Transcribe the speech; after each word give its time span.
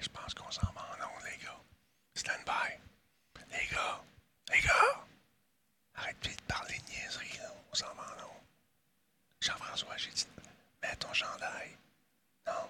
je 0.00 0.08
pense 0.08 0.34
qu'on 0.34 0.50
s'en 0.50 0.66
va 0.74 0.80
en 0.80 1.24
les 1.24 1.36
gars. 1.44 1.60
Stand 2.14 2.42
by. 2.46 2.78
Les 3.52 3.66
gars, 3.72 4.00
les 4.52 4.60
gars, 4.60 5.04
arrêtez 5.94 6.30
de 6.30 6.42
parler 6.46 6.74
de 6.86 6.92
niaiseries, 6.92 7.38
là. 7.38 7.52
On 7.72 7.74
s'en 7.74 7.86
va 7.96 8.02
en. 8.24 8.40
Jean-François, 9.40 9.96
j'ai 9.96 10.10
dit, 10.10 10.26
mets 10.82 10.96
ton 10.96 11.12
chandail. 11.12 11.70
Non, 12.46 12.68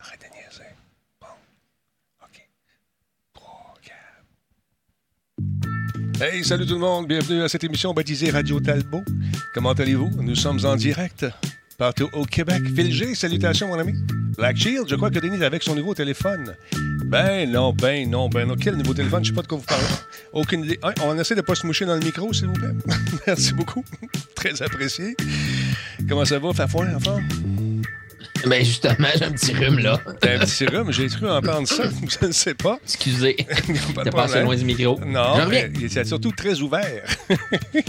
arrête 0.00 0.20
de 0.20 0.26
niaiser. 0.34 0.74
Bon, 1.20 1.26
OK. 2.22 2.48
3, 3.34 3.74
4. 6.18 6.22
Hey, 6.22 6.44
salut 6.44 6.66
tout 6.66 6.74
le 6.74 6.80
monde. 6.80 7.06
Bienvenue 7.06 7.42
à 7.42 7.48
cette 7.48 7.64
émission 7.64 7.94
baptisée 7.94 8.30
Radio 8.30 8.60
Talbot. 8.60 9.04
Comment 9.54 9.72
allez-vous? 9.72 10.10
Nous 10.22 10.34
sommes 10.34 10.64
en 10.64 10.76
direct 10.76 11.26
partout 11.76 12.08
au 12.12 12.24
Québec. 12.24 12.62
Phil 12.74 12.92
G, 12.92 13.14
salutations, 13.14 13.68
mon 13.68 13.78
ami. 13.78 13.92
Black 14.36 14.56
Shield, 14.56 14.86
je 14.88 14.96
crois 14.96 15.10
que 15.10 15.18
Denis 15.18 15.40
est 15.40 15.44
avec 15.44 15.62
son 15.62 15.74
nouveau 15.74 15.94
téléphone. 15.94 16.54
Ben 17.06 17.50
non, 17.50 17.72
ben 17.72 18.08
non, 18.10 18.28
ben 18.28 18.46
non. 18.48 18.56
Quel 18.56 18.76
nouveau 18.76 18.94
téléphone? 18.94 19.24
Je 19.24 19.30
sais 19.30 19.34
pas 19.34 19.42
de 19.42 19.46
quoi 19.46 19.58
vous 19.58 19.64
parlez. 19.64 19.84
Aucune 20.32 20.64
idée. 20.64 20.78
Hein, 20.82 20.92
on 21.04 21.18
essaie 21.18 21.34
de 21.34 21.40
pas 21.40 21.54
se 21.54 21.66
moucher 21.66 21.86
dans 21.86 21.94
le 21.94 22.00
micro, 22.00 22.32
s'il 22.32 22.48
vous 22.48 22.52
plaît. 22.54 22.72
Merci 23.26 23.54
beaucoup. 23.54 23.84
Très 24.34 24.60
apprécié. 24.62 25.16
Comment 26.08 26.24
ça 26.24 26.38
va, 26.38 26.52
Fafouin, 26.52 26.94
enfin? 26.94 27.20
Ben 28.44 28.64
justement, 28.64 29.08
j'ai 29.16 29.24
un 29.24 29.32
petit 29.32 29.52
rhume 29.52 29.78
là. 29.78 30.00
T'as 30.20 30.36
un 30.36 30.38
petit 30.40 30.66
rhume, 30.66 30.92
j'ai 30.92 31.06
cru 31.08 31.28
entendre 31.28 31.66
ça. 31.66 31.84
Je 32.20 32.26
ne 32.26 32.32
sais 32.32 32.54
pas. 32.54 32.78
Excusez. 32.84 33.34
Pas 33.94 34.04
de 34.04 34.10
T'es 34.10 34.16
passé 34.16 34.40
loin 34.42 34.56
du 34.56 34.64
micro. 34.64 35.00
Non, 35.04 35.46
mais 35.48 35.70
il 35.74 35.84
est 35.84 36.04
surtout 36.04 36.32
très 36.32 36.60
ouvert. 36.60 37.02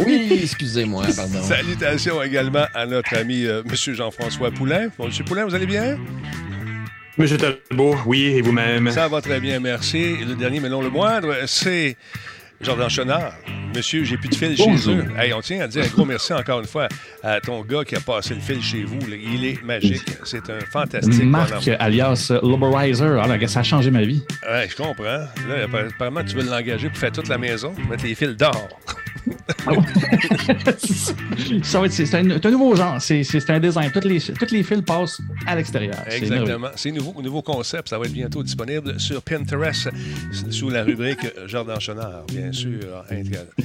Oui, 0.06 0.40
excusez-moi, 0.44 1.06
pardon. 1.16 1.42
Salutations 1.44 2.22
également 2.22 2.66
à 2.74 2.86
notre 2.86 3.16
ami 3.16 3.46
euh, 3.46 3.64
M. 3.66 3.94
Jean-François 3.94 4.52
Poulain. 4.52 4.90
Bon, 4.98 5.06
M. 5.08 5.26
Poulain, 5.26 5.46
vous 5.46 5.56
allez 5.56 5.66
bien? 5.66 5.98
Monsieur 7.18 7.38
Talbot, 7.38 7.96
oui, 8.06 8.26
et 8.26 8.42
vous-même? 8.42 8.92
Ça 8.92 9.08
va 9.08 9.22
très 9.22 9.40
bien, 9.40 9.60
merci. 9.60 9.98
Et 9.98 10.26
le 10.26 10.36
dernier, 10.36 10.60
mais 10.60 10.70
non 10.70 10.82
le 10.82 10.90
moindre, 10.90 11.34
c'est 11.48 11.98
Jordan 12.62 12.90
Chenard. 12.90 13.34
Monsieur, 13.78 14.04
j'ai 14.04 14.18
plus 14.18 14.30
de 14.30 14.34
fil 14.34 14.56
Bonjour. 14.58 14.76
chez 14.76 14.90
eux. 14.90 15.06
Hey, 15.20 15.34
on 15.34 15.42
tient 15.42 15.62
à 15.62 15.68
dire 15.68 15.84
un 15.84 15.88
gros 15.88 16.04
merci 16.04 16.34
encore 16.34 16.60
une 16.60 16.66
fois 16.66 16.88
à 17.22 17.40
ton 17.40 17.62
gars 17.62 17.84
qui 17.84 17.96
a 17.96 18.00
passé 18.00 18.34
le 18.34 18.40
fil 18.40 18.60
chez 18.60 18.84
vous. 18.84 18.98
Il 19.08 19.46
est 19.46 19.62
magique. 19.62 20.02
C'est 20.24 20.50
un 20.50 20.62
fantastique 20.72 21.24
Marc, 21.24 21.52
bonhomme. 21.52 21.78
alias 21.80 22.32
Loberizer. 22.42 23.22
Ah, 23.22 23.28
là, 23.28 23.48
ça 23.48 23.60
a 23.60 23.64
changé 23.64 23.92
ma 23.92 24.02
vie. 24.02 24.24
Ouais, 24.50 24.68
je 24.68 24.76
comprends. 24.76 25.04
Là, 25.04 25.30
apparemment, 25.94 26.24
tu 26.24 26.36
veux 26.36 26.50
l'engager 26.50 26.90
pour 26.90 26.98
faire 26.98 27.12
toute 27.12 27.28
la 27.28 27.38
maison, 27.38 27.72
mettre 27.88 28.04
les 28.04 28.16
fils 28.16 28.36
d'or. 28.36 28.68
ça 31.64 31.80
va 31.80 31.86
être, 31.86 31.92
c'est, 31.92 32.16
un, 32.16 32.24
nouveau 32.24 32.76
genre. 32.76 33.02
C'est, 33.02 33.50
un 33.50 33.60
design. 33.60 33.92
Toutes 33.92 34.06
les, 34.06 34.20
toutes 34.20 34.52
les 34.52 34.64
fils 34.64 34.82
passent 34.82 35.22
à 35.46 35.56
l'extérieur. 35.56 36.04
Exactement. 36.10 36.70
C'est 36.76 36.92
nouveau, 36.92 37.22
nouveau 37.22 37.42
concept. 37.42 37.90
Ça 37.90 37.98
va 37.98 38.06
être 38.06 38.14
bientôt 38.14 38.44
disponible 38.44 39.00
sur 39.00 39.22
Pinterest 39.22 39.90
sous 40.50 40.70
la 40.70 40.84
rubrique 40.84 41.28
Jordan 41.46 41.80
Chenard, 41.80 42.26
bien 42.28 42.52
sûr. 42.52 43.04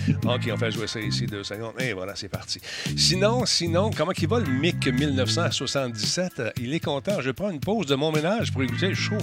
OK, 0.25 0.51
on 0.53 0.57
fait 0.57 0.71
jouer 0.71 0.87
ça 0.87 1.01
ici 1.01 1.27
deux 1.27 1.45
secondes. 1.45 1.75
Et 1.79 1.93
voilà, 1.93 2.15
c'est 2.17 2.29
parti. 2.29 2.61
Sinon, 2.97 3.47
sinon, 3.47 3.91
comment 3.97 4.13
il 4.17 4.29
va 4.29 4.41
le 4.41 4.47
MIC 4.47 4.87
1977? 4.89 6.43
Il 6.61 6.75
est 6.75 6.81
content. 6.81 7.21
Je 7.21 7.31
prends 7.31 7.51
une 7.51 7.61
pause 7.61 7.87
de 7.87 7.95
mon 7.95 8.13
ménage 8.13 8.53
pour 8.53 8.63
écouter 8.63 8.89
le 8.89 8.95
show. 8.95 9.19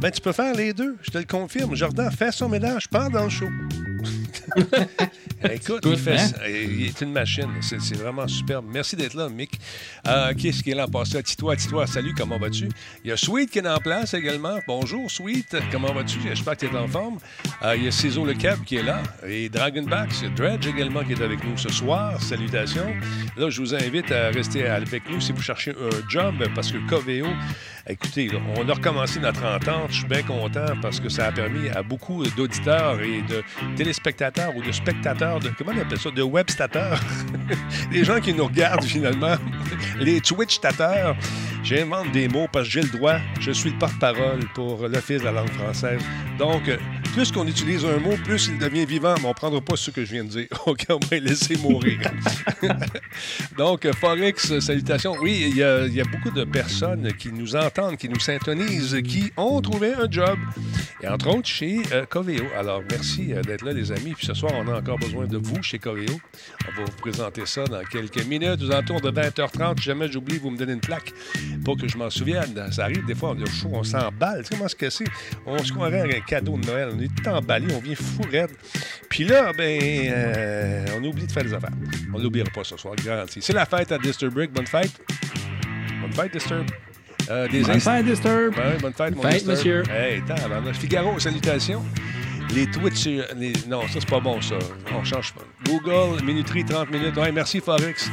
Ben, 0.00 0.10
tu 0.10 0.20
peux 0.20 0.32
faire 0.32 0.54
les 0.54 0.72
deux. 0.72 0.96
Je 1.02 1.10
te 1.10 1.18
le 1.18 1.24
confirme. 1.24 1.74
Jordan 1.74 2.10
fait 2.10 2.32
son 2.32 2.48
ménage 2.48 2.88
pendant 2.88 3.24
le 3.24 3.30
show. 3.30 3.48
Écoute, 5.50 5.82
il, 5.86 5.96
fait, 5.96 6.18
hein? 6.18 6.30
il 6.46 6.86
est 6.86 7.00
une 7.00 7.12
machine. 7.12 7.48
C'est 7.62 7.96
vraiment 7.96 8.28
superbe. 8.28 8.66
Merci 8.70 8.94
d'être 8.96 9.14
là, 9.14 9.28
Mick. 9.28 9.58
Euh, 10.06 10.34
Qu'est-ce 10.36 10.62
qui 10.62 10.70
est 10.70 10.74
là 10.74 10.84
en 10.84 10.90
passé? 10.90 11.22
Titois, 11.22 11.56
Titois, 11.56 11.86
salut, 11.86 12.14
comment 12.14 12.38
vas-tu? 12.38 12.68
Il 13.04 13.08
y 13.08 13.12
a 13.12 13.16
Sweet 13.16 13.50
qui 13.50 13.58
est 13.58 13.68
en 13.68 13.78
place 13.78 14.12
également. 14.12 14.58
Bonjour, 14.66 15.10
Sweet. 15.10 15.56
Comment 15.72 15.92
vas-tu? 15.92 16.18
J'espère 16.22 16.56
que 16.56 16.66
tu 16.66 16.74
es 16.74 16.78
en 16.78 16.86
forme. 16.88 17.18
Euh, 17.62 17.76
il 17.76 17.84
y 17.84 17.88
a 17.88 17.90
Ciseau 17.90 18.24
le 18.24 18.34
Cab 18.34 18.62
qui 18.64 18.76
est 18.76 18.82
là. 18.82 19.02
Et 19.26 19.48
Dragonbacks, 19.48 20.19
Dredge 20.28 20.66
également 20.66 21.02
qui 21.02 21.12
est 21.12 21.22
avec 21.22 21.42
nous 21.44 21.56
ce 21.56 21.68
soir. 21.68 22.20
Salutations. 22.20 22.94
Là, 23.36 23.50
je 23.50 23.60
vous 23.60 23.74
invite 23.74 24.10
à 24.12 24.28
rester 24.30 24.66
avec 24.66 25.08
nous 25.10 25.20
si 25.20 25.32
vous 25.32 25.40
cherchez 25.40 25.70
un 25.72 26.08
job 26.08 26.34
parce 26.54 26.70
que 26.70 26.78
Coveo, 26.88 27.26
écoutez, 27.88 28.30
on 28.56 28.68
a 28.68 28.74
recommencé 28.74 29.20
notre 29.20 29.44
entente. 29.44 29.90
Je 29.90 29.98
suis 29.98 30.06
bien 30.06 30.22
content 30.22 30.74
parce 30.82 31.00
que 31.00 31.08
ça 31.08 31.26
a 31.26 31.32
permis 31.32 31.68
à 31.70 31.82
beaucoup 31.82 32.24
d'auditeurs 32.36 33.00
et 33.00 33.22
de 33.22 33.42
téléspectateurs 33.76 34.54
ou 34.56 34.62
de 34.62 34.72
spectateurs, 34.72 35.40
de, 35.40 35.50
comment 35.56 35.72
on 35.74 35.80
appelle 35.80 35.98
ça, 35.98 36.10
de 36.10 36.22
webstateurs, 36.22 37.00
les 37.92 38.04
gens 38.04 38.20
qui 38.20 38.34
nous 38.34 38.46
regardent 38.46 38.84
finalement, 38.84 39.36
les 39.98 40.20
Twitch-tateurs. 40.20 41.16
J'invente 41.62 42.10
des 42.12 42.28
mots 42.28 42.48
parce 42.52 42.66
que 42.66 42.72
j'ai 42.72 42.82
le 42.82 42.88
droit. 42.88 43.16
Je 43.40 43.50
suis 43.50 43.70
le 43.70 43.78
porte-parole 43.78 44.40
pour 44.54 44.88
l'Office 44.88 45.20
de 45.20 45.24
la 45.24 45.32
langue 45.32 45.50
française. 45.50 46.00
Donc, 46.38 46.68
euh, 46.68 46.78
plus 47.12 47.32
qu'on 47.32 47.46
utilise 47.46 47.84
un 47.84 47.98
mot, 47.98 48.14
plus 48.24 48.48
il 48.48 48.58
devient 48.58 48.86
vivant, 48.86 49.14
mais 49.18 49.26
on 49.26 49.30
ne 49.30 49.34
prendra 49.34 49.60
pas 49.60 49.76
ce 49.76 49.90
que 49.90 50.04
je 50.04 50.12
viens 50.12 50.24
de 50.24 50.28
dire. 50.28 50.46
OK, 50.66 50.86
on 50.88 50.98
va 51.10 51.18
laisser 51.18 51.56
mourir. 51.56 52.00
Donc, 53.58 53.84
euh, 53.84 53.92
Forex, 53.92 54.58
salutations. 54.60 55.16
Oui, 55.20 55.46
il 55.50 55.56
y, 55.56 55.62
a, 55.62 55.86
il 55.86 55.94
y 55.94 56.00
a 56.00 56.04
beaucoup 56.04 56.30
de 56.30 56.44
personnes 56.44 57.12
qui 57.18 57.32
nous 57.32 57.56
entendent, 57.56 57.96
qui 57.96 58.08
nous 58.08 58.20
syntonisent, 58.20 58.96
qui 59.02 59.32
ont 59.36 59.60
trouvé 59.60 59.92
un 59.94 60.10
job. 60.10 60.38
Et 61.02 61.08
entre 61.08 61.28
autres, 61.28 61.48
chez 61.48 61.82
euh, 61.92 62.04
Coveo. 62.06 62.44
Alors, 62.56 62.82
merci 62.90 63.32
euh, 63.32 63.42
d'être 63.42 63.64
là, 63.64 63.72
les 63.72 63.90
amis. 63.90 64.12
Puis 64.14 64.26
ce 64.26 64.34
soir, 64.34 64.52
on 64.54 64.68
a 64.68 64.78
encore 64.78 64.98
besoin 64.98 65.26
de 65.26 65.38
vous 65.38 65.62
chez 65.62 65.78
Coveo. 65.78 66.20
On 66.68 66.80
va 66.80 66.84
vous 66.84 66.96
présenter 67.00 67.46
ça 67.46 67.64
dans 67.64 67.82
quelques 67.84 68.24
minutes, 68.26 68.62
aux 68.62 68.70
alentours 68.70 69.00
de 69.00 69.10
20h30. 69.10 69.78
Si 69.78 69.84
jamais 69.84 70.10
j'oublie, 70.10 70.38
vous 70.38 70.50
me 70.50 70.58
donnez 70.58 70.74
une 70.74 70.80
plaque 70.80 71.12
pour 71.64 71.76
que 71.76 71.88
je 71.88 71.96
m'en 71.96 72.10
souvienne. 72.10 72.54
Ça 72.72 72.84
arrive 72.84 73.04
des 73.06 73.14
fois, 73.14 73.30
on 73.36 73.42
est 73.42 73.50
chaud, 73.50 73.70
on 73.72 73.82
s'emballe. 73.82 74.42
Tu 74.42 74.48
sais 74.48 74.54
comment 74.56 74.68
c'est 74.68 74.78
que 74.78 74.90
c'est? 74.90 75.04
On 75.46 75.58
se 75.58 75.72
croirait 75.72 76.00
avec 76.00 76.16
un 76.16 76.20
cadeau 76.20 76.56
de 76.58 76.66
Noël. 76.66 76.90
On 76.96 77.00
est 77.00 77.08
tout 77.14 77.28
emballé, 77.28 77.66
on 77.74 77.80
vient 77.80 77.94
fou 77.94 78.22
raide. 78.30 78.50
Puis 79.08 79.24
là, 79.24 79.52
ben, 79.52 79.80
euh, 79.82 80.86
on 80.98 81.04
oublie 81.04 81.26
de 81.26 81.32
faire 81.32 81.44
des 81.44 81.54
affaires. 81.54 81.70
On 82.14 82.18
l'oubliera 82.18 82.48
pas 82.50 82.64
ce 82.64 82.76
soir, 82.76 82.94
garanti. 82.96 83.40
C'est 83.42 83.52
la 83.52 83.66
fête 83.66 83.90
à 83.92 83.98
Disturbrick. 83.98 84.52
Bonne 84.52 84.66
fête. 84.66 84.92
Bonne 86.00 86.12
fête, 86.12 86.32
Disturb. 86.32 86.66
Euh, 87.28 87.46
des 87.48 87.62
Bonne 87.62 87.80
fête, 87.80 88.04
Disturb. 88.06 88.56
Ouais, 88.56 88.76
bonne 88.80 88.92
fête, 88.92 89.14
mon 89.14 89.22
Fête, 89.22 89.46
monsieur. 89.46 89.82
Hey. 89.90 90.22
Figaro, 90.74 91.18
salutations. 91.18 91.84
Les 92.54 92.66
Twitch, 92.66 93.06
euh, 93.06 93.22
les- 93.36 93.52
non, 93.68 93.82
ça, 93.82 94.00
c'est 94.00 94.08
pas 94.08 94.18
bon, 94.18 94.40
ça. 94.40 94.56
On 94.92 95.04
change 95.04 95.32
pas. 95.34 95.42
Google, 95.64 96.24
minuterie, 96.24 96.64
30 96.64 96.90
minutes. 96.90 97.16
Ouais, 97.16 97.30
merci, 97.30 97.60
Forex. 97.60 98.10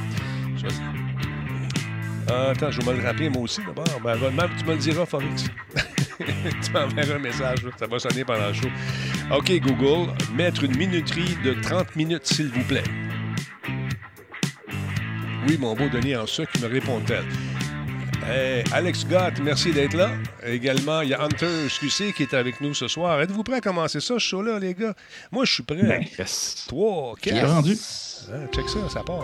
Ah, 2.30 2.50
attends, 2.50 2.72
je 2.72 2.82
vais 2.82 2.92
me 2.92 2.98
le 3.00 3.06
rappeler, 3.06 3.30
moi 3.30 3.44
aussi, 3.44 3.62
d'abord. 3.66 3.86
Ben, 4.04 4.16
même, 4.18 4.50
tu 4.58 4.66
me 4.66 4.72
le 4.74 4.78
diras, 4.78 5.06
Forex. 5.06 5.46
tu 6.20 6.72
m'enverras 6.72 7.16
un 7.16 7.20
message, 7.20 7.64
là. 7.64 7.72
ça 7.80 7.88
va 7.88 8.00
sonner 8.00 8.26
pendant 8.26 8.48
le 8.48 8.54
show. 8.54 8.68
OK, 9.32 9.52
Google, 9.62 10.12
mettre 10.36 10.64
une 10.64 10.76
minuterie 10.76 11.38
de 11.44 11.54
30 11.62 11.96
minutes, 11.96 12.26
s'il 12.26 12.50
vous 12.50 12.64
plaît. 12.64 12.84
Oui, 15.48 15.58
mon 15.58 15.74
beau 15.76 15.88
Denis 15.88 16.16
en 16.18 16.26
qui 16.26 16.62
me 16.62 16.68
répond-elle. 16.68 17.26
Hey, 18.30 18.64
Alex 18.74 19.06
Gott, 19.08 19.40
merci 19.42 19.72
d'être 19.72 19.94
là. 19.94 20.10
Également, 20.46 21.00
il 21.00 21.10
y 21.10 21.14
a 21.14 21.22
Hunter 21.22 21.70
SQC 21.70 22.14
qui 22.14 22.24
est 22.24 22.34
avec 22.34 22.60
nous 22.60 22.74
ce 22.74 22.90
soir. 22.90 23.22
Êtes-vous 23.22 23.44
prêts 23.44 23.58
à 23.58 23.62
commencer 23.62 24.02
ça, 24.02 24.16
ce 24.16 24.20
show-là, 24.20 24.60
les 24.60 24.74
gars? 24.74 24.94
Moi, 25.32 25.46
je 25.46 25.54
suis 25.54 25.64
prêt. 25.64 25.82
Ben, 25.82 26.04
yes. 26.20 26.66
3, 26.68 27.16
J'ai 27.24 27.32
4. 27.32 27.48
rendu? 27.50 27.76
check 28.54 28.68
ça, 28.68 28.90
ça 28.90 29.04
part. 29.04 29.24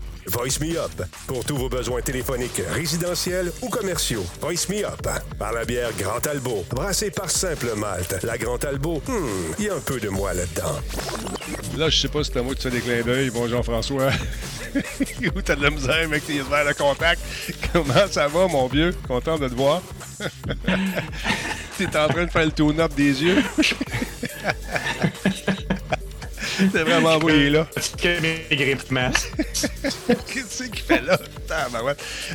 Voice 0.27 0.59
Me 0.61 0.77
Up 0.77 0.91
pour 1.27 1.43
tous 1.43 1.57
vos 1.57 1.69
besoins 1.69 2.01
téléphoniques, 2.01 2.61
résidentiels 2.73 3.51
ou 3.61 3.69
commerciaux. 3.69 4.25
Voice 4.39 4.67
Me 4.69 4.85
Up 4.85 5.07
par 5.37 5.53
la 5.53 5.65
bière 5.65 5.89
Grand 5.97 6.19
Talbot, 6.19 6.65
brassée 6.69 7.11
par 7.11 7.29
Simple 7.29 7.73
Malte. 7.75 8.23
La 8.23 8.37
Grand 8.37 8.57
Talbot, 8.57 9.01
hmm, 9.07 9.53
il 9.59 9.65
y 9.65 9.69
a 9.69 9.75
un 9.75 9.79
peu 9.79 9.99
de 9.99 10.09
moi 10.09 10.33
là-dedans. 10.33 10.79
Là, 11.77 11.89
je 11.89 11.97
sais 11.97 12.07
pas 12.07 12.23
si 12.23 12.37
à 12.37 12.41
moi 12.41 12.55
tu 12.55 12.63
fais 12.63 12.69
des 12.69 12.81
clins 12.81 13.01
d'œil. 13.01 13.29
Bon, 13.29 13.47
Jean-François. 13.47 14.11
Ou 15.35 15.41
t'as 15.41 15.55
de 15.55 15.63
la 15.63 15.69
misère 15.69 16.05
avec 16.05 16.25
tes 16.25 16.41
verres 16.41 16.67
de 16.67 16.73
contact. 16.73 17.21
Comment 17.73 18.07
ça 18.09 18.27
va, 18.27 18.47
mon 18.47 18.67
vieux? 18.67 18.95
Content 19.07 19.37
de 19.37 19.47
te 19.47 19.55
voir. 19.55 19.81
T'es 21.77 21.97
en 21.97 22.07
train 22.07 22.25
de 22.25 22.31
faire 22.31 22.45
le 22.45 22.51
tune-up 22.51 22.93
des 22.93 23.23
yeux. 23.23 23.43
C'est 26.57 26.83
vraiment 26.83 27.17
beau, 27.17 27.29
il 27.29 27.35
est 27.35 27.49
là. 27.49 27.67
Qu'est-ce 30.27 30.63
qu'il 30.63 30.81
fait 30.81 31.01
là? 31.01 31.17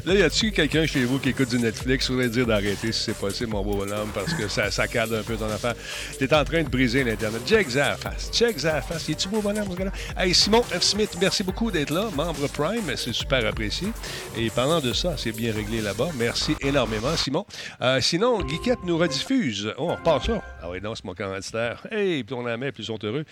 Là, 0.05 0.15
y 0.15 0.23
a-tu 0.23 0.53
quelqu'un 0.53 0.87
chez 0.87 1.05
vous 1.05 1.19
qui 1.19 1.31
écoute 1.31 1.49
du 1.49 1.59
Netflix? 1.59 2.07
Je 2.07 2.13
voudrais 2.13 2.29
dire 2.29 2.47
d'arrêter 2.47 2.93
si 2.93 3.05
c'est 3.05 3.17
possible, 3.17 3.51
mon 3.51 3.63
beau 3.63 3.77
bonhomme, 3.77 4.11
parce 4.15 4.35
que 4.35 4.49
ça, 4.49 4.71
ça 4.71 4.87
cadre 4.89 5.19
un 5.19 5.23
peu 5.23 5.37
ton 5.37 5.47
affaire? 5.47 5.75
T'es 6.19 6.33
en 6.35 6.45
train 6.45 6.63
de 6.63 6.69
briser 6.69 7.05
l'Internet. 7.05 7.41
Check 7.47 7.71
ça 7.71 7.97
face. 7.97 8.31
Check 8.33 8.61
ça 8.61 8.83
face. 8.83 9.09
Es-tu 9.09 9.29
beau 9.29 9.41
bonhomme, 9.41 9.71
ce 9.71 9.77
gars-là? 9.77 9.93
Hey, 10.17 10.35
Simon 10.35 10.63
F. 10.63 10.83
Smith, 10.83 11.17
merci 11.21 11.43
beaucoup 11.43 11.71
d'être 11.71 11.91
là. 11.91 12.09
Membre 12.15 12.49
Prime, 12.49 12.97
c'est 12.97 13.13
super 13.13 13.47
apprécié. 13.47 13.89
Et 14.37 14.51
parlant 14.51 14.81
de 14.81 14.93
ça, 14.93 15.15
c'est 15.17 15.33
bien 15.33 15.53
réglé 15.53 15.81
là-bas. 15.81 16.11
Merci 16.17 16.55
énormément, 16.61 17.17
Simon. 17.17 17.47
Euh, 17.81 18.01
sinon, 18.01 18.43
Guiquette 18.43 18.85
nous 18.85 18.99
rediffuse. 18.99 19.73
Oh, 19.79 19.89
on 19.91 19.97
repart 19.97 20.27
ça. 20.27 20.43
Ah 20.63 20.69
oui, 20.71 20.79
non, 20.83 20.95
c'est 20.95 21.05
mon 21.05 21.15
commanditaire. 21.15 21.87
Hey, 21.91 22.25
plus 22.25 22.35
on 22.35 22.47
en 22.47 22.59
met, 22.59 22.73
plus 22.73 22.83
ils 22.83 22.87
sont 22.87 22.99
heureux. 23.03 23.25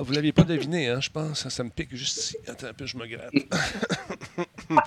Ah, 0.00 0.02
Vous 0.02 0.14
l'aviez 0.14 0.32
pas 0.32 0.44
deviné, 0.44 0.88
hein, 0.88 1.00
je 1.02 1.10
pense. 1.10 1.40
Ça, 1.40 1.50
ça 1.50 1.62
me 1.62 1.68
pique 1.68 1.94
juste 1.94 2.16
ici. 2.16 2.36
Attends 2.46 2.68
un 2.68 2.72
peu, 2.72 2.86
je 2.86 2.96
me 2.96 3.06
gratte. 3.06 3.34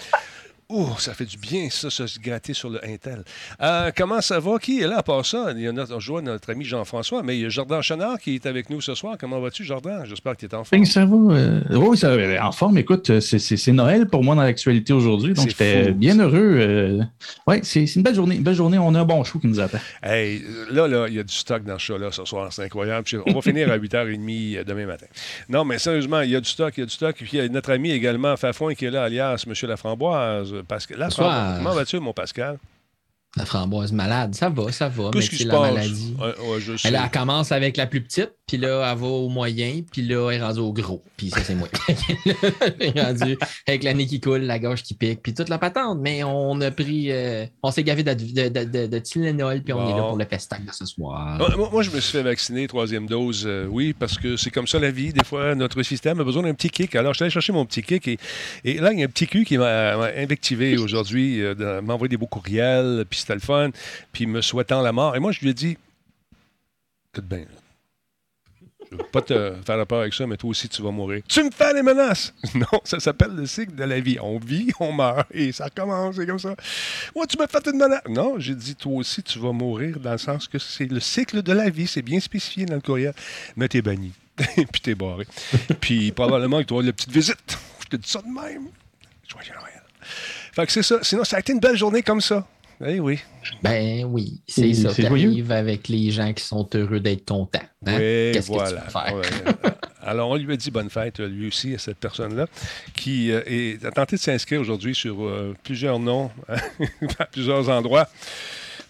Ouh, 0.73 0.89
ça 0.97 1.13
fait 1.13 1.25
du 1.25 1.37
bien, 1.37 1.67
ça, 1.69 1.91
ça, 1.91 2.07
se 2.07 2.17
gratter 2.19 2.53
sur 2.53 2.67
le 2.71 2.83
Intel. 2.83 3.23
Euh, 3.61 3.91
comment 3.95 4.21
ça 4.21 4.39
va? 4.39 4.57
Qui 4.57 4.81
est 4.81 4.87
là 4.87 4.97
à 4.97 5.03
part 5.03 5.23
ça? 5.23 5.53
Il 5.55 5.61
y 5.61 5.67
a 5.67 5.71
notre, 5.71 5.99
je 5.99 6.11
vois 6.11 6.23
notre 6.23 6.49
ami 6.49 6.65
Jean-François, 6.65 7.21
mais 7.21 7.37
il 7.37 7.43
y 7.43 7.45
a 7.45 7.49
Jordan 7.49 7.81
Chenard 7.83 8.17
qui 8.17 8.33
est 8.33 8.45
avec 8.47 8.71
nous 8.71 8.81
ce 8.81 8.95
soir. 8.95 9.15
Comment 9.19 9.39
vas-tu, 9.39 9.63
Jordan? 9.63 10.03
J'espère 10.05 10.33
que 10.33 10.39
tu 10.39 10.45
es 10.47 10.55
en 10.55 10.63
forme. 10.63 10.85
Ça 10.85 11.05
va. 11.05 11.15
euh, 11.15 11.61
oui, 11.75 11.95
ça 11.95 12.15
va. 12.17 12.47
En 12.47 12.51
forme. 12.51 12.79
Écoute, 12.79 13.11
euh, 13.11 13.19
c'est- 13.19 13.71
Noël 13.71 14.07
pour 14.07 14.23
moi 14.23 14.33
dans 14.33 14.41
l'actualité 14.41 14.93
aujourd'hui. 14.93 15.33
Donc, 15.33 15.47
j'étais 15.47 15.91
bien 15.91 16.19
heureux. 16.19 16.99
oui, 17.45 17.59
c'est 17.61 17.85
une 17.95 18.01
belle 18.01 18.15
journée. 18.15 18.35
Une 18.37 18.43
belle 18.43 18.55
journée. 18.55 18.79
On 18.79 18.95
a 18.95 19.01
un 19.01 19.05
bon 19.05 19.23
show 19.23 19.37
qui 19.37 19.47
nous 19.47 19.59
attend. 19.59 19.77
Hey, 20.01 20.41
là, 20.71 20.87
là, 20.87 21.05
il 21.07 21.13
y 21.13 21.19
a 21.19 21.23
du 21.23 21.33
stock 21.33 21.63
dans 21.63 21.77
ce 21.77 21.85
show-là 21.85 22.11
ce 22.11 22.25
soir. 22.25 22.51
C'est 22.51 22.63
incroyable. 22.63 23.07
On 23.27 23.33
va 23.33 23.41
finir 23.41 23.71
à 23.71 23.77
8h30 23.77 24.63
demain 24.63 24.87
matin. 24.87 25.05
Non, 25.49 25.65
mais 25.65 25.77
sérieusement, 25.77 26.21
il 26.21 26.31
y 26.31 26.35
a 26.35 26.41
du 26.41 26.49
stock, 26.49 26.73
il 26.77 26.79
y 26.81 26.83
a 26.83 26.85
du 26.87 26.93
stock. 26.93 27.15
Puis 27.15 27.29
il 27.33 27.37
y 27.37 27.41
a 27.41 27.47
notre 27.47 27.71
ami 27.71 27.91
également, 27.91 28.35
Fafouin, 28.37 28.73
qui 28.73 28.85
est 28.85 28.91
là, 28.91 29.03
alias 29.03 29.43
M. 29.47 29.53
Laframboise. 29.69 30.53
Pascal. 30.65 30.98
Bonsoir. 31.00 31.57
Comment 31.57 31.74
vas-tu, 31.74 32.00
mon 32.00 32.13
Pascal? 32.13 32.57
La 33.36 33.45
framboise 33.45 33.92
malade, 33.92 34.36
ça 34.36 34.50
va, 34.50 34.71
ça 34.71 34.89
va. 34.89 35.06
Mais 35.06 35.12
Qu'est-ce 35.19 35.30
qui 35.31 35.38
c'est 35.38 35.44
se 35.45 35.48
la 35.48 35.54
passe? 35.56 35.74
maladie. 35.74 36.15
Ouais, 36.19 36.36
ouais, 36.51 36.60
je 36.62 36.77
sais. 36.77 36.88
Elle, 36.88 37.00
elle 37.04 37.10
commence 37.12 37.51
avec 37.51 37.77
la 37.77 37.88
plus 37.88 38.01
petite, 38.01 38.31
puis 38.45 38.57
là, 38.57 38.92
elle 38.92 38.98
va 39.00 39.07
au 39.07 39.30
moyen, 39.30 39.81
puis 39.90 40.01
là, 40.01 40.30
elle 40.30 40.40
est 40.42 40.44
rendue 40.44 40.60
au 40.60 40.74
gros. 40.74 41.01
Puis 41.16 41.30
ça, 41.30 41.42
c'est 41.44 41.56
moi. 41.56 41.69
elle 41.88 42.95
est 42.95 43.01
rendue 43.01 43.38
avec 43.68 43.84
la 43.84 43.94
nez 43.94 44.06
qui 44.06 44.19
coule, 44.19 44.42
la 44.42 44.60
gorge 44.60 44.84
qui 44.84 44.94
pique, 44.94 45.22
puis 45.24 45.34
toute 45.34 45.48
la 45.50 45.57
patente. 45.57 46.00
Mais 46.01 46.24
on 46.24 46.60
a 46.62 46.69
pris... 46.69 47.10
euh, 47.12 47.45
on 47.63 47.72
s'est 47.72 47.84
gavé 47.84 48.04
de, 48.04 48.13
de, 48.13 48.50
de, 48.50 48.63
de- 48.66 48.88
de 48.88 49.00
Tylenol, 49.00 49.62
puis 49.63 49.74
on 49.74 49.90
est 49.90 49.94
là 49.98 50.04
pour 50.10 50.18
le 50.18 50.25
festac 50.25 50.63
de 50.66 50.72
ce 50.72 50.86
soir. 50.86 51.40
Ouais, 51.40 51.56
Moi, 51.56 51.69
moi, 51.72 51.84
je 51.84 51.90
me 51.92 52.00
suis 52.01 52.12
fait 52.12 52.24
vacciner, 52.24 52.68
troisième 52.68 53.07
dose, 53.07 53.45
euh, 53.48 53.66
oui, 53.69 53.94
parce 53.94 54.18
que 54.18 54.36
c'est 54.36 54.51
comme 54.51 54.68
ça 54.68 54.78
la 54.78 54.92
vie. 54.92 55.13
Des 55.13 55.24
fois, 55.24 55.56
notre 55.56 55.81
système 55.81 56.19
a 56.19 56.24
besoin 56.25 56.44
d'un 56.44 56.54
petit 56.54 56.69
kick. 56.69 56.95
Alors, 56.95 57.13
je 57.13 57.18
suis 57.18 57.24
allé 57.24 57.31
chercher 57.31 57.54
mon 57.54 57.66
petit 57.66 57.81
kick 57.81 58.07
et, 58.10 58.18
et 58.66 58.74
là, 58.80 58.92
il 58.92 59.00
y 59.00 59.04
a 59.04 59.06
un 59.06 59.10
petit 59.10 59.28
cul 59.28 59.45
qui 59.45 59.57
m'a 59.57 59.94
invectivé 60.18 60.78
aujourd'hui, 60.78 61.42
euh, 61.42 61.81
m'a 61.81 61.94
envoyé 61.94 62.10
des 62.10 62.18
beaux 62.18 62.28
courriels, 62.28 63.06
puis 63.10 63.19
c'était 63.19 63.36
le 63.36 63.40
fun, 63.40 63.69
puis 64.12 64.25
me 64.28 64.42
souhaitant 64.42 64.81
la 64.81 64.92
mort. 64.92 65.16
Et 65.16 65.19
moi, 65.19 65.31
je 65.31 65.40
lui 65.40 65.50
ai 65.50 65.54
dit 65.54 65.78
Écoute 67.13 67.25
bien. 67.30 67.45
Je 68.98 69.04
pas 69.04 69.22
te 69.22 69.54
faire 69.66 69.86
peur 69.86 70.01
avec 70.01 70.13
ça, 70.13 70.28
mais 70.28 70.38
toi 70.38 70.50
aussi, 70.50 70.69
tu 70.69 70.81
vas 70.81 70.92
mourir. 70.92 71.22
Tu 71.28 71.44
me 71.44 71.51
fais 71.51 71.74
des 71.74 71.81
menaces 71.81 72.34
Non, 72.56 72.81
ça 72.84 73.00
s'appelle 73.00 73.36
le 73.36 73.45
cycle 73.45 73.75
de 73.75 73.84
la 73.84 74.00
vie. 74.00 74.18
On 74.22 74.38
vit, 74.38 74.72
on 74.80 74.92
meurt, 74.92 75.28
et 75.31 75.51
ça 75.51 75.66
recommence, 75.66 76.16
c'est 76.16 76.25
comme 76.25 76.40
ça. 76.40 76.56
Ouais, 77.16 77.25
tu 77.28 77.38
m'as 77.38 77.48
fait 77.48 77.66
une 77.68 77.78
menace. 77.78 78.01
Non, 78.10 78.36
j'ai 78.38 78.56
dit, 78.56 78.75
toi 78.75 78.94
aussi, 78.94 79.24
tu 79.24 79.40
vas 79.40 79.51
mourir 79.51 80.00
dans 80.00 80.12
le 80.12 80.18
sens 80.18 80.48
que 80.48 80.60
c'est 80.60 80.86
le 80.86 81.00
cycle 81.00 81.42
de 81.42 81.54
la 81.54 81.69
vie. 81.69 81.88
C'est 81.88 82.01
bien 82.01 82.19
spécifié 82.19 82.66
dans 82.66 82.75
le 82.75 82.81
courriel. 82.81 83.13
Mais 83.56 83.68
t'es 83.68 83.81
banni. 83.81 84.13
Puis 84.38 84.81
t'es 84.81 84.95
barré. 84.95 85.28
Puis 85.80 86.12
probablement 86.12 86.60
que 86.60 86.68
tu 86.68 86.74
auras 86.74 86.84
la 86.84 86.94
petite 86.94 87.12
visite. 87.12 87.57
Je 87.84 87.90
te 87.90 87.95
dis 87.98 88.10
ça 88.10 88.22
de 88.22 88.28
même. 88.28 88.68
Joyeux 89.28 89.54
Noël. 89.54 89.84
Fait 90.54 90.66
que 90.66 90.72
c'est 90.72 90.84
ça. 90.84 91.00
Sinon, 91.01 91.24
ça 91.24 91.38
a 91.38 91.40
été 91.40 91.54
une 91.54 91.60
belle 91.60 91.78
journée 91.78 92.01
comme 92.01 92.22
ça. 92.22 92.45
Eh 92.85 93.00
oui. 93.00 93.19
Ben 93.62 94.03
oui, 94.06 94.41
c'est 94.47 94.74
ça 94.74 94.89
c'est 94.94 95.03
qui 95.03 95.07
joyeux. 95.07 95.30
arrive 95.30 95.51
avec 95.51 95.88
les 95.88 96.12
gens 96.12 96.33
qui 96.33 96.44
sont 96.44 96.68
heureux 96.75 97.00
d'être 97.00 97.25
contents. 97.25 97.59
hein? 97.62 97.68
Oui, 97.85 98.31
Qu'est-ce 98.33 98.47
que 98.47 98.53
tu 98.53 98.59
voilà. 98.59 98.81
veux 98.81 98.89
faire? 98.89 99.15
Ouais. 99.15 99.71
Alors, 100.06 100.30
on 100.31 100.35
lui 100.35 100.51
a 100.53 100.57
dit 100.57 100.69
bonne 100.69 100.89
fête, 100.89 101.21
euh, 101.21 101.27
lui 101.27 101.47
aussi, 101.47 101.74
à 101.75 101.77
cette 101.77 101.97
personne-là, 101.97 102.47
qui 102.94 103.31
euh, 103.31 103.41
est- 103.45 103.85
a 103.85 103.91
tenté 103.91 104.18
de 104.18 104.21
s'inscrire 104.21 104.59
aujourd'hui 104.59 104.94
sur 104.95 105.24
euh, 105.24 105.56
plusieurs 105.63 105.97
noms, 106.00 106.30
à 107.19 107.25
plusieurs 107.25 107.69
endroits, 107.69 108.09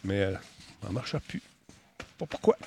mais 0.04 0.22
euh, 0.22 0.34
ça 0.81 0.90
ne 0.90 0.94
marche 0.94 1.16
plus. 1.28 1.42
Pas 2.18 2.25
pourquoi. 2.25 2.57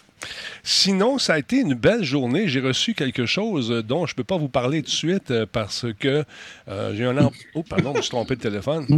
Sinon, 0.62 1.18
ça 1.18 1.34
a 1.34 1.38
été 1.38 1.56
une 1.60 1.74
belle 1.74 2.02
journée. 2.02 2.48
J'ai 2.48 2.60
reçu 2.60 2.94
quelque 2.94 3.26
chose 3.26 3.70
euh, 3.70 3.82
dont 3.82 4.06
je 4.06 4.12
ne 4.12 4.16
peux 4.16 4.24
pas 4.24 4.36
vous 4.38 4.48
parler 4.48 4.82
tout 4.82 4.90
de 4.90 4.94
suite 4.94 5.30
euh, 5.30 5.46
parce 5.50 5.86
que 5.98 6.24
euh, 6.68 6.94
j'ai 6.96 7.04
un... 7.04 7.16
em- 7.16 7.30
Oh, 7.54 7.62
pardon, 7.62 7.92
je 7.92 7.96
me 7.98 8.02
suis 8.02 8.10
trompé 8.10 8.34
de 8.36 8.40
téléphone. 8.40 8.86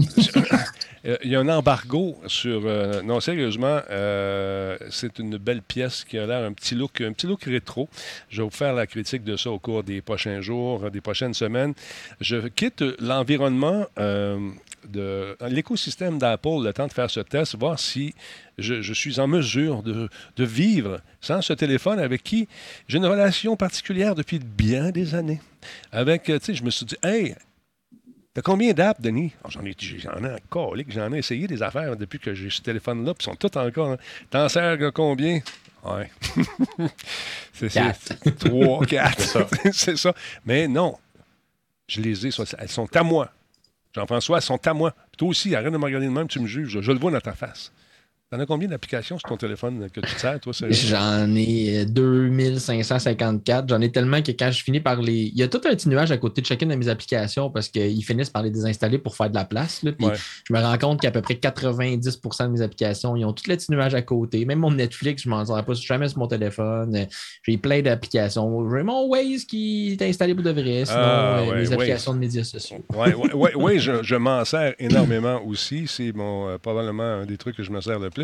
Euh, 1.09 1.17
Il 1.25 1.31
y 1.31 1.37
a 1.37 1.41
un 1.41 1.49
embargo 1.49 2.19
sur... 2.27 2.63
euh, 2.65 3.03
non, 3.03 3.21
sérieusement, 3.21 3.81
euh, 3.91 4.77
c'est 4.91 5.19
une 5.19 5.39
belle 5.39 5.63
pièce 5.63 6.05
qui 6.05 6.19
a 6.19 6.27
l'air 6.27 6.45
un 6.45 6.53
petit 6.53 6.75
look, 6.75 7.01
un 7.01 7.13
petit 7.13 7.27
look 7.27 7.45
rétro. 7.45 7.89
Je 8.29 8.39
vais 8.39 8.45
vous 8.45 8.55
faire 8.55 8.75
la 8.75 8.87
critique 8.87 9.25
de 9.25 9.37
ça 9.37 9.51
au 9.51 9.59
cours 9.59 9.83
des 9.83 10.03
prochains 10.03 10.41
jours, 10.41 10.91
des 10.91 11.01
prochaines 11.01 11.35
semaines. 11.35 11.75
Je 12.21 12.49
quitte 12.49 12.85
l'environnement 13.01 13.87
de 13.97 15.37
l'écosystème 15.49 16.19
d'Apple 16.19 16.63
le 16.63 16.73
temps 16.73 16.87
de 16.87 16.93
faire 16.93 17.11
ce 17.11 17.21
test, 17.21 17.57
voir 17.57 17.79
si 17.79 18.15
je, 18.59 18.93
suis 18.93 19.19
en 19.21 19.27
mesure 19.27 19.83
de, 19.83 20.09
de 20.37 20.45
vivre 20.45 21.01
sans 21.21 21.43
ce 21.43 21.53
téléphone 21.53 21.99
avec 21.99 22.23
qui 22.23 22.49
j'ai 22.87 22.99
une 22.99 23.07
relation 23.07 23.57
particulière 23.57 24.15
depuis 24.15 24.39
bien 24.39 24.91
des 24.91 25.15
années. 25.15 25.41
Avec, 25.93 26.25
tu 26.25 26.39
sais, 26.41 26.55
je 26.55 26.65
me 26.65 26.71
suis 26.71 26.87
dit, 26.87 26.97
hey, 27.03 27.35
T'as 28.39 28.43
combien 28.43 28.73
d'apps, 28.73 29.01
Denis? 29.01 29.33
Ah, 29.43 29.49
j'en 29.51 29.65
ai, 29.65 29.75
j'en 29.81 30.23
ai 30.23 30.33
encore, 30.33 30.77
j'en 30.87 31.13
ai 31.13 31.19
essayé 31.19 31.49
des 31.49 31.61
affaires 31.61 31.97
depuis 31.97 32.21
que 32.21 32.35
j'ai 32.35 32.51
ce 32.51 32.63
téléphone-là, 32.63 33.13
puis 33.13 33.25
ils 33.27 33.31
sont 33.33 33.35
toutes 33.35 33.57
encore. 33.57 33.91
hein. 33.91 33.97
T'en 34.31 34.49
sers 34.49 34.79
combien? 34.95 35.41
Ouais. 35.85 36.09
c'est 37.53 37.69
ça. 37.69 37.93
Trois, 38.39 38.87
quatre. 38.87 39.49
c'est 39.73 39.99
ça. 39.99 40.15
Mais 40.47 40.69
non. 40.69 40.97
Je 41.89 42.01
les 42.01 42.29
ai, 42.29 42.31
elles 42.61 42.69
sont 42.69 42.97
à 42.97 43.03
moi. 43.03 43.29
Jean-François, 43.93 44.39
elles 44.39 44.43
sont 44.45 44.65
à 44.69 44.73
moi. 44.73 44.93
Puis 44.93 45.17
toi 45.17 45.29
aussi, 45.31 45.57
arrête 45.57 45.73
de 45.73 45.77
me 45.77 45.85
regarder 45.85 46.07
de 46.07 46.13
même, 46.13 46.29
tu 46.29 46.39
me 46.39 46.47
juges. 46.47 46.81
Je 46.81 46.93
le 46.93 46.99
vois 47.01 47.11
dans 47.11 47.21
ta 47.21 47.33
face. 47.33 47.73
T'en 48.31 48.39
as 48.41 48.45
combien 48.45 48.69
d'applications 48.69 49.19
sur 49.19 49.27
ton 49.27 49.39
téléphone 49.39 49.89
que 49.91 50.01
tu 50.01 50.15
te 50.15 50.21
sers, 50.21 50.39
toi? 50.39 50.53
J'en 50.69 51.35
ai 51.35 51.79
euh, 51.81 51.85
2554. 51.87 53.67
J'en 53.71 53.81
ai 53.81 53.91
tellement 53.91 54.21
que 54.21 54.33
quand 54.33 54.51
je 54.51 54.63
finis 54.63 54.81
par 54.81 55.01
les. 55.01 55.15
Il 55.33 55.39
y 55.39 55.43
a 55.43 55.49
tout 55.49 55.63
un 55.65 55.71
petit 55.71 55.89
nuage 55.89 56.13
à 56.13 56.19
côté 56.19 56.43
de 56.43 56.47
chacune 56.47 56.69
de 56.69 56.75
mes 56.75 56.89
applications 56.89 57.49
parce 57.51 57.69
qu'ils 57.69 58.05
finissent 58.05 58.29
par 58.29 58.43
les 58.43 58.51
désinstaller 58.51 58.99
pour 58.99 59.17
faire 59.17 59.31
de 59.31 59.35
la 59.35 59.47
place. 59.47 59.83
là. 59.83 59.93
Puis 59.93 60.07
Ouais. 60.07 60.13
je 60.45 60.53
me 60.53 60.59
rends 60.61 60.77
compte 60.77 61.01
qu'à 61.01 61.11
peu 61.11 61.23
près 61.23 61.35
90% 61.37 62.45
de 62.45 62.53
mes 62.53 62.61
applications, 62.61 63.17
ils 63.17 63.25
ont 63.25 63.33
tout 63.33 63.45
le 63.49 63.57
petit 63.57 63.73
nuage 63.73 63.95
à 63.95 64.03
côté. 64.03 64.45
Même 64.45 64.59
mon 64.59 64.73
Netflix, 64.73 65.23
je 65.23 65.31
m'en 65.31 65.43
sers 65.47 65.65
pas 65.65 65.73
jamais 65.73 66.09
sur 66.09 66.19
mon 66.19 66.27
téléphone. 66.27 66.97
Euh, 66.97 67.05
J'ai 67.45 67.57
plein 67.57 67.81
d'applications. 67.81 68.69
J'ai 68.71 68.83
mon 68.83 69.07
Waze 69.09 69.47
qui 69.47 69.93
est 69.99 70.03
installé 70.03 70.35
pour 70.35 70.45
de 70.45 70.51
vrai. 70.51 70.85
Sinon, 70.85 70.99
Ah, 71.01 71.39
euh, 71.41 71.47
ouais, 71.51 71.61
mes 71.63 71.73
applications 71.73 72.13
de 72.13 72.19
médias 72.19 72.45
sociaux. 72.45 72.85
Oui, 72.95 73.09
ouais, 73.15 73.33
ouais, 73.33 73.55
ouais, 73.55 73.79
je, 73.79 74.03
je 74.03 74.17
m'en 74.17 74.45
sers 74.45 74.75
énormément 74.79 75.41
aussi. 75.47 75.87
C'est 75.87 76.13
mon, 76.15 76.49
euh, 76.51 76.59
probablement 76.59 77.03
un 77.23 77.25
des 77.25 77.39
trucs 77.39 77.57
que 77.57 77.63
je 77.63 77.71
me 77.71 77.81
sers 77.81 77.99
le 77.99 78.11
plus. 78.11 78.18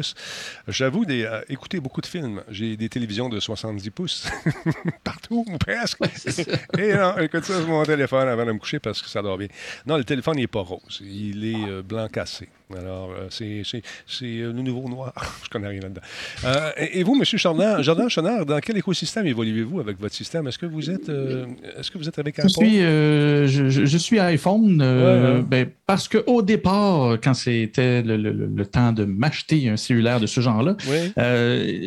J'avoue 0.69 1.05
des, 1.05 1.25
euh, 1.25 1.41
écouter 1.49 1.81
beaucoup 1.81 2.01
de 2.01 2.07
films. 2.07 2.43
J'ai 2.49 2.77
des 2.77 2.89
télévisions 2.89 3.29
de 3.29 3.41
70 3.41 3.91
pouces. 3.91 4.29
Partout, 5.05 5.45
ou 5.47 5.59
presque. 5.59 5.99
Et 6.79 6.95
non, 6.95 7.19
écoute 7.19 7.45
ça 7.45 7.59
sur 7.59 7.69
mon 7.69 7.83
téléphone 7.85 8.29
avant 8.29 8.47
de 8.47 8.53
me 8.53 8.59
coucher 8.59 8.79
parce 8.79 9.01
que 9.03 9.09
ça 9.09 9.23
dort 9.23 9.39
bien. 9.39 9.49
Non, 9.87 9.97
le 9.97 10.05
téléphone, 10.05 10.37
n'est 10.37 10.47
pas 10.47 10.61
rose. 10.61 11.01
Il 11.03 11.45
est 11.45 11.69
euh, 11.69 11.83
blanc 11.83 12.09
cassé. 12.09 12.49
Alors, 12.77 13.11
euh, 13.11 13.27
c'est 13.31 13.63
c'est- 13.65 13.83
c'est, 14.07 14.25
euh, 14.41 14.53
le 14.53 14.63
nouveau 14.63 14.89
noir. 14.89 15.13
je 15.45 15.51
connais 15.51 15.69
rien 15.69 15.81
là-dedans. 15.83 16.01
Euh, 16.45 16.71
et, 16.79 17.01
et 17.01 17.03
vous, 17.03 17.15
M. 17.15 17.23
Jordan 17.83 18.09
Chenard, 18.09 18.47
dans 18.47 18.59
quel 18.61 18.79
écosystème 18.79 19.27
évoluez-vous 19.27 19.81
avec 19.81 20.01
votre 20.01 20.15
système? 20.15 20.47
Est-ce 20.49 20.59
que 20.59 20.65
vous 20.67 20.91
êtes, 20.91 21.09
euh, 21.11 21.45
est-ce 21.79 21.91
que 21.91 21.99
vous 21.99 22.09
êtes 22.09 22.19
avec 22.19 22.37
Je 22.37 22.41
Apple? 22.43 22.51
suis, 22.51 22.81
euh, 22.81 23.47
je, 23.47 23.69
je- 23.69 23.85
je 23.85 23.99
suis 23.99 24.19
iPhone 24.19 24.81
euh, 24.81 25.35
Ouais, 25.35 25.41
hein. 25.41 25.47
ben, 25.49 25.69
parce 25.87 26.09
qu'au 26.09 26.41
départ, 26.41 27.19
quand 27.23 27.35
c'était 27.35 28.01
le, 28.03 28.17
le- 28.17 28.33
le- 28.33 28.47
le 28.47 28.67
temps 28.67 28.93
de 28.93 29.05
m'acheter 29.05 29.69
un 29.69 29.77
cellulaire 29.77 30.19
de 30.19 30.27
ce 30.27 30.41
genre-là, 30.41 30.77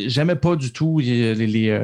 j'aimais 0.07 0.35
pas 0.35 0.55
du 0.55 0.71
tout 0.71 0.99
les, 0.99 1.33
les, 1.35 1.47
les, 1.47 1.79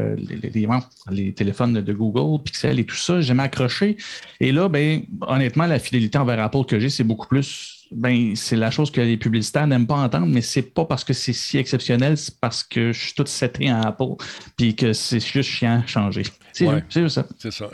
les 1.12 1.34
téléphones 1.34 1.74
de 1.82 1.94
Google, 1.94 2.42
Pixel 2.44 2.80
et 2.80 2.86
tout 2.86 2.96
ça. 2.96 3.22
J'aimais 3.22 3.44
accrocher. 3.44 3.98
Et 4.40 4.52
là, 4.52 4.70
ben, 4.70 5.02
honnêtement, 5.22 5.66
la 5.66 5.80
fidélité 5.80 6.18
envers 6.18 6.40
Apple 6.40 6.66
que 6.68 6.80
j'ai, 6.80 6.90
c'est 6.90 7.04
beaucoup 7.04 7.28
plus. 7.28 7.73
Ben, 7.96 8.36
c'est 8.36 8.56
la 8.56 8.72
chose 8.72 8.92
que 8.92 9.02
les 9.02 9.18
publicitaires 9.18 9.68
n'aiment 9.68 9.88
pas 9.88 9.96
entendre, 9.98 10.28
mais 10.28 10.42
c'est 10.42 10.62
pas 10.62 10.86
parce 10.86 11.04
que 11.04 11.14
c'est 11.14 11.34
si 11.34 11.58
exceptionnel, 11.58 12.18
c'est 12.18 12.40
parce 12.40 12.64
que 12.64 12.92
je 12.92 13.00
suis 13.00 13.14
tout 13.14 13.26
seté 13.26 13.72
en 13.72 13.82
Apple, 13.82 14.16
puis 14.58 14.76
que 14.76 14.94
c'est 14.94 15.20
juste 15.20 15.50
chiant 15.50 15.82
à 15.84 15.88
changer. 15.88 16.24
C'est 16.52 16.68
Ouais. 16.68 16.84
juste- 16.90 17.10
ça. 17.16 17.26
C'est 17.40 17.52
ça. 17.52 17.70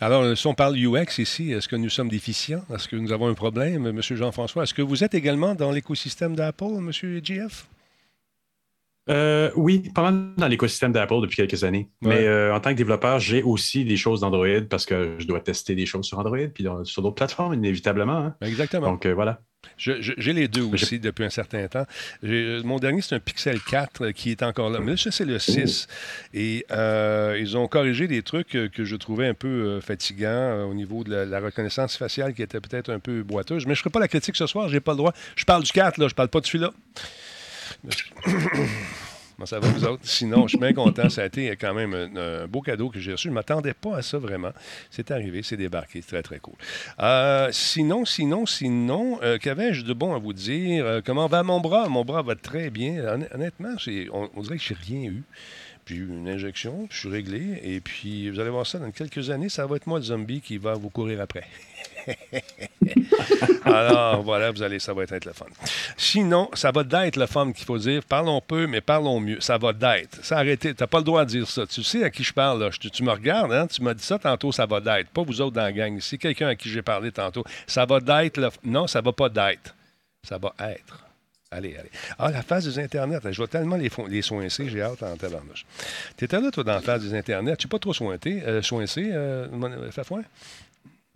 Alors, 0.00 0.22
euh, 0.22 0.34
si 0.34 0.46
on 0.46 0.54
parle 0.54 0.76
UX 0.76 1.18
ici, 1.18 1.52
est-ce 1.52 1.66
que 1.68 1.76
nous 1.76 1.88
sommes 1.90 2.08
déficients? 2.08 2.62
Est-ce 2.74 2.86
que 2.88 2.96
nous 2.96 3.10
avons 3.12 3.28
un 3.28 3.34
problème, 3.34 3.86
M. 3.86 4.00
Jean-François? 4.02 4.62
Est-ce 4.64 4.74
que 4.74 4.82
vous 4.82 5.02
êtes 5.02 5.14
également 5.14 5.54
dans 5.54 5.70
l'écosystème 5.72 6.34
d'Apple, 6.36 6.64
M. 6.78 6.90
GF? 7.22 7.66
Euh, 9.10 9.50
oui, 9.54 9.90
pas 9.94 10.02
mal 10.10 10.30
dans 10.36 10.48
l'écosystème 10.48 10.92
d'Apple 10.92 11.20
depuis 11.22 11.36
quelques 11.36 11.62
années. 11.62 11.90
Ouais. 12.02 12.08
Mais 12.16 12.26
euh, 12.26 12.54
en 12.54 12.60
tant 12.60 12.70
que 12.70 12.76
développeur, 12.76 13.18
j'ai 13.18 13.42
aussi 13.42 13.84
des 13.84 13.96
choses 13.96 14.20
d'Android 14.20 14.46
parce 14.70 14.86
que 14.86 15.16
je 15.18 15.26
dois 15.26 15.40
tester 15.40 15.74
des 15.74 15.84
choses 15.86 16.06
sur 16.06 16.18
Android 16.18 16.38
puis 16.54 16.66
sur 16.84 17.02
d'autres 17.02 17.14
plateformes, 17.16 17.54
inévitablement. 17.54 18.16
hein. 18.18 18.34
Exactement. 18.40 18.86
Donc 18.90 19.04
euh, 19.06 19.12
voilà. 19.14 19.40
J'ai 19.78 20.32
les 20.34 20.46
deux 20.46 20.62
aussi 20.62 21.00
depuis 21.00 21.24
un 21.24 21.30
certain 21.30 21.66
temps. 21.68 21.86
Mon 22.22 22.78
dernier, 22.78 23.00
c'est 23.00 23.14
un 23.14 23.20
Pixel 23.20 23.58
4 23.60 24.02
euh, 24.02 24.12
qui 24.12 24.30
est 24.30 24.42
encore 24.42 24.68
là. 24.68 24.78
Mais 24.80 24.92
là, 24.92 24.96
c'est 25.10 25.24
le 25.24 25.38
6. 25.38 25.86
Et 26.34 26.66
euh, 26.70 27.38
ils 27.40 27.56
ont 27.56 27.66
corrigé 27.66 28.06
des 28.06 28.22
trucs 28.22 28.48
que 28.48 28.84
je 28.84 28.96
trouvais 28.96 29.26
un 29.26 29.32
peu 29.34 29.48
euh, 29.48 29.80
fatigants 29.80 30.28
euh, 30.28 30.64
au 30.64 30.74
niveau 30.74 31.02
de 31.02 31.10
la, 31.10 31.24
la 31.24 31.40
reconnaissance 31.40 31.96
faciale 31.96 32.34
qui 32.34 32.42
était 32.42 32.60
peut-être 32.60 32.90
un 32.90 32.98
peu 32.98 33.22
boiteuse. 33.22 33.64
Mais 33.66 33.74
je 33.74 33.80
ne 33.80 33.82
ferai 33.84 33.90
pas 33.90 34.00
la 34.00 34.08
critique 34.08 34.36
ce 34.36 34.46
soir, 34.46 34.68
j'ai 34.68 34.80
pas 34.80 34.92
le 34.92 34.98
droit. 34.98 35.14
Je 35.34 35.44
parle 35.46 35.62
du 35.62 35.72
4, 35.72 35.96
là, 35.98 36.08
je 36.08 36.14
parle 36.14 36.28
pas 36.28 36.40
de 36.40 36.46
celui-là. 36.46 36.70
Comment 39.36 39.46
ça 39.46 39.58
va, 39.58 39.66
vous 39.66 39.84
autres? 39.84 40.02
Sinon, 40.06 40.42
je 40.42 40.50
suis 40.50 40.58
bien 40.58 40.72
content. 40.72 41.08
Ça 41.08 41.22
a 41.22 41.26
été 41.26 41.48
quand 41.56 41.74
même 41.74 41.92
un, 41.92 42.46
beau 42.46 42.60
cadeau 42.60 42.88
que 42.88 43.00
j'ai 43.00 43.10
reçu. 43.12 43.24
Je 43.24 43.30
ne 43.30 43.34
m'attendais 43.34 43.74
pas 43.74 43.96
à 43.96 44.02
ça 44.02 44.16
vraiment. 44.18 44.52
C'est 44.90 45.10
arrivé, 45.10 45.42
c'est 45.42 45.56
débarqué. 45.56 46.02
C'est 46.02 46.06
très, 46.08 46.22
très 46.22 46.38
cool. 46.38 46.54
Euh, 47.00 47.48
sinon, 47.50 48.04
sinon, 48.04 48.46
sinon, 48.46 49.18
euh, 49.24 49.38
qu'avais-je 49.38 49.82
de 49.82 49.92
bon 49.92 50.14
à 50.14 50.18
vous 50.18 50.32
dire? 50.32 50.86
Euh, 50.86 51.00
comment 51.04 51.26
va 51.26 51.42
mon 51.42 51.58
bras? 51.60 51.88
Mon 51.88 52.04
bras 52.04 52.22
va 52.22 52.36
très 52.36 52.70
bien. 52.70 53.02
Honn- 53.12 53.28
Honnêtement, 53.34 53.74
on, 54.12 54.30
on 54.36 54.40
dirait 54.42 54.56
que 54.56 54.62
je 54.62 54.72
n'ai 54.72 54.78
rien 54.86 55.10
eu. 55.10 55.22
Puis 55.84 55.98
une 55.98 56.28
injection, 56.28 56.86
puis 56.86 56.94
je 56.94 57.00
suis 57.00 57.08
réglé. 57.08 57.60
Et 57.62 57.80
puis, 57.80 58.30
vous 58.30 58.40
allez 58.40 58.50
voir 58.50 58.66
ça 58.66 58.78
dans 58.78 58.90
quelques 58.90 59.30
années, 59.30 59.48
ça 59.48 59.66
va 59.66 59.76
être 59.76 59.86
moi 59.86 59.98
le 59.98 60.04
zombie 60.04 60.40
qui 60.40 60.56
va 60.56 60.74
vous 60.74 60.88
courir 60.88 61.20
après. 61.20 61.44
Alors, 63.64 64.22
voilà, 64.22 64.50
vous 64.50 64.62
allez, 64.62 64.78
ça 64.78 64.94
va 64.94 65.02
être 65.02 65.24
le 65.24 65.32
fun. 65.32 65.46
Sinon, 65.96 66.48
ça 66.54 66.70
va 66.70 66.84
d'être 66.84 67.16
le 67.16 67.26
fun 67.26 67.52
qu'il 67.52 67.64
faut 67.64 67.78
dire. 67.78 68.02
Parlons 68.04 68.40
peu, 68.40 68.66
mais 68.66 68.80
parlons 68.80 69.20
mieux. 69.20 69.40
Ça 69.40 69.58
va 69.58 69.72
d'être. 69.72 70.24
Ça 70.24 70.38
arrêté. 70.38 70.74
T'as 70.74 70.86
pas 70.86 70.98
le 70.98 71.04
droit 71.04 71.24
de 71.24 71.30
dire 71.30 71.48
ça. 71.48 71.66
Tu 71.66 71.82
sais 71.82 72.04
à 72.04 72.10
qui 72.10 72.22
je 72.22 72.32
parle, 72.32 72.62
là. 72.62 72.70
Tu 72.70 73.02
me 73.02 73.10
regardes, 73.10 73.52
hein? 73.52 73.66
Tu 73.66 73.82
m'as 73.82 73.94
dit 73.94 74.04
ça 74.04 74.18
tantôt, 74.18 74.52
ça 74.52 74.66
va 74.66 74.80
d'être. 74.80 75.10
Pas 75.10 75.22
vous 75.22 75.40
autres 75.40 75.54
dans 75.54 75.62
la 75.62 75.72
gang. 75.72 75.98
C'est 76.00 76.18
quelqu'un 76.18 76.48
à 76.48 76.54
qui 76.54 76.68
j'ai 76.70 76.82
parlé 76.82 77.12
tantôt. 77.12 77.44
Ça 77.66 77.84
va 77.84 78.00
d'être 78.00 78.38
le... 78.38 78.48
Non, 78.64 78.86
ça 78.86 79.00
va 79.00 79.12
pas 79.12 79.28
d'être. 79.28 79.74
Ça 80.22 80.38
va 80.38 80.54
être. 80.60 81.03
Allez, 81.54 81.76
allez. 81.78 81.90
Ah, 82.18 82.30
la 82.30 82.42
phase 82.42 82.64
des 82.66 82.82
Internets. 82.82 83.20
Je 83.30 83.36
vois 83.36 83.46
tellement 83.48 83.76
les, 83.76 83.90
les 84.08 84.22
soincer, 84.22 84.68
j'ai 84.68 84.82
hâte 84.82 85.02
en 85.02 85.16
tabarnouche. 85.16 85.64
T'étais 86.16 86.40
là, 86.40 86.50
toi, 86.50 86.64
dans 86.64 86.72
la 86.72 86.80
phase 86.80 87.02
des 87.08 87.16
Internets. 87.16 87.56
Tu 87.56 87.66
n'es 87.66 87.70
pas 87.70 87.78
trop 87.78 87.92
sointé, 87.94 88.42
euh, 88.46 88.60
soincé, 88.62 89.10
euh, 89.12 89.46
mon- 89.52 89.90
Fafouin? 89.92 90.22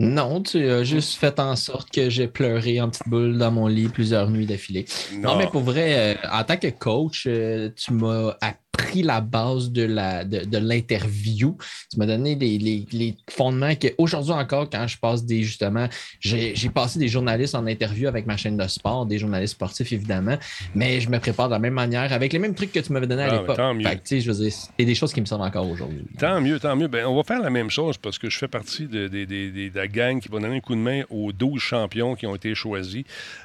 Non, 0.01 0.41
tu 0.43 0.59
as 0.71 0.85
juste 0.85 1.15
fait 1.19 1.41
en 1.41 1.57
sorte 1.57 1.91
que 1.91 2.09
j'ai 2.09 2.29
pleuré 2.29 2.81
en 2.81 2.89
petite 2.89 3.09
boule 3.09 3.37
dans 3.37 3.51
mon 3.51 3.67
lit 3.67 3.89
plusieurs 3.89 4.31
nuits 4.31 4.47
d'affilée. 4.47 4.87
Non. 5.15 5.37
mais 5.37 5.49
pour 5.49 5.63
vrai, 5.63 6.15
euh, 6.15 6.29
en 6.31 6.45
tant 6.45 6.57
que 6.57 6.69
coach, 6.69 7.25
euh, 7.27 7.71
tu 7.75 7.93
m'as 7.95 8.37
appris 8.41 8.59
la 8.95 9.21
base 9.21 9.71
de 9.71 9.83
la 9.83 10.25
de, 10.25 10.45
de 10.45 10.59
l'interview. 10.59 11.57
Tu 11.91 11.99
m'as 11.99 12.07
donné 12.07 12.35
les, 12.35 12.59
les- 12.59 12.87
les 12.93 13.17
fondements 13.31 13.75
que 13.75 13.89
aujourd'hui 13.99 14.33
encore, 14.33 14.69
quand 14.71 14.87
je 14.87 14.97
passe 14.99 15.25
des 15.25 15.43
justement, 15.43 15.89
j'ai 16.21 16.55
j'ai 16.57 16.69
passé 16.69 16.99
des 16.99 17.09
journalistes 17.09 17.55
en 17.55 17.67
interview 17.67 18.09
avec 18.09 18.27
ma 18.27 18.37
chaîne 18.37 18.57
de 18.57 18.67
sport, 18.67 19.07
des 19.07 19.19
journalistes 19.19 19.55
sportifs 19.55 19.93
évidemment, 19.93 20.37
mais 20.75 21.01
je 21.01 21.09
me 21.11 21.19
prépare 21.19 21.49
de 21.49 21.55
la 21.55 21.59
même 21.59 21.75
manière 21.75 22.13
avec 22.13 22.33
les 22.33 22.39
mêmes 22.39 22.55
trucs 22.55 22.73
que 22.73 22.81
tu 22.81 22.93
m'avais 22.93 23.07
donné 23.07 23.23
à 23.23 23.29
Ah, 23.31 23.41
l'époque. 23.41 23.57
tant 23.57 23.75
mieux. 23.75 23.87
Fait 23.87 23.99
que, 24.03 24.21
je 24.21 24.31
veux 24.33 24.45
dire, 24.45 24.53
c'est 24.53 24.85
des 24.85 24.95
choses 24.95 25.13
qui 25.13 25.21
me 25.21 25.27
servent 25.27 25.43
encore 25.43 25.69
aujourd'hui. 25.69 26.05
Tant 26.19 26.41
mieux, 26.41 26.59
tant 26.59 26.75
mieux. 26.75 26.89
Ben, 26.89 27.07
on 27.07 27.17
va 27.17 27.23
faire 27.25 27.41
la 27.41 27.51
même 27.51 27.71
chose 27.71 27.99
parce 27.99 28.19
que 28.19 28.29
je 28.31 28.39
fais 28.39 28.49
partie 28.49 28.87
de, 28.87 29.07
de- 29.09 29.25
de- 29.25 29.71
la 29.75 29.87
gang 29.87 30.21
qui 30.21 30.29
va 30.29 30.41
donner 30.41 30.57
un 30.57 30.61
coup 30.61 30.75
de 30.75 30.81
main 30.81 31.03
aux 31.11 31.33
12 31.33 31.61
champions 31.61 32.15
qui 32.15 32.27
ont 32.27 32.35
été 32.35 32.55
choisis. 32.55 33.05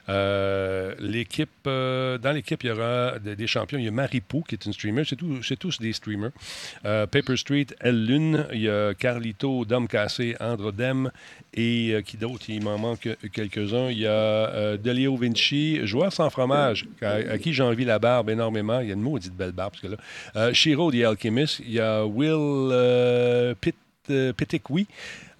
Euh, 0.09 0.95
l'équipe, 0.99 1.49
euh, 1.67 2.17
dans 2.17 2.31
l'équipe, 2.31 2.63
il 2.63 2.67
y 2.67 2.71
aura 2.71 3.19
de- 3.19 3.33
des 3.35 3.47
champions. 3.47 3.77
Il 3.77 3.85
y 3.85 3.87
a 3.87 3.91
Maripou 3.91 4.41
qui 4.47 4.55
est 4.55 4.65
une 4.65 4.73
streamer. 4.73 5.03
C'est, 5.19 5.47
c'est 5.47 5.57
tous 5.57 5.79
des 5.79 5.93
streamers. 5.93 6.31
Euh, 6.85 7.05
Paper 7.07 7.37
Street, 7.37 7.67
Elle 7.79 8.05
Lune. 8.05 8.45
Il 8.53 8.61
y 8.61 8.69
a 8.69 8.93
Carlito, 8.93 9.65
Dom 9.65 9.87
Cassé, 9.87 10.35
Androdem. 10.39 11.11
Et 11.53 11.91
euh, 11.93 12.01
qui 12.01 12.17
d'autre? 12.17 12.45
Il 12.49 12.63
m'en 12.63 12.77
manque 12.77 13.09
quelques-uns. 13.31 13.89
Il 13.89 13.99
y 13.99 14.07
a 14.07 14.11
euh, 14.11 14.77
Delio 14.77 15.15
Vinci, 15.15 15.85
joueur 15.85 16.11
sans 16.11 16.29
fromage, 16.29 16.85
à, 17.01 17.11
à 17.13 17.37
qui 17.37 17.53
j'envie 17.53 17.85
la 17.85 17.99
barbe 17.99 18.29
énormément. 18.29 18.79
Il 18.79 18.87
y 18.87 18.91
a 18.91 18.95
une 18.95 19.01
maudite 19.01 19.35
belle 19.35 19.51
barbe, 19.51 19.73
parce 19.73 19.81
que 19.81 19.87
là. 20.35 20.53
Shiro, 20.53 20.91
The 20.91 21.03
Alchemist. 21.03 21.59
Il 21.59 21.73
y 21.73 21.79
a 21.79 22.05
Will 22.05 23.55
Pitt, 23.61 23.75
euh, 24.09 24.33
Pitikwi. 24.33 24.87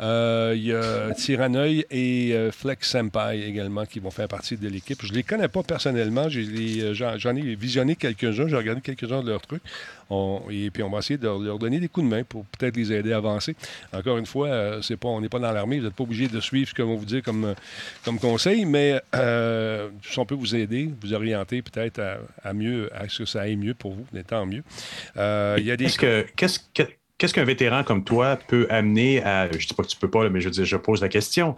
Euh, 0.01 0.53
il 0.55 0.63
y 0.65 0.74
a 0.74 1.13
Tyranneuil 1.13 1.86
et 1.91 2.32
euh, 2.34 2.51
Flex 2.51 2.89
Senpai 2.89 3.41
également 3.48 3.86
qui 3.86 4.00
vont 4.00 4.12
faire 4.12 4.27
partie 4.27 4.58
de 4.58 4.67
l'équipe. 4.67 5.00
Je 5.01 5.12
ne 5.12 5.15
les 5.17 5.24
connais 5.24 5.48
pas 5.48 5.63
personnellement. 5.63 6.27
Euh, 6.34 6.93
J'en 7.17 7.36
ai 7.36 7.55
visionné 7.55 7.96
quelques-uns. 7.96 8.48
J'ai 8.48 8.55
regardé 8.55 8.82
quelques-uns 8.82 9.22
de 9.24 9.29
leurs 9.29 9.41
trucs. 9.41 9.62
On- 10.10 10.41
et 10.51 10.70
puis, 10.72 10.84
on 10.84 10.89
va 10.89 11.00
essayer 11.00 11.17
de 11.17 11.25
leur 11.27 11.58
donner 11.60 11.79
des 11.79 11.88
coups 11.88 12.05
de 12.05 12.10
main 12.12 12.24
pour 12.24 12.43
peut-être 12.46 12.75
les 12.75 12.91
aider 12.91 13.13
à 13.13 13.17
avancer. 13.17 13.55
Encore 13.93 14.17
une 14.17 14.25
fois, 14.25 14.48
euh, 14.50 14.82
c'est 14.82 14.98
pas, 14.98 15.08
on 15.08 15.22
n'est 15.22 15.29
pas 15.29 15.39
dans 15.39 15.51
l'armée. 15.51 15.79
Vous 15.79 15.86
n'êtes 15.86 15.96
pas 15.96 16.03
obligé 16.03 16.27
de 16.27 16.39
suivre 16.39 16.67
ce 16.70 16.74
que 16.74 16.82
vont 16.82 16.96
vous 16.96 17.05
dire 17.05 17.24
comme, 17.24 17.53
comme 18.03 18.20
conseil, 18.20 18.65
mais 18.65 19.00
si 19.13 20.20
on 20.20 20.25
peut 20.25 20.36
vous 20.36 20.55
aider, 20.55 20.89
vous 21.01 21.13
orienter 21.13 21.62
peut-être 21.62 22.00
à, 22.00 22.17
à 22.43 22.53
mieux, 22.53 22.89
à 22.93 23.08
ce 23.08 23.20
que 23.20 23.25
ça 23.25 23.41
aille 23.41 23.55
mieux 23.55 23.74
pour 23.74 23.93
vous, 23.93 24.05
mais 24.12 24.24
tant 24.24 24.46
mieux. 24.46 24.63
Il 25.15 25.63
y 25.65 25.72
a 25.72 25.77
des... 25.77 25.86
Qu'est-ce 25.86 25.98
que- 26.00 26.25
qu'est-ce 26.36 26.60
que- 26.74 26.84
qu'est-ce 27.17 27.34
qu'un 27.34 27.46
vétéran 27.46 27.84
comme 27.84 28.03
toi 28.03 28.38
peut 28.48 28.67
amener 28.70 29.24
à. 29.24 29.48
Je 29.51 29.58
ne 29.58 29.62
dis 29.62 29.74
pas 29.75 29.84
que 29.84 29.88
tu 29.89 29.98
peux 29.98 30.10
pas, 30.10 30.24
là, 30.24 30.29
mais 30.29 30.41
je 30.41 30.46
veux 30.46 30.51
dire, 30.51 30.65
je 30.65 30.77
pose 30.77 31.01
la 31.01 31.10
question. 31.10 31.55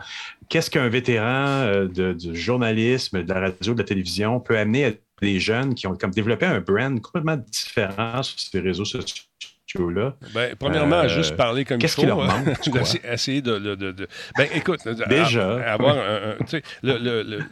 Qu'est-ce 0.50 0.70
qu'un 0.70 0.90
vétéran 0.90 1.26
euh, 1.64 1.88
de, 1.88 2.14
du 2.14 2.36
journalisme, 2.36 3.24
de 3.24 3.34
la 3.34 3.40
radio, 3.40 3.74
de 3.74 3.80
la 3.80 3.86
télévision 3.86 4.40
peut 4.40 4.58
amener 4.58 4.86
à 4.86 4.92
des 5.22 5.40
jeunes 5.40 5.76
qui 5.76 5.88
ont 5.88 5.96
comme 5.96 6.12
développé 6.12 6.46
un 6.46 6.60
brand 6.60 7.02
complètement 7.02 7.38
différent 7.38 8.22
sur 8.22 8.40
ces 8.40 8.60
réseaux 8.60 8.86
sociaux-là? 8.86 10.16
Ben, 10.34 10.56
premièrement, 10.60 11.04
Euh, 11.04 11.08
juste 11.08 11.36
parler 11.36 11.66
comme 11.66 11.78
il 11.78 11.82
qu'est-ce 11.82 11.96
faut. 12.02 12.22
hein. 12.22 12.44
Essayer- 13.12 13.42
de, 13.42 13.58
de- 13.58 13.76
de- 13.76 13.92
de- 13.92 14.08
Ben, 14.38 14.48
écoute, 14.54 14.80
Déjà. 15.10 15.72
avoir 15.72 15.98
un. 15.98 16.32
un- 16.32 16.38
tu 16.46 16.48
sais, 16.58 16.64
le, 16.84 16.98
le- 16.98 17.24
le- 17.24 17.44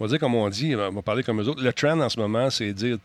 on 0.00 0.04
va 0.04 0.08
dire 0.08 0.18
comme 0.18 0.34
on 0.34 0.48
dit, 0.48 0.74
on 0.74 0.90
va 0.90 1.02
parler 1.02 1.22
comme 1.22 1.40
eux 1.42 1.48
autres. 1.48 1.62
Le 1.62 1.72
trend 1.74 2.00
en 2.00 2.08
ce 2.08 2.18
moment, 2.18 2.48
c'est 2.48 2.72
dire, 2.72 2.96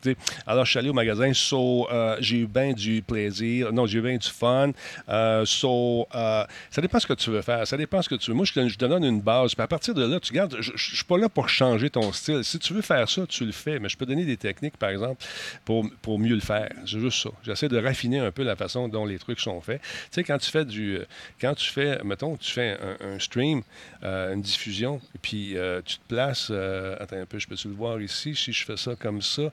alors 0.48 0.64
je 0.64 0.70
suis 0.72 0.80
allé 0.80 0.90
au 0.90 0.94
magasin, 0.94 1.34
so, 1.34 1.90
euh, 1.92 2.16
j'ai 2.22 2.38
eu 2.38 2.48
bien 2.48 2.72
du 2.72 3.02
plaisir, 3.02 3.74
non, 3.74 3.86
j'ai 3.86 4.00
eu 4.00 4.02
bien 4.02 4.16
du 4.16 4.30
fun, 4.30 4.72
euh, 5.10 5.44
so, 5.46 6.08
euh, 6.16 6.46
ça 6.70 6.82
dépend 6.82 7.00
ce 7.00 7.08
que 7.08 7.14
tu 7.14 7.30
veux 7.32 7.42
faire, 7.42 7.68
ça 7.68 7.76
dépend 7.76 8.02
ce 8.02 8.08
que 8.08 8.16
tu 8.16 8.32
veux. 8.32 8.38
Moi, 8.38 8.46
je 8.46 8.54
te, 8.54 8.68
je 8.68 8.78
donne 8.78 9.04
une 9.04 9.20
base, 9.20 9.54
puis 9.54 9.64
à 9.64 9.68
partir 9.68 9.94
de 9.94 10.06
là, 10.06 10.22
tu 10.22 10.32
gardes, 10.32 10.56
je 10.60 10.72
ne 10.72 10.78
suis 10.78 11.04
pas 11.04 11.18
là 11.18 11.28
pour 11.28 11.50
changer 11.50 11.90
ton 11.90 12.14
style. 12.14 12.44
Si 12.44 12.60
tu 12.60 12.74
veux 12.74 12.82
faire 12.82 13.10
ça, 13.10 13.28
tu 13.28 13.46
le 13.46 13.52
fais, 13.52 13.78
mais 13.80 13.90
je 13.90 13.98
peux 13.98 14.06
donner 14.06 14.24
des 14.24 14.38
techniques, 14.38 14.78
par 14.78 14.90
exemple, 14.90 15.24
pour, 15.66 15.86
pour 16.02 16.18
mieux 16.18 16.36
le 16.36 16.42
faire. 16.42 16.70
C'est 16.86 17.00
juste 17.00 17.24
ça. 17.24 17.30
J'essaie 17.44 17.68
de 17.68 17.78
raffiner 17.78 18.20
un 18.20 18.32
peu 18.32 18.44
la 18.44 18.56
façon 18.56 18.88
dont 18.88 19.06
les 19.06 19.20
trucs 19.20 19.42
sont 19.42 19.60
faits. 19.60 19.82
Tu 19.82 19.90
sais, 20.12 20.24
quand 20.24 20.38
tu 20.38 20.50
fais 20.50 20.64
du. 20.64 21.00
Quand 21.42 21.56
tu 21.56 21.70
fais, 21.70 22.00
mettons, 22.06 22.38
tu 22.38 22.52
fais 22.52 22.78
un, 23.02 23.20
stream, 23.20 23.64
une 24.02 24.42
diffusion, 24.42 25.02
puis 25.22 25.56
tu 25.86 25.98
te 25.98 26.08
places. 26.08 26.52
Attends 27.00 27.18
un 27.18 27.26
peu, 27.26 27.40
je 27.40 27.48
peux-tu 27.48 27.68
le 27.70 27.74
voir 27.74 28.02
ici, 28.02 28.36
si 28.36 28.52
je 28.54 28.66
fais 28.66 28.78
ça 28.78 28.96
comme 28.96 29.22
ça? 29.22 29.44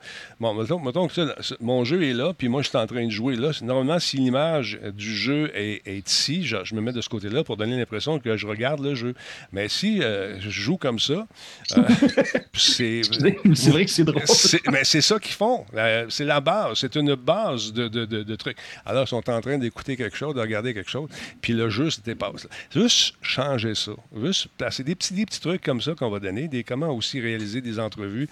Bon, 0.40 0.54
mettons, 0.54 0.78
mettons 0.80 1.08
que 1.08 1.14
ça, 1.14 1.34
mon 1.60 1.84
jeu 1.84 2.02
est 2.02 2.12
là, 2.12 2.32
puis 2.36 2.48
moi, 2.48 2.62
je 2.62 2.68
suis 2.68 2.78
en 2.78 2.86
train 2.86 3.04
de 3.06 3.10
jouer 3.10 3.36
là. 3.36 3.50
Normalement, 3.62 3.98
si 3.98 4.16
l'image 4.18 4.78
euh, 4.82 4.90
du 4.92 5.14
jeu 5.16 5.50
est, 5.54 5.82
est 5.86 6.08
ici, 6.08 6.44
je, 6.44 6.56
je 6.64 6.74
me 6.74 6.80
mets 6.80 6.92
de 6.92 7.00
ce 7.00 7.08
côté-là 7.08 7.44
pour 7.44 7.56
donner 7.56 7.76
l'impression 7.78 8.18
que 8.18 8.36
je 8.36 8.46
regarde 8.46 8.80
le 8.80 8.94
jeu. 8.94 9.14
Mais 9.52 9.68
si 9.68 10.02
euh, 10.02 10.38
je 10.40 10.50
joue 10.50 10.76
comme 10.76 10.98
ça, 10.98 11.26
euh, 11.76 11.82
c'est. 12.54 13.02
C'est 13.54 13.70
vrai 13.70 13.84
que 13.84 13.90
c'est 13.90 14.04
drôle. 14.04 14.22
C'est- 14.26 14.66
mais 14.70 14.84
c'est 14.84 15.00
ça 15.00 15.18
qu'ils 15.18 15.32
font. 15.34 15.64
Euh, 15.74 16.06
c'est 16.08 16.24
la 16.24 16.40
base. 16.40 16.78
C'est 16.78 16.94
une 16.96 17.14
base 17.14 17.72
de, 17.72 17.88
de- 17.88 18.04
de- 18.04 18.22
de 18.22 18.36
trucs. 18.36 18.56
Alors, 18.84 19.04
ils 19.04 19.08
sont 19.08 19.28
en 19.30 19.40
train 19.40 19.58
d'écouter 19.58 19.96
quelque 19.96 20.16
chose, 20.16 20.34
de 20.34 20.40
regarder 20.40 20.74
quelque 20.74 20.90
chose, 20.90 21.08
puis 21.40 21.52
le 21.52 21.70
jeu 21.70 21.90
se 21.90 22.00
dépasse. 22.00 22.46
Juste 22.74 23.14
changer 23.22 23.74
ça. 23.74 23.92
Juste 24.22 24.48
placer 24.58 24.84
des 24.84 24.94
petits, 24.94 25.14
des 25.14 25.26
petits 25.26 25.40
trucs 25.40 25.62
comme 25.62 25.80
ça 25.80 25.94
qu'on 25.94 26.10
va 26.10 26.18
donner, 26.20 26.48
des 26.48 26.64
comment 26.64 26.88
aussi 26.90 27.20
réaliser 27.22 27.60
des 27.60 27.78
entrevues 27.78 28.28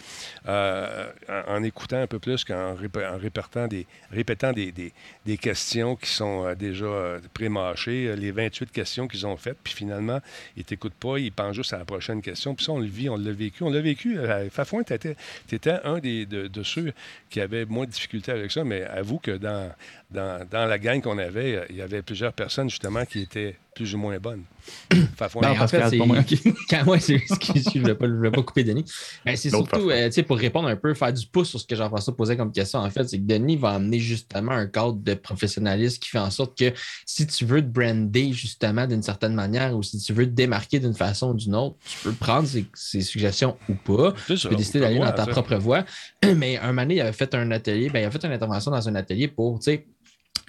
euh, 0.48 1.10
en, 1.46 1.62
écoutant 1.62 2.00
un 2.00 2.06
peu 2.06 2.18
plus 2.18 2.44
qu'en 2.44 2.74
des, 3.68 3.86
répétant 4.10 4.52
des, 4.52 4.72
des- 4.72 4.92
questions 5.38 5.96
qui 5.96 6.10
sont 6.10 6.44
euh, 6.46 6.54
déjà 6.54 6.84
euh, 6.84 7.20
pré-mâchées, 7.32 8.14
les 8.16 8.30
28 8.30 8.70
questions 8.72 9.08
qu'ils 9.08 9.26
ont 9.26 9.36
faites, 9.36 9.58
puis 9.62 9.72
finalement, 9.72 10.20
ils 10.56 10.64
t'écoutent 10.64 10.94
pas, 10.94 11.18
ils 11.18 11.32
pensent 11.32 11.56
juste 11.56 11.72
à 11.72 11.78
la 11.78 11.84
prochaine 11.84 12.20
question. 12.20 12.54
Puis 12.54 12.64
ça, 12.64 12.72
on 12.72 12.78
le 12.78 12.86
vit, 12.86 13.08
on 13.08 13.16
l'a 13.16 13.32
vécu. 13.32 13.62
On 13.62 13.70
l'a 13.70 13.80
vécu. 13.80 14.18
Fafouin, 14.50 14.82
tu 14.82 14.94
étais, 14.94 15.80
un 15.84 15.98
des, 15.98 16.26
de, 16.26 16.48
de 16.48 16.62
ceux 16.62 16.92
qui 17.30 17.40
avaient 17.40 17.64
moins 17.64 17.86
de 17.86 17.90
difficultés 17.90 18.32
avec 18.32 18.50
ça, 18.50 18.64
mais 18.64 18.82
avoue 18.84 19.18
que 19.18 19.32
dans, 19.32 19.70
dans, 20.10 20.46
dans 20.50 20.66
la 20.66 20.78
gang 20.78 21.00
qu'on 21.00 21.18
avait, 21.18 21.56
euh, 21.56 21.64
il 21.70 21.76
y 21.76 21.82
avait 21.82 22.02
plusieurs 22.02 22.32
personnes 22.32 22.68
justement 22.68 23.04
qui 23.04 23.20
étaient 23.20 23.56
plus 23.74 23.94
ou 23.94 23.98
moins 23.98 24.18
bonne. 24.18 24.42
Fafouin. 25.16 25.42
Ben, 25.42 25.62
en 25.62 25.68
fait, 25.68 25.88
c'est- 25.88 25.96
pas 25.98 26.04
moi, 26.04 26.18
ok. 26.18 26.38
Quand 26.70 26.84
moi, 26.84 26.98
c'est 26.98 27.14
excuse, 27.14 27.68
je 27.72 27.78
ne 27.78 27.84
vais, 27.86 27.94
pas- 27.94 28.06
je 28.08 28.12
vais 28.14 28.30
pas 28.30 28.42
couper 28.42 28.64
Denis. 28.64 28.84
Ben, 29.24 29.36
c'est 29.36 29.48
surtout, 29.50 29.88
euh, 29.90 30.06
tu 30.06 30.12
sais, 30.14 30.22
pour 30.24 30.36
répondre 30.36 30.68
un 30.68 30.76
peu, 30.76 30.92
faire 30.94 31.12
du 31.12 31.24
pouce 31.26 31.50
sur 31.50 31.60
ce 31.60 31.66
que 31.66 31.76
Jean-François 31.76 32.14
posait 32.16 32.36
comme 32.36 32.50
question, 32.52 32.80
en 32.80 32.90
fait, 32.90 33.08
c'est 33.08 33.18
que 33.18 33.22
Denis 33.24 33.56
va 33.56 33.70
amener 33.70 34.00
justement 34.00 34.52
un 34.52 34.66
cadre 34.66 34.94
de 34.94 35.14
professionnalisme 35.14 35.98
qui 36.00 36.10
fait 36.10 36.18
en 36.18 36.30
sorte 36.30 36.58
que 36.58 36.72
si 37.06 37.26
tu 37.26 37.44
veux 37.44 37.62
te 37.62 37.68
brander 37.68 38.32
justement 38.32 38.86
d'une 38.86 39.02
certaine 39.02 39.34
manière 39.34 39.74
ou 39.76 39.82
si 39.82 39.98
tu 39.98 40.12
veux 40.12 40.26
te 40.26 40.32
démarquer 40.32 40.80
d'une 40.80 40.94
façon 40.94 41.30
ou 41.30 41.34
d'une 41.34 41.54
autre, 41.54 41.76
tu 41.86 41.96
peux 42.02 42.12
prendre 42.12 42.48
ces, 42.48 42.66
ces 42.74 43.00
suggestions 43.02 43.56
ou 43.68 43.74
pas. 43.74 44.12
Tu 44.26 44.48
peux 44.48 44.56
décider 44.56 44.80
d'aller 44.80 44.98
dans 44.98 45.12
ta 45.12 45.26
propre 45.32 45.54
voie. 45.56 45.84
Mais 46.36 46.58
un 46.58 46.66
moment 46.68 46.82
donné, 46.82 46.96
il 46.96 47.00
avait 47.00 47.12
fait 47.12 47.32
un 47.34 47.50
atelier, 47.52 47.88
ben, 47.88 48.00
il 48.00 48.04
a 48.04 48.10
fait 48.10 48.24
une 48.24 48.32
intervention 48.32 48.72
dans 48.72 48.88
un 48.88 48.94
atelier 48.96 49.28
pour, 49.28 49.58
tu 49.60 49.64
sais, 49.66 49.86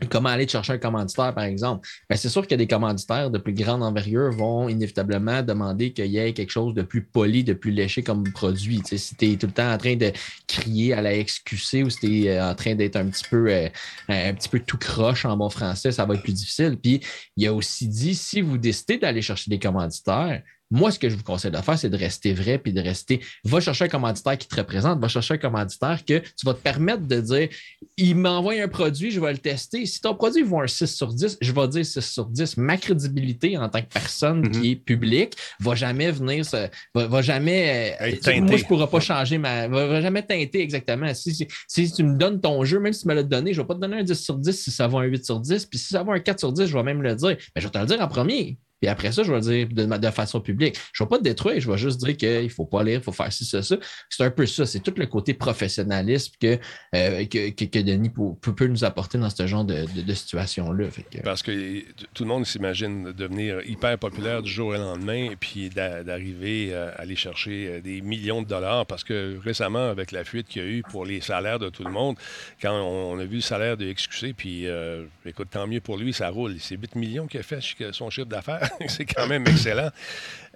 comment 0.09 0.29
aller 0.29 0.47
chercher 0.47 0.73
un 0.73 0.77
commanditaire, 0.77 1.33
par 1.33 1.43
exemple. 1.43 1.87
Ben, 2.09 2.15
c'est 2.15 2.29
sûr 2.29 2.47
que 2.47 2.55
des 2.55 2.67
commanditaires 2.67 3.29
de 3.29 3.37
plus 3.37 3.53
grande 3.53 3.83
envergure 3.83 4.31
vont 4.31 4.69
inévitablement 4.69 5.41
demander 5.41 5.93
qu'il 5.93 6.07
y 6.07 6.17
ait 6.17 6.33
quelque 6.33 6.51
chose 6.51 6.73
de 6.73 6.81
plus 6.81 7.03
poli, 7.03 7.43
de 7.43 7.53
plus 7.53 7.71
léché 7.71 8.03
comme 8.03 8.23
produit. 8.31 8.81
Si 8.85 9.15
tu 9.15 9.31
es 9.31 9.35
tout 9.35 9.47
le 9.47 9.53
temps 9.53 9.71
en 9.71 9.77
train 9.77 9.95
de 9.95 10.11
crier 10.47 10.93
à 10.93 11.01
la 11.01 11.23
XQC 11.23 11.83
ou 11.83 11.89
si 11.89 11.99
tu 11.99 12.25
es 12.25 12.41
en 12.41 12.55
train 12.55 12.75
d'être 12.75 12.95
un 12.95 13.05
petit 13.05 13.25
peu 13.29 13.51
euh, 13.51 13.69
un 14.09 14.33
petit 14.33 14.49
peu 14.49 14.59
tout 14.59 14.77
croche 14.77 15.25
en 15.25 15.37
bon 15.37 15.49
français, 15.49 15.91
ça 15.91 16.05
va 16.05 16.15
être 16.15 16.23
plus 16.23 16.33
difficile. 16.33 16.77
Puis 16.81 17.01
il 17.37 17.47
a 17.47 17.53
aussi 17.53 17.87
dit 17.87 18.15
si 18.15 18.41
vous 18.41 18.57
décidez 18.57 18.97
d'aller 18.97 19.21
chercher 19.21 19.49
des 19.49 19.59
commanditaires, 19.59 20.41
moi, 20.71 20.89
ce 20.89 20.97
que 20.97 21.09
je 21.09 21.15
vous 21.15 21.23
conseille 21.23 21.51
de 21.51 21.57
faire, 21.57 21.77
c'est 21.77 21.89
de 21.89 21.97
rester 21.97 22.33
vrai 22.33 22.57
puis 22.57 22.73
de 22.73 22.81
rester. 22.81 23.19
Va 23.43 23.59
chercher 23.59 23.85
un 23.85 23.89
commanditaire 23.89 24.37
qui 24.37 24.47
te 24.47 24.55
représente, 24.55 24.99
va 24.99 25.07
chercher 25.09 25.33
un 25.35 25.37
commanditaire 25.37 26.03
que 26.05 26.19
tu 26.19 26.45
vas 26.45 26.53
te 26.53 26.59
permettre 26.61 27.05
de 27.05 27.19
dire 27.21 27.49
il 27.97 28.15
m'envoie 28.15 28.53
un 28.53 28.67
produit, 28.67 29.11
je 29.11 29.19
vais 29.19 29.31
le 29.33 29.37
tester. 29.37 29.85
Si 29.85 30.01
ton 30.01 30.15
produit 30.15 30.41
vaut 30.41 30.61
un 30.61 30.67
6 30.67 30.87
sur 30.87 31.13
10, 31.13 31.37
je 31.41 31.51
vais 31.51 31.67
dire 31.67 31.85
6 31.85 31.99
sur 32.01 32.25
10. 32.25 32.57
Ma 32.57 32.77
crédibilité 32.77 33.57
en 33.57 33.69
tant 33.69 33.81
que 33.81 33.87
personne 33.93 34.39
Mhm. 34.41 34.51
qui 34.51 34.71
est 34.71 34.75
publique 34.77 35.33
va 35.59 35.75
jamais 35.75 36.09
venir 36.11 36.45
se. 36.45 36.67
va, 36.95 37.07
va 37.07 37.21
jamais. 37.21 37.95
euh, 38.01 38.39
moi, 38.41 38.55
je 38.57 38.63
ne 38.63 38.67
pourrai 38.67 38.87
pas 38.87 38.99
changer 38.99 39.37
ma. 39.37 39.67
va, 39.67 39.87
va 39.87 40.01
jamais 40.01 40.23
teinter 40.23 40.61
exactement. 40.61 41.13
Si, 41.13 41.35
si, 41.35 41.47
si 41.67 41.91
tu 41.91 42.03
me 42.03 42.17
donnes 42.17 42.39
ton 42.39 42.63
jeu, 42.63 42.79
même 42.79 42.93
si 42.93 43.01
tu 43.01 43.07
me 43.09 43.13
l'as 43.13 43.23
donné, 43.23 43.53
je 43.53 43.59
ne 43.59 43.63
vais 43.63 43.67
pas 43.67 43.75
te 43.75 43.79
donner 43.81 43.97
un 43.97 44.03
10 44.03 44.13
sur 44.23 44.37
10 44.37 44.51
si 44.57 44.71
ça 44.71 44.87
vaut 44.87 44.99
un 44.99 45.03
8 45.03 45.25
sur 45.25 45.39
10. 45.39 45.65
Puis 45.65 45.79
si 45.79 45.87
ça 45.89 46.01
vaut 46.03 46.11
un 46.13 46.19
4 46.19 46.39
sur 46.39 46.53
10, 46.53 46.65
je 46.67 46.73
vais 46.73 46.83
même 46.83 47.01
le 47.01 47.15
dire. 47.15 47.35
Mais 47.55 47.61
je 47.61 47.67
vais 47.67 47.71
te 47.71 47.77
le 47.77 47.85
dire 47.85 47.99
en 48.01 48.07
premier. 48.07 48.57
Puis 48.81 48.89
après 48.89 49.11
ça, 49.11 49.21
je 49.21 49.31
vais 49.31 49.39
le 49.39 49.67
dire 49.67 49.99
de, 49.99 50.09
façon 50.09 50.41
publique. 50.41 50.75
Je 50.91 51.03
ne 51.03 51.05
vais 51.05 51.09
pas 51.09 51.17
te 51.19 51.23
détruire, 51.23 51.61
je 51.61 51.69
vais 51.71 51.77
juste 51.77 52.03
dire 52.03 52.17
qu'il 52.17 52.43
ne 52.43 52.49
faut 52.49 52.65
pas 52.65 52.83
lire, 52.83 52.99
il 52.99 53.03
faut 53.03 53.11
faire 53.11 53.31
ci, 53.31 53.45
ça, 53.45 53.61
ça. 53.61 53.77
C'est 54.09 54.23
un 54.23 54.31
peu 54.31 54.47
ça. 54.47 54.65
C'est 54.65 54.79
tout 54.79 54.93
le 54.97 55.05
côté 55.05 55.35
professionnalisme 55.35 56.33
que, 56.41 56.57
euh, 56.95 57.25
que, 57.25 57.51
que, 57.51 57.79
Denis 57.79 58.09
peut, 58.09 58.67
nous 58.67 58.83
apporter 58.83 59.19
dans 59.19 59.29
ce 59.29 59.45
genre 59.45 59.63
de, 59.63 59.85
de- 60.01 60.13
situation-là. 60.13 60.87
Parce 61.23 61.43
que 61.43 61.81
tout 62.13 62.23
le 62.23 62.29
monde 62.29 62.45
s'imagine 62.45 63.11
devenir 63.11 63.61
hyper 63.65 63.97
populaire 63.99 64.41
du 64.41 64.51
jour 64.51 64.69
au 64.69 64.73
lendemain 64.73 65.29
et 65.31 65.35
puis 65.35 65.69
d'a- 65.69 66.03
d'arriver 66.03 66.69
euh, 66.71 66.89
à 66.95 67.01
aller 67.01 67.15
chercher 67.15 67.67
euh, 67.67 67.81
des 67.81 68.01
millions 68.01 68.41
de 68.41 68.47
dollars. 68.47 68.87
Parce 68.87 69.03
que 69.03 69.37
récemment, 69.43 69.89
avec 69.89 70.11
la 70.11 70.23
fuite 70.23 70.47
qu'il 70.47 70.63
y 70.63 70.65
a 70.65 70.67
eu 70.67 70.81
pour 70.81 71.05
les 71.05 71.21
salaires 71.21 71.59
de 71.59 71.69
tout 71.69 71.83
le 71.83 71.91
monde, 71.91 72.17
quand 72.61 72.73
on, 72.73 73.19
a 73.19 73.25
vu 73.25 73.35
le 73.37 73.41
salaire 73.41 73.77
de 73.77 73.91
XQC, 73.91 74.33
puis 74.35 74.67
euh, 74.67 75.05
écoute, 75.25 75.49
tant 75.51 75.67
mieux 75.67 75.81
pour 75.81 75.97
lui, 75.97 76.13
ça 76.13 76.29
roule. 76.29 76.55
C'est 76.59 76.77
8 76.77 76.95
millions 76.95 77.27
qu'il 77.27 77.39
a 77.39 77.43
fait 77.43 77.59
son 77.91 78.09
chiffre 78.09 78.27
d'affaires. 78.27 78.70
C'est 78.87 79.05
quand 79.05 79.27
même 79.27 79.45
excellent. 79.47 79.89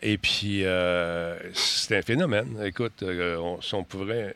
Et 0.01 0.17
puis, 0.17 0.65
euh, 0.65 1.37
c'est 1.53 1.97
un 1.97 2.01
phénomène. 2.01 2.59
Écoute, 2.65 3.01
euh, 3.01 3.37
on, 3.73 3.83
pourrait, 3.85 4.35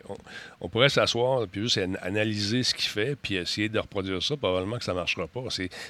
on, 0.62 0.70
pourrait 0.70 0.88
s'asseoir 0.88 1.46
puis 1.48 1.62
juste 1.64 1.78
an- 1.78 1.96
analyser 2.02 2.64
ce 2.64 2.74
qu'il 2.74 2.90
fait 2.90 3.18
puis 3.22 3.36
essayer 3.36 3.68
de 3.68 3.78
reproduire 3.78 4.24
ça. 4.24 4.38
Probablement 4.38 4.78
que 4.78 4.86
ça 4.86 4.94
ne 4.94 4.98
marchera 4.98 5.28
pas. 5.28 5.44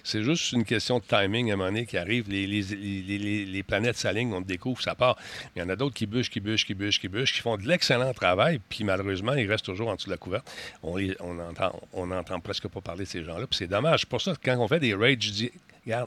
C'est, 0.04 0.24
juste 0.24 0.54
une 0.54 0.66
question 0.66 0.98
de 0.98 1.04
timing 1.04 1.52
à 1.52 1.54
un 1.54 1.58
moment 1.58 1.70
donné 1.70 1.86
qui 1.86 1.98
arrive. 2.00 2.28
Les, 2.30 2.48
les, 2.48 2.62
les, 2.64 3.46
les- 3.46 3.64
planètes 3.64 3.96
s'alignent, 3.98 4.34
on 4.34 4.42
découvre, 4.42 4.82
ça 4.82 4.96
part. 4.96 5.18
Il 5.56 5.60
y 5.60 5.62
en 5.62 5.70
a 5.70 5.76
d'autres 5.76 5.96
qui 5.96 6.08
bûchent, 6.08 6.32
qui 6.32 6.40
bûchent, 6.40 6.66
qui 6.66 6.74
bûchent, 6.74 7.00
qui 7.00 7.08
bûchent, 7.08 7.34
qui 7.34 7.42
font 7.42 7.56
de 7.56 7.68
l'excellent 7.68 8.12
travail. 8.14 8.60
Puis 8.70 8.84
malheureusement, 8.84 9.34
ils 9.36 9.50
restent 9.50 9.66
toujours 9.66 9.90
en 9.90 9.96
dessous 9.96 10.08
de 10.08 10.12
la 10.14 10.18
couverte. 10.18 10.52
On 10.82 10.96
les- 10.98 11.16
on 11.20 11.38
entend, 11.40 11.80
n'entend 11.96 12.40
presque 12.40 12.68
pas 12.68 12.82
parler 12.82 13.04
de 13.04 13.10
ces 13.10 13.24
gens-là. 13.24 13.46
Puis 13.46 13.58
c'est 13.60 13.68
dommage. 13.68 14.08
Pour 14.08 14.20
ça, 14.20 14.34
quand 14.44 14.58
on 14.58 14.68
fait 14.68 14.80
des 14.80 14.96
raids, 14.96 15.16
je 15.20 15.30
dis, 15.32 15.52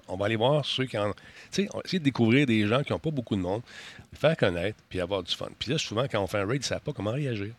on 0.08 0.16
va 0.16 0.26
aller 0.26 0.36
voir 0.36 0.64
ceux 0.64 0.86
qui 0.86 0.98
en. 0.98 1.12
Tu 1.12 1.18
sais, 1.50 1.68
essayer 1.84 1.98
de 1.98 2.04
découvrir 2.04 2.46
des 2.46 2.66
gens 2.66 2.82
qui 2.82 2.92
n'ont 2.92 2.98
pas 2.98 3.10
beaucoup 3.10 3.36
de 3.36 3.40
monde, 3.40 3.62
les 4.12 4.18
faire 4.18 4.36
connaître, 4.36 4.78
puis 4.88 5.00
avoir 5.00 5.22
du 5.22 5.34
fun. 5.34 5.48
Puis 5.58 5.70
là, 5.70 5.78
souvent, 5.78 6.06
quand 6.10 6.22
on 6.22 6.26
fait 6.26 6.38
un 6.38 6.46
raid, 6.46 6.56
ils 6.56 6.58
ne 6.60 6.64
savent 6.64 6.80
pas 6.80 6.92
comment 6.92 7.12
réagir. 7.12 7.54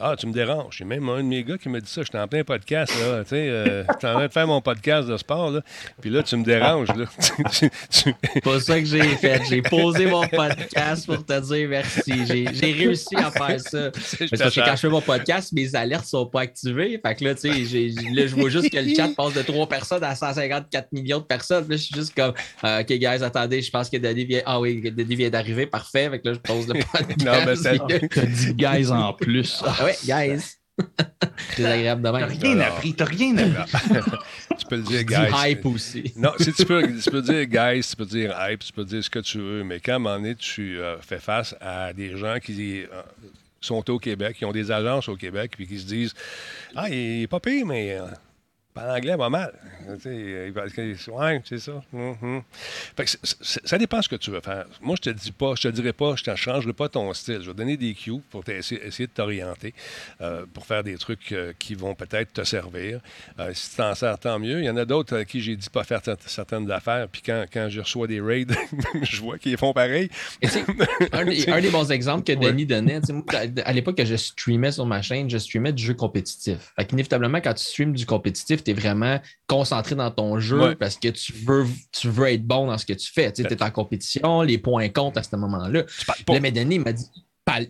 Ah, 0.00 0.14
tu 0.18 0.26
me 0.26 0.32
déranges. 0.32 0.76
J'ai 0.78 0.84
même 0.84 1.08
un 1.08 1.18
de 1.18 1.22
mes 1.28 1.42
gars 1.44 1.58
qui 1.58 1.68
me 1.68 1.80
dit 1.80 1.90
ça. 1.90 2.02
J'étais 2.02 2.18
en 2.18 2.28
plein 2.28 2.44
podcast, 2.44 2.92
là. 3.00 3.22
Tu 3.22 3.30
sais, 3.30 3.46
euh, 3.48 3.84
en 3.88 3.94
train 3.94 4.26
de 4.26 4.32
faire 4.32 4.46
mon 4.46 4.60
podcast 4.60 5.08
de 5.08 5.16
sport, 5.16 5.50
là. 5.50 5.60
Puis 6.00 6.10
là, 6.10 6.22
tu 6.22 6.36
me 6.36 6.44
déranges, 6.44 6.88
là. 6.94 7.04
Tu- 7.52 7.70
tu- 7.90 8.14
C'est 8.30 8.40
pas 8.42 8.60
ça 8.60 8.78
que 8.78 8.86
j'ai 8.86 9.02
fait. 9.16 9.42
J'ai 9.48 9.62
posé 9.62 10.06
mon 10.06 10.26
podcast 10.26 11.06
pour 11.06 11.24
te 11.24 11.40
dire 11.40 11.68
merci. 11.68 12.12
J'ai 12.26 12.72
réussi 12.72 13.16
à 13.16 13.30
faire 13.30 13.60
ça. 13.60 13.90
parce 13.92 14.16
que 14.54 14.60
quand 14.60 14.72
je 14.76 14.80
fais 14.80 14.88
mon 14.88 15.00
podcast, 15.00 15.52
mes 15.52 15.74
alertes 15.74 16.06
sont 16.06 16.26
pas 16.26 16.40
activées. 16.42 17.00
Fait 17.04 17.14
que 17.14 17.24
là, 17.24 17.34
tu 17.34 17.40
sais, 17.66 17.88
là, 18.12 18.26
je 18.26 18.34
vois 18.34 18.50
juste 18.50 18.70
que 18.70 18.78
le 18.78 18.94
chat 18.94 19.08
passe 19.16 19.34
de 19.34 19.42
3 19.42 19.68
personnes 19.68 20.04
à 20.04 20.14
154 20.14 20.92
millions 20.92 21.18
de 21.18 21.24
personnes. 21.24 21.66
Là, 21.68 21.76
je 21.76 21.82
suis 21.82 21.94
juste 21.94 22.14
comme, 22.14 22.32
euh, 22.64 22.80
OK, 22.80 22.86
guys, 22.86 23.06
attendez, 23.22 23.62
je 23.62 23.70
pense 23.70 23.88
que 23.90 23.96
Denis 23.96 24.24
vient. 24.24 24.42
Ah 24.46 24.60
oui, 24.60 24.80
Denis 24.80 25.16
vient 25.16 25.30
d'arriver. 25.30 25.66
Parfait. 25.66 26.08
Fait 26.10 26.18
que 26.20 26.28
là, 26.28 26.34
je 26.34 26.38
pose 26.40 26.68
le 26.68 26.74
podcast. 26.92 27.24
Non, 27.24 27.32
mais 27.46 27.54
là, 27.78 28.08
T'as 28.10 28.26
dit 28.26 28.54
guys 28.54 28.90
en 28.90 29.12
plus. 29.12 29.62
Ah 29.78 29.84
ouais, 29.84 29.96
guys. 30.04 30.56
C'est 31.50 31.56
désagréable 31.56 32.02
de 32.02 32.10
T'as 32.10 32.26
rien 32.26 32.60
appris, 32.60 32.94
t'as 32.94 33.04
rien 33.04 33.36
appris. 33.36 33.72
tu 34.58 34.66
peux 34.66 34.76
le 34.76 34.82
dire, 34.82 35.04
guys. 35.04 35.50
hype 35.50 35.66
aussi. 35.66 36.12
Non, 36.16 36.32
si 36.38 36.52
tu 36.52 36.64
peux, 36.64 36.82
tu 36.98 37.10
peux 37.10 37.22
dire 37.22 37.46
guys, 37.46 37.82
tu 37.88 37.96
peux 37.96 38.06
dire 38.06 38.34
hype, 38.40 38.60
tu 38.60 38.72
peux 38.72 38.84
dire 38.84 39.04
ce 39.04 39.10
que 39.10 39.18
tu 39.18 39.38
veux, 39.38 39.64
mais 39.64 39.80
quand 39.80 39.92
à 39.92 39.96
un 39.96 39.98
moment 39.98 40.16
donné, 40.16 40.34
tu 40.34 40.78
euh, 40.78 40.98
fais 41.00 41.18
face 41.18 41.54
à 41.60 41.92
des 41.92 42.16
gens 42.16 42.38
qui 42.38 42.82
euh, 42.82 43.02
sont 43.60 43.88
au 43.90 43.98
Québec, 43.98 44.36
qui 44.38 44.44
ont 44.44 44.52
des 44.52 44.70
agences 44.70 45.08
au 45.08 45.16
Québec, 45.16 45.52
puis 45.56 45.66
qui 45.66 45.78
se 45.78 45.86
disent 45.86 46.14
Ah, 46.74 46.88
il 46.88 47.22
est 47.22 47.26
pas 47.28 47.40
pire, 47.40 47.66
mais 47.66 47.98
euh, 47.98 48.06
parle 48.74 48.90
anglais 48.96 49.16
pas 49.16 49.28
mal. 49.28 49.52
Tu 49.96 50.00
sais, 50.02 50.08
euh, 50.10 50.52
Ouais, 51.08 51.42
c'est 51.44 51.58
ça. 51.58 51.82
Mhm. 51.92 52.42
Fait 52.96 53.04
que 53.04 53.10
ça 53.64 53.78
dépend 53.78 54.00
ce 54.02 54.08
que 54.08 54.16
tu 54.16 54.30
veux 54.30 54.40
faire. 54.40 54.66
Moi, 54.80 54.96
je 54.96 55.10
te 55.10 55.14
dis 55.14 55.32
pas, 55.32 55.54
je 55.56 55.62
te 55.62 55.68
dirais 55.68 55.92
pas, 55.92 56.14
je 56.16 56.30
ne 56.30 56.36
changerai 56.36 56.72
pas 56.72 56.88
ton 56.88 57.12
style. 57.14 57.40
Je 57.42 57.48
vais 57.50 57.54
donner 57.54 57.76
des 57.76 57.94
cues 57.94 58.20
pour 58.30 58.42
essayer 58.48 59.06
de 59.06 59.12
t'orienter, 59.12 59.74
euh, 60.20 60.44
pour 60.52 60.64
faire 60.66 60.82
des 60.84 60.96
trucs 60.98 61.32
euh, 61.32 61.52
qui 61.58 61.74
vont 61.74 61.94
peut-être 61.94 62.32
te 62.32 62.44
servir. 62.44 63.00
Euh, 63.38 63.50
si 63.54 63.70
tu 63.70 63.76
t'en 63.76 63.94
sers, 63.94 64.18
tant 64.18 64.38
mieux. 64.38 64.60
Il 64.60 64.64
y 64.64 64.70
en 64.70 64.76
a 64.76 64.84
d'autres 64.84 65.16
à 65.16 65.24
qui 65.24 65.40
j'ai 65.40 65.56
dit 65.56 65.68
pas 65.70 65.84
faire 65.84 66.00
cer- 66.00 66.16
certaines 66.26 66.70
affaires, 66.70 67.08
puis 67.08 67.22
quand, 67.24 67.44
quand 67.52 67.68
je 67.68 67.80
reçois 67.80 68.06
des 68.06 68.20
raids, 68.20 68.46
je 69.02 69.20
vois 69.20 69.38
qu'ils 69.38 69.56
font 69.56 69.72
pareil. 69.72 70.08
Un, 71.12 71.24
des, 71.24 71.48
un 71.50 71.60
des 71.60 71.70
bons 71.70 71.90
exemples 71.90 72.24
que 72.24 72.32
Denis 72.38 72.66
donnait, 72.66 73.00
moi, 73.10 73.24
à 73.64 73.72
l'époque 73.72 73.96
que 73.96 74.04
je 74.04 74.16
streamais 74.16 74.72
sur 74.72 74.86
ma 74.86 75.02
chaîne, 75.02 75.28
je 75.28 75.38
streamais 75.38 75.72
du 75.72 75.82
jeu 75.82 75.94
compétitif. 75.94 76.72
Fait 76.76 76.84
qu'inévitablement, 76.86 77.40
quand 77.40 77.54
tu 77.54 77.64
streames 77.64 77.92
du 77.92 78.06
compétitif, 78.06 78.59
tu 78.62 78.70
es 78.70 78.74
vraiment 78.74 79.20
concentré 79.46 79.94
dans 79.94 80.10
ton 80.10 80.38
jeu 80.38 80.60
Ouais. 80.60 80.74
parce 80.76 80.96
que 80.96 81.08
tu 81.08 81.32
veux, 81.32 81.66
tu 81.92 82.08
veux 82.08 82.28
être 82.28 82.44
bon 82.46 82.66
dans 82.66 82.78
ce 82.78 82.86
que 82.86 82.92
tu 82.92 83.10
fais. 83.12 83.32
Tu 83.32 83.42
es 83.42 83.62
en 83.62 83.70
compétition, 83.70 84.42
les 84.42 84.58
points 84.58 84.88
comptent 84.88 85.16
à 85.16 85.22
ce 85.22 85.34
moment-là. 85.36 85.84
Mais 86.40 86.52
Denis 86.52 86.78
m'a 86.78 86.92
dit 86.92 87.06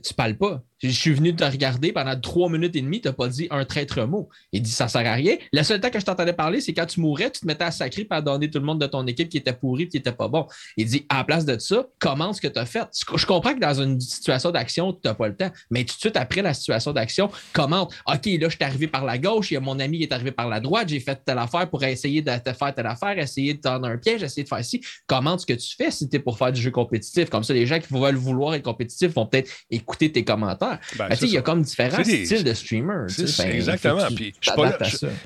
Tu 0.02 0.14
parles 0.14 0.36
pas. 0.36 0.62
Je 0.82 0.88
suis 0.88 1.12
venu 1.12 1.34
te 1.36 1.44
regarder 1.44 1.92
pendant 1.92 2.18
trois 2.18 2.48
minutes 2.48 2.74
et 2.74 2.80
demie, 2.80 3.00
tu 3.00 3.08
n'as 3.08 3.12
pas 3.12 3.28
dit 3.28 3.46
un 3.50 3.64
traître 3.64 4.06
mot. 4.06 4.28
Il 4.52 4.62
dit 4.62 4.70
Ça 4.70 4.88
sert 4.88 5.06
à 5.06 5.14
rien. 5.14 5.36
Le 5.52 5.62
seul 5.62 5.80
temps 5.80 5.90
que 5.90 6.00
je 6.00 6.04
t'entendais 6.04 6.32
parler, 6.32 6.60
c'est 6.60 6.72
quand 6.72 6.86
tu 6.86 7.00
mourais, 7.00 7.30
tu 7.30 7.40
te 7.40 7.46
mettais 7.46 7.64
à 7.64 7.70
sacrer 7.70 8.04
pour 8.04 8.22
donner 8.22 8.50
tout 8.50 8.58
le 8.58 8.64
monde 8.64 8.80
de 8.80 8.86
ton 8.86 9.06
équipe 9.06 9.28
qui 9.28 9.36
était 9.36 9.52
pourri 9.52 9.88
qui 9.88 9.98
était 9.98 10.12
pas 10.12 10.28
bon. 10.28 10.46
Il 10.76 10.86
dit 10.86 11.04
À 11.08 11.18
la 11.18 11.24
place 11.24 11.44
de 11.44 11.58
ça, 11.58 11.86
comment 11.98 12.32
ce 12.32 12.40
que 12.40 12.48
tu 12.48 12.58
as 12.58 12.66
fait. 12.66 12.86
Je 13.14 13.26
comprends 13.26 13.54
que 13.54 13.60
dans 13.60 13.80
une 13.80 14.00
situation 14.00 14.50
d'action, 14.50 14.92
tu 14.92 15.00
n'as 15.04 15.14
pas 15.14 15.28
le 15.28 15.36
temps, 15.36 15.50
mais 15.70 15.84
tout 15.84 15.94
de 15.94 16.00
suite 16.00 16.16
après 16.16 16.42
la 16.42 16.54
situation 16.54 16.92
d'action, 16.92 17.30
commente 17.52 17.92
OK, 18.06 18.26
là, 18.26 18.48
je 18.48 18.56
suis 18.56 18.64
arrivé 18.64 18.86
par 18.86 19.04
la 19.04 19.18
gauche, 19.18 19.52
mon 19.52 19.78
ami 19.78 20.02
est 20.02 20.12
arrivé 20.12 20.30
par 20.30 20.48
la 20.48 20.60
droite, 20.60 20.88
j'ai 20.88 21.00
fait 21.00 21.20
telle 21.24 21.38
affaire 21.38 21.68
pour 21.68 21.82
essayer 21.84 22.22
de 22.22 22.30
te 22.38 22.52
faire 22.52 22.74
telle 22.74 22.86
affaire, 22.86 23.18
essayer 23.18 23.54
de 23.54 23.60
tendre 23.60 23.86
un 23.86 23.98
piège, 23.98 24.22
essayer 24.22 24.44
de 24.44 24.48
faire 24.48 24.64
ci. 24.64 24.80
Commente 25.06 25.40
ce 25.40 25.46
que 25.46 25.52
tu 25.52 25.76
fais 25.76 25.90
si 25.90 26.08
tu 26.08 26.16
es 26.16 26.18
pour 26.18 26.38
faire 26.38 26.52
du 26.52 26.60
jeu 26.60 26.70
compétitif. 26.70 27.28
Comme 27.28 27.44
ça, 27.44 27.52
les 27.52 27.66
gens 27.66 27.78
qui 27.78 27.92
veulent 27.92 28.16
vouloir 28.16 28.54
être 28.54 28.62
compétitifs 28.62 29.12
vont 29.12 29.26
peut-être 29.26 29.50
écouter 29.70 30.10
tes 30.10 30.24
commentaires. 30.24 30.69
Ben, 30.96 31.08
Ben, 31.08 31.16
il 31.22 31.28
y 31.28 31.36
a 31.38 31.42
comme 31.42 31.62
différents 31.62 32.02
des- 32.02 32.24
styles 32.26 32.44
de 32.44 32.54
streamers. 32.54 33.06
ben, 33.38 33.50
exactement. 33.54 34.06
Puis, 34.16 34.34
je 34.40 34.50
pas 34.50 34.64
là- 34.70 34.76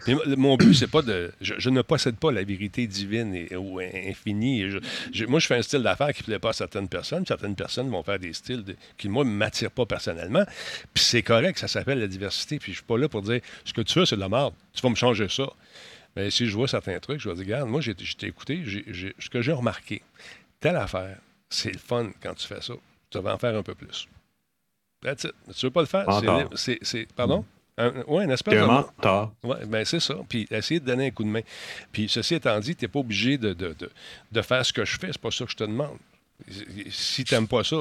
je- 0.07 0.35
mon 0.37 0.57
but, 0.57 0.74
c'est 0.74 0.87
pas 0.90 1.02
de. 1.02 1.33
Je, 1.40 1.54
je 1.59 1.70
ne 1.70 1.83
possède 1.83 2.16
pas 2.16 2.30
la 2.33 2.42
vérité 2.44 2.87
divine 2.87 3.35
et- 3.35 3.57
ou 3.57 3.78
infinie. 3.80 4.62
Et 4.62 4.70
je- 4.70 4.78
je- 5.12 5.24
moi, 5.26 5.40
je 5.40 5.46
fais 5.46 5.57
un 5.57 5.62
style 5.62 5.83
d'affaires 5.83 6.12
qui 6.12 6.22
ne 6.22 6.26
plaît 6.26 6.38
pas 6.38 6.50
à 6.50 6.52
certaines 6.52 6.88
personnes. 6.88 7.24
Certaines 7.26 7.54
personnes 7.57 7.90
vont 7.90 8.02
faire 8.02 8.18
des 8.18 8.33
styles 8.33 8.64
de- 8.64 8.76
qui, 8.96 9.09
moi, 9.09 9.24
ne 9.24 9.30
m'attirent 9.30 9.70
pas 9.70 9.87
personnellement. 9.87 10.44
Puis 10.92 11.04
c'est 11.04 11.22
correct, 11.22 11.59
ça 11.59 11.68
s'appelle 11.68 11.98
la 12.00 12.07
diversité. 12.09 12.59
Puis 12.59 12.72
je 12.72 12.76
suis 12.78 12.87
pas 12.87 12.98
là 12.98 13.09
pour 13.09 13.22
dire 13.22 13.40
ce 13.64 13.72
que 13.72 13.80
tu 13.83 13.98
veux, 13.98 14.07
c'est 14.07 14.16
de 14.16 14.20
la 14.20 14.28
merde. 14.28 14.54
Tu 14.72 14.83
vas 14.83 14.90
me 14.90 14.94
changer 14.94 15.28
ça. 15.28 15.44
Mais 16.16 16.30
si 16.30 16.46
je 16.46 16.54
vois 16.54 16.68
certains 16.68 16.98
trucs, 17.00 17.20
je 17.20 17.28
vais 17.28 17.35
dire, 17.35 17.44
regarde, 17.44 17.68
moi, 17.68 17.80
j'ai 17.80 17.94
t'ai 17.94 18.26
écouté, 18.26 18.62
j'ai- 18.64 19.14
ce 19.18 19.28
que 19.28 19.42
j'ai 19.42 19.52
remarqué, 19.52 20.00
telle 20.61 20.76
affaire, 20.76 21.16
c'est 21.50 21.72
le 21.72 21.78
fun 21.78 22.11
quand 22.22 22.35
tu 22.35 22.46
fais 22.46 22.61
ça. 22.61 22.74
Tu 23.11 23.18
vas 23.18 23.35
en 23.35 23.38
faire 23.38 23.54
un 23.57 23.62
peu 23.62 23.74
plus. 23.74 24.07
That's 25.05 25.25
it. 25.25 25.33
Tu 25.55 25.67
veux 25.67 25.71
pas 25.71 25.81
le 25.83 25.87
faire? 25.87 26.07
c'est. 26.57 26.79
C'est- 26.83 27.12
Pardon? 27.14 27.45
Un, 27.77 27.90
ouais, 28.07 28.25
une 28.25 28.31
espèce 28.31 28.55
un 28.55 28.67
mentor. 28.67 29.33
Oui, 29.43 29.57
ben 29.67 29.85
c'est 29.85 29.99
ça. 30.01 30.14
Puis 30.29 30.47
essayer 30.51 30.79
de 30.81 30.87
donner 30.87 31.07
un 31.07 31.11
coup 31.11 31.25
de 31.25 31.29
main. 31.29 31.40
Puis 31.93 32.09
ceci 32.09 32.37
étant 32.37 32.59
dit, 32.61 32.75
tu 32.77 32.85
n'es 32.85 32.88
pas 32.88 33.01
obligé 33.01 33.37
de, 33.37 33.53
de, 33.53 33.73
de, 33.75 33.90
de 34.31 34.43
faire 34.43 34.64
ce 34.64 34.73
que 34.73 34.85
je 34.85 34.97
fais. 34.99 35.09
C'est 35.09 35.19
pas 35.21 35.31
ça 35.33 35.45
que 35.45 35.51
je 35.51 35.57
te 35.57 35.64
demande. 35.64 35.99
Si 36.90 37.25
tu 37.25 37.35
n'aimes 37.35 37.49
pas 37.49 37.64
ça, 37.64 37.77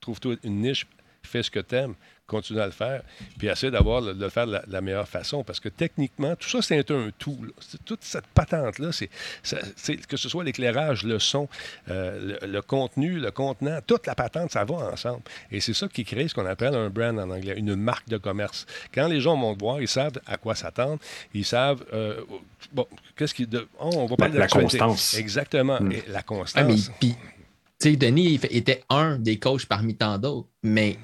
trouve-toi 0.00 0.36
une 0.44 0.60
niche, 0.62 0.86
fais 1.22 1.42
ce 1.42 1.50
que 1.50 1.60
tu 1.60 1.74
aimes, 1.74 1.94
continue 2.26 2.60
à 2.60 2.66
le 2.66 2.72
faire, 2.72 3.02
puis 3.38 3.48
essaie 3.48 3.70
d'avoir 3.70 4.00
de 4.02 4.12
le 4.12 4.28
faire 4.30 4.46
de 4.46 4.52
la, 4.52 4.62
de 4.62 4.72
la 4.72 4.80
meilleure 4.80 5.06
façon. 5.08 5.44
Parce 5.44 5.60
que 5.60 5.68
techniquement, 5.68 6.34
tout 6.36 6.48
ça, 6.48 6.62
c'est 6.62 6.90
un 6.90 7.10
tout. 7.18 7.38
Toute 7.84 8.02
cette 8.02 8.26
patente-là, 8.28 8.92
c'est, 8.92 9.10
ça- 9.42 9.58
c'est- 9.76 10.06
que 10.06 10.16
ce 10.16 10.28
soit 10.28 10.42
l'éclairage, 10.44 11.04
le 11.04 11.18
son, 11.18 11.48
euh, 11.90 12.38
le, 12.40 12.46
le 12.46 12.62
contenu, 12.62 13.18
le 13.18 13.30
contenant, 13.30 13.78
toute 13.86 14.06
la 14.06 14.14
patente, 14.14 14.50
ça 14.52 14.64
va 14.64 14.74
ensemble. 14.92 15.22
Et 15.50 15.60
c'est 15.60 15.74
ça 15.74 15.86
qui 15.88 16.04
crée 16.04 16.26
ce 16.28 16.34
qu'on 16.34 16.46
appelle 16.46 16.74
un 16.74 16.88
brand 16.90 17.18
en 17.18 17.30
anglais, 17.30 17.54
une 17.56 17.74
marque 17.76 18.08
de 18.08 18.16
commerce. 18.16 18.66
Quand 18.94 19.06
les 19.08 19.20
gens 19.20 19.38
vont 19.38 19.54
te 19.54 19.60
voir, 19.60 19.80
ils 19.82 19.88
savent 19.88 20.18
à 20.26 20.36
quoi 20.38 20.54
s'attendre, 20.54 20.98
ils 21.34 21.44
savent, 21.44 21.84
euh, 21.92 22.20
bon, 22.72 22.86
qu'est-ce 23.16 23.34
qui... 23.34 23.46
De, 23.46 23.68
oh, 23.78 23.90
on 23.94 24.06
va 24.06 24.16
parler 24.16 24.34
de 24.34 24.38
la 24.38 24.48
constance. 24.48 25.14
Exactement, 25.14 25.78
Mm. 25.80 25.92
et 25.92 26.02
la 26.08 26.20
Ah, 26.20 26.22
constance. 26.22 26.64
mais 26.88 26.94
puis, 26.98 27.14
tu 27.78 27.90
sais, 27.90 27.96
Denis 27.96 28.32
il 28.32 28.38
fait- 28.38 28.54
était 28.54 28.82
un 28.88 29.18
des 29.18 29.38
coachs 29.38 29.66
parmi 29.66 29.94
tant 29.94 30.16
d'autres, 30.18 30.48
mais 30.62 30.96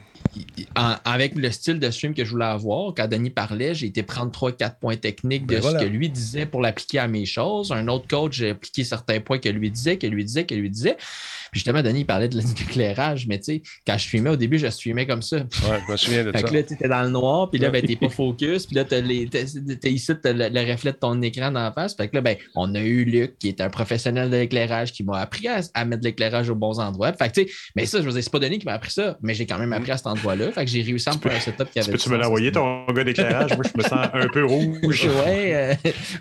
en- 0.77 0.95
avec 1.05 1.35
le 1.35 1.51
style 1.51 1.79
de 1.81 1.90
stream 1.90 2.14
que 2.14 2.25
je 2.25 2.31
voulais 2.31 2.45
avoir, 2.45 2.95
quand 2.95 3.09
Denis 3.09 3.31
parlait, 3.31 3.75
j'ai 3.75 3.87
été 3.87 4.03
prendre 4.03 4.31
3-4 4.31 4.79
points 4.81 4.97
techniques 4.97 5.47
de 5.47 5.55
Ben 5.57 5.61
voilà. 5.61 5.81
ce 5.81 5.85
que 5.85 5.88
lui 5.90 6.09
disait 6.09 6.47
pour 6.47 6.61
l'appliquer 6.61 6.99
à 7.01 7.09
mes 7.09 7.25
choses. 7.27 7.73
Un 7.73 7.88
autre 7.88 8.07
coach, 8.09 8.35
j'ai 8.37 8.51
appliqué 8.51 8.85
certains 8.85 9.21
points 9.21 9.38
que 9.38 9.49
lui 9.49 9.71
disait, 9.71 9.97
que 9.99 10.07
lui 10.07 10.25
disait, 10.25 10.45
que 10.47 10.55
lui 10.55 10.71
disait. 10.71 10.97
Puis 11.51 11.59
justement, 11.61 11.83
Denis 11.83 12.01
il 12.01 12.07
parlait 12.07 12.29
de 12.29 12.38
l'éclairage, 12.38 13.27
mais 13.29 13.38
tu 13.38 13.45
sais, 13.45 13.62
quand 13.87 13.99
je 13.99 14.05
streamais 14.05 14.31
au 14.31 14.37
début, 14.37 14.59
je 14.59 14.69
streamais 14.69 15.07
comme 15.07 15.23
ça. 15.23 15.37
Ouais, 15.38 15.81
je 15.87 15.93
me 15.93 15.97
souviens 15.97 16.25
de 16.25 16.33
Fait 16.33 16.38
ça. 16.38 16.49
que 16.49 16.55
là, 16.55 16.62
tu 16.62 16.75
étais 16.75 16.88
dans 16.88 17.03
le 17.03 17.11
noir, 17.11 17.51
puis 17.51 17.59
là, 17.61 17.71
ben, 17.71 17.85
t'es 17.85 17.97
pas 17.97 18.09
focus, 18.09 18.66
puis 18.66 18.77
là, 18.77 18.85
t'as 18.85 19.01
les- 19.01 19.29
t'as- 19.29 19.45
t'es 19.81 19.90
ici, 19.93 20.12
t'as 20.23 20.33
le, 20.33 20.49
le 20.49 20.71
reflet 20.73 20.93
de 20.93 20.97
ton 20.99 21.21
écran 21.23 21.51
d'en 21.51 21.73
face. 21.73 21.97
Fait 21.97 22.09
que 22.09 22.14
là, 22.16 22.21
ben, 22.21 22.37
on 22.55 22.75
a 22.75 22.81
eu 22.81 23.05
Luc, 23.05 23.38
qui 23.38 23.49
est 23.49 23.61
un 23.61 23.69
professionnel 23.71 24.31
de 24.31 24.37
l'éclairage, 24.37 24.93
qui 24.93 25.03
m'a 25.03 25.19
appris 25.19 25.49
à, 25.49 25.61
à 25.75 25.85
mettre 25.85 26.05
l'éclairage 26.05 26.51
aux 26.51 26.55
bons 26.55 26.79
endroits. 26.79 27.12
Fait 27.12 27.29
que, 27.33 27.40
tu 27.40 27.49
sais, 27.49 27.55
mais 27.75 27.85
ça, 27.87 27.99
je 28.01 28.05
veux 28.07 28.12
dire, 28.12 28.23
c'est 28.23 28.31
pas 28.33 28.38
Denis 28.38 28.59
qui 28.61 28.66
m'a 28.66 28.75
appris 28.75 28.90
ça, 28.93 29.19
mais 29.23 29.35
j'ai 29.35 29.47
quand 29.47 29.59
même 29.59 29.73
appris 29.73 29.90
à 29.90 29.97
cet 29.97 30.07
endroit-là. 30.21 30.53
Fait 30.53 30.65
que 30.65 30.71
j'ai 30.71 30.83
réussi 30.83 31.09
à 31.09 31.13
me 31.15 31.19
faire 31.19 31.33
un 31.37 31.41
setup 31.41 31.71
qui 31.71 31.81
avait. 31.81 31.93
Peux-tu 31.93 32.09
me 32.11 32.17
l'envoyer, 32.17 32.53
ton 32.53 32.87
gars 32.87 33.05
d'éclairage? 33.05 33.51
Moi, 33.57 33.65
je 33.73 33.79
me 33.79 33.83
sens 33.83 34.09
un 34.13 34.29
peu 34.29 34.45
rouge. 34.45 34.79
Ouais, 35.27 35.53
euh, 35.55 35.75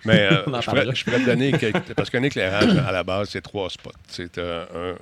Mais 0.06 0.30
euh, 0.32 0.44
je, 0.62 0.66
pourrais, 0.70 0.96
je 0.96 1.04
pourrais 1.06 1.20
te 1.20 1.26
donner 1.26 1.52
quelques- 1.52 1.94
parce 1.94 2.10
qu'un 2.10 2.24
éclairage 2.24 2.76
à 2.78 2.92
la 2.92 3.04
base 3.04 3.30
c'est 3.30 3.42
trois 3.42 3.70
spots. 3.70 3.92
C'est 4.08 4.38
euh, 4.38 4.96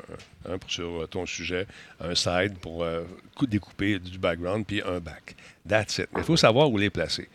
un, 0.48 0.54
un 0.54 0.58
pour 0.58 0.70
sur 0.70 1.04
euh, 1.04 1.08
ton 1.08 1.26
sujet, 1.26 1.66
un 2.02 2.16
side 2.16 2.58
pour 2.60 2.84
euh, 2.84 3.04
cou- 3.36 3.46
découper 3.48 4.00
du 4.00 4.18
background, 4.18 4.66
puis 4.66 4.82
un 4.86 5.00
back. 5.00 5.36
That's 5.68 5.98
it. 6.00 6.08
Mais 6.14 6.22
il 6.22 6.26
faut 6.26 6.38
savoir 6.38 6.70
où 6.70 6.78
les 6.78 6.90
placer. 6.90 7.28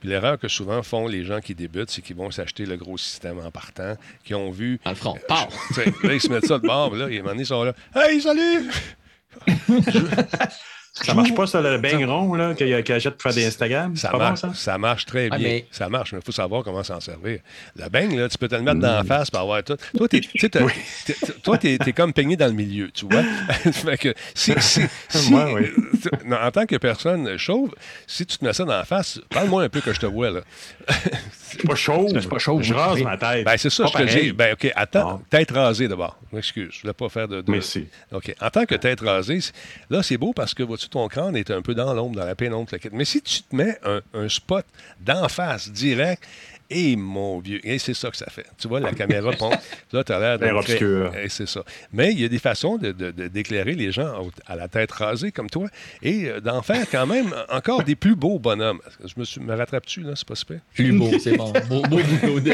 Puis 0.00 0.08
l'erreur 0.08 0.38
que 0.38 0.48
souvent 0.48 0.82
font 0.82 1.06
les 1.08 1.24
gens 1.24 1.40
qui 1.40 1.54
débutent, 1.54 1.90
c'est 1.90 2.02
qu'ils 2.02 2.16
vont 2.16 2.30
s'acheter 2.30 2.64
le 2.66 2.76
gros 2.76 2.96
système 2.96 3.38
en 3.38 3.50
partant, 3.50 3.94
qui 4.24 4.34
ont 4.34 4.50
vu. 4.50 4.78
dans 4.84 4.90
le 4.90 4.96
front. 4.96 5.18
Sais, 5.74 5.86
là, 6.04 6.14
ils 6.14 6.20
se 6.20 6.28
mettent 6.28 6.46
ça 6.46 6.58
de 6.58 6.66
bord, 6.66 6.94
là, 6.94 7.08
ils, 7.10 7.16
à 7.16 7.20
un 7.20 7.22
moment 7.22 7.30
donné, 7.32 7.42
ils 7.42 7.46
sont 7.46 7.64
là. 7.64 7.72
Hey, 7.94 8.20
salut! 8.20 8.70
Ça 10.92 11.14
marche 11.14 11.32
pas, 11.34 11.46
ça, 11.46 11.60
le 11.60 11.78
bang 11.78 12.04
rond 12.04 12.34
là, 12.34 12.52
qu'il 12.54 12.74
achète 12.74 13.14
pour 13.14 13.22
faire 13.22 13.32
des 13.32 13.46
Instagram? 13.46 13.94
Ça 13.96 14.10
bon, 14.10 14.18
marche, 14.18 14.40
ça? 14.40 14.52
ça 14.54 14.76
marche 14.76 15.06
très 15.06 15.28
Ah, 15.30 15.38
bien. 15.38 15.48
mais- 15.48 15.66
Ça 15.70 15.88
marche, 15.88 16.12
mais 16.12 16.18
il 16.18 16.24
faut 16.24 16.32
savoir 16.32 16.64
comment 16.64 16.82
s'en 16.82 16.98
servir. 17.00 17.38
Le 17.76 17.88
bang, 17.88 18.12
là, 18.12 18.28
tu 18.28 18.36
peux 18.36 18.48
te 18.48 18.56
le 18.56 18.62
mettre 18.62 18.80
dans 18.80 18.96
la 18.96 19.04
face 19.04 19.30
pour 19.30 19.40
avoir 19.40 19.62
tout. 19.62 19.76
Toi, 19.96 20.08
tu 20.08 20.20
t'es, 21.58 21.78
t'es 21.78 21.92
comme 21.92 22.12
peigné 22.12 22.36
dans 22.36 22.46
le 22.46 22.52
milieu, 22.52 22.90
tu 22.90 23.06
vois. 23.06 23.22
fait 23.72 23.98
que 23.98 24.14
si, 24.34 24.52
si, 24.58 24.80
si- 25.08 25.30
Moi, 25.30 25.52
oui. 25.54 25.68
tu- 26.02 26.08
non, 26.28 26.36
en 26.38 26.50
tant 26.50 26.66
que 26.66 26.76
personne 26.76 27.36
chauve, 27.38 27.70
si 28.06 28.26
tu 28.26 28.38
te 28.38 28.44
mets 28.44 28.52
ça 28.52 28.64
dans 28.64 28.72
la 28.76 28.84
face, 28.84 29.20
parle-moi 29.30 29.62
un 29.64 29.68
peu 29.68 29.80
que 29.80 29.92
je 29.92 30.00
te 30.00 30.06
vois, 30.06 30.30
là. 30.30 30.40
C'est 31.50 31.66
pas 31.66 31.74
chaud. 31.74 32.06
C'est 32.12 32.28
pas 32.28 32.38
chauve, 32.38 32.62
Je 32.62 32.72
rase 32.72 33.02
ma 33.02 33.16
tête. 33.16 33.44
Ben, 33.44 33.56
c'est 33.56 33.70
ça, 33.70 33.84
Pas 33.84 33.90
je 34.04 34.04
te 34.14 34.20
dis. 34.20 34.32
Ben, 34.32 34.52
OK, 34.52 34.70
attends, 34.76 35.20
tête 35.28 35.50
rasée 35.50 35.88
d'abord. 35.88 36.16
M'excuse, 36.32 36.68
je 36.72 36.82
voulais 36.82 36.92
pas 36.92 37.08
faire 37.08 37.26
de. 37.26 37.42
si. 37.60 37.86
OK. 38.12 38.32
En 38.40 38.50
tant 38.50 38.64
que 38.66 38.76
tête 38.76 39.00
rasée, 39.00 39.40
là, 39.90 40.02
c'est 40.04 40.16
beau 40.16 40.32
parce 40.32 40.54
que 40.54 40.62
vois-tu, 40.80 40.88
ton 40.88 41.08
crâne 41.08 41.36
est 41.36 41.50
un 41.50 41.62
peu 41.62 41.74
dans 41.74 41.92
l'ombre, 41.94 42.16
dans 42.16 42.24
la 42.24 42.34
pénombre. 42.34 42.70
Mais 42.92 43.04
si 43.04 43.22
tu 43.22 43.42
te 43.42 43.54
mets 43.54 43.78
un 44.14 44.28
spot 44.28 44.64
d'en 45.00 45.28
face, 45.28 45.70
direct, 45.70 46.22
et 46.70 46.96
mon 46.96 47.40
vieux, 47.40 47.60
et 47.66 47.78
c'est 47.78 47.94
ça 47.94 48.10
que 48.10 48.16
ça 48.16 48.26
fait. 48.30 48.46
Tu 48.58 48.68
vois, 48.68 48.80
la 48.80 48.92
caméra 48.92 49.30
pompe. 49.38 49.54
Là, 49.92 50.04
tu 50.04 50.12
as 50.12 50.18
l'air 50.20 50.38
d'un 50.38 50.54
obscur. 50.56 51.12
Et 51.16 51.28
c'est 51.28 51.48
ça. 51.48 51.64
Mais 51.92 52.12
il 52.12 52.20
y 52.20 52.24
a 52.24 52.28
des 52.28 52.38
façons 52.38 52.76
de- 52.76 52.92
de- 52.92 53.10
de- 53.10 53.28
d'éclairer 53.28 53.72
les 53.74 53.92
gens 53.92 54.28
à 54.46 54.56
la 54.56 54.68
tête 54.68 54.92
rasée 54.92 55.32
comme 55.32 55.50
toi 55.50 55.66
et 56.02 56.28
euh, 56.28 56.40
d'en 56.40 56.62
faire 56.62 56.86
quand 56.90 57.06
même 57.06 57.34
encore 57.50 57.82
des 57.82 57.96
plus 57.96 58.14
beaux 58.14 58.38
bonhommes. 58.38 58.80
Je 59.04 59.12
me, 59.16 59.24
suis, 59.24 59.40
me 59.40 59.54
rattrape-tu, 59.54 60.02
là? 60.02 60.12
C'est 60.14 60.26
pas 60.28 60.34
super? 60.34 60.60
Plus 60.74 60.92
beau, 60.92 61.10
c'est 61.18 61.36
bon. 61.36 61.52
Beau, 61.68 61.82
beau. 61.88 61.98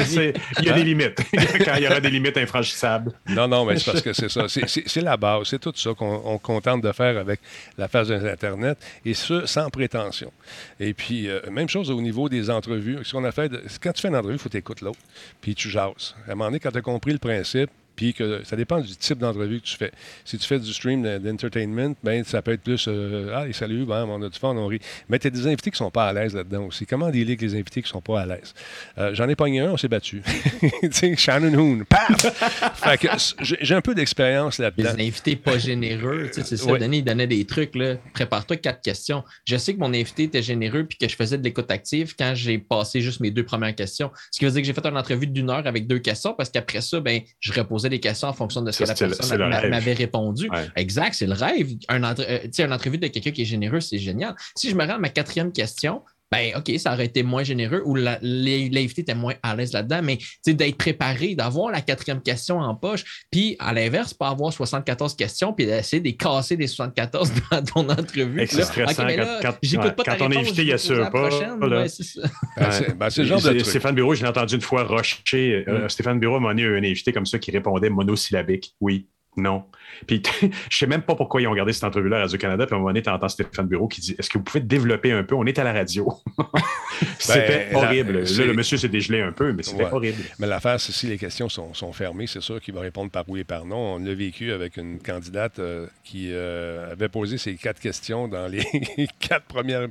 C'est- 0.05 0.35
Il 0.59 0.65
y 0.65 0.71
a 0.71 0.73
des 0.73 0.85
limites. 0.85 1.19
Quand 1.65 1.75
il 1.77 1.83
y 1.85 1.87
aura 1.87 2.01
des 2.01 2.11
limites 2.11 2.37
infranchissables. 2.39 3.13
Non, 3.29 3.47
non, 3.49 3.65
mais 3.65 3.79
c'est 3.79 3.91
parce 3.91 4.03
que 4.03 4.13
c'est 4.13 4.31
ça. 4.31 4.49
C'est- 4.49 4.67
C'est 4.69 4.85
c'est 4.89 5.01
la 5.03 5.17
base. 5.17 5.49
C'est 5.49 5.59
tout 5.61 5.73
ça 5.77 5.91
qu'on 5.95 6.23
on 6.25 6.39
contente 6.39 6.83
de 6.83 6.93
faire 6.93 7.19
avec 7.19 7.41
la 7.77 7.89
phase 7.89 8.09
d'Internet 8.09 8.79
et 9.05 9.15
ce, 9.15 9.47
sans 9.47 9.69
prétention. 9.71 10.33
Et 10.81 10.95
puis, 10.95 11.29
euh, 11.29 11.41
même 11.51 11.69
chose 11.69 11.91
au 11.91 12.01
niveau 12.01 12.29
des 12.29 12.51
entrevues. 12.51 12.99
Ce 13.03 13.13
qu'on 13.13 13.25
a 13.25 13.33
fait, 13.33 13.49
de- 13.49 13.63
quand 13.83 13.93
tu 13.93 14.06
fais 14.07 14.12
une 14.12 14.16
entrevue, 14.16 14.37
il 14.37 14.40
faut 14.40 14.49
t'écouter 14.49 14.85
l'autre, 14.85 14.99
puis 15.40 15.55
tu 15.55 15.69
jases. 15.69 16.14
À 16.27 16.33
un 16.33 16.35
moment 16.35 16.47
donné, 16.47 16.61
quand 16.61 16.71
tu 16.71 16.79
as 16.79 16.83
compris 16.83 17.12
le 17.12 17.19
principe, 17.19 17.71
puis 17.97 18.15
que 18.15 18.43
ça 18.45 18.55
dépend 18.57 18.81
du 18.81 18.95
type 18.97 19.19
d'entrevue 19.19 19.61
que 19.61 19.67
tu 19.67 19.77
fais. 19.77 19.91
Si 20.25 20.39
tu 20.39 20.47
fais 20.47 20.59
du 20.61 20.73
stream 20.73 21.03
de- 21.03 21.19
d'entertainment, 21.19 21.95
ben 22.05 22.23
ça 22.25 22.43
peut 22.43 22.53
être 22.53 22.63
plus 22.63 22.85
euh, 22.89 23.33
Ah, 23.35 23.51
salut, 23.53 23.85
ben, 23.87 24.05
on 24.09 24.23
a 24.23 24.29
du 24.29 24.39
fun, 24.39 24.51
on 24.57 24.67
rit. 24.67 24.81
Mais 25.09 25.19
tu 25.19 25.27
as 25.27 25.31
des 25.31 25.47
invités 25.47 25.71
qui 25.71 25.79
sont 25.79 25.91
pas 25.91 26.07
à 26.09 26.13
l'aise 26.13 26.35
là-dedans 26.35 26.65
aussi. 26.67 26.87
Comment 26.87 27.11
dealer 27.11 27.31
avec 27.31 27.41
les 27.43 27.55
invités 27.55 27.83
qui 27.83 27.89
sont 27.89 28.01
pas 28.03 28.21
à 28.21 28.27
l'aise? 28.27 28.55
Euh, 28.99 29.15
J'en 29.15 29.29
ai 29.29 29.35
pogné 29.37 29.61
un, 29.61 29.71
on 29.73 29.77
s'est 29.77 29.89
battu. 29.89 30.23
Shannon 31.17 31.55
Hoon, 31.55 31.85
paf! 31.89 32.75
fait 32.77 32.99
que 32.99 33.09
s- 33.15 33.35
j'ai 33.41 33.75
un 33.75 33.81
peu 33.81 33.95
d'expérience 33.95 34.59
Les 34.59 34.65
là-dedans. 34.65 34.91
invités 34.99 35.37
pas 35.37 35.59
généreux, 35.59 36.27
tu 36.29 36.35
sais, 36.35 36.45
c'est 36.45 36.57
ça. 36.57 36.73
Ouais. 36.73 36.79
Denis, 36.79 36.99
il 36.99 37.05
donnait 37.05 37.27
des 37.27 37.45
trucs, 37.45 37.75
là. 37.75 37.97
Prépare-toi 38.15 38.57
quatre 38.57 38.83
questions. 38.83 39.25
Je 39.47 39.57
sais 39.57 39.75
que 39.75 39.79
mon 39.81 39.93
invité 39.95 40.25
était 40.25 40.43
généreux 40.43 40.85
puis 40.85 40.99
que 40.99 41.09
je 41.09 41.17
faisais 41.17 41.39
de 41.39 41.45
l'écoute 41.45 41.71
active 41.71 42.15
quand 42.19 42.33
j'ai 42.35 42.59
passé 42.59 43.01
juste 43.01 43.21
mes 43.21 43.31
deux 43.31 43.45
premières 43.45 43.75
questions. 43.75 44.11
Ce 44.31 44.39
qui 44.39 44.45
veut 44.45 44.51
dire 44.51 44.61
que 44.63 44.67
j'ai 44.67 44.73
fait 44.73 44.87
une 44.87 44.97
entrevue 44.97 45.27
d'une 45.27 45.51
heure 45.51 45.67
avec 45.67 45.87
deux 45.87 45.99
questions 45.99 46.35
parce 46.35 46.51
qu'après 46.51 46.81
ça, 46.81 47.01
ben, 47.01 47.21
je 47.41 47.53
reposais 47.53 47.86
des 47.88 48.01
questions 48.01 48.29
en 48.29 48.33
fonction 48.33 48.62
de 48.62 48.70
ce 48.70 48.79
que 48.79 48.85
la 48.85 48.94
personne 48.94 49.38
m'avait 49.70 49.92
répondu. 49.92 50.49
Ouais. 50.51 50.66
Exact, 50.77 51.14
c'est 51.14 51.27
le 51.27 51.35
rêve. 51.35 51.68
Un 51.88 52.03
entre- 52.05 52.25
euh, 52.29 52.38
tu 52.44 52.51
sais, 52.53 52.64
une 52.64 52.72
entrevue 52.72 52.99
de 52.99 53.07
quelqu'un 53.09 53.31
qui 53.31 53.42
est 53.42 53.46
généreux, 53.46 53.81
c'est 53.81 53.99
génial. 53.99 54.35
Si 54.55 54.70
je 54.70 54.75
me 54.75 54.85
rends 54.87 54.94
à 54.94 54.99
ma 54.99 55.09
quatrième 55.09 55.53
question, 55.53 56.03
ben 56.31 56.53
OK, 56.57 56.73
ça 56.79 56.93
aurait 56.93 57.07
été 57.07 57.23
moins 57.23 57.43
généreux 57.45 57.83
ou 57.85 57.95
l'invité 57.95 59.03
était 59.03 59.15
moins 59.15 59.35
à 59.43 59.55
l'aise 59.55 59.73
là-dedans, 59.73 60.01
mais 60.03 60.17
tu 60.17 60.27
sais, 60.45 60.55
d'être 60.55 60.77
préparé, 60.77 61.35
d'avoir 61.35 61.71
la 61.71 61.81
quatrième 61.81 62.21
question 62.21 62.59
en 62.59 62.75
poche, 62.75 63.05
puis 63.31 63.57
à 63.59 63.73
l'inverse, 63.73 64.12
pas 64.12 64.29
avoir 64.29 64.53
74 64.53 65.15
questions, 65.15 65.53
puis 65.53 65.67
d'essayer 65.67 66.01
de 66.01 66.07
les 66.07 66.17
casser 66.17 66.57
des 66.57 66.67
74 66.67 67.33
dans 67.51 67.62
ton 67.62 67.89
entrevue. 67.89 68.41
Là, 68.59 68.65
stressant 68.65 69.05
mais 69.05 69.17
quand- 69.43 69.55
ouais, 69.85 69.93
pas 69.93 70.03
quand 70.05 70.17
ton 70.17 70.29
réponse, 70.29 70.47
invité, 70.49 70.62
il 70.65 70.73
assure 70.73 70.97
poser 71.11 71.41
la 71.41 71.47
pas. 71.47 71.67
Ouais, 71.81 71.89
c'est 71.89 72.03
ça. 72.03 72.23
Ben, 72.57 72.95
ben, 72.97 73.11
genre 73.25 73.41
de. 73.41 73.59
Stéphane 73.61 73.95
Bureau, 73.95 74.15
je 74.15 74.23
l'ai 74.23 74.29
entendu 74.29 74.55
une 74.57 74.61
fois 74.61 74.85
rocher. 74.85 75.65
euh, 75.69 75.89
Stéphane 75.89 76.19
Bureau 76.19 76.41
m'a 76.41 76.49
donné 76.49 76.65
un 76.65 76.79
invité 76.83 77.12
comme 77.12 77.27
ça 77.27 77.39
qui 77.39 77.51
répondait 77.51 77.91
monosyllabique. 77.91 78.75
Oui, 78.81 79.07
non. 79.37 79.65
Puis 80.07 80.22
je 80.70 80.77
sais 80.77 80.87
même 80.87 81.03
pas 81.03 81.14
pourquoi 81.14 81.40
ils 81.40 81.46
ont 81.46 81.55
gardé 81.55 81.72
cette 81.72 81.85
entrevue-là 81.85 82.18
à 82.18 82.20
Radio-Canada. 82.22 82.66
Puis 82.66 82.75
à 82.75 82.77
un 82.77 82.79
moment 82.81 82.90
donné, 82.90 83.03
tu 83.03 83.11
entends 83.11 83.29
Stéphane 83.29 83.66
Bureau 83.66 83.88
qui 83.88 84.01
dit 84.01 84.14
Est-ce 84.18 84.29
que 84.31 84.38
vous 84.38 84.44
pouvez 84.44 84.61
développer 84.61 85.12
un 85.12 85.22
peu? 85.25 85.35
On 85.35 85.44
est 85.46 85.59
à 85.59 85.64
la 85.64 85.72
radio. 85.72 86.12
c'était 87.18 87.68
Ben, 87.72 87.77
horrible. 87.77 88.18
Là, 88.20 88.27
c'est- 88.27 88.44
le 88.46 88.53
monsieur 88.55 88.77
s'est 88.77 88.88
dégelé 88.88 89.20
un 89.20 89.33
peu, 89.33 89.53
mais 89.53 89.62
c'était 89.62 89.85
Ouais. 89.85 89.92
horrible. 89.92 90.22
Mais 90.38 90.46
l'affaire, 90.46 90.81
c'est 90.81 90.92
si 90.92 91.07
les 91.07 91.18
questions 91.18 91.49
sont, 91.49 91.75
sont 91.75 91.92
fermées, 91.92 92.27
c'est 92.27 92.40
sûr 92.40 92.61
qu'il 92.61 92.75
va 92.75 92.81
répondre 92.81 93.11
par 93.11 93.25
oui 93.29 93.40
et 93.40 93.44
par 93.44 93.64
non. 93.64 93.94
On 93.96 93.99
l'a 93.99 94.14
vécu 94.14 94.53
avec 94.53 94.77
une 94.77 94.99
candidate 95.01 95.59
euh, 95.59 95.87
qui 96.05 96.31
euh, 96.33 96.92
avait 96.92 97.09
posé 97.09 97.38
ces 97.38 97.55
quatre 97.55 97.81
questions 97.81 98.29
dans 98.29 98.46
les 98.49 98.64
quatre 99.20 99.46
premières 99.46 99.88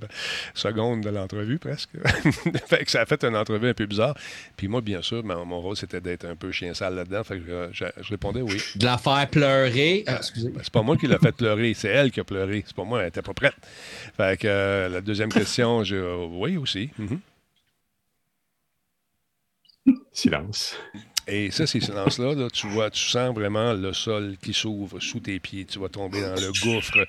secondes 0.53 1.01
de 1.01 1.09
l'entrevue, 1.09 1.57
presque. 1.59 1.89
fait 2.67 2.85
que 2.85 2.91
ça 2.91 3.01
a 3.01 3.05
fait 3.05 3.23
une 3.23 3.35
entrevue 3.35 3.69
un 3.69 3.73
peu 3.73 3.85
bizarre. 3.85 4.15
Puis 4.57 4.67
moi, 4.67 4.81
bien 4.81 5.01
sûr, 5.01 5.23
mon, 5.23 5.45
mon 5.45 5.59
rôle, 5.61 5.75
c'était 5.75 6.01
d'être 6.01 6.25
un 6.25 6.35
peu 6.35 6.51
chien 6.51 6.73
sale 6.73 6.95
là-dedans. 6.95 7.23
Fait 7.23 7.39
que 7.39 7.69
je, 7.71 7.85
je 8.01 8.09
répondais 8.09 8.41
oui. 8.41 8.57
De 8.75 8.85
la 8.85 8.97
faire 8.97 9.27
pleurer. 9.29 9.84
Ah, 10.07 10.17
excusez. 10.17 10.49
Ben, 10.49 10.61
c'est 10.63 10.71
pas 10.73 10.81
moi 10.81 10.97
qui 10.97 11.07
l'ai 11.07 11.17
fait 11.17 11.31
pleurer, 11.31 11.73
c'est 11.73 11.89
elle 11.89 12.11
qui 12.11 12.19
a 12.19 12.23
pleuré. 12.23 12.63
C'est 12.65 12.75
pas 12.75 12.83
moi, 12.83 13.01
elle 13.01 13.09
était 13.09 13.21
pas 13.21 13.33
prête. 13.33 13.55
Fait 14.17 14.37
que 14.39 14.47
euh, 14.47 14.89
la 14.89 15.01
deuxième 15.01 15.29
question, 15.33 15.83
euh, 15.91 16.25
oui 16.29 16.57
aussi. 16.57 16.89
Mhm. 16.97 17.19
Silence. 20.11 20.75
Et 21.27 21.49
ça, 21.49 21.65
ces 21.65 21.79
silences-là, 21.79 22.35
là, 22.35 22.47
tu 22.51 22.67
vois, 22.67 22.89
tu 22.91 23.01
sens 23.03 23.33
vraiment 23.33 23.73
le 23.73 23.93
sol 23.93 24.35
qui 24.41 24.53
s'ouvre 24.53 24.99
sous 24.99 25.19
tes 25.19 25.39
pieds. 25.39 25.65
Tu 25.65 25.79
vas 25.79 25.89
tomber 25.89 26.21
dans 26.21 26.35
le 26.35 26.51
gouffre 26.61 27.05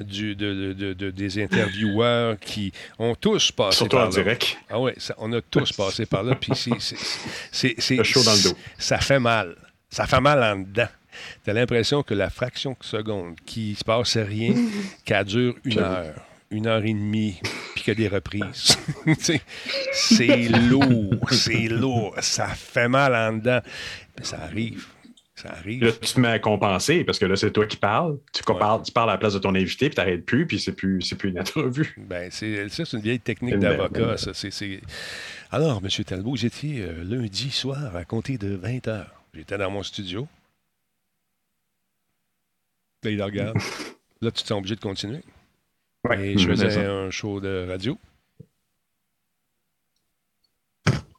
du, 0.00 0.34
de, 0.34 0.72
de- 0.72 0.92
de- 0.94 1.10
des 1.10 1.42
intervieweurs 1.42 2.38
qui 2.38 2.72
ont 2.98 3.14
tous 3.14 3.52
passé 3.52 3.76
Surtout 3.78 3.96
par 3.96 4.06
en 4.06 4.10
là. 4.10 4.14
direct. 4.14 4.56
Ah 4.70 4.80
oui, 4.80 4.92
on 5.18 5.32
a 5.34 5.42
tous 5.42 5.70
passé 5.72 6.06
par 6.06 6.22
là. 6.22 6.34
Puis 6.34 6.52
c'est- 6.54 8.04
chaud 8.04 8.24
dans 8.24 8.34
le 8.34 8.42
dos. 8.42 8.56
Ça 8.78 8.98
fait 8.98 9.20
mal. 9.20 9.54
Ça 9.90 10.06
fait 10.06 10.20
mal 10.20 10.42
en 10.42 10.60
dedans. 10.62 10.88
Tu 11.44 11.50
as 11.50 11.52
l'impression 11.52 12.02
que 12.02 12.14
la 12.14 12.30
fraction 12.30 12.76
de 12.78 12.84
seconde 12.84 13.36
qui 13.46 13.74
se 13.74 13.84
passe 13.84 14.16
rien, 14.16 14.54
qu'elle 15.04 15.24
dure 15.24 15.54
une 15.64 15.78
heure. 15.78 16.14
une 16.50 16.66
heure 16.66 16.84
et 16.84 16.92
demie, 16.94 17.38
puis 17.74 17.84
qu'il 17.84 17.88
y 17.88 17.96
a 18.06 18.08
des 18.08 18.14
reprises. 18.14 18.76
C'est 19.92 20.48
lourd, 20.48 21.28
c'est 21.30 21.68
lourd. 21.68 22.14
Ça 22.20 22.48
fait 22.48 22.88
mal 22.88 23.14
en 23.14 23.36
dedans. 23.36 23.60
Mais 24.18 24.24
ça 24.24 24.38
arrive. 24.42 24.86
Ça 25.34 25.50
arrive. 25.52 25.84
Là, 25.84 25.92
tu 25.92 26.14
te 26.14 26.20
mets 26.20 26.28
à 26.28 26.38
compenser 26.40 27.04
parce 27.04 27.18
que 27.18 27.24
là, 27.24 27.36
c'est 27.36 27.52
toi 27.52 27.64
qui 27.66 27.76
parles. 27.76 28.18
Tu, 28.32 28.42
parles, 28.42 28.82
tu 28.82 28.90
parles 28.90 29.10
à 29.10 29.12
la 29.12 29.18
place 29.18 29.34
de 29.34 29.38
ton 29.38 29.54
invité, 29.54 29.88
puis 29.88 29.94
tu 29.94 30.00
n'arrêtes 30.00 30.24
plus, 30.26 30.46
puis 30.46 30.58
c'est 30.58 30.72
plus, 30.72 31.00
c'est 31.02 31.14
plus 31.14 31.28
une 31.30 31.38
entrevue. 31.38 31.94
Ben, 31.96 32.28
c'est, 32.32 32.68
ça, 32.70 32.84
c'est 32.84 32.96
une 32.96 33.02
vieille 33.04 33.20
technique 33.20 33.54
d'avocat. 33.60 34.16
ça. 34.16 34.32
C'est, 34.34 34.50
c'est- 34.50 34.80
Alors, 35.52 35.80
M. 35.82 36.04
Talbot, 36.04 36.34
étiez 36.36 36.80
euh, 36.82 37.04
lundi 37.04 37.50
soir 37.52 37.94
à 37.94 38.04
compter 38.04 38.36
de 38.36 38.56
20 38.56 38.88
heures. 38.88 39.22
J'étais 39.32 39.58
dans 39.58 39.70
mon 39.70 39.84
studio. 39.84 40.26
Là, 43.04 43.10
il 43.10 43.22
regarde. 43.22 43.56
Là, 44.20 44.30
tu 44.32 44.42
te 44.42 44.48
sens 44.48 44.58
obligé 44.58 44.74
de 44.74 44.80
continuer. 44.80 45.20
Ouais. 46.08 46.30
Et 46.30 46.38
je 46.38 46.48
Mhm, 46.48 46.56
c'est 46.56 46.64
faisais 46.66 46.84
un 46.84 47.10
show 47.10 47.40
de 47.40 47.66
radio. 47.68 47.96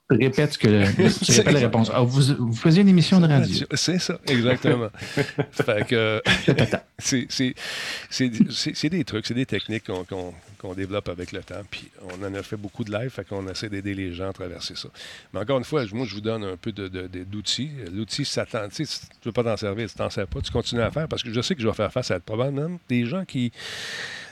Répète 0.09 0.53
ce 0.53 0.57
que 0.57 0.67
le, 0.67 0.85
tu 1.23 1.31
répètes 1.33 1.53
la 1.53 1.59
réponse. 1.59 1.91
Ah, 1.93 2.01
vous, 2.01 2.21
vous 2.39 2.53
faisiez 2.55 2.81
une 2.81 2.89
émission 2.89 3.19
de 3.19 3.27
radio. 3.27 3.65
C'est 3.75 3.99
ça, 3.99 4.19
exactement. 4.27 4.89
fait 5.51 5.85
que 5.87 6.21
c'est- 6.97 8.89
des 8.89 9.03
trucs, 9.03 9.27
c'est 9.27 9.33
des 9.35 9.45
techniques 9.45 9.83
qu'on 9.85 10.73
développe 10.73 11.09
avec 11.09 11.31
le 11.31 11.41
temps. 11.43 11.61
Puis 11.69 11.89
on 12.01 12.25
en 12.25 12.33
a 12.33 12.41
fait 12.41 12.57
beaucoup 12.57 12.83
de 12.83 12.91
live, 12.91 13.11
fait 13.11 13.23
qu'on 13.23 13.47
essaie 13.49 13.69
d'aider 13.69 13.93
les 13.93 14.11
gens 14.15 14.29
à 14.29 14.33
traverser 14.33 14.73
ça. 14.75 14.89
Mais 15.31 15.41
encore 15.41 15.59
une 15.59 15.63
fois, 15.63 15.85
moi, 15.93 16.07
je 16.07 16.15
vous 16.15 16.21
donne 16.21 16.43
un 16.43 16.57
peu 16.57 16.71
de- 16.71 16.87
de- 16.87 17.05
de- 17.05 17.23
d'outils. 17.23 17.69
L'outil, 17.93 18.25
ça 18.25 18.47
t'en- 18.47 18.67
tu 18.67 18.77
sais, 18.77 18.85
si 18.85 19.01
tu 19.01 19.05
ne 19.25 19.25
veux 19.25 19.31
pas 19.31 19.43
t'en 19.43 19.57
servir, 19.57 19.87
tu 19.87 19.95
t'en 19.95 20.09
sers 20.09 20.25
pas, 20.27 20.41
tu 20.41 20.51
continues 20.51 20.81
à 20.81 20.89
faire 20.89 21.07
parce 21.07 21.21
que 21.21 21.31
je 21.31 21.39
sais 21.41 21.53
que 21.53 21.61
je 21.61 21.67
vais 21.67 21.73
faire 21.75 21.93
face 21.93 22.09
à 22.09 22.19
probablement 22.19 22.79
des 22.89 23.05
gens 23.05 23.25
qui 23.25 23.51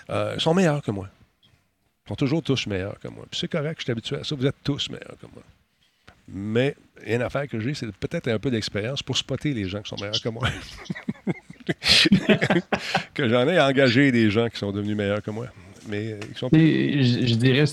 euh, 0.10 0.40
sont 0.40 0.56
meilleurs 0.56 0.82
que 0.82 0.90
moi. 0.90 1.08
Ils 2.06 2.10
sont 2.10 2.16
toujours 2.16 2.42
tous 2.42 2.66
meilleurs 2.66 3.00
que 3.00 3.10
moi. 3.10 3.26
Puis 3.30 3.40
c'est 3.42 3.48
correct, 3.52 3.76
je 3.78 3.84
suis 3.84 3.92
habitué 3.92 4.16
à 4.16 4.24
ça. 4.24 4.34
Vous 4.36 4.46
êtes 4.48 4.56
tous 4.64 4.90
meilleurs 4.90 5.18
que 5.22 5.28
moi. 5.32 5.44
Mais 6.28 6.76
il 7.04 7.10
y 7.10 7.14
a 7.14 7.16
une 7.18 7.22
affaire 7.22 7.48
que 7.48 7.60
j'ai, 7.60 7.74
c'est 7.74 7.92
peut-être 7.96 8.28
un 8.28 8.40
peu 8.40 8.52
d'expérience 8.52 9.02
pour 9.04 9.18
spotter 9.18 9.54
les 9.54 9.68
gens 9.68 9.82
qui 9.82 9.90
sont 9.90 9.96
meilleurs 9.96 10.22
que 10.22 10.30
moi. 10.30 10.48
que 13.14 13.30
j'en 13.30 13.48
ai 13.48 13.60
engagé 13.60 14.12
des 14.12 14.30
gens 14.30 14.50
qui 14.50 14.58
sont 14.58 14.72
devenus 14.72 14.96
meilleurs 14.96 15.22
que 15.22 15.32
moi. 15.32 15.48
Mais 15.88 16.14
euh, 16.14 16.20
ils 16.30 16.38
sont 16.38 16.50
Et 16.54 17.02
je, 17.04 17.28
je 17.28 17.36
dirais, 17.36 17.64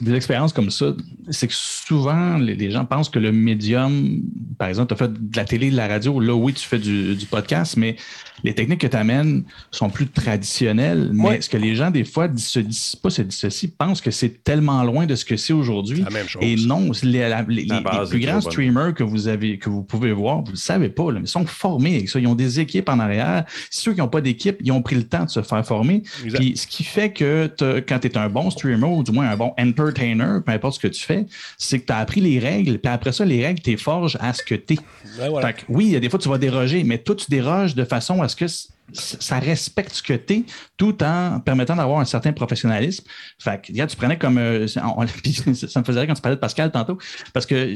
des 0.00 0.14
expériences 0.14 0.52
comme 0.52 0.70
ça, 0.70 0.94
c'est 1.30 1.46
que 1.48 1.54
souvent, 1.54 2.36
les, 2.36 2.54
les 2.54 2.70
gens 2.70 2.84
pensent 2.84 3.08
que 3.08 3.18
le 3.18 3.32
médium, 3.32 4.20
par 4.58 4.68
exemple, 4.68 4.94
tu 4.94 5.02
as 5.02 5.06
fait 5.06 5.12
de 5.12 5.36
la 5.36 5.44
télé, 5.44 5.70
de 5.70 5.76
la 5.76 5.88
radio, 5.88 6.20
là, 6.20 6.34
oui, 6.34 6.52
tu 6.52 6.66
fais 6.66 6.78
du, 6.78 7.14
du 7.14 7.26
podcast, 7.26 7.76
mais 7.76 7.96
les 8.44 8.54
techniques 8.54 8.80
que 8.80 8.86
tu 8.86 8.96
amènes 8.96 9.44
sont 9.70 9.90
plus 9.90 10.06
traditionnelles. 10.08 11.10
Mais 11.12 11.24
Ouais. 11.28 11.40
ce 11.40 11.48
que 11.48 11.56
les 11.56 11.74
gens, 11.74 11.90
des 11.90 12.04
fois, 12.04 12.28
dissocient, 12.28 12.98
pas 13.02 13.10
se 13.10 13.22
dissocient, 13.22 13.70
pensent 13.76 14.00
que 14.00 14.10
c'est 14.10 14.42
tellement 14.44 14.82
loin 14.84 15.06
de 15.06 15.14
ce 15.14 15.24
que 15.24 15.36
c'est 15.36 15.52
aujourd'hui. 15.52 16.02
la 16.02 16.10
même 16.10 16.28
chose. 16.28 16.42
Et 16.44 16.56
non, 16.56 16.90
les, 17.02 17.28
la- 17.28 17.42
les- 17.48 17.64
La 17.64 17.78
les- 17.80 18.08
plus 18.08 18.20
grands 18.20 18.40
streamers 18.40 18.94
que 18.94 19.02
vous 19.02 19.28
avez, 19.28 19.58
que 19.58 19.68
vous 19.70 19.82
pouvez 19.82 20.12
voir, 20.12 20.38
vous 20.40 20.46
ne 20.46 20.50
le 20.52 20.56
savez 20.56 20.88
pas, 20.88 21.10
là, 21.12 21.18
mais 21.20 21.24
ils 21.26 21.28
sont 21.28 21.46
formés 21.46 21.96
avec 21.96 22.08
ça. 22.08 22.18
Ils 22.20 22.26
ont 22.26 22.34
des 22.34 22.60
équipes 22.60 22.88
en 22.88 22.98
arrière. 22.98 23.44
Ceux 23.70 23.92
qui 23.92 23.98
n'ont 24.00 24.08
pas 24.08 24.20
d'équipe, 24.20 24.56
ils 24.62 24.72
ont 24.72 24.82
pris 24.82 24.96
le 24.96 25.04
temps 25.04 25.24
de 25.24 25.30
se 25.30 25.42
faire 25.42 25.64
former. 25.66 26.02
Puis 26.34 26.56
ce 26.56 26.66
qui 26.66 26.84
fait 26.84 27.10
que 27.12 27.50
quand 27.88 27.98
tu 28.00 28.08
es 28.08 28.18
un 28.18 28.28
bon 28.28 28.50
streamer 28.50 28.86
ou 28.86 29.02
du 29.02 29.12
moins 29.12 29.28
un 29.30 29.36
bon 29.36 29.52
entertainer, 29.58 30.38
peu 30.44 30.52
importe 30.52 30.74
ce 30.74 30.80
que 30.80 30.88
tu 30.88 31.02
fais, 31.02 31.26
c'est 31.56 31.80
que 31.80 31.86
tu 31.86 31.92
as 31.92 31.98
appris 31.98 32.20
les 32.20 32.38
règles, 32.38 32.78
puis 32.78 32.92
après 32.92 33.12
ça, 33.12 33.24
les 33.24 33.44
règles, 33.44 33.60
tu 33.60 33.76
forges 33.78 34.16
à 34.20 34.32
ce 34.32 34.42
que 34.42 34.54
tu 34.54 34.74
es. 34.74 34.78
Ben 35.18 35.30
voilà. 35.30 35.52
Que 35.52 35.62
oui, 35.68 35.86
il 35.86 35.90
y 35.92 35.96
a 35.96 36.00
des 36.00 36.08
fois, 36.10 36.18
tu 36.18 36.28
vas 36.28 36.38
déroger, 36.38 36.84
mais 36.84 36.98
toi, 36.98 37.14
tu 37.14 37.26
déroges 37.28 37.74
de 37.74 37.84
façon 37.84 38.22
à 38.22 38.27
ce 38.28 38.36
que 38.36 38.46
ça 38.94 39.38
respecte 39.38 39.92
ce 39.92 40.02
que 40.02 40.14
tu 40.14 40.32
es, 40.32 40.44
tout 40.78 41.02
en 41.04 41.40
permettant 41.40 41.76
d'avoir 41.76 42.00
un 42.00 42.06
certain 42.06 42.32
professionnalisme. 42.32 43.04
Fait 43.38 43.60
que, 43.60 43.70
regarde, 43.72 43.90
tu 43.90 43.96
prenais 43.96 44.16
comme. 44.16 44.38
euh, 44.38 44.66
on- 44.96 45.06
ça 45.54 45.80
me 45.80 45.84
faisait 45.84 46.00
rire 46.00 46.08
quand 46.08 46.14
tu 46.14 46.22
parlais 46.22 46.36
de 46.36 46.40
Pascal 46.40 46.70
tantôt, 46.72 46.96
parce 47.34 47.44
que 47.44 47.74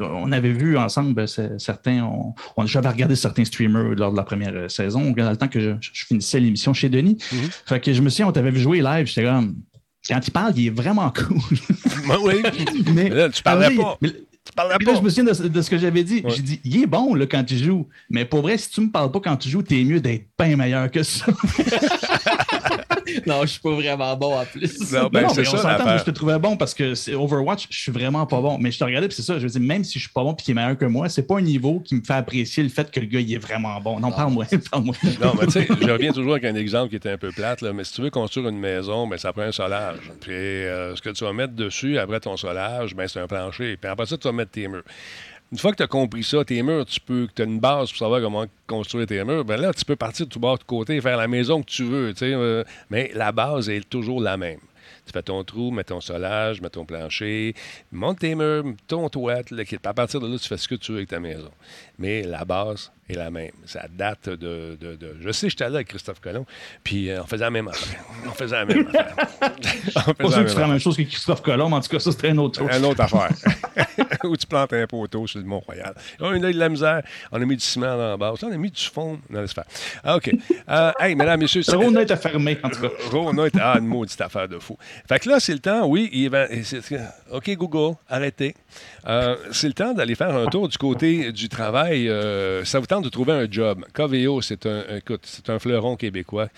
on 0.00 0.30
avait 0.30 0.52
vu 0.52 0.78
ensemble 0.78 1.26
c'est- 1.26 1.58
certains. 1.58 2.02
On, 2.04 2.34
on, 2.56 2.66
J'avais 2.66 2.88
regardé 2.88 3.16
certains 3.16 3.44
streamers 3.44 3.94
lors 3.96 4.12
de 4.12 4.16
la 4.16 4.22
première 4.22 4.54
euh, 4.54 4.68
saison, 4.68 5.10
dans 5.12 5.30
le 5.30 5.36
temps 5.36 5.48
que 5.48 5.58
je, 5.60 5.70
je 5.80 6.04
finissais 6.06 6.38
l'émission 6.38 6.72
chez 6.72 6.88
Denis. 6.88 7.18
Mhm. 7.32 7.48
Fait 7.66 7.80
que 7.80 7.92
je 7.92 8.00
me 8.02 8.08
suis 8.08 8.22
dit, 8.22 8.28
on 8.28 8.32
t'avait 8.32 8.50
vu 8.52 8.60
jouer 8.60 8.82
live, 8.82 9.06
j'étais 9.06 9.24
comme. 9.24 9.56
Quand 10.08 10.20
il 10.24 10.30
parle, 10.30 10.52
il 10.56 10.66
est 10.68 10.70
vraiment 10.70 11.10
cool. 11.16 11.38
Ben 12.06 12.18
oui. 12.22 12.34
mais, 12.86 12.92
Mais 12.94 13.08
là, 13.08 13.28
tu 13.30 13.42
parlais 13.42 13.66
Ah 13.76 13.82
pas. 13.82 13.98
mais- 14.00 14.12
Tu 14.46 14.52
parlais 14.52 14.76
puis 14.78 14.86
là, 14.86 14.92
pas. 14.92 14.98
je 14.98 15.04
me 15.04 15.10
souviens 15.10 15.32
de, 15.32 15.48
de 15.48 15.62
ce 15.62 15.68
que 15.68 15.76
j'avais 15.76 16.04
dit. 16.04 16.22
Ouais. 16.24 16.30
J'ai 16.30 16.42
dit, 16.42 16.60
il 16.64 16.82
est 16.82 16.86
bon 16.86 17.14
là, 17.14 17.26
quand 17.26 17.42
tu 17.44 17.56
joues. 17.56 17.88
Mais 18.08 18.24
pour 18.24 18.42
vrai, 18.42 18.56
si 18.56 18.70
tu 18.70 18.80
me 18.80 18.90
parles 18.90 19.10
pas 19.10 19.20
quand 19.20 19.36
tu 19.36 19.48
joues, 19.48 19.62
t'es 19.62 19.82
mieux 19.82 20.00
d'être 20.00 20.26
bien 20.38 20.56
meilleur 20.56 20.90
que 20.90 21.02
ça. 21.02 21.26
Non, 23.26 23.42
je 23.42 23.46
suis 23.46 23.60
pas 23.60 23.70
vraiment 23.70 24.16
bon 24.16 24.38
en 24.38 24.44
plus. 24.44 24.92
Non, 24.92 25.08
ben, 25.08 25.22
non, 25.22 25.28
mais 25.36 25.44
ça, 25.44 25.54
on 25.54 25.56
s'entend, 25.56 25.84
moi, 25.84 25.96
je 25.98 26.04
te 26.04 26.10
trouvais 26.10 26.38
bon 26.38 26.56
parce 26.56 26.74
que 26.74 26.94
c'est 26.94 27.14
Overwatch, 27.14 27.66
je 27.70 27.78
suis 27.78 27.92
vraiment 27.92 28.26
pas 28.26 28.40
bon. 28.40 28.58
Mais 28.58 28.70
je 28.70 28.78
te 28.78 28.84
regardais, 28.84 29.08
puis 29.08 29.16
c'est 29.16 29.22
ça. 29.22 29.38
Je 29.38 29.46
veux 29.46 29.48
dire, 29.48 29.60
même 29.60 29.84
si 29.84 29.98
je 29.98 30.04
suis 30.04 30.12
pas 30.12 30.22
bon 30.22 30.34
puis 30.34 30.44
qu'il 30.44 30.52
est 30.52 30.54
meilleur 30.54 30.76
que 30.76 30.84
moi, 30.84 31.08
c'est 31.08 31.26
pas 31.26 31.38
un 31.38 31.42
niveau 31.42 31.80
qui 31.80 31.94
me 31.94 32.02
fait 32.02 32.14
apprécier 32.14 32.62
le 32.62 32.68
fait 32.68 32.90
que 32.90 33.00
le 33.00 33.06
gars, 33.06 33.20
il 33.20 33.32
est 33.32 33.38
vraiment 33.38 33.80
bon. 33.80 34.00
Non, 34.00 34.10
parle-moi, 34.10 34.46
parle-moi. 34.70 34.94
Non, 35.20 35.34
mais 35.38 35.46
tu 35.46 35.52
sais, 35.52 35.68
je 35.80 35.90
reviens 35.90 36.12
toujours 36.12 36.32
avec 36.32 36.44
un 36.44 36.54
exemple 36.54 36.90
qui 36.90 36.96
était 36.96 37.10
un 37.10 37.18
peu 37.18 37.30
plate, 37.30 37.60
là, 37.60 37.72
mais 37.72 37.84
si 37.84 37.94
tu 37.94 38.02
veux 38.02 38.10
construire 38.10 38.48
une 38.48 38.58
maison, 38.58 39.06
ben, 39.06 39.18
ça 39.18 39.32
prend 39.32 39.42
un 39.42 39.52
solage. 39.52 40.10
Puis 40.20 40.32
euh, 40.32 40.94
ce 40.96 41.02
que 41.02 41.10
tu 41.10 41.24
vas 41.24 41.32
mettre 41.32 41.54
dessus 41.54 41.98
après 41.98 42.20
ton 42.20 42.36
solage, 42.36 42.94
ben, 42.94 43.08
c'est 43.08 43.20
un 43.20 43.26
plancher. 43.26 43.76
Puis 43.76 43.90
après 43.90 44.06
ça, 44.06 44.16
tu 44.16 44.28
vas 44.28 44.32
mettre 44.32 44.52
tes 44.52 44.68
murs. 44.68 44.84
Une 45.52 45.58
fois 45.58 45.70
que 45.70 45.76
tu 45.76 45.82
as 45.84 45.86
compris 45.86 46.24
ça, 46.24 46.44
tes 46.44 46.60
murs, 46.62 46.84
tu 46.86 46.98
peux, 46.98 47.28
que 47.28 47.32
tu 47.32 47.42
as 47.42 47.44
une 47.44 47.60
base 47.60 47.90
pour 47.90 47.98
savoir 47.98 48.20
comment 48.20 48.46
construire 48.66 49.06
tes 49.06 49.22
murs, 49.22 49.44
ben 49.44 49.60
là, 49.60 49.72
tu 49.72 49.84
peux 49.84 49.94
partir 49.94 50.26
de 50.26 50.30
tout 50.30 50.40
bord 50.40 50.58
de 50.58 50.64
côté 50.64 50.96
et 50.96 51.00
faire 51.00 51.16
la 51.16 51.28
maison 51.28 51.62
que 51.62 51.70
tu 51.70 51.84
veux. 51.84 52.12
euh, 52.22 52.64
mais 52.90 53.12
la 53.14 53.30
base 53.30 53.68
est 53.68 53.88
toujours 53.88 54.20
la 54.20 54.36
même. 54.36 54.58
Tu 55.06 55.12
fais 55.12 55.22
ton 55.22 55.44
trou, 55.44 55.70
mets 55.70 55.84
ton 55.84 56.00
solage, 56.00 56.60
mets 56.60 56.70
ton 56.70 56.84
plancher, 56.84 57.54
monte 57.92 58.18
tes 58.18 58.34
murs, 58.34 58.64
ton 58.88 59.08
toit, 59.08 59.42
À 59.84 59.94
partir 59.94 60.20
de 60.20 60.26
là, 60.26 60.36
tu 60.36 60.48
fais 60.48 60.56
ce 60.56 60.66
que 60.66 60.74
tu 60.74 60.90
veux 60.90 60.98
avec 60.98 61.10
ta 61.10 61.20
maison. 61.20 61.50
Mais 61.96 62.22
la 62.22 62.44
base 62.44 62.90
est 63.08 63.14
la 63.14 63.30
même. 63.30 63.50
Ça 63.66 63.86
date 63.90 64.28
de. 64.28 64.76
de- 64.80 64.96
de- 64.96 65.16
Je 65.20 65.30
sais, 65.32 65.48
j'étais 65.48 65.64
allé 65.64 65.76
avec 65.76 65.88
Christophe 65.88 66.20
Colomb, 66.20 66.46
puis 66.84 67.10
euh, 67.10 67.22
on 67.22 67.26
faisait 67.26 67.44
la 67.44 67.50
même 67.50 67.68
affaire. 67.68 68.00
On 68.26 68.30
faisait 68.32 68.56
la 68.56 68.64
même 68.64 68.86
affaire. 68.94 69.26
On 70.08 70.14
Pas 70.14 70.28
sûr 70.30 70.38
que 70.38 70.48
tu 70.48 70.48
feras 70.50 70.60
la 70.62 70.68
même 70.68 70.78
chose 70.80 70.96
que 70.96 71.02
Christophe 71.02 71.42
Colomb, 71.42 71.68
mais 71.68 71.76
en 71.76 71.80
tout 71.80 71.88
cas, 71.88 71.98
ça, 71.98 72.10
c'était 72.12 72.30
une 72.30 72.38
autre 72.38 72.58
chose. 72.58 72.68
affaire. 72.68 72.78
Une 72.80 72.86
autre 72.86 73.00
affaire. 73.00 73.30
Où 74.24 74.36
tu 74.36 74.46
plantes 74.46 74.72
un 74.72 74.86
poteau 74.86 75.26
sur 75.26 75.38
le 75.38 75.44
Mont-Royal. 75.44 75.94
On 76.20 76.30
a 76.30 76.36
eu 76.48 76.52
de 76.52 76.58
la 76.58 76.68
misère. 76.68 77.02
On 77.32 77.40
a 77.40 77.44
mis 77.44 77.56
du 77.56 77.62
ciment 77.64 77.96
dans 77.96 78.10
la 78.10 78.16
base. 78.16 78.42
On 78.42 78.52
a 78.52 78.56
mis 78.56 78.70
du 78.70 78.82
fond. 78.82 79.18
Non, 79.30 79.40
laisse 79.40 79.52
faire. 79.52 79.64
Ah, 80.02 80.16
OK. 80.16 80.30
Euh, 80.68 80.92
hey, 81.00 81.14
mesdames, 81.14 81.40
messieurs. 81.40 81.62
Est 81.62 82.10
à 82.10 82.16
fermer, 82.16 82.58
en 82.62 82.68
tout 82.70 82.80
cas. 82.80 82.88
Rona 83.10 83.44
ah, 83.60 83.76
une 83.78 83.86
maudite 83.86 84.20
affaire 84.20 84.48
de 84.48 84.58
fou. 84.58 84.76
Fait 85.08 85.18
que 85.18 85.28
là, 85.28 85.40
c'est 85.40 85.52
le 85.52 85.58
temps, 85.60 85.86
oui, 85.86 86.08
il 86.12 86.28
va- 86.30 86.46
OK, 87.30 87.50
Google, 87.56 87.96
arrêtez. 88.08 88.54
Euh, 89.06 89.36
c'est 89.52 89.68
le 89.68 89.72
temps 89.74 89.92
d'aller 89.94 90.14
faire 90.14 90.34
un 90.36 90.46
tour 90.46 90.68
du 90.68 90.76
côté 90.78 91.32
du 91.32 91.48
travail. 91.48 92.08
Euh, 92.08 92.64
ça 92.64 92.78
vous 92.80 92.86
tente 92.86 92.95
de 93.00 93.08
trouver 93.08 93.32
un 93.32 93.50
job. 93.50 93.84
KVO, 93.92 94.40
c'est 94.42 94.66
un, 94.66 94.96
écoute, 94.96 95.22
c'est 95.24 95.50
un 95.50 95.58
fleuron 95.58 95.96
québécois. 95.96 96.48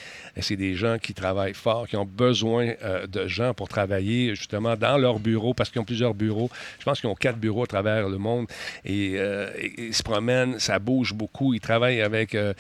C'est 0.40 0.56
des 0.56 0.74
gens 0.74 0.98
qui 0.98 1.14
travaillent 1.14 1.54
fort, 1.54 1.88
qui 1.88 1.96
ont 1.96 2.04
besoin 2.04 2.74
euh, 2.82 3.06
de 3.06 3.26
gens 3.26 3.54
pour 3.54 3.68
travailler 3.68 4.34
justement 4.34 4.76
dans 4.76 4.98
leur 4.98 5.18
bureau, 5.18 5.54
parce 5.54 5.70
qu'ils 5.70 5.80
ont 5.80 5.84
plusieurs 5.84 6.14
bureaux. 6.14 6.50
Je 6.78 6.84
pense 6.84 7.00
qu'ils 7.00 7.10
ont 7.10 7.14
quatre 7.14 7.38
bureaux 7.38 7.64
à 7.64 7.66
travers 7.66 8.08
le 8.08 8.18
monde. 8.18 8.46
Et, 8.84 9.14
euh, 9.16 9.50
ils 9.76 9.94
se 9.94 10.02
promènent, 10.02 10.58
ça 10.58 10.78
bouge 10.78 11.14
beaucoup. 11.14 11.54
Ils 11.54 11.60
travaillent 11.60 12.02
avec 12.02 12.34
euh, 12.34 12.52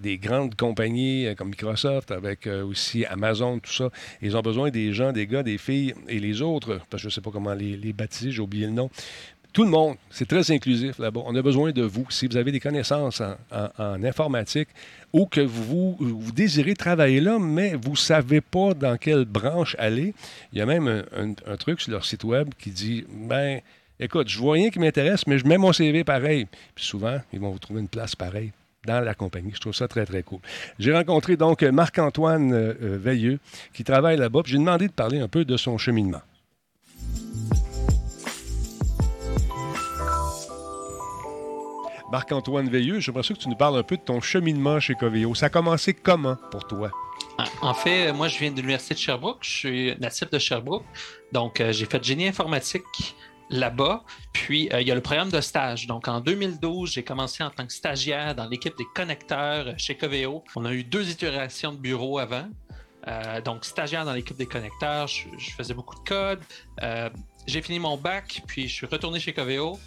des 0.00 0.18
grandes 0.18 0.54
compagnies 0.54 1.34
comme 1.36 1.48
Microsoft, 1.48 2.10
avec 2.10 2.46
aussi 2.46 3.04
Amazon, 3.06 3.58
tout 3.58 3.72
ça. 3.72 3.90
Ils 4.20 4.36
ont 4.36 4.42
besoin 4.42 4.70
des 4.70 4.92
gens, 4.92 5.12
des 5.12 5.26
gars, 5.26 5.42
des 5.42 5.58
filles 5.58 5.94
et 6.08 6.18
les 6.18 6.42
autres, 6.42 6.80
parce 6.90 7.02
que 7.02 7.02
je 7.02 7.06
ne 7.06 7.10
sais 7.10 7.20
pas 7.20 7.30
comment 7.30 7.54
les, 7.54 7.76
les 7.76 7.92
baptiser, 7.92 8.30
j'ai 8.30 8.42
oublié 8.42 8.66
le 8.66 8.72
nom. 8.72 8.90
Tout 9.52 9.64
le 9.64 9.70
monde, 9.70 9.96
c'est 10.10 10.26
très 10.26 10.50
inclusif 10.50 10.98
là-bas. 10.98 11.20
On 11.26 11.36
a 11.36 11.42
besoin 11.42 11.72
de 11.72 11.82
vous. 11.82 12.06
Si 12.08 12.26
vous 12.26 12.38
avez 12.38 12.52
des 12.52 12.60
connaissances 12.60 13.20
en, 13.20 14.02
informatique 14.02 14.68
ou 15.12 15.26
que 15.26 15.42
vous, 15.42 15.98
désirez 16.34 16.74
travailler 16.74 17.20
là, 17.20 17.38
mais 17.38 17.74
vous 17.74 17.90
ne 17.90 17.96
savez 17.96 18.40
pas 18.40 18.72
dans 18.72 18.96
quelle 18.96 19.26
branche 19.26 19.76
aller, 19.78 20.14
il 20.52 20.58
y 20.58 20.62
a 20.62 20.66
même 20.66 21.04
un, 21.46 21.56
truc 21.56 21.82
sur 21.82 21.92
leur 21.92 22.04
site 22.04 22.24
web 22.24 22.48
qui 22.58 22.70
dit 22.70 23.04
ben, 23.10 23.60
écoute, 24.00 24.28
je 24.30 24.38
vois 24.38 24.54
rien 24.54 24.70
qui 24.70 24.78
m'intéresse, 24.78 25.26
mais 25.26 25.36
je 25.36 25.46
mets 25.46 25.58
mon 25.58 25.74
CV 25.74 26.02
pareil. 26.02 26.46
Puis 26.74 26.86
souvent, 26.86 27.20
ils 27.32 27.40
vont 27.40 27.50
vous 27.50 27.58
trouver 27.58 27.80
une 27.80 27.88
place 27.88 28.16
pareille 28.16 28.52
dans 28.86 29.00
la 29.00 29.14
compagnie. 29.14 29.52
Je 29.54 29.60
trouve 29.60 29.74
ça 29.74 29.86
très, 29.86 30.06
très 30.06 30.22
cool. 30.22 30.40
J'ai 30.78 30.94
rencontré 30.94 31.36
donc 31.36 31.62
Marc-Antoine 31.62 32.54
euh, 32.54 32.74
euh, 32.82 32.98
Veilleux 32.98 33.38
qui 33.74 33.84
travaille 33.84 34.16
là-bas. 34.16 34.40
J'ai 34.46 34.58
demandé 34.58 34.88
de 34.88 34.92
parler 34.92 35.20
un 35.20 35.28
peu 35.28 35.44
de 35.44 35.58
son 35.58 35.76
cheminement. 35.76 36.22
Marc-Antoine 42.12 42.68
Veilleux, 42.68 43.00
j'aimerais 43.00 43.22
ça 43.22 43.32
que 43.32 43.38
tu 43.38 43.48
nous 43.48 43.56
parles 43.56 43.78
un 43.78 43.82
peu 43.82 43.96
de 43.96 44.02
ton 44.02 44.20
cheminement 44.20 44.78
chez 44.80 44.94
Coveo. 44.94 45.34
Ça 45.34 45.46
a 45.46 45.48
commencé 45.48 45.94
comment 45.94 46.36
pour 46.50 46.66
toi? 46.66 46.90
En- 47.62 47.70
En 47.70 47.74
fait, 47.74 48.12
moi, 48.12 48.28
je 48.28 48.38
viens 48.38 48.50
de 48.50 48.56
l'Université 48.56 48.92
de 48.94 48.98
Sherbrooke. 48.98 49.38
Je 49.40 49.50
suis 49.50 49.94
natif 49.98 50.28
de 50.30 50.38
Sherbrooke. 50.38 50.84
Donc, 51.32 51.60
euh, 51.60 51.72
j'ai 51.72 51.86
fait 51.86 52.04
génie 52.04 52.28
informatique 52.28 53.14
là-bas. 53.48 54.04
Puis, 54.34 54.68
euh, 54.72 54.82
il 54.82 54.88
y 54.88 54.90
a 54.90 54.94
le 54.94 55.00
programme 55.00 55.30
de 55.30 55.40
stage. 55.40 55.86
Donc, 55.86 56.06
en 56.06 56.20
2012, 56.20 56.92
j'ai 56.92 57.02
commencé 57.02 57.42
en 57.42 57.48
tant 57.50 57.66
que 57.66 57.72
stagiaire 57.72 58.34
dans 58.34 58.46
l'équipe 58.46 58.76
des 58.76 58.86
connecteurs 58.94 59.68
euh, 59.68 59.72
chez 59.78 59.96
Coveo. 59.96 60.44
On 60.54 60.66
a 60.66 60.72
eu 60.74 60.84
deux 60.84 61.08
itérations 61.10 61.72
de 61.72 61.78
bureau 61.78 62.18
avant. 62.18 62.46
Euh, 63.08 63.40
donc, 63.40 63.64
stagiaire 63.64 64.04
dans 64.04 64.12
l'équipe 64.12 64.36
des 64.36 64.46
connecteurs, 64.46 65.06
je, 65.06 65.24
je 65.38 65.50
faisais 65.52 65.72
beaucoup 65.74 65.94
de 66.02 66.06
code. 66.08 66.40
Euh, 66.82 67.08
j'ai 67.46 67.62
fini 67.62 67.78
mon 67.78 67.96
bac, 67.96 68.42
puis 68.46 68.68
je 68.68 68.74
suis 68.74 68.86
retourné 68.86 69.18
chez 69.18 69.32
Coveo. 69.32 69.78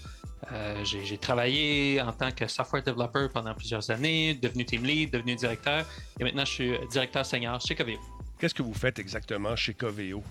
Euh, 0.51 0.83
j'ai 0.83 1.17
travaillé 1.17 2.01
en 2.01 2.11
tant 2.11 2.31
que 2.31 2.47
software 2.47 2.83
developer 2.83 3.27
pendant 3.33 3.53
plusieurs 3.53 3.89
années, 3.89 4.35
devenu 4.35 4.65
team 4.65 4.83
lead, 4.83 5.11
devenu 5.11 5.35
directeur, 5.35 5.85
et 6.19 6.23
maintenant 6.23 6.45
je 6.45 6.51
suis 6.51 6.71
directeur 6.91 7.25
senior 7.25 7.59
chez 7.61 7.73
Coveo. 7.73 7.99
Qu'est-ce 8.37 8.53
que 8.53 8.63
vous 8.63 8.73
faites 8.73 8.99
exactement 8.99 9.55
chez 9.55 9.73
Coveo? 9.73 10.21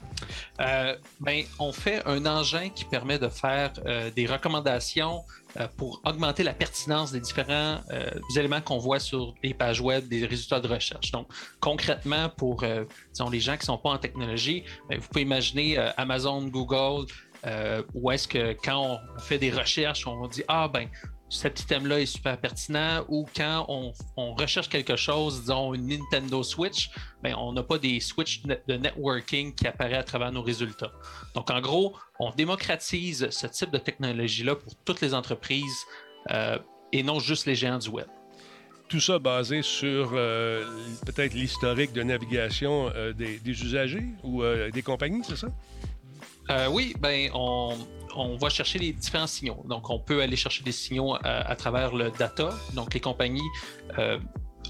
Euh, 0.60 0.94
ben, 1.20 1.42
on 1.58 1.72
fait 1.72 2.06
un 2.06 2.26
engin 2.26 2.68
qui 2.68 2.84
permet 2.84 3.18
de 3.18 3.28
faire 3.28 3.72
euh, 3.86 4.10
des 4.10 4.26
recommandations 4.26 5.24
euh, 5.58 5.66
pour 5.78 6.02
augmenter 6.04 6.42
la 6.42 6.52
pertinence 6.52 7.12
des 7.12 7.20
différents 7.20 7.80
euh, 7.90 8.10
éléments 8.36 8.60
qu'on 8.60 8.78
voit 8.78 9.00
sur 9.00 9.34
les 9.42 9.54
pages 9.54 9.80
web 9.80 10.06
des 10.06 10.26
résultats 10.26 10.60
de 10.60 10.68
recherche. 10.68 11.12
Donc, 11.12 11.28
concrètement, 11.60 12.28
pour 12.28 12.62
euh, 12.62 12.84
disons, 13.14 13.30
les 13.30 13.40
gens 13.40 13.54
qui 13.54 13.60
ne 13.60 13.66
sont 13.66 13.78
pas 13.78 13.90
en 13.90 13.98
technologie, 13.98 14.64
ben, 14.90 14.98
vous 14.98 15.08
pouvez 15.08 15.22
imaginer 15.22 15.78
euh, 15.78 15.90
Amazon, 15.96 16.42
Google, 16.42 17.06
euh, 17.46 17.82
où 17.94 18.10
est-ce 18.10 18.26
que 18.26 18.56
quand 18.64 18.98
on 19.16 19.18
fait 19.18 19.38
des 19.38 19.50
recherches, 19.50 20.06
on 20.06 20.26
dit 20.28 20.42
Ah, 20.48 20.68
ben, 20.68 20.88
cet 21.28 21.60
item-là 21.60 22.00
est 22.00 22.06
super 22.06 22.38
pertinent, 22.38 23.04
ou 23.08 23.26
quand 23.36 23.66
on, 23.68 24.34
recherche 24.34 24.68
quelque 24.68 24.96
chose, 24.96 25.40
disons 25.40 25.74
une 25.74 25.88
Nintendo 25.88 26.42
Switch, 26.42 26.90
ben, 27.22 27.34
on 27.36 27.52
n'a 27.52 27.62
pas 27.62 27.78
des 27.78 28.00
switches 28.00 28.42
de 28.42 28.76
networking 28.76 29.54
qui 29.54 29.66
apparaissent 29.66 30.00
à 30.00 30.04
travers 30.04 30.32
nos 30.32 30.42
résultats. 30.42 30.92
Donc, 31.34 31.50
en 31.50 31.60
gros, 31.60 31.94
on 32.18 32.30
démocratise 32.30 33.28
ce 33.30 33.46
type 33.46 33.70
de 33.70 33.78
technologie-là 33.78 34.56
pour 34.56 34.74
toutes 34.84 35.00
les 35.00 35.12
entreprises 35.12 35.84
euh, 36.30 36.58
et 36.92 37.02
non 37.02 37.18
juste 37.18 37.46
les 37.46 37.54
géants 37.54 37.78
du 37.78 37.88
web. 37.88 38.06
Tout 38.88 39.00
ça 39.00 39.18
basé 39.18 39.62
sur 39.62 40.12
euh, 40.14 40.64
peut-être 41.06 41.34
l'historique 41.34 41.92
de 41.92 42.02
navigation 42.02 42.92
des, 43.16 43.40
usagers 43.44 44.06
ou 44.22 44.42
des 44.72 44.82
compagnies, 44.82 45.22
c'est 45.24 45.36
ça? 45.36 45.48
Euh, 46.50 46.68
oui, 46.70 46.94
ben 47.00 47.30
on, 47.34 47.76
va 48.40 48.48
chercher 48.48 48.78
les 48.78 48.92
différents 48.92 49.26
signaux. 49.26 49.62
Donc, 49.68 49.90
on 49.90 49.98
peut 49.98 50.22
aller 50.22 50.36
chercher 50.36 50.62
des 50.62 50.72
signaux 50.72 51.14
à, 51.14 51.50
à 51.50 51.56
travers 51.56 51.94
le 51.94 52.10
data. 52.10 52.50
Donc, 52.74 52.94
les 52.94 53.00
compagnies 53.00 53.40
euh, 53.98 54.18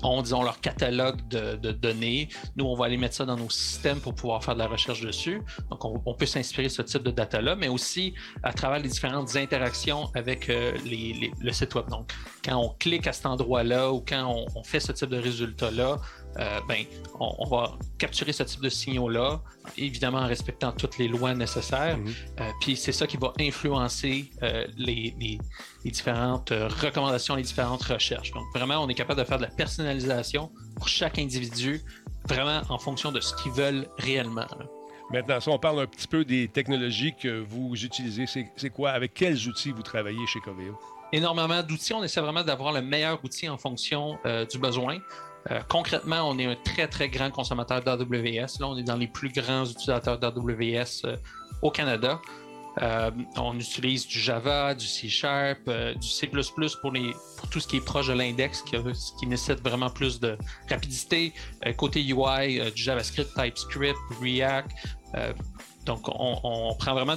ont, 0.03 0.23
disons, 0.23 0.43
leur 0.43 0.61
catalogue 0.61 1.27
de, 1.29 1.73
données. 1.73 2.29
Nous, 2.57 2.65
on 2.65 2.75
va 2.75 2.87
aller 2.87 2.97
mettre 2.97 3.15
ça 3.15 3.25
dans 3.25 3.37
nos 3.37 3.51
systèmes 3.51 4.01
pour 4.01 4.15
pouvoir 4.15 4.43
faire 4.43 4.55
de 4.55 4.61
la 4.61 4.67
recherche 4.67 5.01
dessus. 5.01 5.43
Donc, 5.71 5.85
on, 5.85 6.15
peut 6.15 6.27
s'inspirer 6.27 6.69
de 6.69 6.73
ce 6.73 6.83
type 6.83 7.03
de 7.03 7.11
data-là, 7.11 7.57
mais 7.57 7.69
aussi 7.69 8.15
à 8.43 8.53
travers 8.53 8.79
les 8.79 8.89
différentes 8.89 9.35
interactions 9.37 10.11
avec 10.15 10.49
euh, 10.49 10.73
les, 10.85 11.33
le 11.41 11.53
site 11.53 11.75
web. 11.75 11.89
Donc, 11.89 12.13
quand 12.45 12.57
on 12.57 12.71
clique 12.79 13.07
à 13.07 13.13
cet 13.13 13.27
endroit-là 13.27 13.93
ou 13.93 14.01
quand 14.07 14.47
on 14.55 14.63
fait 14.63 14.81
ce 14.81 14.93
type 14.93 15.11
de 15.11 15.19
résultat-là, 15.19 15.99
euh, 16.39 16.61
ben, 16.69 16.85
on, 17.21 17.33
on 17.39 17.47
va 17.49 17.77
capturer 17.99 18.33
ce 18.33 18.43
type 18.43 18.61
de 18.61 18.69
signaux-là, 18.69 19.41
évidemment 19.77 20.19
en 20.19 20.27
respectant 20.27 20.73
toutes 20.73 20.99
les 20.99 21.09
lois 21.09 21.35
nécessaires. 21.35 21.99
Mhm. 21.99 22.13
Euh, 22.41 22.51
puis 22.61 22.77
c'est 22.77 22.93
ça 22.93 23.07
qui 23.07 23.17
va 23.17 23.33
influencer 23.41 24.31
euh, 24.43 24.67
les, 24.77 25.15
les- 25.21 25.39
les 25.85 25.91
différentes 25.91 26.51
recommandations, 26.51 27.35
les 27.37 27.43
différentes 27.43 27.83
recherches. 27.83 28.33
Donc 28.33 28.45
vraiment, 28.55 28.79
on 28.83 28.89
est 28.89 28.95
capable 28.95 29.21
de 29.21 29.25
faire 29.27 29.39
de 29.39 29.43
la 29.45 29.51
personnalisation 29.51 30.51
pour 30.77 30.89
chaque 30.89 31.19
individu, 31.19 31.81
vraiment 32.29 32.63
en 32.69 32.79
fonction 32.79 33.13
de 33.13 33.21
ce 33.21 33.35
qu'ils 33.37 33.53
veulent 33.53 33.87
réellement. 33.99 34.47
là. 34.59 34.67
Maintenant, 35.13 35.39
si 35.39 35.49
on 35.51 35.59
parle 35.59 35.81
un 35.81 35.87
petit 35.87 36.09
peu 36.09 36.25
des 36.25 36.49
technologies 36.49 37.15
que 37.15 37.45
vous 37.47 37.75
utilisez, 37.85 38.25
c'est 38.57 38.71
quoi? 38.71 38.91
Avec 38.93 39.13
quels 39.13 39.47
outils 39.47 39.71
vous 39.71 39.83
travaillez 39.83 40.27
chez 40.27 40.41
Coveo? 40.41 40.79
énormément 41.13 41.63
d'outils. 41.63 41.93
On 41.95 42.03
essaie 42.03 42.21
vraiment 42.21 42.43
d'avoir 42.43 42.73
le 42.73 42.83
meilleur 42.83 43.23
outil 43.23 43.49
en 43.49 43.57
fonction 43.57 44.19
du 44.51 44.59
besoin. 44.59 44.99
Euh, 45.51 45.61
concrètement, 45.69 46.29
on 46.29 46.39
est 46.39 46.47
un 46.47 46.57
très, 46.57 46.89
très 46.89 47.09
grand 47.09 47.31
consommateur 47.31 47.83
d'AWS. 47.83 48.59
Là, 48.61 48.69
on 48.69 48.77
est 48.77 48.83
dans 48.83 48.97
les 48.97 49.09
plus 49.09 49.31
grands 49.31 49.65
utilisateurs 49.65 50.19
d'AWS 50.19 51.03
euh, 51.05 51.17
au 51.63 51.71
Canada. 51.71 52.21
Euh, 52.83 53.11
on 53.37 53.57
utilise 53.57 54.07
du 54.07 54.19
Java, 54.19 54.75
du 54.75 54.87
C 54.87 55.09
Sharp, 55.09 55.71
du 55.71 56.09
C++ 56.09 56.27
pour, 56.27 56.93
pour 57.37 57.49
tout 57.49 57.61
ce 57.61 57.69
qui 57.69 57.77
est 57.77 57.85
proche 57.85 58.09
de 58.09 58.15
l'index, 58.15 58.65
ce 58.67 59.13
qui 59.21 59.27
nécessite 59.29 59.63
vraiment 59.63 59.91
plus 59.91 60.19
de 60.19 60.37
rapidité. 60.69 61.33
Côté 61.77 62.03
UI, 62.03 62.73
du 62.73 62.83
JavaScript, 62.83 63.31
TypeScript, 63.37 63.97
React. 64.21 64.73
Donc, 65.87 66.09
on, 66.09 66.75
prend 66.77 66.95
vraiment 66.95 67.17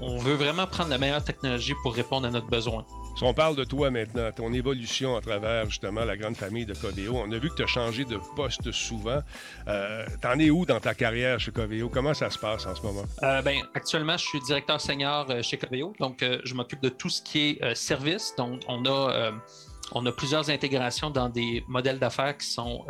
on 0.00 0.16
veut 0.16 0.36
vraiment 0.36 0.66
prendre 0.66 0.88
la 0.88 0.96
meilleure 0.96 1.22
technologie 1.22 1.74
pour 1.82 1.92
répondre 1.92 2.26
à 2.26 2.30
notre 2.30 2.48
besoin. 2.48 2.86
Si 3.16 3.22
on 3.22 3.32
parle 3.32 3.54
de 3.54 3.62
toi 3.62 3.92
maintenant, 3.92 4.32
ton 4.32 4.52
évolution 4.52 5.16
à 5.16 5.20
travers 5.20 5.66
justement 5.70 6.04
la 6.04 6.16
grande 6.16 6.36
famille 6.36 6.66
de 6.66 6.74
Coveo, 6.74 7.14
on 7.14 7.30
a 7.30 7.38
vu 7.38 7.48
que 7.48 7.54
tu 7.54 7.62
as 7.62 7.66
changé 7.66 8.04
de 8.04 8.18
poste 8.34 8.72
souvent. 8.72 9.20
Euh, 9.68 10.04
T'en 10.20 10.36
es 10.40 10.50
où 10.50 10.66
dans 10.66 10.80
ta 10.80 10.94
carrière 10.94 11.38
chez 11.38 11.52
Coveo? 11.52 11.88
Comment 11.88 12.12
ça 12.12 12.28
se 12.28 12.38
passe 12.38 12.66
en 12.66 12.74
ce 12.74 12.82
moment? 12.82 13.04
Euh, 13.22 13.40
ben, 13.40 13.62
actuellement, 13.74 14.16
je 14.16 14.24
suis 14.24 14.40
directeur 14.40 14.80
senior 14.80 15.30
euh, 15.30 15.42
chez 15.42 15.56
Coveo, 15.56 15.94
donc 16.00 16.24
euh, 16.24 16.40
je 16.44 16.54
m'occupe 16.54 16.82
de 16.82 16.88
tout 16.88 17.08
ce 17.08 17.22
qui 17.22 17.56
est 17.60 17.74
service. 17.76 18.34
Donc, 18.36 18.62
on 18.68 18.84
a, 18.84 20.12
plusieurs 20.12 20.50
intégrations 20.50 21.10
dans 21.10 21.28
des 21.28 21.62
modèles 21.68 22.00
d'affaires 22.00 22.36
qui 22.36 22.48
sont, 22.48 22.84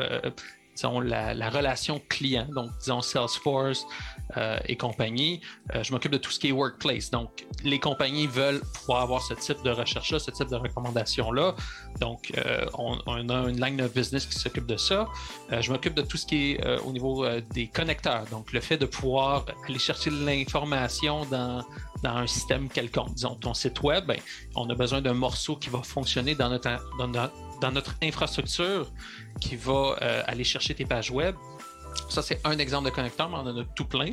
disons, 0.75 1.01
la, 1.01 1.35
la 1.35 1.51
relation 1.51 2.01
client, 2.09 2.47
donc 2.55 2.71
disons 2.81 3.01
Salesforce 3.01 3.87
euh, 4.37 4.59
et 4.67 4.77
compagnie. 4.77 5.41
Euh, 5.75 5.83
je 5.83 5.93
m'occupe 5.93 6.13
de 6.13 6.19
tout 6.19 6.31
ce 6.31 6.41
qui 6.41 6.49
est 6.49 6.53
workplace. 6.53 7.11
Donc, 7.11 7.47
les 7.63 7.79
compagnies 7.79 8.27
veulent 8.27 8.61
pouvoir 8.75 9.03
avoir 9.03 9.23
ce 9.23 9.35
type 9.35 9.63
de 9.63 9.71
recherche-là, 9.71 10.19
ce 10.19 10.31
type 10.31 10.49
de 10.49 10.57
recommandation-là. 10.57 11.55
Donc, 12.01 12.33
euh, 12.37 12.67
on, 12.75 12.99
a 13.07 13.49
une 13.49 13.61
line 13.61 13.81
of 13.83 13.93
business 13.93 14.27
qui 14.27 14.39
s'occupe 14.39 14.67
de 14.67 14.77
ça. 14.77 15.07
Je 15.51 15.71
m'occupe 15.71 15.95
de 15.95 16.03
tout 16.03 16.17
ce 16.17 16.27
qui 16.27 16.53
est 16.53 16.79
au 16.81 16.93
niveau 16.93 17.27
des 17.53 17.69
connecteurs. 17.69 18.25
Donc, 18.31 18.53
le 18.53 18.61
fait 18.61 18.77
de 18.77 18.87
pouvoir 18.87 19.45
aller 19.69 19.79
chercher 19.79 20.11
l'information 20.11 21.25
dans, 21.27 21.65
dans 22.03 22.17
un 22.17 22.27
système 22.27 22.69
quelconque. 22.69 23.15
Disons, 23.15 23.35
ton 23.37 23.55
site 23.55 23.83
web, 23.83 24.07
ben, 24.07 24.19
on 24.55 24.69
a 24.71 24.75
besoin 24.75 25.01
d'un 25.01 25.15
morceau 25.15 25.57
qui 25.57 25.71
va 25.71 25.83
fonctionner 25.83 26.35
dans, 26.35 26.51
notre- 26.51 26.83
dans 27.61 27.73
notre 27.73 27.95
infrastructure, 28.03 28.90
qui 29.40 29.57
va 29.57 29.97
euh, 30.01 30.23
aller 30.27 30.45
chercher 30.45 30.75
tes 30.75 30.85
pages 30.85 31.11
web. 31.11 31.35
Ça, 32.09 32.23
c'est 32.23 32.40
un 32.45 32.59
exemple 32.59 32.87
de 32.87 32.95
connecteur, 32.95 33.29
mais 33.29 33.37
on 33.37 33.47
en 33.47 33.59
a 33.61 33.64
tout 33.77 33.85
plein. 33.85 34.12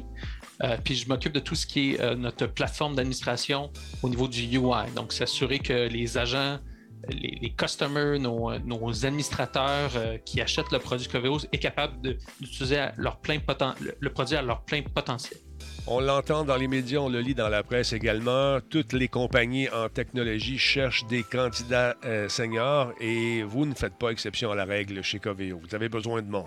Euh, 0.64 0.78
puis 0.84 0.96
je 0.96 1.08
m'occupe 1.08 1.34
de 1.34 1.40
tout 1.40 1.56
ce 1.56 1.66
qui 1.66 1.94
est 1.94 2.02
euh, 2.02 2.16
notre 2.16 2.46
plateforme 2.46 2.96
d'administration 2.96 3.72
au 4.04 4.10
niveau 4.10 4.28
du 4.28 4.44
UI. 4.44 4.92
Donc, 4.96 5.14
s'assurer 5.14 5.60
que 5.60 5.88
les 5.88 6.18
agents, 6.18 6.60
les, 7.10 7.54
customers, 7.58 8.20
nos, 8.20 9.06
administrateurs 9.06 9.92
qui 10.24 10.40
achètent 10.40 10.72
le 10.72 10.78
produit 10.78 11.08
Coveo 11.08 11.40
est 11.52 11.58
capable 11.58 12.16
d'utiliser 12.40 12.90
leur 12.98 13.20
plein 13.20 13.40
le 14.00 14.10
produit 14.12 14.36
à 14.36 14.44
leur 14.44 14.64
plein 14.66 14.84
potentiel. 14.84 15.40
On 15.88 16.00
l'entend 16.00 16.46
dans 16.46 16.58
les 16.58 16.68
médias, 16.68 17.00
on 17.00 17.10
le 17.10 17.20
lit 17.22 17.34
dans 17.34 17.50
la 17.50 17.64
presse 17.64 17.92
également. 17.92 18.60
Toutes 18.70 18.94
les 18.94 19.08
compagnies 19.08 19.68
en 19.70 19.90
technologie 19.90 20.60
cherchent 20.60 21.06
des 21.08 21.24
candidats 21.24 21.96
euh, 22.06 22.30
seniors 22.30 22.94
et 23.00 23.42
vous 23.44 23.66
ne 23.66 23.74
faites 23.74 23.98
pas 23.98 24.10
exception 24.10 24.52
à 24.52 24.56
la 24.56 24.66
règle 24.66 25.02
chez 25.04 25.20
Coveo. 25.20 25.60
Vous 25.60 25.76
avez 25.76 25.90
besoin 25.90 26.22
de 26.22 26.30
monde. 26.30 26.46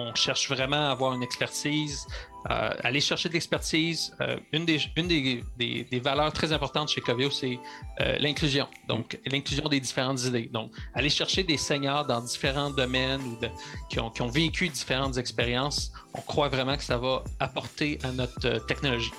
On 0.00 0.14
cherche 0.14 0.48
vraiment 0.48 0.88
à 0.88 0.90
avoir 0.92 1.12
une 1.14 1.24
expertise, 1.24 2.06
euh, 2.50 2.70
aller 2.84 3.00
chercher 3.00 3.28
de 3.28 3.34
l'expertise. 3.34 4.14
Euh, 4.20 4.38
une 4.52 4.64
des, 4.64 4.80
une 4.96 5.08
des, 5.08 5.42
des- 5.58 5.98
valeurs 6.00 6.32
très 6.32 6.52
importantes 6.52 6.88
chez 6.90 7.00
Coveo, 7.00 7.30
c'est 7.30 7.58
euh, 8.00 8.16
l'inclusion. 8.20 8.68
Donc, 8.86 9.18
l'inclusion 9.26 9.68
des 9.68 9.80
différentes 9.80 10.22
idées. 10.24 10.48
Donc, 10.52 10.70
aller 10.94 11.10
chercher 11.10 11.42
des 11.42 11.56
seniors 11.56 12.06
dans 12.06 12.20
différents 12.20 12.70
domaines 12.70 13.20
ou 13.22 13.36
qui, 13.90 13.98
ont, 13.98 14.10
qui 14.10 14.22
ont 14.22 14.28
vécu 14.28 14.68
différentes 14.68 15.16
expériences, 15.18 15.92
on 16.14 16.20
croit 16.20 16.48
vraiment 16.48 16.76
que 16.76 16.84
ça 16.84 16.96
va 16.96 17.24
apporter 17.40 17.98
à 18.04 18.12
notre 18.12 18.46
euh, 18.46 18.60
technologie. 18.60 19.10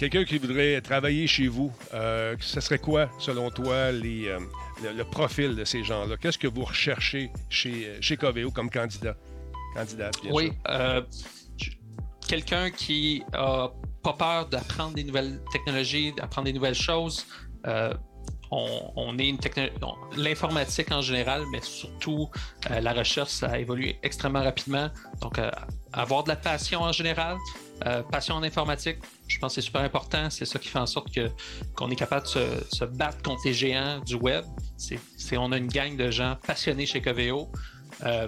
Quelqu'un 0.00 0.24
qui 0.24 0.38
voudrait 0.38 0.80
travailler 0.80 1.26
chez 1.26 1.46
vous, 1.46 1.70
ce 1.92 2.60
serait 2.60 2.78
quoi, 2.78 3.10
selon 3.18 3.50
toi, 3.50 3.92
les, 3.92 4.34
le, 4.82 4.92
le 4.96 5.04
profil 5.04 5.54
de 5.54 5.64
ces 5.66 5.84
gens-là? 5.84 6.16
Qu'est-ce 6.16 6.38
que 6.38 6.48
vous 6.48 6.64
recherchez 6.64 7.30
chez, 7.50 7.98
chez 8.00 8.16
Coveo 8.16 8.50
comme 8.50 8.70
candidat? 8.70 9.14
Candidate, 9.74 10.14
bien 10.22 10.32
Oui, 10.32 10.52
euh, 10.68 11.02
quelqu'un 12.26 12.70
qui 12.70 13.22
a 13.32 13.68
pas 14.02 14.12
peur 14.14 14.48
d'apprendre 14.48 14.94
des 14.94 15.04
nouvelles 15.04 15.40
technologies, 15.52 16.12
d'apprendre 16.12 16.46
des 16.46 16.52
nouvelles 16.52 16.74
choses. 16.74 17.26
Euh, 17.66 17.92
on, 18.52 18.90
on 18.96 19.18
est 19.18 19.28
une 19.28 19.38
technologie, 19.38 19.74
l'informatique 20.16 20.90
en 20.90 21.02
général, 21.02 21.44
mais 21.52 21.60
surtout 21.62 22.28
euh, 22.70 22.80
la 22.80 22.92
recherche, 22.92 23.30
ça 23.30 23.48
a 23.50 23.58
évolué 23.58 23.98
extrêmement 24.02 24.42
rapidement. 24.42 24.90
Donc, 25.20 25.38
euh, 25.38 25.50
avoir 25.92 26.24
de 26.24 26.30
la 26.30 26.36
passion 26.36 26.80
en 26.82 26.90
général, 26.92 27.36
euh, 27.86 28.02
passion 28.02 28.34
en 28.34 28.42
informatique, 28.42 28.98
je 29.28 29.38
pense 29.38 29.54
que 29.54 29.60
c'est 29.60 29.66
super 29.66 29.82
important. 29.82 30.30
C'est 30.30 30.44
ça 30.46 30.58
qui 30.58 30.68
fait 30.68 30.78
en 30.80 30.86
sorte 30.86 31.14
que 31.14 31.28
qu'on 31.76 31.90
est 31.90 31.96
capable 31.96 32.24
de 32.24 32.28
se, 32.30 32.40
se 32.72 32.84
battre 32.84 33.22
contre 33.22 33.42
les 33.44 33.54
géants 33.54 34.00
du 34.00 34.16
web. 34.16 34.44
C'est, 34.76 34.98
c'est- 35.16 35.36
on 35.36 35.52
a 35.52 35.56
une 35.56 35.68
gang 35.68 35.96
de 35.96 36.10
gens 36.10 36.36
passionnés 36.44 36.86
chez 36.86 37.00
Coveo. 37.00 37.52
Euh, 38.04 38.26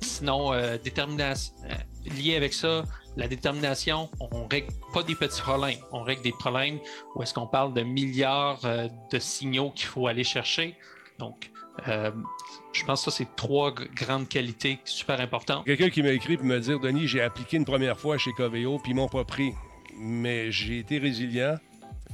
sinon, 0.00 0.52
euh, 0.52 0.78
détermination, 0.82 1.54
euh, 1.64 2.10
lié 2.16 2.36
avec 2.36 2.52
ça, 2.52 2.84
la 3.16 3.28
détermination, 3.28 4.08
on 4.20 4.46
règle 4.48 4.72
pas 4.92 5.02
des 5.02 5.14
petits 5.14 5.40
problèmes, 5.40 5.78
on 5.92 6.02
règle 6.02 6.22
des 6.22 6.32
problèmes 6.32 6.78
où 7.14 7.22
est-ce 7.22 7.34
qu'on 7.34 7.46
parle 7.46 7.74
de 7.74 7.82
milliards 7.82 8.60
de 8.62 9.18
signaux 9.18 9.70
qu'il 9.70 9.86
faut 9.86 10.06
aller 10.06 10.24
chercher. 10.24 10.76
Donc, 11.18 11.50
je 11.86 12.84
pense 12.86 13.04
que 13.04 13.10
ça, 13.10 13.16
c'est 13.18 13.36
trois 13.36 13.70
grandes 13.70 14.28
qualités 14.28 14.78
super 14.86 15.20
importantes. 15.20 15.66
Quelqu'un 15.66 15.90
qui 15.90 16.02
m'a 16.02 16.10
écrit 16.10 16.38
pour 16.38 16.46
me 16.46 16.58
dire 16.58 16.80
Denis, 16.80 17.06
j'ai 17.06 17.20
appliqué 17.20 17.58
une 17.58 17.66
première 17.66 17.98
fois 17.98 18.16
chez 18.16 18.32
Coveo, 18.32 18.78
puis 18.78 18.92
ils 18.92 18.94
m'ont 18.94 19.08
pas 19.08 19.24
pris. 19.24 19.52
Mais 19.98 20.50
j'ai 20.50 20.78
été 20.78 20.98
résilient. 20.98 21.56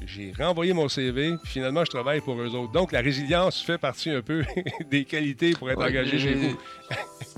J'ai 0.06 0.32
renvoyé 0.38 0.72
mon 0.72 0.88
CV, 0.88 1.34
puis 1.42 1.52
finalement, 1.54 1.84
je 1.84 1.90
travaille 1.90 2.20
pour 2.20 2.40
eux 2.40 2.54
autres. 2.54 2.72
Donc, 2.72 2.92
la 2.92 3.00
résilience 3.00 3.60
fait 3.60 3.78
partie 3.78 4.10
un 4.10 4.22
peu 4.22 4.44
des 4.90 5.04
qualités 5.04 5.52
pour 5.52 5.70
être 5.70 5.82
engagé 5.82 6.18
chez 6.18 6.34
vous. 6.34 6.56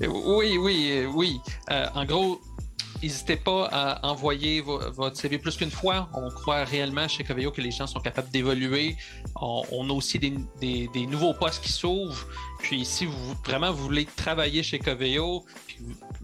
Oui, 0.07 0.57
oui, 0.57 0.89
euh, 0.91 1.05
oui. 1.13 1.39
Euh, 1.69 1.85
en 1.93 2.05
gros, 2.05 2.41
n'hésitez 3.03 3.35
pas 3.35 3.67
à 3.71 4.07
envoyer 4.07 4.61
vo- 4.61 4.79
votre 4.93 5.15
CV 5.15 5.37
plus 5.37 5.55
qu'une 5.57 5.69
fois. 5.69 6.09
On 6.13 6.29
croit 6.29 6.63
réellement 6.63 7.07
chez 7.07 7.23
Coveo 7.23 7.51
que 7.51 7.61
les 7.61 7.69
gens 7.71 7.85
sont 7.87 7.99
capables 7.99 8.29
d'évoluer. 8.31 8.95
On, 9.39 9.61
on 9.71 9.89
a 9.89 9.93
aussi 9.93 10.17
des, 10.17 10.33
des- 10.59 10.89
des 10.93 11.05
nouveaux 11.05 11.33
postes 11.35 11.63
qui 11.63 11.71
s'ouvrent. 11.71 12.25
Puis 12.59 12.83
si 12.85 13.05
vous 13.05 13.13
vraiment 13.45 13.71
vous 13.71 13.83
voulez 13.83 14.05
travailler 14.05 14.63
chez 14.63 14.79
Coveo, 14.79 15.45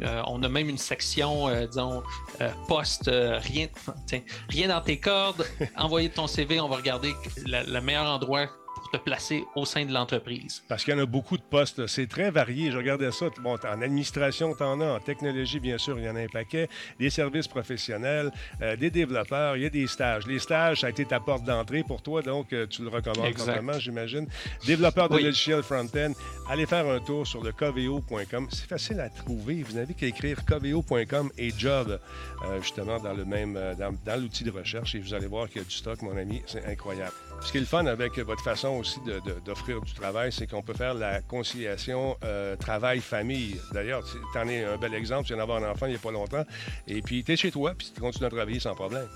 euh, 0.02 0.22
on 0.28 0.44
a 0.44 0.50
même 0.50 0.70
une 0.70 0.78
section, 0.78 1.48
euh, 1.48 1.66
disons, 1.66 2.04
euh, 2.42 2.50
poste, 2.68 3.10
rien, 3.10 3.68
tiens, 4.08 4.22
rien 4.50 4.68
dans 4.68 4.82
tes 4.82 5.00
cordes. 5.00 5.46
Envoyez 5.78 6.10
ton 6.10 6.28
CV, 6.28 6.60
on 6.60 6.70
va 6.70 6.78
regarder 6.78 7.14
le 7.46 7.80
meilleur 7.80 8.06
endroit 8.06 8.48
pour 8.90 9.00
te 9.00 9.04
placer 9.04 9.44
au 9.56 9.66
sein 9.66 9.86
de 9.86 9.92
l'entreprise. 9.94 10.64
Parce 10.68 10.84
qu'il 10.84 10.94
y 10.94 10.98
en 10.98 11.04
a 11.04 11.06
beaucoup 11.06 11.38
de 11.38 11.44
postes. 11.44 11.88
C'est 11.88 12.08
très 12.08 12.32
varié. 12.32 12.72
Je 12.72 12.78
regardais 12.78 13.12
ça. 13.12 13.28
Bon, 13.42 13.56
en 13.56 13.82
administration, 13.82 14.54
tu 14.56 14.64
en 14.64 14.80
as. 14.82 14.94
En 14.98 15.00
technologie, 15.00 15.60
bien 15.60 15.78
sûr, 15.78 15.98
il 16.00 16.06
y 16.06 16.10
en 16.10 16.16
a 16.16 16.22
un 16.22 16.28
paquet. 16.28 16.70
Des 17.00 17.10
services 17.10 17.48
professionnels, 17.48 18.32
euh, 18.62 18.76
des 18.76 18.90
développeurs, 18.90 19.58
il 19.58 19.64
y 19.64 19.66
a 19.66 19.70
des 19.70 19.88
stages. 19.88 20.26
Les 20.28 20.40
stages, 20.40 20.82
ça 20.82 20.88
a 20.88 20.90
été 20.90 21.06
ta 21.06 21.20
porte 21.20 21.44
d'entrée 21.44 21.84
pour 21.84 22.02
toi, 22.02 22.22
donc 22.22 22.54
euh, 22.54 22.66
tu 22.68 22.82
le 22.84 22.90
recommandes 22.90 23.34
complètement, 23.36 23.74
j'imagine. 23.80 24.28
Développeur 24.66 25.10
de 25.10 25.16
Oui. 25.16 25.24
logiciels 25.24 25.64
front-end, 25.64 26.14
allez 26.50 26.66
faire 26.66 26.88
un 26.88 27.00
tour 27.00 27.26
sur 27.28 27.44
le 27.44 27.52
coveo.com. 27.52 28.48
C'est 28.52 28.68
facile 28.68 29.00
à 29.00 29.10
trouver. 29.10 29.64
Vous 29.64 29.74
n'avez 29.76 29.94
qu'à 29.94 30.06
écrire 30.08 30.46
coveo.com 30.46 31.30
et 31.38 31.52
job, 31.58 32.00
euh, 32.46 32.62
justement, 32.62 33.00
dans 33.00 33.14
le 33.14 33.26
même 33.26 33.54
dans, 33.78 33.94
dans 34.06 34.22
l'outil 34.22 34.44
de 34.44 34.52
recherche 34.52 34.96
et 34.96 35.00
vous 35.00 35.14
allez 35.14 35.28
voir 35.28 35.48
qu'il 35.50 35.58
y 35.62 35.66
a 35.66 35.68
du 35.68 35.74
stock, 35.76 36.02
mon 36.02 36.16
ami. 36.18 36.42
C'est 36.46 36.66
incroyable. 36.66 37.14
Ce 37.42 37.52
qui 37.52 37.58
est 37.58 37.62
le 37.62 37.68
fun 37.68 37.86
avec 37.86 38.18
votre 38.20 38.44
façon 38.44 38.70
aussi 38.70 39.00
d'offrir 39.46 39.82
du 39.82 39.94
travail, 39.94 40.32
c'est 40.32 40.48
qu'on 40.48 40.62
peut 40.62 40.74
faire 40.74 40.94
la 40.94 41.22
conciliation 41.22 42.18
euh, 42.24 42.56
travail-famille. 42.56 43.60
D'ailleurs, 43.72 44.04
tu 44.04 44.38
en 44.38 44.48
es 44.48 44.64
un 44.64 44.78
bel 44.78 44.94
exemple. 44.94 45.24
Tu 45.24 45.34
viens 45.34 45.38
d'avoir 45.38 45.64
un 45.64 45.72
enfant 45.72 45.86
il 45.86 45.92
n'y 45.92 45.96
a 45.96 46.00
pas 46.00 46.12
longtemps. 46.12 46.44
Et 46.88 47.02
puis, 47.02 47.24
tu 47.24 47.34
es 47.34 47.36
chez 47.36 47.52
toi, 47.52 47.74
puis 47.78 47.92
tu 47.94 48.02
continues 48.02 48.26
à 48.26 48.30
travailler 48.30 48.60
sans 48.60 48.76
problème. 48.76 49.08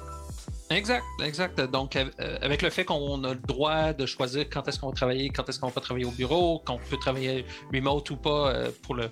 Exact, 0.69 1.03
exact. 1.21 1.59
Donc, 1.59 1.95
euh, 1.95 2.05
avec 2.41 2.61
le 2.61 2.69
fait 2.69 2.85
qu'on 2.85 3.23
a 3.23 3.33
le 3.33 3.39
droit 3.39 3.91
de 3.91 4.05
choisir 4.05 4.49
quand 4.49 4.67
est-ce 4.67 4.79
qu'on 4.79 4.89
va 4.89 4.95
travailler, 4.95 5.29
quand 5.29 5.49
est-ce 5.49 5.59
qu'on 5.59 5.67
va 5.67 5.81
travailler 5.81 6.05
au 6.05 6.11
bureau, 6.11 6.59
qu'on 6.65 6.77
peut 6.77 6.97
travailler 6.97 7.45
remote 7.73 8.09
ou 8.11 8.15
pas 8.15 8.51
euh, 8.51 8.71
pour 8.83 8.95
le. 8.95 9.09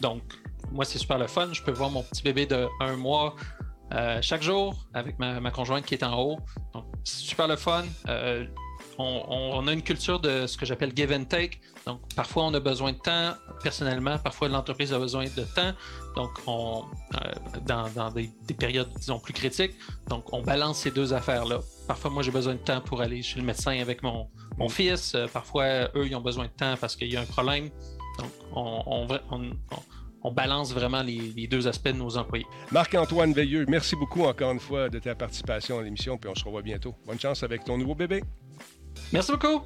donc, 0.00 0.22
moi, 0.72 0.84
c'est 0.84 0.98
super 0.98 1.18
le 1.18 1.26
fun. 1.26 1.50
Je 1.52 1.62
peux 1.62 1.72
voir 1.72 1.90
mon 1.90 2.02
petit 2.02 2.22
bébé 2.22 2.46
de 2.46 2.66
un 2.80 2.96
mois 2.96 3.36
euh, 3.92 4.18
chaque 4.22 4.42
jour 4.42 4.86
avec 4.94 5.18
ma, 5.18 5.50
conjointe 5.50 5.84
qui 5.84 5.94
est 5.94 6.04
en 6.04 6.18
haut. 6.18 6.38
Donc, 6.74 6.86
super 7.04 7.48
le 7.48 7.56
fun. 7.56 7.84
Euh, 8.08 8.46
on, 8.98 9.66
a 9.66 9.72
une 9.72 9.82
culture 9.82 10.20
de 10.20 10.46
ce 10.46 10.56
que 10.56 10.66
j'appelle 10.66 10.92
give 10.94 11.12
and 11.12 11.24
take. 11.24 11.60
Donc, 11.86 12.00
parfois, 12.14 12.44
on 12.44 12.54
a 12.54 12.60
besoin 12.60 12.92
de 12.92 12.98
temps 12.98 13.34
personnellement, 13.62 14.18
parfois, 14.18 14.48
l'entreprise 14.48 14.92
a 14.92 14.98
besoin 14.98 15.24
de 15.24 15.44
temps. 15.54 15.72
Donc, 16.16 16.30
on, 16.46 16.84
euh, 17.14 17.60
dans, 17.66 18.10
des, 18.10 18.30
des 18.46 18.54
périodes, 18.54 18.90
disons, 18.98 19.18
plus 19.18 19.32
critiques. 19.32 19.74
Donc, 20.08 20.32
on 20.32 20.42
balance 20.42 20.78
ces 20.78 20.90
deux 20.90 21.14
affaires-là. 21.14 21.60
Parfois, 21.88 22.10
moi, 22.10 22.22
j'ai 22.22 22.30
besoin 22.30 22.54
de 22.54 22.58
temps 22.58 22.80
pour 22.80 23.00
aller 23.00 23.22
chez 23.22 23.38
le 23.38 23.46
médecin 23.46 23.78
avec 23.80 24.02
mon, 24.02 24.28
mon 24.58 24.68
fils. 24.68 25.14
Euh, 25.14 25.26
parfois, 25.32 25.88
eux, 25.94 26.06
ils 26.06 26.14
ont 26.14 26.20
besoin 26.20 26.44
de 26.44 26.52
temps 26.52 26.74
parce 26.78 26.94
qu'il 26.96 27.10
y 27.10 27.16
a 27.16 27.20
un 27.20 27.26
problème. 27.26 27.70
Donc, 28.18 28.30
on- 28.54 29.08
on- 30.22 30.32
balance 30.32 30.72
vraiment 30.72 31.02
les, 31.02 31.32
les 31.36 31.46
deux 31.46 31.66
aspects 31.68 31.88
de 31.88 31.92
nos 31.98 32.16
employés. 32.16 32.46
Marc-Antoine 32.72 33.32
Veilleux, 33.32 33.64
merci 33.68 33.96
beaucoup 33.96 34.24
encore 34.24 34.52
une 34.52 34.60
fois 34.60 34.88
de 34.88 34.98
ta 34.98 35.14
participation 35.14 35.78
à 35.78 35.82
l'émission, 35.82 36.16
puis 36.18 36.30
on 36.30 36.34
se 36.34 36.44
revoit 36.44 36.62
bientôt. 36.62 36.94
Bonne 37.06 37.18
chance 37.20 37.42
avec 37.42 37.64
ton 37.64 37.76
nouveau 37.78 37.94
bébé. 37.94 38.22
Merci 39.12 39.32
beaucoup. 39.32 39.62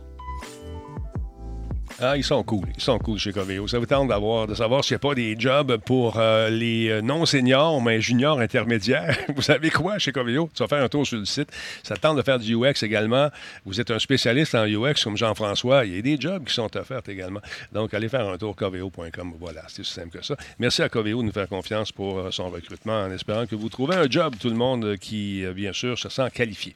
Ah, 2.00 2.16
ils 2.16 2.24
sont 2.24 2.42
cool. 2.42 2.66
Ils 2.76 2.82
sont 2.82 2.98
cool 2.98 3.18
chez 3.18 3.32
Coveo. 3.32 3.68
Ça 3.68 3.78
vous 3.78 3.86
tente 3.86 4.08
de 4.48 4.54
savoir 4.54 4.84
s'il 4.84 4.94
n'y 4.94 4.96
a 4.96 4.98
pas 4.98 5.14
des 5.14 5.36
jobs 5.38 5.76
pour 5.76 6.18
euh, 6.18 6.50
les 6.50 6.88
euh, 6.88 7.00
non-seniors, 7.00 7.80
mais 7.80 8.00
juniors 8.00 8.40
intermédiaires? 8.40 9.16
vous 9.36 9.42
savez 9.42 9.70
quoi 9.70 9.98
chez 9.98 10.10
Coveo? 10.10 10.50
Tu 10.52 10.62
vas 10.62 10.68
faire 10.68 10.82
un 10.82 10.88
tour 10.88 11.06
sur 11.06 11.18
le 11.18 11.24
site. 11.24 11.50
Ça 11.84 11.94
te 11.94 12.00
tente 12.00 12.16
de 12.16 12.22
faire 12.22 12.40
du 12.40 12.56
UX 12.56 12.82
également. 12.82 13.30
Vous 13.64 13.80
êtes 13.80 13.92
un 13.92 14.00
spécialiste 14.00 14.56
en 14.56 14.66
UX 14.66 15.04
comme 15.04 15.16
Jean-François. 15.16 15.84
Il 15.84 15.94
y 15.94 15.98
a 15.98 16.02
des 16.02 16.20
jobs 16.20 16.44
qui 16.44 16.52
sont 16.52 16.76
offerts 16.76 17.02
également. 17.06 17.40
Donc, 17.72 17.94
allez 17.94 18.08
faire 18.08 18.28
un 18.28 18.38
tour 18.38 18.56
coveo.com. 18.56 19.34
Voilà, 19.38 19.62
c'est 19.68 19.80
aussi 19.80 19.92
simple 19.92 20.18
que 20.18 20.24
ça. 20.24 20.34
Merci 20.58 20.82
à 20.82 20.88
Coveo 20.88 21.20
de 21.20 21.26
nous 21.26 21.32
faire 21.32 21.48
confiance 21.48 21.92
pour 21.92 22.18
euh, 22.18 22.30
son 22.32 22.50
recrutement 22.50 23.02
en 23.02 23.12
espérant 23.12 23.46
que 23.46 23.54
vous 23.54 23.68
trouvez 23.68 23.94
un 23.94 24.10
job, 24.10 24.34
tout 24.40 24.50
le 24.50 24.56
monde 24.56 24.96
qui, 24.96 25.44
bien 25.54 25.72
sûr, 25.72 25.96
se 25.96 26.08
sent 26.08 26.28
qualifié. 26.34 26.74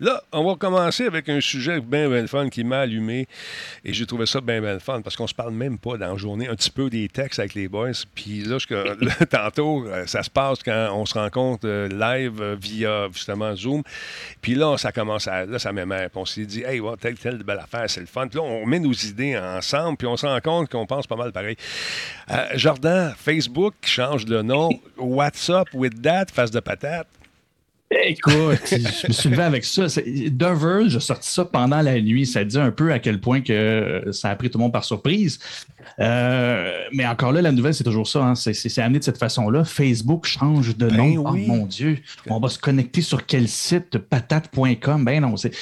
Là, 0.00 0.24
on 0.32 0.44
va 0.44 0.56
commencer 0.56 1.06
avec 1.06 1.28
un 1.28 1.40
sujet 1.40 1.80
bien, 1.80 2.08
bien 2.08 2.26
fun 2.26 2.48
qui 2.48 2.64
m'a 2.64 2.80
allumé 2.80 3.28
et 3.84 3.92
j'ai 3.92 4.04
trouvé 4.04 4.26
ça 4.26 4.40
bien, 4.48 4.60
bien 4.62 4.72
le 4.72 4.78
fun 4.80 5.00
parce 5.02 5.14
qu'on 5.14 5.26
se 5.26 5.34
parle 5.34 5.52
même 5.52 5.78
pas 5.78 5.96
dans 5.98 6.12
la 6.12 6.16
journée 6.16 6.48
un 6.48 6.56
petit 6.56 6.70
peu 6.70 6.88
des 6.90 7.08
textes 7.08 7.38
avec 7.38 7.54
les 7.54 7.68
boys. 7.68 7.92
Puis 8.14 8.40
là, 8.42 8.56
je- 8.58 8.74
là, 9.04 9.14
tantôt, 9.30 9.86
euh, 9.86 10.06
ça 10.06 10.22
se 10.22 10.30
passe 10.30 10.62
quand 10.64 10.90
on 10.94 11.04
se 11.06 11.14
rencontre 11.14 11.68
euh, 11.68 11.88
live 11.88 12.40
euh, 12.40 12.56
via 12.60 13.08
justement 13.12 13.54
Zoom. 13.54 13.82
Puis 14.40 14.54
là, 14.54 14.76
ça 14.78 14.90
commence 14.92 15.28
à. 15.28 15.44
Là, 15.44 15.58
ça. 15.58 15.70
Puis 15.72 15.84
on 16.14 16.24
s'est 16.24 16.46
dit, 16.46 16.62
hey, 16.62 16.80
ouais, 16.80 16.96
telle, 17.00 17.18
telle 17.18 17.42
belle 17.42 17.58
affaire, 17.58 17.88
c'est 17.88 18.00
le 18.00 18.06
fun. 18.06 18.26
Puis 18.26 18.38
là, 18.38 18.44
on 18.44 18.66
met 18.66 18.80
nos 18.80 18.92
idées 18.92 19.36
ensemble, 19.38 19.96
puis 19.98 20.06
on 20.06 20.16
se 20.16 20.26
rend 20.26 20.40
compte 20.40 20.70
qu'on 20.70 20.86
pense 20.86 21.06
pas 21.06 21.16
mal 21.16 21.30
pareil. 21.32 21.56
Jordan, 22.54 23.14
Facebook 23.16 23.74
change 23.82 24.24
de 24.24 24.42
nom. 24.42 24.70
What's 24.96 25.48
up 25.50 25.68
with 25.74 26.00
that, 26.02 26.26
face 26.32 26.50
de 26.50 26.60
patate? 26.60 27.06
Écoute, 27.90 28.34
je 28.70 29.06
me 29.08 29.12
suis 29.12 29.28
levé 29.30 29.42
avec 29.42 29.64
ça. 29.64 29.86
Dover, 30.30 30.84
j'ai 30.88 31.00
sorti 31.00 31.28
ça 31.30 31.44
pendant 31.46 31.80
la 31.80 31.98
nuit. 32.00 32.26
Ça 32.26 32.44
dit 32.44 32.58
un 32.58 32.70
peu 32.70 32.92
à 32.92 32.98
quel 32.98 33.18
point 33.20 33.40
que 33.40 33.52
euh, 33.52 34.12
ça 34.12 34.28
a 34.28 34.36
pris 34.36 34.50
tout 34.50 34.58
le 34.58 34.64
monde 34.64 34.72
par 34.72 34.84
surprise. 34.84 35.38
Euh, 35.98 36.70
mais 36.92 37.06
encore 37.06 37.32
là, 37.32 37.40
la 37.40 37.50
nouvelle, 37.50 37.72
c'est 37.72 37.84
toujours 37.84 38.06
ça. 38.06 38.22
hein. 38.22 38.34
C'est- 38.34 38.78
amené 38.78 38.98
de 38.98 39.04
cette 39.04 39.16
façon-là. 39.18 39.64
Facebook 39.64 40.26
change 40.26 40.76
de 40.76 40.88
nom. 40.90 41.22
Ben 41.22 41.30
oui. 41.32 41.44
Oh 41.46 41.52
mon 41.52 41.66
Dieu. 41.66 41.98
On 42.28 42.38
va 42.38 42.48
se 42.48 42.58
connecter 42.58 43.00
sur 43.00 43.24
quel 43.24 43.48
site? 43.48 43.96
Patate.com. 43.98 45.04
Ben 45.04 45.20
non, 45.22 45.36
c'est. 45.36 45.52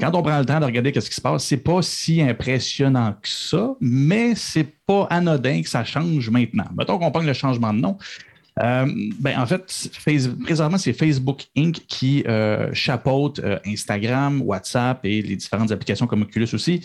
Quand 0.00 0.12
on 0.14 0.22
prend 0.22 0.38
le 0.40 0.44
temps 0.44 0.58
de 0.60 0.64
regarder 0.64 0.92
ce 0.94 1.08
qui 1.08 1.14
se 1.14 1.20
passe, 1.20 1.44
c'est 1.44 1.56
pas 1.56 1.80
si 1.82 2.20
impressionnant 2.20 3.12
que 3.20 3.28
ça, 3.28 3.74
mais 3.80 4.34
c'est 4.34 4.66
pas 4.86 5.06
anodin 5.08 5.62
que 5.62 5.68
ça 5.68 5.84
change 5.84 6.30
maintenant. 6.30 6.64
Mettons 6.76 6.98
qu'on 6.98 7.12
prenne 7.12 7.26
le 7.26 7.32
changement 7.32 7.72
de 7.72 7.78
nom. 7.80 7.96
Euh, 8.62 8.86
ben, 9.18 9.38
en 9.38 9.46
fait, 9.46 9.90
présentement, 10.44 10.78
c'est 10.78 10.92
Facebook 10.92 11.46
Inc. 11.56 11.80
qui 11.88 12.24
euh, 12.26 12.72
chapeaute 12.72 13.40
euh, 13.40 13.58
Instagram, 13.66 14.42
WhatsApp 14.42 15.04
et 15.04 15.22
les 15.22 15.36
différentes 15.36 15.72
applications 15.72 16.06
comme 16.06 16.22
Oculus 16.22 16.48
aussi, 16.52 16.80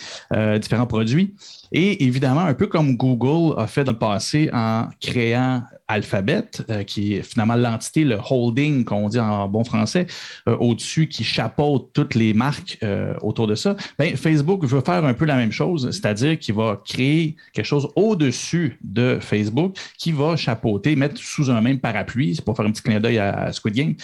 différents 0.59 0.87
produits. 0.87 1.35
Et 1.71 2.03
évidemment, 2.05 2.41
un 2.41 2.53
peu 2.53 2.67
comme 2.67 2.95
Google 2.95 3.59
a 3.59 3.67
fait 3.67 3.83
dans 3.83 3.91
le 3.91 3.97
passé 3.97 4.49
en 4.53 4.87
créant 4.99 5.61
Alphabet, 5.89 6.45
euh, 6.69 6.83
qui 6.83 7.15
est 7.15 7.23
finalement 7.23 7.55
l'entité, 7.55 8.03
le 8.05 8.19
holding, 8.29 8.85
qu'on 8.85 9.09
dit 9.09 9.19
en 9.19 9.49
bon 9.49 9.63
français, 9.63 10.05
euh, 10.47 10.55
au-dessus, 10.57 11.07
qui 11.07 11.23
chapeaute 11.23 11.89
toutes 11.93 12.13
les 12.13 12.35
marques 12.35 12.77
euh, 12.83 13.15
autour 13.21 13.47
de 13.47 13.55
ça. 13.55 13.75
Ben, 13.97 14.15
Facebook 14.15 14.63
veut 14.65 14.81
faire 14.81 15.03
un 15.03 15.15
peu 15.15 15.25
la 15.25 15.35
même 15.35 15.51
chose, 15.51 15.89
c'est-à-dire 15.91 16.37
qu'il 16.37 16.53
va 16.53 16.79
créer 16.85 17.35
quelque 17.53 17.65
chose 17.65 17.89
au-dessus 17.95 18.77
de 18.83 19.17
Facebook 19.19 19.75
qui 19.97 20.11
va 20.11 20.35
chapeauter, 20.35 20.95
mettre 20.95 21.17
sous 21.17 21.49
un 21.49 21.59
même 21.59 21.79
parapluie, 21.79 22.35
c'est 22.35 22.45
pour 22.45 22.55
faire 22.55 22.67
un 22.67 22.71
petit 22.71 22.83
clin 22.83 22.99
d'œil 22.99 23.17
à, 23.17 23.51
Squid 23.51 23.73
Game. 23.73 23.95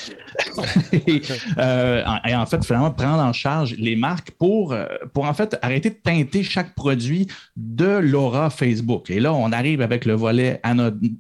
et, 0.92 1.22
en, 1.58 2.18
et 2.28 2.36
en 2.36 2.46
fait, 2.48 2.66
finalement, 2.66 2.90
prendre 2.90 3.22
en 3.22 3.32
charge 3.32 3.76
les 3.78 3.96
marques 3.96 4.32
pour, 4.32 4.76
pour 5.14 5.26
en 5.26 5.34
fait 5.36 5.56
arrêter 5.62 5.92
de 5.92 5.96
teinter 5.96 6.42
chaque 6.42 6.74
produit 6.74 7.28
de 7.56 7.86
l'aura 8.00 8.50
Facebook. 8.50 9.10
Et 9.10 9.20
là, 9.20 9.34
on 9.34 9.52
arrive 9.54 9.82
avec 9.82 10.06
le 10.06 10.14
volet 10.14 10.60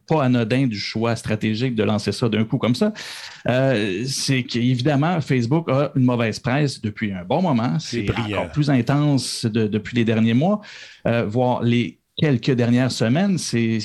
pas 0.07 0.23
anodin 0.23 0.67
du 0.67 0.77
choix 0.77 1.15
stratégique 1.15 1.75
de 1.75 1.83
lancer 1.83 2.11
ça 2.11 2.27
d'un 2.27 2.43
coup 2.43 2.57
comme 2.57 2.75
ça. 2.75 2.91
Euh, 3.47 4.03
c'est 4.05 4.43
qu'évidemment, 4.43 5.21
Facebook 5.21 5.69
a 5.69 5.91
une 5.95 6.03
mauvaise 6.03 6.39
presse 6.39 6.81
depuis 6.81 7.13
un 7.13 7.23
bon 7.23 7.41
moment. 7.41 7.79
C'est 7.79 8.05
encore 8.11 8.51
plus 8.51 8.69
intense 8.69 9.45
de- 9.45 9.67
depuis 9.67 9.95
les 9.95 10.03
derniers 10.05 10.33
mois, 10.33 10.59
euh, 11.07 11.25
voire 11.25 11.63
les 11.63 11.99
quelques 12.17 12.51
dernières 12.51 12.91
semaines, 12.93 13.37
c'est 13.37 13.77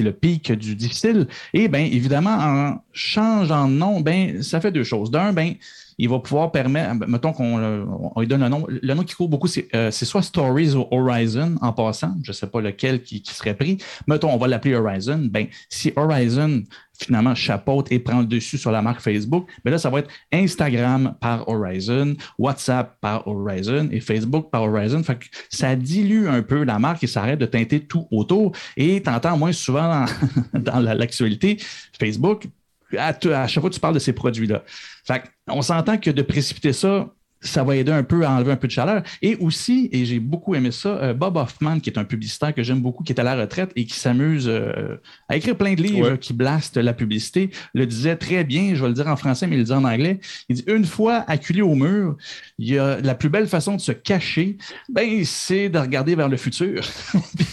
le 0.00 0.10
pic 0.12 0.52
du 0.52 0.74
difficile. 0.74 1.26
Et 1.54 1.68
bien, 1.68 1.80
évidemment, 1.80 2.36
en 2.38 2.76
changeant 2.92 3.66
de 3.66 3.72
nom, 3.74 4.00
ben, 4.00 4.42
ça 4.42 4.60
fait 4.60 4.70
deux 4.72 4.84
choses. 4.84 5.10
D'un, 5.10 5.32
ben, 5.32 5.54
il 5.98 6.08
va 6.08 6.20
pouvoir 6.20 6.52
permettre, 6.52 6.94
mettons 7.08 7.32
qu'on 7.32 7.58
euh, 7.58 7.84
lui 8.16 8.26
donne 8.26 8.42
un 8.42 8.48
nom. 8.48 8.66
Le 8.68 8.94
nom 8.94 9.02
qui 9.02 9.14
court 9.14 9.28
beaucoup, 9.28 9.48
c'est 9.48 9.68
euh, 9.74 9.90
c'est 9.90 10.04
soit 10.04 10.22
Stories 10.22 10.74
ou 10.74 10.86
Horizon 10.92 11.56
en 11.60 11.72
passant. 11.72 12.14
Je 12.22 12.30
ne 12.30 12.34
sais 12.34 12.46
pas 12.46 12.60
lequel 12.60 13.02
qui, 13.02 13.22
serait 13.24 13.54
pris. 13.54 13.78
Mettons, 14.06 14.30
on 14.32 14.36
va 14.36 14.46
l'appeler 14.46 14.74
Horizon. 14.76 15.28
Ben, 15.30 15.46
si 15.68 15.92
Horizon 15.96 16.62
finalement 16.98 17.34
chapeaute 17.34 17.90
et 17.92 17.98
prend 17.98 18.20
le 18.20 18.26
dessus 18.26 18.58
sur 18.58 18.72
la 18.72 18.82
marque 18.82 19.00
Facebook. 19.00 19.48
Mais 19.64 19.70
là, 19.70 19.78
ça 19.78 19.88
va 19.90 20.00
être 20.00 20.10
Instagram 20.32 21.14
par 21.20 21.48
Horizon, 21.48 22.14
WhatsApp 22.38 22.96
par 23.00 23.26
Horizon 23.26 23.88
et 23.92 24.00
Facebook 24.00 24.50
par 24.50 24.64
Horizon. 24.64 25.02
Fait 25.02 25.16
que 25.16 25.26
ça 25.48 25.76
dilue 25.76 26.26
un 26.28 26.42
peu 26.42 26.64
la 26.64 26.78
marque 26.78 27.04
et 27.04 27.06
ça 27.06 27.22
arrête 27.22 27.38
de 27.38 27.46
teinter 27.46 27.80
tout 27.80 28.06
autour. 28.10 28.52
Et 28.76 29.00
tu 29.02 29.10
entends 29.10 29.36
moins 29.36 29.52
souvent 29.52 30.04
dans, 30.52 30.60
dans 30.60 30.80
la- 30.80 30.94
l'actualité 30.94 31.56
Facebook. 31.98 32.46
À, 32.96 33.08
à 33.08 33.46
chaque 33.46 33.60
fois 33.60 33.68
que 33.68 33.74
tu 33.74 33.80
parles 33.80 33.94
de 33.94 33.98
ces 33.98 34.14
produits-là. 34.14 34.64
Fait 35.08 35.24
on 35.48 35.62
s'entend 35.62 35.96
que 35.96 36.10
de 36.10 36.22
précipiter 36.22 36.74
ça, 36.74 37.14
ça 37.40 37.62
va 37.64 37.76
aider 37.76 37.92
un 37.92 38.02
peu 38.02 38.24
à 38.24 38.30
enlever 38.32 38.52
un 38.52 38.56
peu 38.56 38.66
de 38.66 38.72
chaleur. 38.72 39.02
Et 39.22 39.36
aussi, 39.36 39.88
et 39.92 40.04
j'ai 40.04 40.18
beaucoup 40.18 40.54
aimé 40.54 40.70
ça, 40.70 40.88
euh, 40.88 41.14
Bob 41.14 41.36
Hoffman, 41.36 41.78
qui 41.80 41.90
est 41.90 41.98
un 41.98 42.04
publicitaire 42.04 42.54
que 42.54 42.62
j'aime 42.62 42.80
beaucoup, 42.80 43.04
qui 43.04 43.12
est 43.12 43.20
à 43.20 43.22
la 43.22 43.36
retraite 43.36 43.70
et 43.76 43.84
qui 43.84 43.94
s'amuse 43.94 44.46
euh, 44.48 44.96
à 45.28 45.36
écrire 45.36 45.56
plein 45.56 45.74
de 45.74 45.82
livres 45.82 46.10
Ouais. 46.10 46.18
qui 46.18 46.32
blastent 46.32 46.76
la 46.76 46.92
publicité, 46.92 47.50
le 47.74 47.86
disait 47.86 48.16
très 48.16 48.44
bien, 48.44 48.74
je 48.74 48.82
vais 48.82 48.88
le 48.88 48.94
dire 48.94 49.06
en 49.08 49.16
français, 49.16 49.46
mais 49.46 49.56
il 49.56 49.58
le 49.60 49.64
dit 49.64 49.72
en 49.72 49.84
anglais. 49.84 50.20
Il 50.48 50.56
dit 50.56 50.64
Une 50.66 50.84
fois 50.84 51.24
acculé 51.28 51.62
au 51.62 51.74
mur, 51.74 52.16
il 52.58 52.68
y 52.68 52.78
a 52.78 53.00
la 53.00 53.14
plus 53.14 53.28
belle 53.28 53.46
façon 53.46 53.74
de 53.76 53.80
se 53.80 53.92
cacher, 53.92 54.56
ben, 54.88 55.22
c'est 55.24 55.68
de 55.68 55.78
regarder 55.78 56.14
vers 56.14 56.28
le 56.28 56.36
futur. 56.36 56.82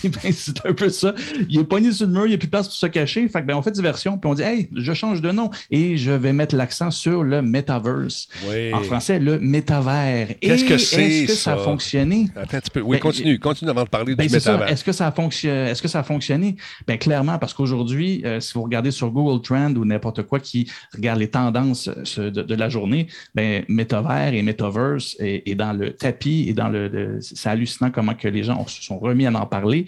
Ben, 0.04 0.32
c'est 0.32 0.66
un 0.66 0.74
peu 0.74 0.90
ça. 0.90 1.16
Il 1.50 1.60
est 1.60 1.64
pogné 1.64 1.92
sur 1.92 2.06
le 2.06 2.14
mur, 2.14 2.26
il 2.26 2.30
n'y 2.30 2.36
a 2.36 2.38
plus 2.38 2.46
de 2.46 2.52
place 2.52 2.68
pour 2.68 2.76
se 2.76 2.86
cacher. 2.86 3.28
Fait 3.28 3.42
que, 3.42 3.48
ben, 3.48 3.56
on 3.56 3.62
fait 3.64 3.72
diversion, 3.72 4.18
puis 4.20 4.30
on 4.30 4.36
dit 4.36 4.44
Hey, 4.44 4.70
je 4.76 4.94
change 4.94 5.20
de 5.22 5.32
nom 5.32 5.50
et 5.72 5.98
je 5.98 6.12
vais 6.12 6.32
mettre 6.32 6.56
l'accent 6.56 6.92
sur 6.92 7.24
le 7.24 7.42
metaverse. 7.42 8.28
En 8.74 8.82
français, 8.84 9.20
le 9.20 9.40
métavers. 9.80 10.28
Qu'est-ce 10.40 10.66
Et 10.66 10.68
que 10.68 10.78
c'est, 10.78 11.04
Est-ce 11.04 11.28
que 11.28 11.34
ça 11.34 11.54
a 11.54 11.58
fonctionné? 11.58 12.28
Attends 12.36 12.58
un 12.58 12.60
petit 12.60 12.72
peu. 12.72 12.82
Oui, 12.82 12.98
Ben, 12.98 13.02
continue. 13.02 13.40
Continue 13.40 13.72
avant 13.72 13.84
de 13.84 13.90
parler 13.90 14.16
Ben, 14.16 14.28
du 14.28 14.34
métavers. 14.34 14.70
Est-ce 14.70 14.84
que 14.84 14.92
ça 14.92 15.08
a 15.08 15.12
fonctionné? 15.12 15.70
Est-ce 15.72 15.82
que 15.82 15.88
ça 15.88 16.00
a 16.00 16.04
fonctionné? 16.04 16.56
Ben, 16.88 16.98
clairement, 16.98 17.38
parce 17.38 17.54
qu'aujourd'hui, 17.54 18.22
euh, 18.26 18.40
si 18.40 18.54
vous 18.54 18.64
regardez 18.64 18.92
sur 18.92 19.10
Google 19.12 19.42
Trend 19.42 19.74
ou 19.76 19.86
n'importe 19.86 20.24
quoi 20.24 20.40
qui 20.40 20.70
regarde 20.94 21.20
les 21.20 21.30
tendances 21.30 21.90
euh, 22.18 22.30
de, 22.32 22.42
de 22.42 22.56
la 22.56 22.70
journée, 22.70 23.08
ben, 23.34 23.64
métavers 23.68 24.34
et 24.34 24.42
metaverse 24.42 25.16
est, 25.20 25.48
est 25.50 25.56
dans 25.56 25.74
le 25.74 25.92
tapis 25.94 26.46
et 26.48 26.54
dans 26.54 26.70
le, 26.70 26.88
le- 26.88 27.20
c'est 27.22 27.50
hallucinant 27.50 27.92
comment 27.92 28.14
que 28.14 28.28
les 28.28 28.44
gens 28.44 28.66
se 28.68 28.82
sont 28.84 28.98
remis 29.00 29.26
à 29.26 29.32
en 29.32 29.46
parler. 29.46 29.86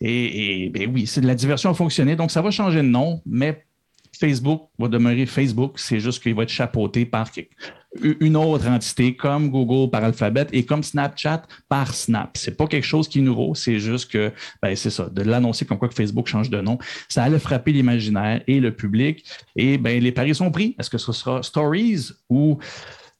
Et, 0.00 0.64
et, 0.64 0.68
ben 0.68 0.90
oui, 0.92 1.06
c'est 1.06 1.20
de 1.22 1.26
la 1.26 1.34
diversion 1.34 1.70
a 1.70 1.74
fonctionné. 1.74 2.16
Donc, 2.16 2.30
ça 2.30 2.42
va 2.42 2.50
changer 2.50 2.78
de 2.78 2.88
nom, 2.88 3.22
mais 3.24 3.64
Facebook 4.18 4.68
va 4.78 4.88
demeurer 4.88 5.26
Facebook. 5.26 5.74
C'est 5.78 6.00
juste 6.00 6.22
qu'il 6.22 6.34
va 6.34 6.42
être 6.42 6.50
chapeauté 6.50 7.04
par 7.06 7.30
quelque- 7.30 7.50
une 8.02 8.36
autre 8.36 8.68
entité 8.68 9.16
comme 9.16 9.50
Google 9.50 9.90
par 9.90 10.04
alphabet 10.04 10.46
et 10.52 10.64
comme 10.64 10.82
Snapchat 10.82 11.42
par 11.68 11.94
Snap. 11.94 12.36
C'est 12.36 12.56
pas 12.56 12.66
quelque 12.66 12.84
chose 12.84 13.08
qui 13.08 13.20
est 13.20 13.22
nouveau, 13.22 13.54
c'est 13.54 13.78
juste 13.78 14.10
que 14.10 14.32
ben, 14.62 14.76
c'est 14.76 14.90
ça, 14.90 15.08
de 15.08 15.22
l'annoncer 15.22 15.64
comme 15.64 15.78
quoi 15.78 15.88
que 15.88 15.94
Facebook 15.94 16.26
change 16.26 16.50
de 16.50 16.60
nom, 16.60 16.78
ça 17.08 17.24
allait 17.24 17.38
frapper 17.38 17.72
l'imaginaire 17.72 18.42
et 18.46 18.60
le 18.60 18.72
public. 18.72 19.24
Et 19.56 19.78
ben 19.78 20.00
les 20.00 20.12
paris 20.12 20.34
sont 20.34 20.50
pris. 20.50 20.74
Est-ce 20.78 20.90
que 20.90 20.98
ce 20.98 21.12
sera 21.12 21.42
Stories 21.42 22.10
ou 22.28 22.58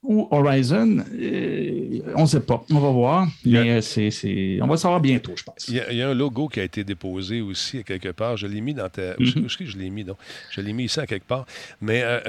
ou 0.06 0.28
Horizon, 0.30 0.98
Euh, 1.18 2.00
on 2.14 2.22
ne 2.22 2.26
sait 2.26 2.40
pas. 2.40 2.64
On 2.70 2.78
va 2.78 2.90
voir. 2.90 3.22
A- 3.24 3.28
Mais 3.44 3.70
euh, 3.70 3.80
c'est, 3.80 4.10
c'est- 4.10 4.58
on 4.62 4.66
va 4.66 4.74
le 4.74 4.78
savoir 4.78 5.00
bientôt, 5.00 5.32
je 5.36 5.42
pense. 5.44 5.66
Il 5.68 5.74
y, 5.74 5.80
a, 5.80 5.90
il 5.92 5.98
y 5.98 6.02
a 6.02 6.08
un 6.08 6.14
logo 6.14 6.48
qui 6.48 6.60
a 6.60 6.64
été 6.64 6.84
déposé 6.84 7.40
aussi 7.40 7.78
à 7.78 7.82
quelque 7.82 8.10
part. 8.10 8.36
Je 8.36 8.46
l'ai 8.46 8.60
mis 8.60 8.74
dans 8.74 8.88
ta. 8.88 9.12
Où 9.18 9.22
Mhm. 9.22 9.46
est-ce 9.46 9.56
que 9.56 9.66
je 9.66 9.76
l'ai 9.76 9.90
mis, 9.90 10.04
donc? 10.04 10.16
Je 10.50 10.60
l'ai 10.60 10.72
mis 10.72 10.84
ici 10.84 11.00
à 11.00 11.06
quelque 11.06 11.26
part. 11.26 11.46
Mais 11.80 12.02
euh, 12.04 12.20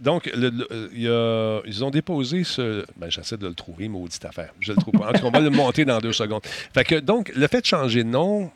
donc, 0.00 0.30
le- 0.34 0.50
le- 0.50 0.90
il 0.94 1.02
y 1.02 1.08
a- 1.08 1.60
ils 1.66 1.84
ont 1.84 1.90
déposé 1.90 2.44
ce. 2.44 2.84
Ben, 2.96 3.10
j'essaie 3.10 3.36
de 3.36 3.46
le 3.46 3.54
trouver, 3.54 3.88
maudite 3.88 4.24
affaire. 4.24 4.52
Je 4.60 4.72
le 4.72 4.78
trouve 4.78 4.94
pas. 4.94 5.08
En 5.10 5.12
tout 5.12 5.20
cas, 5.20 5.26
on 5.26 5.30
va 5.30 5.40
le 5.40 5.50
monter 5.50 5.84
dans 5.84 5.98
deux 5.98 6.12
secondes. 6.12 6.42
Fait 6.74 6.84
que, 6.84 6.96
donc, 6.96 7.32
le 7.36 7.46
fait 7.46 7.60
de 7.60 7.66
changer 7.66 8.02
de 8.04 8.08
nom, 8.08 8.50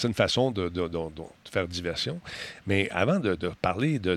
c'est 0.00 0.08
une 0.08 0.14
façon 0.14 0.50
de, 0.50 0.68
de- 0.68 0.88
de- 0.88 0.98
de 0.98 1.22
faire 1.50 1.66
diversion. 1.68 2.20
Mais 2.66 2.88
avant 2.90 3.18
de, 3.18 3.34
parler 3.60 3.98
de, 3.98 4.16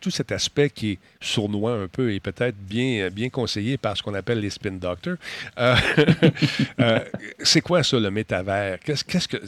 tout 0.00 0.10
cet 0.10 0.32
aspect 0.32 0.70
qui 0.70 0.92
est 0.92 0.98
sournois 1.20 1.72
un 1.74 1.88
peu 1.88 2.12
et 2.12 2.20
peut-être 2.20 2.56
bien, 2.56 3.08
bien 3.10 3.28
conseillé 3.28 3.76
par 3.78 3.96
ce 3.96 4.02
qu'on 4.02 4.14
appelle 4.14 4.40
les 4.40 4.50
spin 4.50 4.72
doctors, 4.72 5.14
euh, 5.58 5.74
euh, 6.80 7.00
c'est 7.42 7.60
quoi 7.60 7.82
ça, 7.82 7.98
le 7.98 8.10
métavers? 8.10 8.78
Qu'est-ce, 8.84 9.04
qu'est-ce 9.04 9.28
que, 9.28 9.38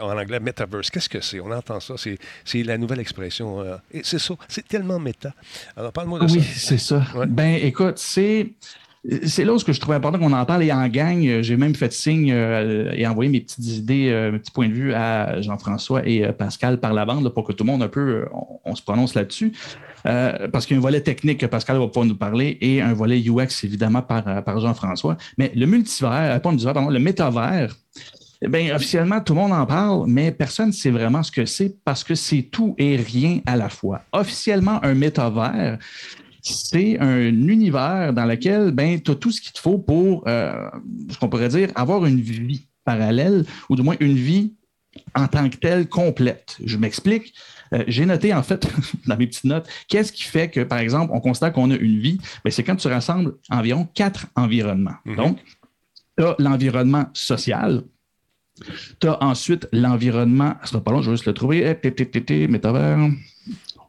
en 0.00 0.16
anglais, 0.18 0.40
metaverse, 0.40 0.90
qu'est-ce 0.90 1.08
que 1.08 1.20
c'est? 1.20 1.40
On 1.40 1.50
entend 1.52 1.80
ça, 1.80 1.94
c'est, 1.96 2.18
c'est 2.44 2.62
la 2.62 2.78
nouvelle 2.78 3.00
expression. 3.00 3.60
euh, 3.60 3.76
et 3.92 4.00
c'est 4.04 4.18
ça, 4.18 4.34
c'est 4.48 4.66
tellement 4.66 4.98
méta. 4.98 5.32
Alors, 5.76 5.92
parle-moi 5.92 6.20
de 6.20 6.24
Oui, 6.24 6.42
ça. 6.42 6.48
c'est 6.56 6.78
ça. 6.78 7.02
Ouais. 7.14 7.26
Ben, 7.26 7.54
écoute, 7.62 7.98
c'est. 7.98 8.48
C'est 9.26 9.44
là 9.44 9.52
où 9.52 9.58
ce 9.58 9.64
que 9.64 9.72
je 9.72 9.80
trouvais 9.80 9.96
important 9.96 10.18
qu'on 10.18 10.32
en 10.32 10.44
parle 10.46 10.62
et 10.62 10.72
en 10.72 10.88
gang. 10.88 11.26
euh, 11.26 11.42
J'ai 11.42 11.56
même 11.56 11.74
fait 11.74 11.92
signe 11.92 12.32
euh, 12.32 12.90
et 12.94 13.06
envoyé 13.06 13.30
mes 13.30 13.40
petites 13.40 13.66
idées, 13.66 14.08
euh, 14.10 14.32
mes 14.32 14.38
petits 14.38 14.50
points 14.50 14.68
de 14.68 14.72
vue 14.72 14.94
à 14.94 15.42
Jean-François 15.42 16.06
et 16.08 16.32
Pascal 16.32 16.80
par 16.80 16.94
la 16.94 17.04
bande 17.04 17.28
pour 17.28 17.44
que 17.44 17.52
tout 17.52 17.64
le 17.64 17.72
monde 17.72 17.82
un 17.82 17.88
peu 17.88 18.26
on, 18.64 18.74
se 18.74 18.82
prononce 18.82 19.14
là-dessus. 19.14 19.52
Parce 20.04 20.66
qu'il 20.66 20.74
y 20.74 20.76
a 20.76 20.80
un 20.80 20.82
volet 20.82 21.00
technique 21.00 21.40
que 21.40 21.46
Pascal 21.46 21.78
va 21.78 21.86
pouvoir 21.86 22.06
nous 22.06 22.16
parler 22.16 22.58
et 22.60 22.82
un 22.82 22.92
volet 22.92 23.22
UX 23.26 23.64
évidemment 23.64 24.02
par, 24.02 24.44
par 24.44 24.60
Jean-François. 24.60 25.16
Mais 25.38 25.50
le 25.54 25.66
multivers, 25.66 26.34
le 26.34 26.40
pardon, 26.72 26.90
le 26.90 26.98
métavers, 26.98 27.74
eh 28.42 28.48
bien, 28.48 28.74
officiellement, 28.74 29.20
tout 29.22 29.32
le 29.32 29.40
monde 29.40 29.52
en 29.52 29.64
parle, 29.64 30.04
mais 30.06 30.30
personne 30.30 30.66
ne 30.66 30.72
sait 30.72 30.90
vraiment 30.90 31.22
ce 31.22 31.32
que 31.32 31.46
c'est 31.46 31.74
parce 31.82 32.04
que 32.04 32.14
c'est 32.14 32.42
tout 32.42 32.74
et 32.76 32.96
rien 32.96 33.40
à 33.46 33.56
la 33.56 33.70
fois. 33.70 34.02
Officiellement, 34.12 34.84
un 34.84 34.92
métavers, 34.92 35.78
c'est 36.44 36.98
un 37.00 37.20
univers 37.48 38.12
dans 38.12 38.26
lequel 38.26 38.70
ben, 38.70 39.00
tu 39.00 39.10
as 39.10 39.14
tout 39.14 39.30
ce 39.32 39.40
qu'il 39.40 39.52
te 39.52 39.58
faut 39.58 39.78
pour, 39.78 40.22
euh, 40.28 40.68
ce 41.10 41.18
qu'on 41.18 41.28
pourrait 41.28 41.48
dire, 41.48 41.70
avoir 41.74 42.04
une 42.04 42.20
vie 42.20 42.66
parallèle 42.84 43.44
ou 43.70 43.76
du 43.76 43.82
moins 43.82 43.96
une 43.98 44.14
vie 44.14 44.52
en 45.14 45.26
tant 45.26 45.48
que 45.48 45.56
telle 45.56 45.88
complète. 45.88 46.56
Je 46.64 46.76
m'explique. 46.76 47.34
Euh, 47.72 47.82
J'ai 47.88 48.04
noté, 48.04 48.34
en 48.34 48.42
fait, 48.42 48.68
dans 49.06 49.16
mes 49.16 49.26
petites 49.26 49.44
notes, 49.44 49.66
qu'est-ce 49.88 50.12
qui 50.12 50.24
fait 50.24 50.50
que, 50.50 50.60
par 50.60 50.78
exemple, 50.78 51.12
on 51.14 51.20
constate 51.20 51.54
qu'on 51.54 51.70
a 51.70 51.76
une 51.76 51.98
vie? 51.98 52.18
Ben, 52.44 52.50
c'est 52.50 52.62
quand 52.62 52.76
tu 52.76 52.88
rassembles 52.88 53.34
environ 53.50 53.88
quatre 53.94 54.26
environnements. 54.36 54.96
Mhm. 55.06 55.16
Donc, 55.16 55.38
tu 56.18 56.24
as 56.24 56.36
l'environnement 56.38 57.06
social, 57.14 57.82
tu 59.00 59.08
as 59.08 59.20
ensuite 59.24 59.66
l'environnement, 59.72 60.54
ce 60.62 60.70
sera 60.70 60.84
pas 60.84 60.92
long, 60.92 61.00
je 61.02 61.10
vais 61.10 61.16
juste 61.16 61.26
le 61.26 61.32
trouver, 61.34 61.66
Eh, 61.66 61.74
té, 61.74 61.90
té, 61.92 62.06
té, 62.06 62.22
té, 62.22 62.46
métavers. 62.48 63.08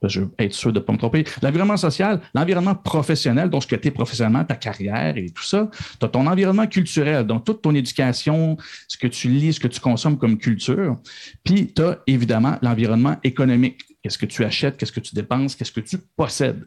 Je 0.08 0.22
veux 0.22 0.32
être 0.40 0.54
sûr 0.54 0.72
de 0.72 0.80
ne 0.80 0.84
pas 0.84 0.94
me 0.94 0.98
tromper. 0.98 1.24
L'environnement 1.42 1.78
social, 1.78 2.22
l'environnement 2.34 2.76
professionnel, 2.76 3.50
donc 3.50 3.64
ce 3.64 3.68
que 3.68 3.76
tu 3.76 3.88
es 3.88 3.92
professionnellement, 3.92 4.44
ta 4.44 4.56
carrière 4.56 5.18
et 5.18 5.30
tout 5.30 5.44
ça. 5.44 5.70
Tu 6.00 6.06
as 6.06 6.10
ton 6.10 6.28
environnement 6.28 6.68
culturel, 6.68 7.26
donc 7.26 7.46
toute 7.46 7.62
ton 7.62 7.74
éducation, 7.74 8.58
ce 8.88 8.98
que 8.98 9.08
tu 9.08 9.30
lis, 9.30 9.54
ce 9.54 9.60
que 9.60 9.68
tu 9.68 9.80
consommes 9.80 10.18
comme 10.18 10.38
culture. 10.38 10.98
Puis 11.44 11.74
tu 11.74 11.82
as 11.82 12.00
évidemment 12.08 12.58
l'environnement 12.62 13.18
économique. 13.24 13.82
Qu'est-ce 14.02 14.18
que 14.18 14.26
tu 14.26 14.44
achètes, 14.44 14.78
qu'est-ce 14.78 14.92
que 14.92 15.00
tu 15.00 15.16
dépenses, 15.16 15.56
qu'est-ce 15.56 15.72
que 15.72 15.80
tu 15.80 15.98
possèdes. 16.16 16.66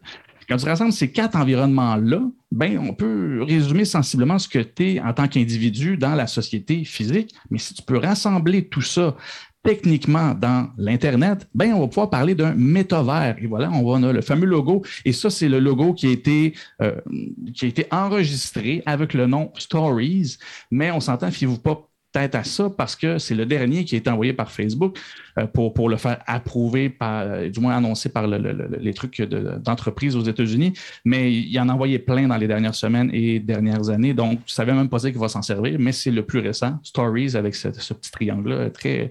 Quand 0.49 0.57
tu 0.57 0.65
rassembles 0.65 0.93
ces 0.93 1.13
quatre 1.13 1.37
environnements-là, 1.37 2.23
ben, 2.51 2.79
on 2.79 2.95
peut 2.95 3.43
résumer 3.43 3.85
sensiblement 3.85 4.39
ce 4.39 4.49
que 4.49 4.61
tu 4.61 4.95
es 4.95 5.01
en 5.01 5.13
tant 5.13 5.29
qu'individu 5.29 5.99
dans 5.99 6.15
la 6.15 6.27
société 6.27 6.85
physique. 6.85 7.35
Mais 7.51 7.59
si 7.59 7.75
tu 7.75 7.83
peux 7.83 7.99
rassembler 7.99 8.67
tout 8.67 8.81
ça 8.81 9.15
techniquement 9.63 10.33
dans 10.33 10.71
l'Internet, 10.79 11.47
ben, 11.55 11.75
on 11.75 11.81
va 11.81 11.89
pouvoir 11.89 12.09
parler 12.09 12.35
d'un 12.35 12.55
métavers. 12.55 13.37
Et 13.43 13.47
voilà, 13.47 13.71
on, 13.71 13.85
va, 13.85 14.13
le 14.13 14.23
fameux 14.23 14.47
logo. 14.47 14.83
Et 15.05 15.13
ça, 15.13 15.29
c'est 15.29 15.51
le 15.51 15.59
logo 15.59 15.93
qui 15.93 16.07
a, 16.07 16.11
été, 16.11 16.55
euh, 16.81 16.99
qui 17.55 17.67
a 17.67 17.69
été 17.69 17.87
enregistré 17.91 18.83
avec 18.87 19.13
le 19.13 19.27
nom 19.27 19.53
Stories. 19.59 20.39
Mais 20.71 20.91
on 20.91 21.01
s'entend, 21.01 21.31
fiez-vous 21.31 21.59
pas 21.59 21.89
peut-être 22.13 22.35
à 22.37 22.45
ça 22.45 22.71
parce 22.71 22.97
que 22.97 23.19
c'est 23.19 23.35
le 23.35 23.45
dernier 23.45 23.85
qui 23.85 23.95
a 23.95 23.99
été 23.99 24.09
envoyé 24.11 24.33
par 24.33 24.51
Facebook 24.51 24.99
euh, 25.39 25.47
pour, 25.47 25.75
pour 25.75 25.89
le 25.89 25.97
faire 25.97 26.19
approuver, 26.27 26.89
par, 26.89 27.23
euh, 27.23 27.49
du 27.49 27.61
moins 27.61 27.77
annoncé 27.77 28.09
par 28.09 28.27
le- 28.27 28.39
le- 28.39 28.53
le- 28.53 28.79
les 28.81 28.95
trucs 28.95 29.21
de- 29.21 29.59
d'entreprise 29.59 30.17
aux 30.17 30.23
États-Unis. 30.23 30.73
Mais 31.05 31.33
il 31.33 31.59
en 31.61 31.69
a 31.69 31.75
envoyé 31.75 31.99
plein 31.99 32.27
dans 32.27 32.37
les 32.37 32.49
dernières 32.49 32.75
semaines 32.75 33.11
et 33.13 33.41
dernières 33.41 33.91
années. 33.91 34.15
Donc, 34.15 34.41
je 34.47 34.53
ne 34.53 34.55
savais 34.55 34.73
même 34.73 34.89
pas 34.89 34.99
dire 34.99 35.11
qu'il 35.11 35.21
va 35.21 35.29
s'en 35.29 35.43
servir, 35.43 35.77
mais 35.79 35.93
c'est 35.93 36.11
le 36.11 36.25
plus 36.25 36.39
récent, 36.41 36.79
Stories, 36.83 37.37
avec 37.37 37.55
ce, 37.55 37.73
ce 37.73 37.93
petit 37.95 38.11
triangle-là, 38.11 38.71
très, 38.71 39.11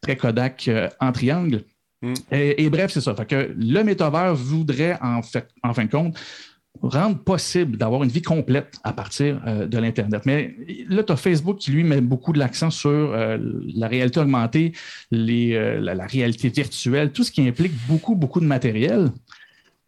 très 0.00 0.16
Kodak 0.16 0.66
euh, 0.68 0.88
en 0.98 1.12
triangle. 1.12 1.62
Mm. 2.02 2.14
Et, 2.32 2.64
et 2.64 2.70
bref, 2.70 2.90
c'est 2.90 3.02
ça. 3.02 3.14
Fait 3.14 3.26
que 3.26 3.54
le 3.58 3.82
métavers 3.84 4.34
voudrait, 4.34 4.98
en, 5.02 5.20
fait, 5.22 5.46
en 5.62 5.74
fin 5.74 5.84
de 5.84 5.90
compte, 5.90 6.18
rendre 6.82 7.18
possible 7.18 7.76
d'avoir 7.76 8.02
une 8.02 8.10
vie 8.10 8.22
complète 8.22 8.78
à 8.84 8.92
partir 8.92 9.40
euh, 9.46 9.66
de 9.66 9.78
l'Internet. 9.78 10.22
Mais 10.24 10.54
là, 10.88 11.02
tu 11.02 11.12
as 11.12 11.16
Facebook 11.16 11.58
qui, 11.58 11.70
lui, 11.72 11.84
met 11.84 12.00
beaucoup 12.00 12.32
de 12.32 12.38
l'accent 12.38 12.70
sur 12.70 12.90
euh, 12.90 13.38
la 13.74 13.88
réalité 13.88 14.20
augmentée, 14.20 14.72
euh, 15.12 15.80
la, 15.80 15.94
la 15.94 16.06
réalité 16.06 16.48
virtuelle, 16.48 17.12
tout 17.12 17.24
ce 17.24 17.30
qui 17.30 17.46
implique 17.46 17.72
beaucoup, 17.86 18.14
beaucoup 18.14 18.40
de 18.40 18.46
matériel. 18.46 19.10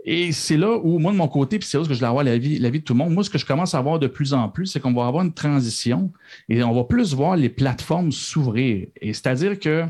Et 0.04 0.32
c'est 0.32 0.56
là 0.56 0.76
où, 0.82 0.98
moi, 0.98 1.12
de 1.12 1.16
mon 1.16 1.28
côté, 1.28 1.58
puis 1.58 1.68
c'est 1.68 1.78
là 1.78 1.84
que 1.86 1.94
je 1.94 2.00
vais 2.00 2.06
avoir 2.06 2.24
l'avis 2.24 2.58
la 2.58 2.70
vie 2.70 2.80
de 2.80 2.84
tout 2.84 2.92
le 2.92 2.98
monde, 2.98 3.12
moi, 3.12 3.22
ce 3.22 3.30
que 3.30 3.38
je 3.38 3.46
commence 3.46 3.74
à 3.74 3.80
voir 3.80 4.00
de 4.00 4.08
plus 4.08 4.34
en 4.34 4.48
plus, 4.48 4.66
c'est 4.66 4.80
qu'on 4.80 4.92
va 4.92 5.06
avoir 5.06 5.24
une 5.24 5.32
transition 5.32 6.12
et 6.48 6.62
on 6.62 6.72
va 6.72 6.84
plus 6.84 7.14
voir 7.14 7.36
les 7.36 7.48
plateformes 7.48 8.10
s'ouvrir. 8.10 8.88
Et 9.00 9.12
c'est-à-dire 9.12 9.60
que 9.60 9.84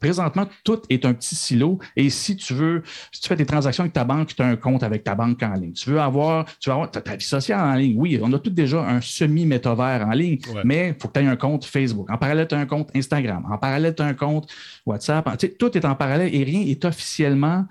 présentement, 0.00 0.46
tout 0.64 0.80
est 0.90 1.04
un 1.04 1.12
petit 1.14 1.34
silo. 1.34 1.78
Et 1.96 2.10
si 2.10 2.36
tu 2.36 2.54
veux, 2.54 2.82
si 3.12 3.20
tu 3.20 3.28
fais 3.28 3.36
des 3.36 3.46
transactions 3.46 3.82
avec 3.82 3.92
ta 3.92 4.04
banque, 4.04 4.34
tu 4.34 4.42
as 4.42 4.46
un 4.46 4.56
compte 4.56 4.82
avec 4.82 5.04
ta 5.04 5.14
banque 5.14 5.42
en 5.42 5.52
ligne. 5.54 5.72
Tu 5.72 5.90
veux 5.90 6.00
avoir, 6.00 6.46
tu 6.58 6.68
veux 6.70 6.74
avoir 6.74 6.90
ta, 6.90 7.00
ta 7.00 7.16
vie 7.16 7.24
sociale 7.24 7.60
en 7.60 7.74
ligne. 7.74 7.94
Oui, 7.98 8.18
on 8.22 8.32
a 8.32 8.38
tout 8.38 8.50
déjà 8.50 8.80
un 8.80 9.00
semi-métavers 9.00 10.06
en 10.06 10.10
ligne, 10.12 10.38
Ouais. 10.54 10.62
mais 10.64 10.88
il 10.88 11.00
faut 11.00 11.08
que 11.08 11.18
tu 11.18 11.24
aies 11.24 11.28
un 11.28 11.36
compte 11.36 11.64
Facebook. 11.64 12.10
En 12.10 12.16
parallèle, 12.18 12.48
tu 12.48 12.54
as 12.54 12.58
un 12.58 12.66
compte 12.66 12.90
Instagram. 12.96 13.46
En 13.50 13.58
parallèle, 13.58 13.94
tu 13.94 14.02
as 14.02 14.06
un 14.06 14.14
compte 14.14 14.50
WhatsApp. 14.86 15.28
Tu 15.38 15.46
sais, 15.46 15.52
tout 15.54 15.76
est 15.76 15.84
en 15.84 15.94
parallèle 15.94 16.34
et 16.34 16.42
rien 16.44 16.60
est 16.62 16.84
officiellement 16.84 17.66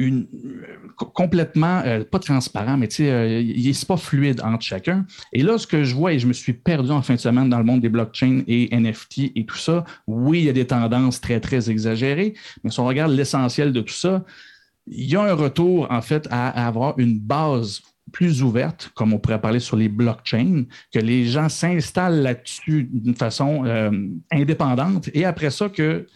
euh, 0.00 0.22
complètement, 1.12 1.82
euh, 1.84 2.04
pas 2.04 2.20
transparent, 2.20 2.76
mais 2.76 2.86
tu 2.86 2.96
sais, 2.96 3.10
euh, 3.10 3.72
c'est 3.72 3.88
pas 3.88 3.96
fluide 3.96 4.40
entre 4.42 4.62
chacun. 4.62 5.04
Et 5.32 5.42
là, 5.42 5.58
ce 5.58 5.66
que 5.66 5.82
je 5.82 5.92
vois, 5.92 6.12
et 6.12 6.20
je 6.20 6.28
me 6.28 6.32
suis 6.32 6.52
perdu 6.52 6.92
en 6.92 7.02
fin 7.02 7.14
de 7.14 7.18
semaine 7.18 7.48
dans 7.48 7.58
le 7.58 7.64
monde 7.64 7.80
des 7.80 7.88
blockchains 7.88 8.42
et 8.46 8.68
NFT 8.70 9.32
et 9.34 9.44
tout 9.44 9.56
ça, 9.56 9.84
oui, 10.06 10.38
il 10.38 10.44
y 10.44 10.48
a 10.48 10.52
des 10.52 10.68
tendances 10.68 11.20
très, 11.20 11.40
très 11.40 11.68
exagérées, 11.68 12.34
mais 12.62 12.70
si 12.70 12.78
on 12.78 12.86
regarde 12.86 13.10
l'essentiel 13.10 13.72
de 13.72 13.80
tout 13.80 13.94
ça, 13.94 14.24
il 14.86 15.10
y 15.10 15.16
a 15.16 15.22
un 15.22 15.34
retour, 15.34 15.88
en 15.90 16.00
fait, 16.00 16.28
à, 16.30 16.66
avoir 16.66 16.96
une 17.00 17.18
base 17.18 17.82
plus 18.12 18.42
ouverte, 18.44 18.92
comme 18.94 19.12
on 19.12 19.18
pourrait 19.18 19.40
parler 19.40 19.60
sur 19.60 19.76
les 19.76 19.88
blockchains, 19.88 20.64
que 20.92 21.00
les 21.00 21.26
gens 21.26 21.48
s'installent 21.48 22.22
là-dessus 22.22 22.88
d'une 22.90 23.16
façon 23.16 23.64
indépendante. 24.30 25.10
Et 25.12 25.26
après 25.26 25.50
ça, 25.50 25.68
que 25.68 26.06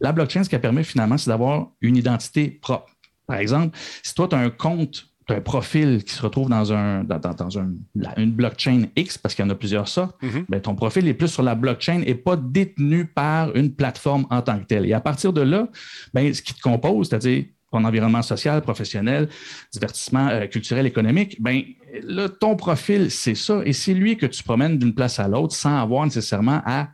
la 0.00 0.12
blockchain, 0.12 0.44
ce 0.44 0.48
qu'elle 0.48 0.62
permet 0.62 0.84
finalement, 0.84 1.18
c'est 1.18 1.28
d'avoir 1.28 1.72
une 1.82 1.96
identité 1.96 2.48
propre. 2.48 2.86
Par 3.26 3.38
exemple, 3.38 3.76
si 4.02 4.14
toi, 4.14 4.28
tu 4.28 4.34
as 4.34 4.38
un 4.38 4.50
compte, 4.50 5.06
tu 5.26 5.32
as 5.32 5.36
un 5.36 5.40
profil 5.40 6.02
qui 6.04 6.14
se 6.14 6.22
retrouve 6.22 6.48
dans, 6.48 6.72
un, 6.72 7.04
dans, 7.04 7.48
une 8.16 8.32
blockchain 8.32 8.84
X, 8.96 9.18
parce 9.18 9.34
qu'il 9.34 9.44
y 9.44 9.48
en 9.48 9.50
a 9.50 9.54
plusieurs 9.54 9.88
sortes, 9.88 10.20
mm-hmm. 10.22 10.44
ben, 10.48 10.60
ton 10.60 10.74
profil 10.74 11.06
est 11.06 11.14
plus 11.14 11.28
sur 11.28 11.42
la 11.42 11.54
blockchain 11.54 12.02
et 12.04 12.14
pas 12.14 12.36
détenu 12.36 13.06
par 13.06 13.54
une 13.54 13.74
plateforme 13.74 14.26
en 14.30 14.42
tant 14.42 14.58
que 14.58 14.64
telle. 14.64 14.86
Et 14.86 14.92
à 14.92 15.00
partir 15.00 15.32
de 15.32 15.42
là, 15.42 15.68
ben, 16.12 16.32
ce 16.34 16.42
qui 16.42 16.54
te 16.54 16.60
compose, 16.60 17.08
c'est-à-dire 17.08 17.44
ton 17.72 17.84
environnement 17.84 18.22
social, 18.22 18.60
professionnel, 18.60 19.28
divertissement 19.72 20.28
euh, 20.28 20.46
culturel, 20.46 20.86
économique, 20.86 21.40
ben, 21.40 21.62
là, 22.02 22.28
ton 22.28 22.54
profil, 22.54 23.10
c'est 23.10 23.34
ça. 23.34 23.62
Et 23.64 23.72
c'est 23.72 23.94
lui 23.94 24.16
que 24.16 24.26
tu 24.26 24.42
promènes 24.42 24.78
d'une 24.78 24.94
place 24.94 25.18
à 25.18 25.26
l'autre 25.26 25.54
sans 25.54 25.80
avoir 25.80 26.04
nécessairement 26.04 26.60
à 26.66 26.90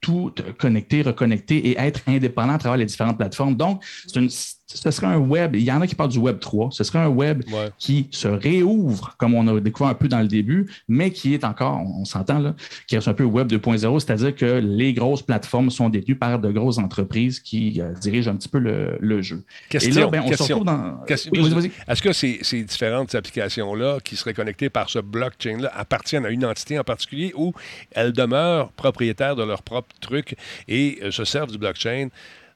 tout 0.00 0.32
connecter, 0.58 1.02
reconnecter 1.02 1.56
et 1.68 1.78
être 1.78 2.02
indépendant 2.06 2.54
à 2.54 2.58
travers 2.58 2.76
les 2.76 2.84
différentes 2.84 3.16
plateformes. 3.16 3.56
Donc, 3.56 3.84
une, 4.14 4.28
ce 4.74 4.90
serait 4.90 5.06
un 5.06 5.18
web, 5.18 5.56
il 5.56 5.62
y 5.62 5.72
en 5.72 5.80
a 5.80 5.86
qui 5.86 5.94
parlent 5.94 6.10
du 6.10 6.18
web 6.18 6.38
3, 6.38 6.68
ce 6.72 6.84
serait 6.84 6.98
un 6.98 7.08
web 7.08 7.42
qui 7.78 8.08
se 8.10 8.28
réouvre, 8.28 9.14
comme 9.16 9.34
on 9.34 9.46
a 9.48 9.60
découvert 9.60 9.90
un 9.90 9.94
peu 9.94 10.08
dans 10.08 10.20
le 10.20 10.28
début, 10.28 10.70
mais 10.88 11.10
qui 11.10 11.32
est 11.32 11.44
encore, 11.44 11.80
on, 11.80 12.04
s'entend 12.04 12.38
là, 12.38 12.54
qui 12.86 12.94
est 12.94 13.08
un 13.08 13.14
peu 13.14 13.24
web 13.24 13.50
2.0, 13.50 14.00
c'est-à-dire 14.00 14.34
que 14.34 14.44
les 14.44 14.92
grosses 14.92 15.22
plateformes 15.22 15.70
sont 15.70 15.88
détenues 15.88 16.16
par 16.16 16.38
de 16.38 16.50
grosses 16.50 16.76
entreprises 16.76 17.40
qui 17.40 17.80
euh, 17.80 17.94
dirigent 17.94 18.30
un 18.30 18.36
petit 18.36 18.48
peu 18.48 18.58
le, 18.58 19.22
jeu. 19.22 19.42
Question, 19.70 19.90
Et 19.90 19.94
là, 19.94 20.06
ben, 20.08 20.22
on 20.24 20.32
se 20.32 20.42
retrouve 20.42 20.64
dans... 20.64 21.00
Est-ce 21.06 22.02
que 22.02 22.12
ces, 22.12 22.38
ces 22.42 22.62
différentes 22.62 23.14
applications-là 23.14 23.98
qui 24.04 24.16
seraient 24.16 24.34
connectées 24.34 24.68
par 24.68 24.90
ce 24.90 24.98
blockchain-là 24.98 25.72
appartiennent 25.74 26.26
à 26.26 26.30
une 26.30 26.44
entité 26.44 26.78
en 26.78 26.84
particulier 26.84 27.32
ou 27.34 27.54
elles 27.92 28.12
demeurent 28.12 28.70
propriétaires 28.72 29.34
de 29.34 29.44
leur 29.44 29.62
propre 29.62 29.88
truc 30.00 30.36
et 30.68 30.98
euh, 31.02 31.10
se 31.10 31.24
servent 31.24 31.50
du 31.50 31.58
blockchain? 31.58 32.08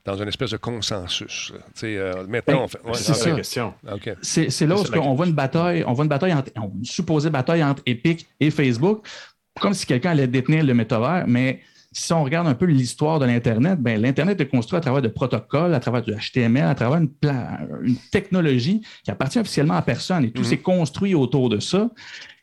Dans 0.04 0.16
une 0.16 0.28
espèce 0.28 0.50
de 0.50 0.56
consensus. 0.56 1.52
Euh, 1.84 2.26
maintenant, 2.26 2.66
ben, 2.84 2.94
c'est 2.94 3.14
ça. 3.14 3.30
Question. 3.32 3.74
C'est 4.22 4.66
là 4.66 4.76
où 4.76 4.96
on 4.96 5.14
voit 5.14 5.26
une 5.26 5.34
bataille, 5.34 5.84
on 5.86 5.92
voit 5.92 6.04
une 6.04 6.08
bataille 6.08 6.34
entre, 6.34 6.50
une 6.56 6.84
supposée 6.84 7.30
bataille 7.30 7.62
entre 7.62 7.82
Epic 7.86 8.26
et 8.40 8.50
Facebook, 8.50 9.06
comme 9.60 9.74
si 9.74 9.86
quelqu'un 9.86 10.10
allait 10.10 10.26
détenir 10.26 10.64
le 10.64 10.74
métavers, 10.74 11.24
mais 11.26 11.60
si 11.92 12.12
on 12.12 12.24
regarde 12.24 12.48
un 12.48 12.54
peu 12.54 12.64
l'histoire 12.64 13.18
de 13.18 13.26
l'Internet, 13.26 13.78
ben, 13.80 14.00
l'Internet 14.00 14.40
est 14.40 14.48
construit 14.48 14.78
à 14.78 14.80
travers 14.80 15.02
de 15.02 15.08
protocoles, 15.08 15.74
à 15.74 15.80
travers 15.80 16.02
du 16.02 16.12
HTML, 16.12 16.64
à 16.64 16.74
travers 16.74 16.98
une, 16.98 17.10
une 17.82 17.96
technologie 18.10 18.80
qui 19.04 19.10
appartient 19.10 19.38
officiellement 19.38 19.74
à 19.74 19.82
personne 19.82 20.24
et 20.24 20.30
tout 20.30 20.42
mhm. 20.42 20.48
s'est 20.48 20.58
construit 20.58 21.14
autour 21.14 21.48
de 21.48 21.60
ça. 21.60 21.90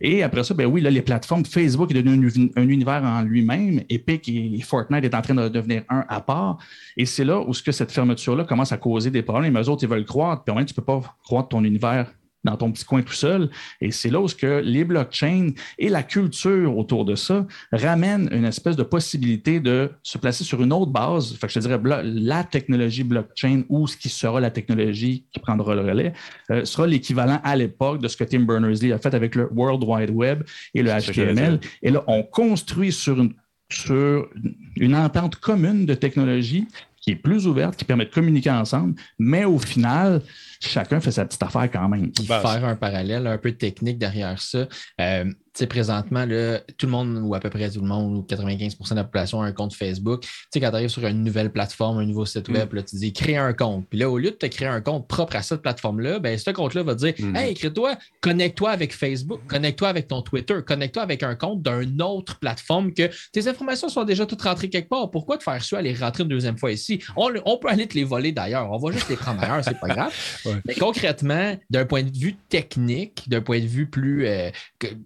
Et 0.01 0.23
après 0.23 0.43
ça, 0.43 0.53
ben 0.53 0.65
oui, 0.65 0.81
là, 0.81 0.89
les 0.89 1.01
plateformes, 1.01 1.43
Facebook 1.45 1.91
est 1.91 2.01
devenu 2.01 2.31
un, 2.55 2.67
univers 2.67 3.03
en 3.03 3.21
lui-même. 3.21 3.81
Epic 3.89 4.29
et 4.29 4.61
Fortnite 4.61 5.03
est 5.03 5.15
en 5.15 5.21
train 5.21 5.35
de 5.35 5.49
devenir 5.49 5.83
un 5.89 6.05
à 6.07 6.21
part. 6.21 6.57
Et 6.95 7.05
c'est 7.05 7.25
là 7.25 7.41
où 7.41 7.53
ce 7.53 7.61
que 7.61 7.71
cette 7.71 7.91
fermeture-là 7.91 8.45
commence 8.45 8.71
à 8.71 8.77
causer 8.77 9.11
des 9.11 9.23
problèmes. 9.23 9.57
Les 9.57 9.67
autres, 9.67 9.83
ils 9.83 9.89
veulent 9.89 10.05
croire, 10.05 10.43
puis 10.43 10.51
au 10.51 10.53
moins, 10.53 10.63
tu 10.63 10.73
ne 10.73 10.75
peux 10.75 10.85
pas 10.85 11.01
croire 11.23 11.47
ton 11.47 11.63
univers 11.63 12.13
dans 12.43 12.55
ton 12.55 12.71
petit 12.71 12.85
coin 12.85 13.01
tout 13.01 13.13
seul. 13.13 13.49
Et 13.81 13.91
c'est 13.91 14.09
là 14.09 14.21
où 14.21 14.27
que 14.27 14.61
les 14.63 14.83
blockchains 14.83 15.49
et 15.77 15.89
la 15.89 16.03
culture 16.03 16.77
autour 16.77 17.05
de 17.05 17.15
ça 17.15 17.45
ramènent 17.71 18.29
une 18.31 18.45
espèce 18.45 18.75
de 18.75 18.83
possibilité 18.83 19.59
de 19.59 19.91
se 20.03 20.17
placer 20.17 20.43
sur 20.43 20.61
une 20.61 20.71
autre 20.71 20.91
base. 20.91 21.35
Fait 21.35 21.47
que 21.47 21.53
je 21.53 21.59
te 21.59 21.67
dirais, 21.67 21.79
la 22.03 22.43
technologie 22.43 23.03
blockchain 23.03 23.63
ou 23.69 23.87
ce 23.87 23.97
qui 23.97 24.09
sera 24.09 24.39
la 24.39 24.51
technologie 24.51 25.25
qui 25.31 25.39
prendra 25.39 25.75
le 25.75 25.81
relais 25.81 26.13
euh, 26.51 26.65
sera 26.65 26.87
l'équivalent 26.87 27.39
à 27.43 27.55
l'époque 27.55 28.01
de 28.01 28.07
ce 28.07 28.15
que 28.15 28.23
Tim 28.23 28.41
Berners-Lee 28.41 28.93
a 28.93 28.99
fait 28.99 29.13
avec 29.13 29.35
le 29.35 29.49
World 29.51 29.83
Wide 29.83 30.11
Web 30.11 30.43
et 30.73 30.83
le 30.83 30.91
HTML. 30.91 31.59
Et 31.81 31.91
là, 31.91 32.03
on 32.07 32.23
construit 32.23 32.91
sur 32.91 33.19
une, 33.19 33.33
sur 33.71 34.29
une 34.77 34.95
entente 34.95 35.35
commune 35.37 35.85
de 35.85 35.93
technologie 35.93 36.67
qui 37.01 37.11
est 37.11 37.15
plus 37.15 37.47
ouverte, 37.47 37.75
qui 37.75 37.85
permet 37.85 38.05
de 38.05 38.11
communiquer 38.11 38.51
ensemble, 38.51 38.95
mais 39.17 39.45
au 39.45 39.57
final, 39.57 40.21
chacun 40.59 40.99
fait 40.99 41.11
sa 41.11 41.25
petite 41.25 41.41
affaire 41.43 41.69
quand 41.71 41.87
même. 41.89 42.11
Puis 42.11 42.25
faire 42.25 42.65
un 42.65 42.75
parallèle 42.75 43.27
un 43.27 43.37
peu 43.37 43.51
technique 43.53 43.97
derrière 43.97 44.41
ça. 44.41 44.67
Euh, 45.01 45.25
présentement, 45.65 46.25
là, 46.25 46.59
tout 46.77 46.85
le 46.85 46.91
monde, 46.91 47.19
ou 47.23 47.35
à 47.35 47.39
peu 47.39 47.49
près 47.49 47.69
tout 47.69 47.81
le 47.81 47.87
monde, 47.87 48.15
ou 48.15 48.21
95% 48.21 48.89
de 48.91 48.95
la 48.95 49.03
population 49.03 49.41
a 49.41 49.45
un 49.45 49.51
compte 49.51 49.73
Facebook. 49.73 50.21
Tu 50.21 50.29
sais, 50.53 50.59
quand 50.59 50.69
tu 50.69 50.75
arrives 50.75 50.89
sur 50.89 51.05
une 51.05 51.23
nouvelle 51.23 51.51
plateforme, 51.51 51.99
un 51.99 52.05
nouveau 52.05 52.25
site 52.25 52.49
mm. 52.49 52.53
web, 52.53 52.73
là, 52.73 52.83
tu 52.83 52.95
dis 52.95 53.13
crée 53.13 53.37
un 53.37 53.53
compte. 53.53 53.87
Puis 53.89 53.99
là, 53.99 54.09
au 54.09 54.17
lieu 54.17 54.31
de 54.31 54.35
te 54.35 54.45
créer 54.45 54.67
un 54.67 54.81
compte 54.81 55.07
propre 55.07 55.35
à 55.35 55.41
cette 55.41 55.61
plateforme-là, 55.61 56.19
ben, 56.19 56.37
ce 56.37 56.51
compte-là 56.51 56.83
va 56.83 56.95
te 56.95 56.99
dire 56.99 57.13
mm. 57.17 57.35
Hey, 57.35 57.53
crée-toi, 57.53 57.97
connecte-toi 58.21 58.69
avec 58.69 58.93
Facebook, 58.93 59.41
connecte-toi 59.47 59.87
avec 59.87 60.07
ton 60.07 60.21
Twitter, 60.21 60.55
connecte-toi 60.65 61.03
avec 61.03 61.23
un 61.23 61.35
compte 61.35 61.61
d'une 61.61 62.01
autre 62.01 62.39
plateforme 62.39 62.93
que 62.93 63.09
tes 63.31 63.47
informations 63.47 63.89
sont 63.89 64.03
déjà 64.03 64.25
toutes 64.25 64.41
rentrées 64.41 64.69
quelque 64.69 64.89
part. 64.89 65.11
Pourquoi 65.11 65.37
te 65.37 65.43
faire 65.43 65.63
ça, 65.63 65.77
aller 65.77 65.93
rentrer 65.93 66.23
une 66.23 66.29
deuxième 66.29 66.57
fois 66.57 66.71
ici? 66.71 67.01
On, 67.15 67.57
peut 67.59 67.67
aller 67.67 67.87
te 67.87 67.95
les 67.95 68.03
voler 68.03 68.31
d'ailleurs. 68.31 68.71
On 68.71 68.77
va 68.77 68.91
juste 68.91 69.09
les 69.09 69.15
prendre 69.15 69.43
ailleurs, 69.43 69.63
c'est 69.63 69.79
pas 69.79 69.87
grave. 69.87 70.13
Mais 70.65 70.75
concrètement, 70.75 71.55
d'un 71.69 71.85
point 71.85 72.03
de 72.03 72.17
vue 72.17 72.35
technique, 72.49 73.27
d'un 73.29 73.41
point 73.41 73.59
de 73.59 73.65
vue 73.65 73.89
plus 73.89 74.27
euh, 74.27 74.49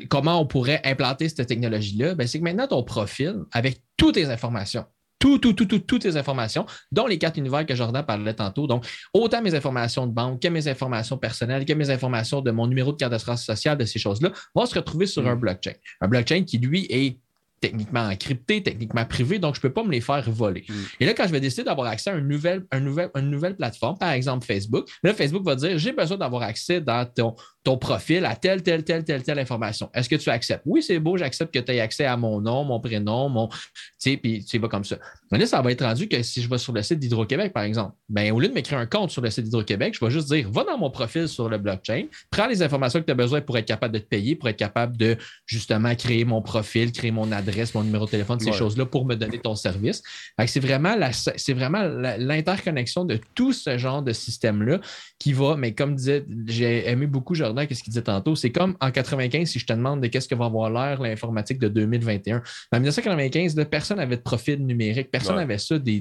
comment 0.10 0.40
on 0.40 0.46
pourrait 0.46 0.82
implanter 0.84 1.30
cette 1.30 1.48
technologie-là, 1.48 2.16
ben, 2.16 2.28
c'est 2.28 2.40
que 2.40 2.44
maintenant, 2.44 2.68
ton 2.68 2.84
profil, 2.84 3.36
avec 3.52 3.82
toutes 3.98 4.16
tes 4.16 4.26
informations, 4.26 4.86
tout, 5.24 5.38
tout, 5.38 5.54
tout, 5.54 5.80
toutes 5.80 6.02
tes 6.02 6.18
informations, 6.18 6.66
dont 6.92 7.08
les 7.08 7.18
quatre 7.18 7.38
univers 7.38 7.66
que 7.66 7.76
Jordan 7.76 8.06
parlait 8.06 8.34
tantôt. 8.34 8.68
Donc, 8.68 8.86
autant 9.14 9.42
mes 9.42 9.56
informations 9.56 10.06
de 10.06 10.12
banque 10.12 10.42
que 10.42 10.50
mes 10.50 10.68
informations 10.68 11.18
personnelles, 11.18 11.64
que 11.64 11.72
mes 11.72 11.90
informations 11.90 12.42
de 12.42 12.52
mon 12.52 12.68
numéro 12.68 12.92
de 12.92 12.98
carte 12.98 13.12
d'assurance 13.12 13.46
sociale, 13.46 13.78
de 13.78 13.86
ces 13.86 14.00
choses-là, 14.00 14.34
vont 14.54 14.66
se 14.66 14.76
retrouver 14.76 15.06
sur 15.06 15.26
un 15.26 15.36
mm. 15.36 15.40
blockchain. 15.40 15.74
Un 16.02 16.10
blockchain 16.10 16.44
qui, 16.44 16.58
lui, 16.58 16.88
est 16.90 17.20
techniquement 17.64 18.02
encrypté, 18.02 18.62
techniquement 18.62 19.06
privé, 19.06 19.40
donc 19.40 19.56
je 19.56 19.60
ne 19.60 19.62
peux 19.62 19.72
pas 19.72 19.86
me 19.86 19.92
les 19.92 20.02
faire 20.02 20.30
voler. 20.30 20.66
Mm. 20.68 20.74
Et 21.00 21.06
là, 21.06 21.14
quand 21.14 21.26
je 21.26 21.32
vais 21.32 21.40
décider 21.40 21.64
d'avoir 21.64 21.88
accès 21.88 22.10
à 22.10 22.16
une 22.16 22.28
nouvelle, 22.28 22.66
une 22.74 23.30
nouvelle 23.30 23.56
plateforme, 23.56 23.98
par 23.98 24.12
exemple 24.12 24.46
Facebook, 24.46 24.90
là, 25.02 25.14
Facebook 25.14 25.46
va 25.46 25.56
dire 25.56 25.78
j'ai 25.78 25.94
besoin 25.94 26.18
d'avoir 26.18 26.42
accès 26.42 26.82
dans 26.82 27.06
ton, 27.06 27.36
ton 27.64 27.78
profil 27.78 28.26
à 28.26 28.36
telle, 28.36 28.62
telle, 28.62 28.84
telle, 28.84 29.04
telle, 29.06 29.24
telle 29.24 29.40
information. 29.40 29.90
Est-ce 29.94 30.10
que 30.10 30.16
tu 30.16 30.30
acceptes? 30.30 30.64
Oui, 30.66 30.84
c'est 30.84 31.00
beau, 31.00 31.16
j'accepte 31.16 31.54
que 31.54 31.60
tu 31.60 31.72
aies 31.72 31.80
accès 31.80 32.06
à 32.06 32.18
mon 32.18 32.42
nom, 32.42 32.66
mon 32.66 32.80
prénom, 32.80 33.30
mon. 33.30 33.48
Tu 33.48 33.58
sais, 33.98 34.18
puis 34.18 34.44
tu 34.44 34.58
vas 34.58 34.68
comme 34.68 34.84
ça. 34.84 34.98
Mais 35.32 35.38
là, 35.38 35.46
ça 35.46 35.62
va 35.62 35.72
être 35.72 35.84
rendu 35.84 36.08
que 36.08 36.22
si 36.24 36.42
je 36.42 36.50
vais 36.50 36.58
sur 36.58 36.74
le 36.74 36.82
site 36.82 37.00
d'Hydro-Québec, 37.00 37.54
par 37.54 37.64
exemple, 37.64 37.96
ben, 38.10 38.32
au 38.34 38.40
lieu 38.40 38.50
de 38.50 38.54
m'écrire 38.54 38.78
un 38.78 38.86
compte 38.86 39.12
sur 39.12 39.22
le 39.22 39.30
site 39.30 39.46
d'Hydro-Québec, 39.46 39.96
je 39.98 40.04
vais 40.04 40.12
juste 40.12 40.28
dire 40.28 40.50
va 40.52 40.66
dans 40.66 40.78
mon 40.78 40.92
profil 40.92 41.28
sur 41.28 41.48
le 41.48 41.58
blockchain, 41.58 42.06
prends 42.30 42.48
les 42.48 42.62
informations 42.62 43.00
que 43.00 43.06
tu 43.06 43.12
as 43.12 43.16
besoin 43.16 43.40
pour 43.40 43.58
être 43.58 43.66
capable 43.66 43.94
de 43.94 44.00
te 44.00 44.06
payer, 44.06 44.36
pour 44.36 44.50
être 44.50 44.58
capable 44.58 44.98
de 44.98 45.18
justement 45.46 45.96
créer 45.96 46.26
mon 46.26 46.42
profil, 46.42 46.92
créer 46.92 47.12
mon 47.12 47.32
adresse, 47.32 47.74
mon 47.74 47.84
numéro 47.84 48.06
de 48.06 48.12
téléphone, 48.12 48.40
ces 48.40 48.52
choses-là 48.52 48.86
pour 48.86 49.06
me 49.06 49.16
donner 49.16 49.40
ton 49.40 49.56
service. 49.56 50.04
C'est 50.46 50.60
vraiment, 50.60 50.96
la, 50.96 51.14
c'est 51.14 51.54
vraiment 51.54 51.84
l'interconnexion 52.18 53.06
de 53.06 53.20
tout 53.34 53.54
ce 53.54 53.78
genre 53.78 54.02
de 54.02 54.12
système-là 54.12 54.80
qui 55.18 55.32
va, 55.32 55.56
mais 55.56 55.74
comme 55.74 55.96
disait, 55.96 56.26
j'ai 56.48 56.90
aimé 56.90 57.08
beaucoup 57.08 57.36
Jordan, 57.54 57.68
qu'est-ce 57.68 57.84
qu'il 57.84 57.92
disait 57.92 58.04
tantôt, 58.04 58.36
c'est 58.36 58.52
comme 58.52 58.76
en 58.82 58.92
95, 58.92 59.48
si 59.48 59.60
je 59.60 59.66
te 59.66 59.74
demande 59.74 60.02
de 60.02 60.08
qu'est-ce 60.08 60.28
que 60.28 60.36
va 60.36 60.46
avoir 60.46 60.70
l'air 60.70 61.02
l'informatique 61.02 61.60
de 61.60 61.68
2021. 61.68 62.38
En 62.72 62.80
1995, 62.80 63.56
personne 63.70 63.98
n'avait 63.98 64.18
de 64.18 64.22
profil 64.22 64.66
numérique, 64.66 65.12
personne 65.12 65.36
n'avait 65.36 65.58
ça, 65.58 65.78
des, 65.78 66.00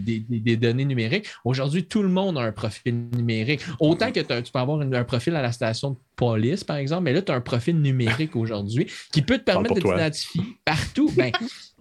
données 0.57 0.85
numériques. 0.85 1.27
Aujourd'hui, 1.45 1.85
tout 1.85 2.03
le 2.03 2.09
monde 2.09 2.39
a 2.39 2.43
un 2.43 2.53
profil 2.53 3.09
numérique. 3.15 3.61
Autant 3.81 4.11
que 4.11 4.21
tu 4.21 4.53
peux 4.53 4.59
avoir 4.59 4.81
un 4.81 5.05
profil 5.05 5.37
à 5.37 5.43
la 5.43 5.53
station 5.53 5.91
de 5.91 5.97
police, 6.17 6.65
par 6.65 6.77
exemple, 6.77 7.05
mais 7.05 7.13
là, 7.13 7.23
tu 7.23 7.33
as 7.33 7.35
un 7.35 7.41
profil 7.41 7.81
numérique 7.81 8.37
aujourd'hui 8.37 8.87
qui 9.13 9.23
peut 9.23 9.39
te 9.39 9.45
permettre 9.45 9.75
de 9.75 9.81
t'identifier 9.81 10.43
partout. 10.65 11.11
Ben, 11.17 11.33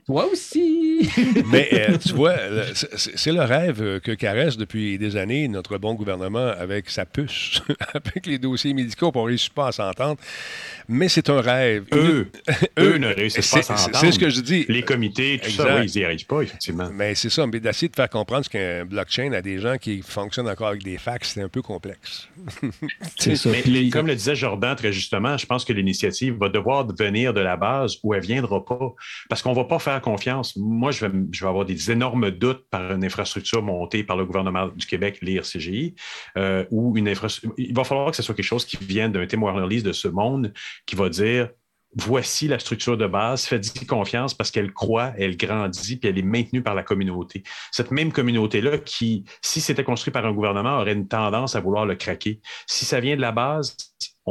toi 0.05 0.25
aussi! 0.31 1.09
Mais 1.51 1.69
euh, 1.73 1.97
tu 1.97 2.13
vois, 2.13 2.35
c'est 2.73 3.31
le 3.31 3.41
rêve 3.41 3.99
que 3.99 4.11
caresse 4.11 4.57
depuis 4.57 4.97
des 4.97 5.15
années 5.15 5.47
notre 5.47 5.77
bon 5.77 5.93
gouvernement 5.93 6.47
avec 6.47 6.89
sa 6.89 7.05
puce, 7.05 7.61
avec 7.93 8.25
les 8.25 8.37
dossiers 8.37 8.73
médicaux, 8.73 9.11
pour 9.11 9.23
on 9.23 9.25
ne 9.25 9.29
réussit 9.29 9.53
pas 9.53 9.67
à 9.67 9.71
s'entendre. 9.71 10.19
Mais 10.87 11.09
c'est 11.09 11.29
un 11.29 11.41
rêve. 11.41 11.85
Eux, 11.93 12.29
eux 12.79 12.97
ne 12.97 13.07
réussissent 13.07 13.51
pas 13.51 13.59
à 13.59 13.63
s'entendre. 13.63 13.97
C'est 13.97 14.11
ce 14.11 14.19
que 14.19 14.29
je 14.29 14.41
dis. 14.41 14.65
Les 14.67 14.83
comités, 14.83 15.39
tout 15.43 15.51
ça, 15.51 15.79
oui, 15.79 15.91
ils 15.93 15.99
n'y 15.99 16.05
arrivent 16.05 16.25
pas, 16.25 16.41
effectivement. 16.41 16.89
Mais 16.93 17.15
c'est 17.15 17.29
ça, 17.29 17.45
mais 17.47 17.59
d'essayer 17.59 17.89
de 17.89 17.95
faire 17.95 18.09
comprendre 18.09 18.47
qu'un 18.49 18.85
blockchain 18.85 19.31
à 19.33 19.41
des 19.41 19.59
gens 19.59 19.77
qui 19.77 20.01
fonctionnent 20.01 20.49
encore 20.49 20.69
avec 20.69 20.83
des 20.83 20.97
fax, 20.97 21.33
c'est 21.33 21.41
un 21.41 21.49
peu 21.49 21.61
complexe. 21.61 22.27
c'est 23.17 23.35
ça. 23.35 23.49
Mais, 23.49 23.89
comme 23.89 24.07
le 24.07 24.15
disait 24.15 24.35
Jordan 24.35 24.75
très 24.75 24.91
justement, 24.91 25.37
je 25.37 25.45
pense 25.45 25.65
que 25.65 25.73
l'initiative 25.73 26.35
va 26.37 26.49
devoir 26.49 26.87
venir 26.87 27.33
de 27.33 27.41
la 27.41 27.57
base 27.57 27.97
où 28.03 28.13
elle 28.13 28.21
ne 28.21 28.25
viendra 28.25 28.65
pas. 28.65 28.93
Parce 29.29 29.41
qu'on 29.41 29.51
ne 29.51 29.55
va 29.55 29.65
pas 29.65 29.79
faire 29.79 29.90
confiance. 29.99 30.55
Moi, 30.55 30.91
je 30.91 31.05
vais, 31.05 31.47
avoir 31.47 31.65
des 31.65 31.91
énormes 31.91 32.31
doutes 32.31 32.65
par 32.69 32.91
une 32.91 33.03
infrastructure 33.03 33.61
montée 33.61 34.03
par 34.03 34.17
le 34.17 34.25
gouvernement 34.25 34.67
du 34.67 34.85
Québec, 34.85 35.19
l'IRCGI, 35.21 35.95
euh, 36.37 36.65
ou 36.71 36.97
une 36.97 37.07
infrastructure. 37.07 37.53
Il 37.57 37.75
va 37.75 37.83
falloir 37.83 38.11
que 38.11 38.17
ce 38.17 38.23
soit 38.23 38.35
quelque 38.35 38.45
chose 38.45 38.65
qui 38.65 38.77
vienne 38.77 39.11
d'un 39.11 39.25
Tim 39.25 39.41
Warner-Lise 39.41 39.83
de 39.83 39.91
ce 39.91 40.07
monde 40.07 40.53
qui 40.85 40.95
va 40.95 41.09
dire 41.09 41.49
voici 41.95 42.47
la 42.47 42.59
structure 42.59 42.97
de 42.97 43.07
base, 43.07 43.45
faites-y 43.45 43.85
confiance 43.85 44.33
parce 44.33 44.51
qu'elle 44.51 44.71
croit, 44.71 45.13
elle 45.17 45.35
grandit, 45.35 45.97
puis 45.97 46.09
elle 46.09 46.17
est 46.17 46.23
maintenue 46.23 46.63
par 46.63 46.75
la 46.75 46.83
communauté. 46.83 47.43
Cette 47.71 47.91
même 47.91 48.11
communauté-là 48.11 48.77
qui, 48.77 49.25
si 49.41 49.61
c'était 49.61 49.83
construit 49.83 50.11
par 50.11 50.25
un 50.25 50.33
gouvernement, 50.33 50.79
aurait 50.79 50.93
une 50.93 51.07
tendance 51.07 51.55
à 51.55 51.59
vouloir 51.59 51.85
le 51.85 51.95
craquer. 51.95 52.39
Si 52.65 52.85
ça 52.85 52.99
vient 52.99 53.15
de 53.15 53.21
la 53.21 53.31
base, 53.31 53.75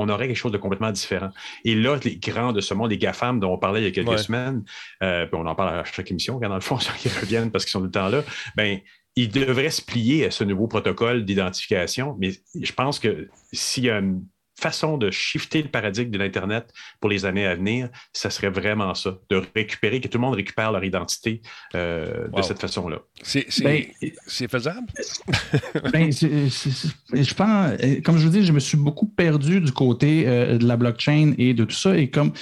on 0.01 0.09
aurait 0.09 0.27
quelque 0.29 0.37
chose 0.37 0.53
de 0.53 0.59
complètement 0.59 0.91
différent. 0.91 1.31
Et 1.65 1.75
là, 1.75 1.99
les 2.05 2.17
grands 2.17 2.53
de 2.53 2.61
ce 2.61 2.75
monde, 2.75 2.91
les 2.91 2.99
GAFAM 2.99 3.39
dont 3.39 3.53
on 3.53 3.59
parlait 3.59 3.81
il 3.81 3.85
y 3.85 3.89
a 3.89 3.91
quelques 3.91 4.09
Ouais. 4.09 4.19
semaines, 4.19 4.65
euh, 5.03 5.27
puis 5.27 5.37
on 5.41 5.47
en 5.47 5.55
parle 5.55 5.79
à 5.79 5.85
chaque 5.85 6.11
émission, 6.11 6.39
quand 6.41 6.49
dans 6.49 6.55
le 6.55 6.61
fond, 6.61 6.79
ils 7.05 7.13
reviennent 7.21 7.51
parce 7.51 7.65
qu'ils 7.65 7.73
sont 7.73 7.81
tout 7.81 7.87
le 7.87 7.91
temps 7.91 8.09
là, 8.09 8.23
ben, 8.57 8.79
ils 9.17 9.29
devraient 9.29 9.71
se 9.71 9.83
plier 9.83 10.27
à 10.27 10.31
ce 10.31 10.45
nouveau 10.45 10.69
protocole 10.69 11.25
d'identification. 11.25 12.17
Mais 12.19 12.33
je 12.61 12.73
pense 12.73 12.99
que 12.99 13.29
s'il 13.53 13.85
y 13.85 13.91
a 13.91 13.99
une 13.99 14.25
façon 14.61 14.99
de 14.99 15.11
shifter 15.11 15.63
le 15.63 15.69
paradigme 15.69 16.11
de 16.11 16.19
l'Internet 16.19 16.71
pour 17.01 17.11
les 17.11 17.25
années 17.25 17.47
à 17.47 17.55
venir, 17.55 17.89
ça 18.13 18.31
serait 18.31 18.51
vraiment 18.51 18.95
ça, 18.95 19.19
de 19.31 19.43
récupérer, 19.57 20.01
que 20.01 20.09
tout 20.09 20.19
le 20.19 20.23
monde 20.23 20.35
récupère 20.35 20.71
leur 20.73 20.85
identité 20.85 21.41
euh, 21.75 22.29
Wow. 22.33 22.41
de 22.41 22.43
cette 22.43 22.61
façon-là. 22.61 22.99
C'est 23.23 23.47
c'est- 23.49 23.65
Ben, 23.65 23.85
c'est 24.27 24.51
faisable? 24.51 24.87
Ben, 25.93 26.13
c'est- 26.13 26.49
c'est- 26.51 26.71
c'est- 26.71 27.23
je 27.25 27.35
pense, 27.35 27.73
euh, 27.83 28.01
comme 28.05 28.19
je 28.19 28.25
vous 28.27 28.33
dis, 28.33 28.45
je 28.45 28.53
me 28.53 28.61
suis 28.61 28.77
beaucoup 28.77 29.07
perdu 29.07 29.61
du 29.61 29.73
côté 29.73 30.25
euh, 30.29 30.59
de 30.59 30.67
la 30.67 30.77
blockchain 30.77 31.33
et 31.39 31.55
de 31.55 31.65
tout 31.65 31.75
ça. 31.77 31.97
Et 31.97 32.11
comme 32.11 32.33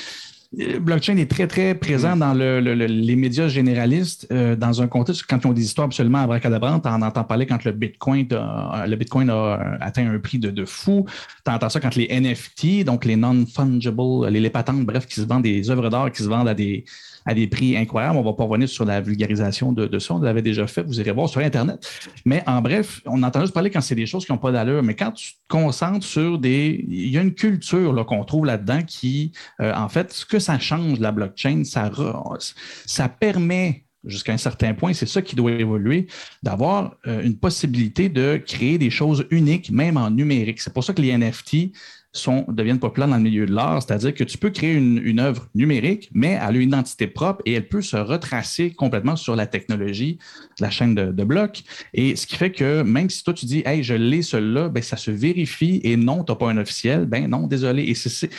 blockchain 0.81 1.19
est 1.19 1.31
très, 1.31 1.47
très 1.47 1.75
présent 1.75 2.17
dans 2.17 2.33
le- 2.33 2.61
le- 2.61 2.75
le- 2.75 2.87
les 2.87 3.17
médias 3.17 3.49
généralistes, 3.49 4.27
euh, 4.33 4.57
dans 4.57 4.81
un 4.81 4.89
contexte, 4.89 5.25
quand 5.29 5.39
ils 5.45 5.47
ont 5.47 5.53
des 5.53 5.63
histoires 5.63 5.87
absolument 5.87 6.19
abracadabrantes, 6.23 6.87
on 6.87 7.03
entend 7.03 7.23
parler 7.25 7.45
quand 7.45 7.63
le 7.65 7.73
Bitcoin, 7.73 8.27
a- 8.33 8.87
le 8.87 8.97
Bitcoin 8.97 9.29
a 9.29 9.77
atteint 9.81 10.09
un 10.09 10.19
prix 10.19 10.39
de, 10.39 10.51
de 10.51 10.65
fou. 10.65 11.05
Tu 11.45 11.51
entends 11.53 11.69
ça 11.69 11.81
quand 11.81 11.95
les 11.97 12.07
NFT, 12.11 12.83
donc 12.85 13.05
les 13.05 13.17
non-fungible, 13.17 14.29
les, 14.31 14.41
les 14.41 14.51
patentes, 14.51 14.87
bref, 14.87 15.07
qui 15.07 15.17
se 15.21 15.27
vendent 15.27 15.43
des 15.43 15.69
œuvres 15.71 15.91
d'art 15.91 16.11
qui 16.11 16.23
se 16.23 16.29
vendent 16.29 16.49
à 16.49 16.55
des, 16.55 16.85
à 17.27 17.35
des 17.35 17.47
prix 17.47 17.77
incroyables. 17.77 18.17
On 18.17 18.21
ne 18.21 18.25
va 18.25 18.33
pas 18.33 18.45
revenir 18.45 18.69
sur 18.69 18.85
la 18.85 19.01
vulgarisation 19.01 19.73
de, 19.73 19.99
ça. 19.99 20.15
On 20.15 20.21
l'avait 20.21 20.43
déjà 20.43 20.67
fait. 20.67 20.83
Vous 20.83 21.01
irez 21.01 21.13
voir 21.13 21.29
sur 21.29 21.41
Internet. 21.41 21.89
Mais 22.25 22.43
en 22.47 22.61
bref, 22.61 23.01
on 23.07 23.23
entend 23.23 23.41
juste 23.41 23.55
parler 23.55 23.71
quand 23.71 23.81
c'est 23.81 23.95
des 23.95 24.07
choses 24.07 24.25
qui 24.25 24.33
n'ont 24.33 24.39
pas 24.39 24.53
d'allure. 24.53 24.83
Mais 24.83 24.95
quand 24.95 25.13
tu 25.13 25.33
te 25.33 25.39
concentres 25.49 26.07
sur 26.07 26.39
des. 26.39 26.85
Il 26.89 27.09
y 27.09 27.19
a 27.19 27.23
une 27.23 27.35
culture 27.35 27.93
là, 27.93 28.05
qu'on 28.05 28.25
trouve 28.25 28.47
là-dedans 28.47 28.83
qui, 28.83 29.33
euh, 29.61 29.73
en 29.75 29.89
fait, 29.89 30.13
ce 30.13 30.25
que 30.25 30.39
ça 30.39 30.59
change, 30.59 31.01
la 31.01 31.13
blockchain, 31.13 31.63
ça 31.65 33.09
permet 33.09 33.85
jusqu'à 34.05 34.33
un 34.33 34.39
certain 34.39 34.75
point, 34.75 34.93
c'est 34.93 35.07
ça 35.09 35.23
qui 35.23 35.37
doit 35.37 35.53
évoluer, 35.53 36.07
d'avoir 36.43 36.97
euh, 37.07 37.23
une 37.23 37.37
possibilité 37.37 38.09
de 38.09 38.41
créer 38.45 38.79
des 38.79 38.91
choses 38.91 39.27
uniques, 39.31 39.71
même 39.71 39.97
en 39.97 40.11
numérique. 40.11 40.61
C'est 40.61 40.73
pour 40.73 40.85
ça 40.85 40.93
que 40.93 41.03
les 41.03 41.17
NFT 41.17 41.73
sont, 42.13 42.45
deviennent 42.49 42.79
populaires 42.79 43.09
dans 43.09 43.17
le 43.17 43.23
milieu 43.23 43.47
de 43.47 43.53
l'art, 43.53 43.83
c'est-à-dire 43.83 44.15
que 44.15 44.25
tu 44.25 44.39
peux 44.39 44.51
créer 44.51 44.75
une, 44.75 45.01
une 45.05 45.21
œuvre 45.21 45.49
numérique, 45.55 46.09
mais 46.13 46.39
elle 46.41 46.57
a 46.57 46.59
une 46.59 46.69
identité 46.69 47.07
propre 47.07 47.43
et 47.45 47.53
elle 47.53 47.69
peut 47.69 47.83
se 47.83 47.97
retracer 47.97 48.73
complètement 48.73 49.15
sur 49.17 49.37
la 49.37 49.47
technologie 49.47 50.19
la 50.59 50.71
chaîne 50.71 50.95
de, 50.95 51.13
de 51.13 51.25
blocs. 51.25 51.63
Et 51.95 52.17
ce 52.17 52.27
qui 52.27 52.37
fait 52.37 52.51
que 52.51 52.83
même 52.83 53.11
si 53.11 53.23
toi 53.23 53.35
tu 53.35 53.47
dis, 53.47 53.63
hey, 53.67 53.83
je 53.83 53.95
l'ai 53.95 54.23
celui-là, 54.23 54.69
ben, 54.69 54.83
ça 54.83 54.97
se 54.97 55.11
vérifie 55.11 55.81
et 55.85 55.97
non, 55.97 56.25
tu 56.25 56.33
n'as 56.33 56.37
pas 56.37 56.49
un 56.49 56.57
officiel, 56.57 57.05
ben 57.07 57.29
non, 57.29 57.47
désolé. 57.47 57.85
Et 57.85 57.95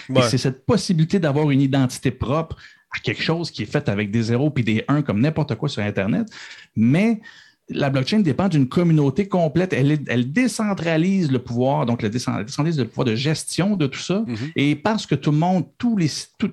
Ouais. 0.10 0.22
c'est 0.24 0.38
cette 0.38 0.66
possibilité 0.66 1.20
d'avoir 1.20 1.52
une 1.52 1.62
identité 1.62 2.12
propre 2.12 2.56
à 2.92 3.00
quelque 3.00 3.22
chose 3.22 3.52
qui 3.52 3.64
est 3.64 3.72
fait 3.72 3.88
avec 3.88 4.10
des 4.10 4.24
zéros 4.24 4.50
puis 4.50 4.64
des 4.64 4.84
1 4.88 5.04
comme 5.04 5.20
n'importe 5.20 5.56
quoi 5.56 5.70
sur 5.70 5.84
Internet. 5.84 6.28
Mais 6.76 7.22
la 7.70 7.90
blockchain 7.90 8.20
dépend 8.20 8.48
d'une 8.48 8.68
communauté 8.68 9.28
complète. 9.28 9.74
Elle, 9.74 9.92
est- 9.92 10.08
elle 10.08 10.32
décentralise 10.32 11.32
le 11.32 11.40
pouvoir, 11.40 11.86
donc 11.86 12.02
le 12.02 12.10
décen- 12.10 12.44
décentralise 12.44 12.80
le 12.80 12.86
pouvoir 12.86 13.06
de 13.06 13.16
gestion 13.16 13.76
de 13.76 13.88
tout 13.88 14.00
ça. 14.00 14.24
Mhm. 14.28 14.36
Et 14.56 14.76
parce 14.76 15.06
que 15.06 15.16
tout 15.16 15.32
le 15.32 15.38
monde, 15.38 15.66
tous 15.78 15.96
les, 15.98 16.10
tous 16.38 16.52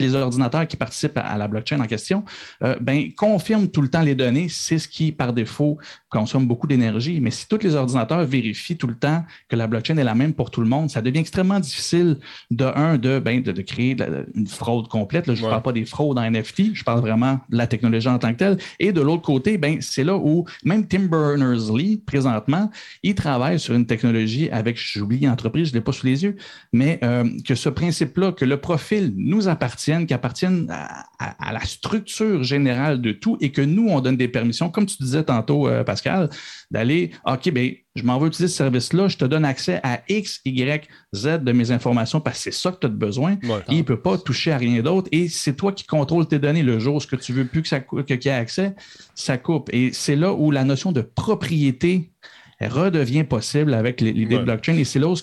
les 0.00 0.14
ordinateurs 0.14 0.66
qui 0.66 0.76
participent 0.76 1.16
à, 1.18 1.22
à 1.22 1.38
la 1.38 1.48
blockchain 1.48 1.80
en 1.80 1.86
question, 1.86 2.24
euh, 2.62 2.76
ben, 2.80 3.12
confirment 3.16 3.68
tout 3.68 3.82
le 3.82 3.88
temps 3.88 4.02
les 4.02 4.14
données. 4.14 4.48
C'est 4.48 4.78
ce 4.78 4.88
qui, 4.88 5.12
par 5.12 5.32
défaut, 5.32 5.78
consomme 6.10 6.46
beaucoup 6.46 6.66
d'énergie. 6.66 7.20
Mais 7.20 7.30
si 7.30 7.46
tous 7.48 7.58
les 7.62 7.74
ordinateurs 7.74 8.24
vérifient 8.24 8.76
tout 8.76 8.86
le 8.86 8.94
temps 8.96 9.24
que 9.48 9.56
la 9.56 9.66
blockchain 9.66 9.96
est 9.98 10.04
la 10.04 10.14
même 10.14 10.32
pour 10.32 10.50
tout 10.50 10.60
le 10.60 10.68
monde, 10.68 10.88
ça 10.90 11.02
devient 11.02 11.18
extrêmement 11.20 11.60
difficile 11.60 12.18
de 12.50 12.64
un, 12.64 12.96
de, 12.98 13.18
ben, 13.18 13.42
de, 13.42 13.52
de 13.52 13.62
créer 13.62 13.94
de 13.94 14.04
la- 14.04 14.08
une 14.34 14.46
fraude 14.46 14.88
complète. 14.88 15.26
Là, 15.26 15.34
je 15.34 15.40
ne 15.40 15.46
Ouais. 15.46 15.50
parle 15.50 15.62
pas 15.62 15.72
des 15.72 15.84
fraudes 15.84 16.18
en 16.18 16.22
NFT, 16.22 16.74
je 16.74 16.84
parle 16.84 17.00
vraiment 17.00 17.40
de 17.50 17.56
la 17.56 17.66
technologie 17.66 18.08
en 18.08 18.18
tant 18.18 18.32
que 18.32 18.38
telle. 18.38 18.58
Et 18.78 18.92
de 18.92 19.00
l'autre 19.00 19.22
côté, 19.22 19.58
ben, 19.58 19.78
c'est 19.80 20.04
là 20.04 20.16
où 20.16 20.44
même 20.64 20.86
Tim 20.86 21.06
Berners-Lee, 21.06 22.02
présentement, 22.06 22.70
il 23.02 23.14
travaille 23.14 23.58
sur 23.60 23.74
une 23.74 23.86
technologie 23.86 24.48
avec, 24.50 24.76
j'oublie 24.78 25.20
l'entreprise, 25.20 25.66
je 25.68 25.72
ne 25.72 25.78
l'ai 25.78 25.80
pas 25.84 25.92
sous 25.92 26.06
les 26.06 26.24
yeux, 26.24 26.36
mais 26.72 26.98
euh, 27.02 27.24
que 27.46 27.54
ce 27.54 27.68
principe-là, 27.68 28.32
que 28.32 28.44
le 28.44 28.56
profil 28.56 29.12
nous 29.16 29.48
appartienne, 29.48 30.06
qu'appartienne 30.06 30.66
à, 30.70 31.04
à- 31.18 31.48
à 31.48 31.52
la 31.52 31.60
structure 31.60 32.42
générale 32.42 33.00
de 33.00 33.12
tout 33.12 33.36
et 33.40 33.50
que 33.50 33.60
nous, 33.62 33.88
on 33.88 34.00
donne 34.00 34.16
des 34.16 34.28
permissions, 34.28 34.70
comme 34.70 34.86
tu 34.86 34.96
disais 35.00 35.22
tantôt, 35.24 35.66
euh, 35.68 35.84
Pascal, 35.84 35.97
d'aller, 36.70 37.10
OK, 37.26 37.50
ben, 37.52 37.72
je 37.94 38.02
m'en 38.04 38.18
veux 38.18 38.28
utiliser 38.28 38.48
ce 38.48 38.56
service-là, 38.56 39.08
je 39.08 39.16
te 39.16 39.24
donne 39.24 39.44
accès 39.44 39.80
à 39.82 40.00
X, 40.08 40.40
Y, 40.44 40.88
Z 41.14 41.40
de 41.42 41.52
mes 41.52 41.70
informations 41.70 42.20
parce 42.20 42.36
que 42.38 42.42
c'est 42.44 42.50
ça 42.52 42.70
que 42.72 42.78
tu 42.80 42.86
as 42.86 42.90
besoin. 42.90 43.36
Ouais. 43.44 43.60
Il 43.68 43.78
ne 43.78 43.82
peut 43.82 44.00
pas 44.00 44.18
toucher 44.18 44.52
à 44.52 44.58
rien 44.58 44.80
d'autre 44.82 45.08
et 45.12 45.28
c'est 45.28 45.54
toi 45.54 45.72
qui 45.72 45.84
contrôles 45.84 46.26
tes 46.28 46.38
données 46.38 46.62
le 46.62 46.78
jour. 46.78 47.00
Ce 47.02 47.06
que 47.06 47.16
tu 47.16 47.32
veux 47.32 47.44
plus 47.46 47.62
que 47.62 47.68
ça 47.68 47.80
que- 47.80 48.02
qu'il 48.02 48.24
y 48.24 48.28
ait 48.28 48.36
accès, 48.36 48.74
ça 49.14 49.36
coupe. 49.38 49.68
Et 49.72 49.90
c'est 49.92 50.16
là 50.16 50.32
où 50.32 50.50
la 50.50 50.64
notion 50.64 50.92
de 50.92 51.00
propriété 51.00 52.10
redevient 52.60 53.24
possible 53.24 53.74
avec 53.74 54.00
les- 54.00 54.12
l'idée 54.12 54.34
Ouais. 54.34 54.40
de 54.40 54.44
blockchain. 54.46 54.76
Et 54.76 54.84
c'est 54.84 54.98
là 54.98 55.08
où 55.08 55.14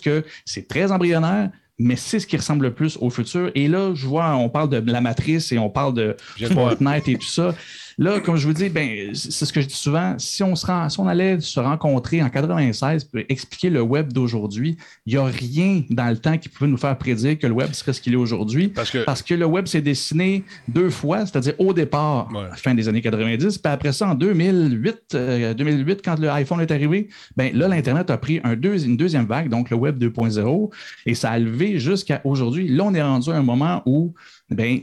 c'est 0.45 0.67
très 0.67 0.91
embryonnaire, 0.91 1.49
mais 1.77 1.95
c'est 1.97 2.19
ce 2.19 2.27
qui 2.27 2.37
ressemble 2.37 2.63
le 2.65 2.73
plus 2.73 2.97
au 3.01 3.09
futur. 3.09 3.51
Et 3.55 3.67
là, 3.67 3.91
je 3.93 4.05
vois, 4.07 4.35
on 4.35 4.49
parle 4.49 4.69
de 4.69 4.91
la 4.91 5.01
matrice 5.01 5.51
et 5.51 5.57
on 5.57 5.69
parle 5.69 5.93
de. 5.93 6.15
Fortnite 6.53 7.07
et 7.09 7.15
tout 7.15 7.25
ça. 7.27 7.53
Là, 7.97 8.19
comme 8.19 8.35
je 8.35 8.45
vous 8.45 8.53
dis, 8.53 8.67
ben, 8.69 9.13
c'est 9.13 9.45
ce 9.45 9.53
que 9.53 9.61
je 9.61 9.67
dis 9.67 9.73
souvent, 9.75 10.15
si 10.17 10.43
on, 10.43 10.55
se 10.55 10.65
rend, 10.65 10.89
si 10.89 10.99
on 10.99 11.07
allait 11.07 11.39
se 11.39 11.59
rencontrer 11.59 12.21
en 12.21 12.29
96 12.29 13.05
pour 13.05 13.21
expliquer 13.29 13.69
le 13.69 13.81
web 13.81 14.11
d'aujourd'hui, 14.11 14.75
il 15.05 15.13
n'y 15.13 15.19
a 15.19 15.23
rien 15.25 15.83
dans 15.89 16.09
le 16.09 16.17
temps 16.17 16.37
qui 16.37 16.49
pouvait 16.49 16.69
nous 16.69 16.77
faire 16.77 16.97
prédire 16.97 17.37
que 17.39 17.47
le 17.47 17.53
web 17.53 17.71
serait 17.73 17.93
ce 17.93 18.01
qu'il 18.01 18.13
est 18.13 18.17
aujourd'hui. 18.17 18.67
Parce 18.67 18.91
que 18.91 19.03
Parce 19.05 19.21
que 19.21 19.33
le 19.33 19.45
web 19.45 19.67
s'est 19.67 19.81
dessiné 19.81 20.43
deux 20.67 20.89
fois, 20.89 21.25
c'est-à-dire 21.25 21.53
au 21.57 21.73
départ, 21.73 22.29
Ouais. 22.33 22.47
fin 22.57 22.73
des 22.73 22.87
années 22.89 23.01
90, 23.01 23.57
puis 23.59 23.71
après 23.71 23.93
ça, 23.93 24.09
en 24.09 24.15
2008, 24.15 24.97
euh, 25.13 25.53
2008 25.53 26.01
quand 26.03 26.19
le 26.19 26.29
iPhone 26.29 26.59
est 26.61 26.71
arrivé, 26.71 27.07
ben 27.37 27.55
là, 27.55 27.67
l'Internet 27.67 28.09
a 28.09 28.17
pris 28.17 28.41
un 28.43 28.55
deux- 28.55 28.83
une 28.85 28.97
deuxième 28.97 29.25
vague, 29.25 29.47
donc 29.49 29.69
le 29.69 29.77
web 29.77 29.97
2.0, 29.97 30.69
et 31.05 31.15
ça 31.15 31.31
a 31.31 31.39
levé 31.39 31.79
jusqu'à 31.79 32.19
aujourd'hui. 32.25 32.67
Là, 32.67 32.83
on 32.85 32.93
est 32.93 33.01
rendu 33.01 33.29
à 33.29 33.35
un 33.35 33.43
moment 33.43 33.81
où, 33.85 34.13
ben, 34.49 34.79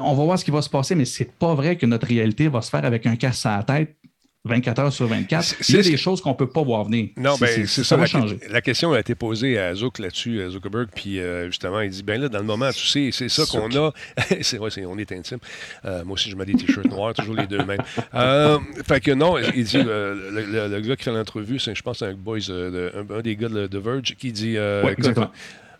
on 0.00 0.14
va 0.14 0.24
voir 0.24 0.38
ce 0.38 0.44
qui 0.44 0.50
va 0.50 0.62
se 0.62 0.70
passer, 0.70 0.94
mais 0.94 1.04
c'est 1.04 1.30
pas 1.32 1.54
vrai 1.54 1.76
que 1.76 1.86
notre 1.86 2.06
réalité 2.06 2.48
va 2.48 2.60
se 2.62 2.70
faire 2.70 2.84
avec 2.84 3.06
un 3.06 3.16
casse 3.16 3.44
à 3.46 3.56
la 3.58 3.62
tête 3.62 3.96
24 4.44 4.78
heures 4.80 4.92
sur 4.92 5.06
24. 5.06 5.44
C'est- 5.44 5.68
Il 5.72 5.76
y 5.76 5.78
a 5.78 5.82
des 5.92 5.96
choses 5.96 6.20
qu'on 6.20 6.30
ne 6.30 6.34
peut 6.34 6.48
pas 6.48 6.62
voir 6.64 6.84
venir. 6.84 7.10
Non, 7.16 7.36
ben, 7.40 7.46
c'est 7.68 7.84
ça. 7.84 7.94
va 7.94 8.02
la, 8.02 8.06
changer. 8.08 8.40
la 8.50 8.60
question 8.60 8.92
a 8.92 8.98
été 8.98 9.14
posée 9.14 9.56
à 9.56 9.72
Zook 9.72 10.00
là-dessus, 10.00 10.42
à 10.42 10.50
Zuckerberg, 10.50 10.88
puis 10.92 11.20
euh, 11.20 11.46
justement, 11.46 11.80
il 11.80 11.90
dit 11.90 12.02
ben 12.02 12.20
là, 12.20 12.28
dans 12.28 12.40
le 12.40 12.44
moment, 12.44 12.68
tu 12.72 12.84
sais, 12.84 13.10
c'est 13.12 13.28
ça 13.28 13.44
qu'on 13.46 13.70
a. 13.76 13.92
c'est 14.42 14.56
vrai, 14.56 14.70
c'est- 14.72 14.84
on 14.84 14.98
est 14.98 15.12
intime. 15.12 15.38
Euh, 15.84 16.04
moi 16.04 16.14
aussi, 16.14 16.28
je 16.28 16.34
mets 16.34 16.44
des 16.44 16.54
t-shirts 16.54 16.90
noirs, 16.90 17.14
toujours 17.14 17.36
les 17.36 17.46
deux 17.46 17.64
mêmes. 17.64 17.82
Euh, 18.14 18.58
fait 18.84 18.98
que 19.00 19.12
non, 19.12 19.38
il 19.38 19.62
dit 19.62 19.76
euh, 19.76 20.30
le, 20.32 20.44
le- 20.44 20.68
le 20.76 20.80
gars 20.80 20.96
qui 20.96 21.04
fait 21.04 21.12
l'entrevue, 21.12 21.60
c'est, 21.60 21.76
je 21.76 21.82
pense, 21.82 22.00
c'est 22.00 22.06
un 22.06 22.14
boys, 22.14 22.38
euh, 22.50 22.90
de- 22.90 23.12
un, 23.12 23.18
un 23.18 23.20
des 23.20 23.36
gars 23.36 23.48
de, 23.48 23.68
de 23.68 23.78
Verge, 23.78 24.16
qui 24.18 24.32
dit 24.32 24.56
euh, 24.56 24.82
Ouais. 24.84 24.96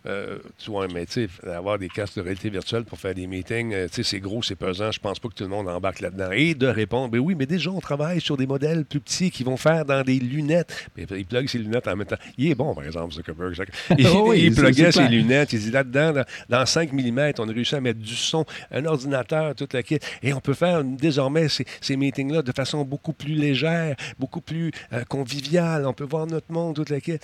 Euh, 0.07 0.39
tu 0.59 0.71
vois, 0.71 0.89
mais 0.89 1.07
tu 1.07 1.29
sais, 1.29 1.49
avoir 1.49 1.79
des 1.79 1.89
casques 1.89 2.17
de 2.17 2.23
réalité 2.23 2.51
virtuelle 2.51 2.85
pour 2.85 2.99
faire 2.99 3.15
des 3.15 3.27
meetings, 3.27 3.73
euh, 3.73 3.87
tu 3.87 3.97
sais, 3.97 4.03
c'est 4.03 4.21
gros, 4.21 4.43
c'est 4.43 4.57
pesant. 4.57 4.91
Je 4.91 4.99
pense 4.99 5.21
pas 5.21 5.29
que 5.29 5.35
tout 5.35 5.45
le 5.45 5.51
monde 5.51 5.69
embarque 5.69 6.01
là-dedans. 6.01 6.31
Et 6.33 6.55
de 6.55 6.67
répondre, 6.67 7.11
ben 7.11 7.21
oui, 7.21 7.35
mais 7.37 7.47
déjà, 7.47 7.71
on 7.71 7.81
travaille 7.81 8.21
sur 8.21 8.37
des 8.37 8.47
modèles 8.47 8.85
plus 8.85 9.01
petits 9.01 9.31
qui 9.31 9.45
vont 9.45 9.57
faire 9.57 9.85
dans 9.85 10.03
des 10.03 10.19
lunettes. 10.19 10.89
Mais 10.97 11.07
il 11.11 11.25
plug 11.25 11.49
ses 11.49 11.59
lunettes 11.59 11.87
en 11.87 11.97
même 11.97 12.07
temps. 12.07 12.17
Il 12.37 12.51
est 12.51 12.55
bon, 12.55 12.75
par 12.75 12.85
exemple, 12.85 13.15
Zuckerberg. 13.15 13.53
Il, 13.99 14.09
oui, 14.09 14.45
il 14.47 14.55
pluguait 14.55 14.91
ses 14.91 15.07
lunettes. 15.09 15.53
Il 15.53 15.61
dit 15.61 15.71
là-dedans, 15.71 16.13
dans, 16.13 16.25
dans 16.49 16.67
5 16.67 16.93
mm, 16.93 17.33
on 17.39 17.49
a 17.49 17.53
réussi 17.53 17.75
à 17.75 17.81
mettre 17.81 18.01
du 18.01 18.17
son, 18.17 18.45
un 18.71 18.85
ordinateur, 18.87 19.55
toute 19.55 19.73
la 19.73 19.83
kit. 19.83 19.99
Et 20.23 20.33
on 20.33 20.41
peut 20.41 20.55
faire 20.55 20.83
désormais 20.83 21.49
ces, 21.49 21.65
ces 21.81 21.97
meetings-là 21.97 22.43
de 22.43 22.53
façon 22.53 22.85
beaucoup 22.85 23.13
plus 23.13 23.35
légère, 23.35 23.95
beaucoup 24.19 24.41
plus 24.41 24.73
euh, 24.93 25.05
conviviale. 25.05 25.87
On 25.87 25.93
peut 25.93 26.05
voir 26.05 26.27
notre 26.27 26.51
monde, 26.51 26.77
toute 26.77 26.91
la 26.91 27.01
kit. 27.01 27.19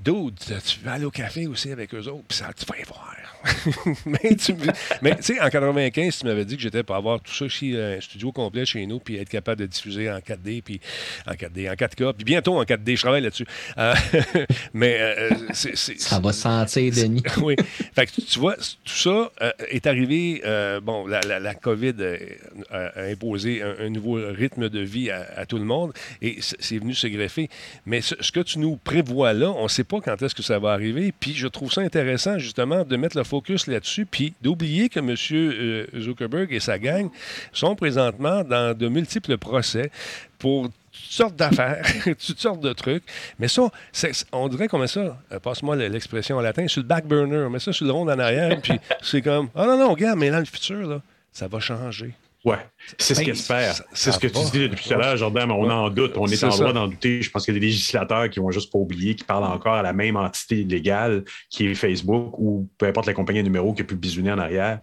Dude, 0.00 0.38
tu 0.64 0.80
vas 0.80 0.94
aller 0.94 1.04
au 1.04 1.10
café 1.10 1.46
aussi 1.46 1.70
avec 1.70 1.94
eux 1.94 2.06
autres, 2.08 2.24
puis 2.26 2.38
ça, 2.38 2.50
tu 2.54 2.64
vas 2.64 2.78
y 2.78 2.84
voir. 2.84 3.19
mais 4.06 4.34
tu 4.36 4.54
mais, 5.02 5.12
en 5.40 5.48
95, 5.48 6.18
tu 6.18 6.26
m'avais 6.26 6.44
dit 6.44 6.56
que 6.56 6.62
j'étais 6.62 6.82
pour 6.82 6.96
avoir 6.96 7.20
tout 7.20 7.32
ça 7.32 7.48
chez 7.48 7.72
euh, 7.74 7.96
un 7.96 8.00
studio 8.00 8.32
complet 8.32 8.64
chez 8.66 8.84
nous, 8.86 8.98
puis 8.98 9.16
être 9.16 9.28
capable 9.28 9.60
de 9.62 9.66
diffuser 9.66 10.10
en 10.10 10.18
4D, 10.18 10.62
puis 10.62 10.80
en 11.26 11.32
4D, 11.32 11.70
en 11.70 11.74
4K, 11.74 12.12
puis 12.14 12.24
bientôt 12.24 12.58
en 12.58 12.64
4D, 12.64 12.96
je 12.96 13.00
travaille 13.02 13.22
là-dessus. 13.22 13.46
Euh, 13.78 13.94
mais 14.74 14.96
euh, 15.00 15.30
Ça 15.52 16.18
va 16.20 16.32
sentir, 16.32 16.92
Denis. 16.92 17.22
oui. 17.42 17.56
Fait 17.94 18.06
que 18.06 18.20
tu- 18.20 18.38
vois, 18.38 18.56
tout 18.56 18.62
ça 18.84 19.30
est 19.68 19.86
arrivé. 19.86 20.42
bon, 20.82 21.06
la, 21.06 21.20
la- 21.20 21.40
la 21.40 21.54
COVID 21.54 21.94
a, 22.70 23.00
imposé 23.10 23.62
un, 23.62 23.74
un 23.86 23.88
nouveau 23.90 24.14
rythme 24.14 24.68
de 24.68 24.80
vie 24.80 25.10
à, 25.10 25.26
à 25.36 25.46
tout 25.46 25.58
le 25.58 25.64
monde 25.64 25.92
et 26.22 26.38
c'est 26.40 26.78
venu 26.78 26.94
se 26.94 27.06
greffer. 27.06 27.48
Mais 27.86 28.00
ce, 28.00 28.14
ce 28.20 28.32
que 28.32 28.40
tu 28.40 28.58
nous 28.58 28.76
prévois 28.76 29.32
là, 29.32 29.50
on 29.50 29.64
ne 29.64 29.68
sait 29.68 29.84
pas 29.84 30.00
quand 30.00 30.20
est-ce 30.22 30.34
que 30.34 30.42
ça 30.42 30.58
va 30.58 30.72
arriver. 30.72 31.12
Puis 31.18 31.34
je 31.34 31.46
trouve 31.46 31.72
ça 31.72 31.80
intéressant, 31.80 32.38
justement, 32.38 32.84
de 32.84 32.96
mettre 32.96 33.16
le 33.16 33.24
focus 33.30 33.66
là-dessus, 33.68 34.04
puis 34.06 34.34
d'oublier 34.42 34.88
que 34.88 34.98
M. 34.98 35.14
euh, 35.32 35.86
Zuckerberg 35.98 36.52
et 36.52 36.60
sa 36.60 36.78
gang 36.78 37.08
sont 37.52 37.74
présentement 37.76 38.42
dans 38.44 38.76
de 38.76 38.88
multiples 38.88 39.38
procès 39.38 39.90
pour 40.38 40.64
toutes 40.64 40.72
sortes 41.10 41.36
d'affaires, 41.36 41.84
toutes 42.04 42.40
sortes 42.40 42.60
de 42.60 42.72
trucs. 42.72 43.04
Mais 43.38 43.48
ça, 43.48 43.62
on 44.32 44.48
dirait 44.48 44.66
qu'on 44.68 44.78
met 44.78 44.86
ça, 44.88 45.16
euh, 45.32 45.38
passe-moi 45.38 45.76
le- 45.76 45.86
l'expression 45.88 46.36
en 46.36 46.40
latin, 46.40 46.66
sur 46.68 46.82
le 46.82 46.88
back 46.88 47.06
burner. 47.06 47.44
On 47.46 47.50
met 47.50 47.60
ça 47.60 47.72
sur 47.72 47.86
le 47.86 47.92
rond 47.92 48.02
en 48.02 48.18
arrière, 48.18 48.60
puis 48.60 48.78
c'est 49.02 49.22
comme, 49.22 49.48
ah 49.54 49.64
non, 49.66 49.78
non, 49.78 49.90
regarde, 49.92 50.18
mais 50.18 50.30
dans 50.30 50.40
le 50.40 50.44
futur, 50.44 50.86
là, 50.88 51.00
ça 51.32 51.46
va 51.48 51.60
changer. 51.60 52.12
Ouais, 52.44 52.58
c'est 52.98 53.14
ce 53.14 53.20
Ben, 53.20 53.26
qu'espère. 53.26 53.74
ça- 53.74 53.84
C'est 53.92 54.12
ce 54.12 54.18
que 54.18 54.26
va. 54.26 54.40
tu 54.44 54.50
dis 54.50 54.68
depuis 54.68 54.88
tout 54.88 54.94
à 54.94 54.96
l'heure, 54.98 55.16
Jordan, 55.16 55.48
mais 55.48 55.54
on 55.54 55.70
en 55.70 55.90
doute. 55.90 56.14
On 56.16 56.26
est, 56.26 56.42
en 56.44 56.50
ça. 56.50 56.58
droit 56.58 56.72
d'en 56.72 56.88
douter. 56.88 57.22
Je 57.22 57.30
pense 57.30 57.44
qu'il 57.44 57.54
y 57.54 57.56
a 57.56 57.60
des 57.60 57.66
législateurs 57.66 58.28
qui 58.30 58.40
vont 58.40 58.50
juste 58.50 58.72
pas 58.72 58.78
oublier, 58.78 59.14
qui 59.14 59.24
parlent 59.24 59.44
encore 59.44 59.74
à 59.74 59.82
la 59.82 59.92
même 59.92 60.16
entité 60.16 60.64
légale 60.64 61.24
qui 61.50 61.66
est 61.66 61.74
Facebook 61.74 62.34
ou 62.38 62.68
peu 62.78 62.86
importe 62.86 63.06
la 63.06 63.14
compagnie 63.14 63.42
numéro 63.42 63.72
qui 63.74 63.82
a 63.82 63.84
pu 63.84 63.96
bisouner 63.96 64.32
en 64.32 64.38
arrière. 64.38 64.80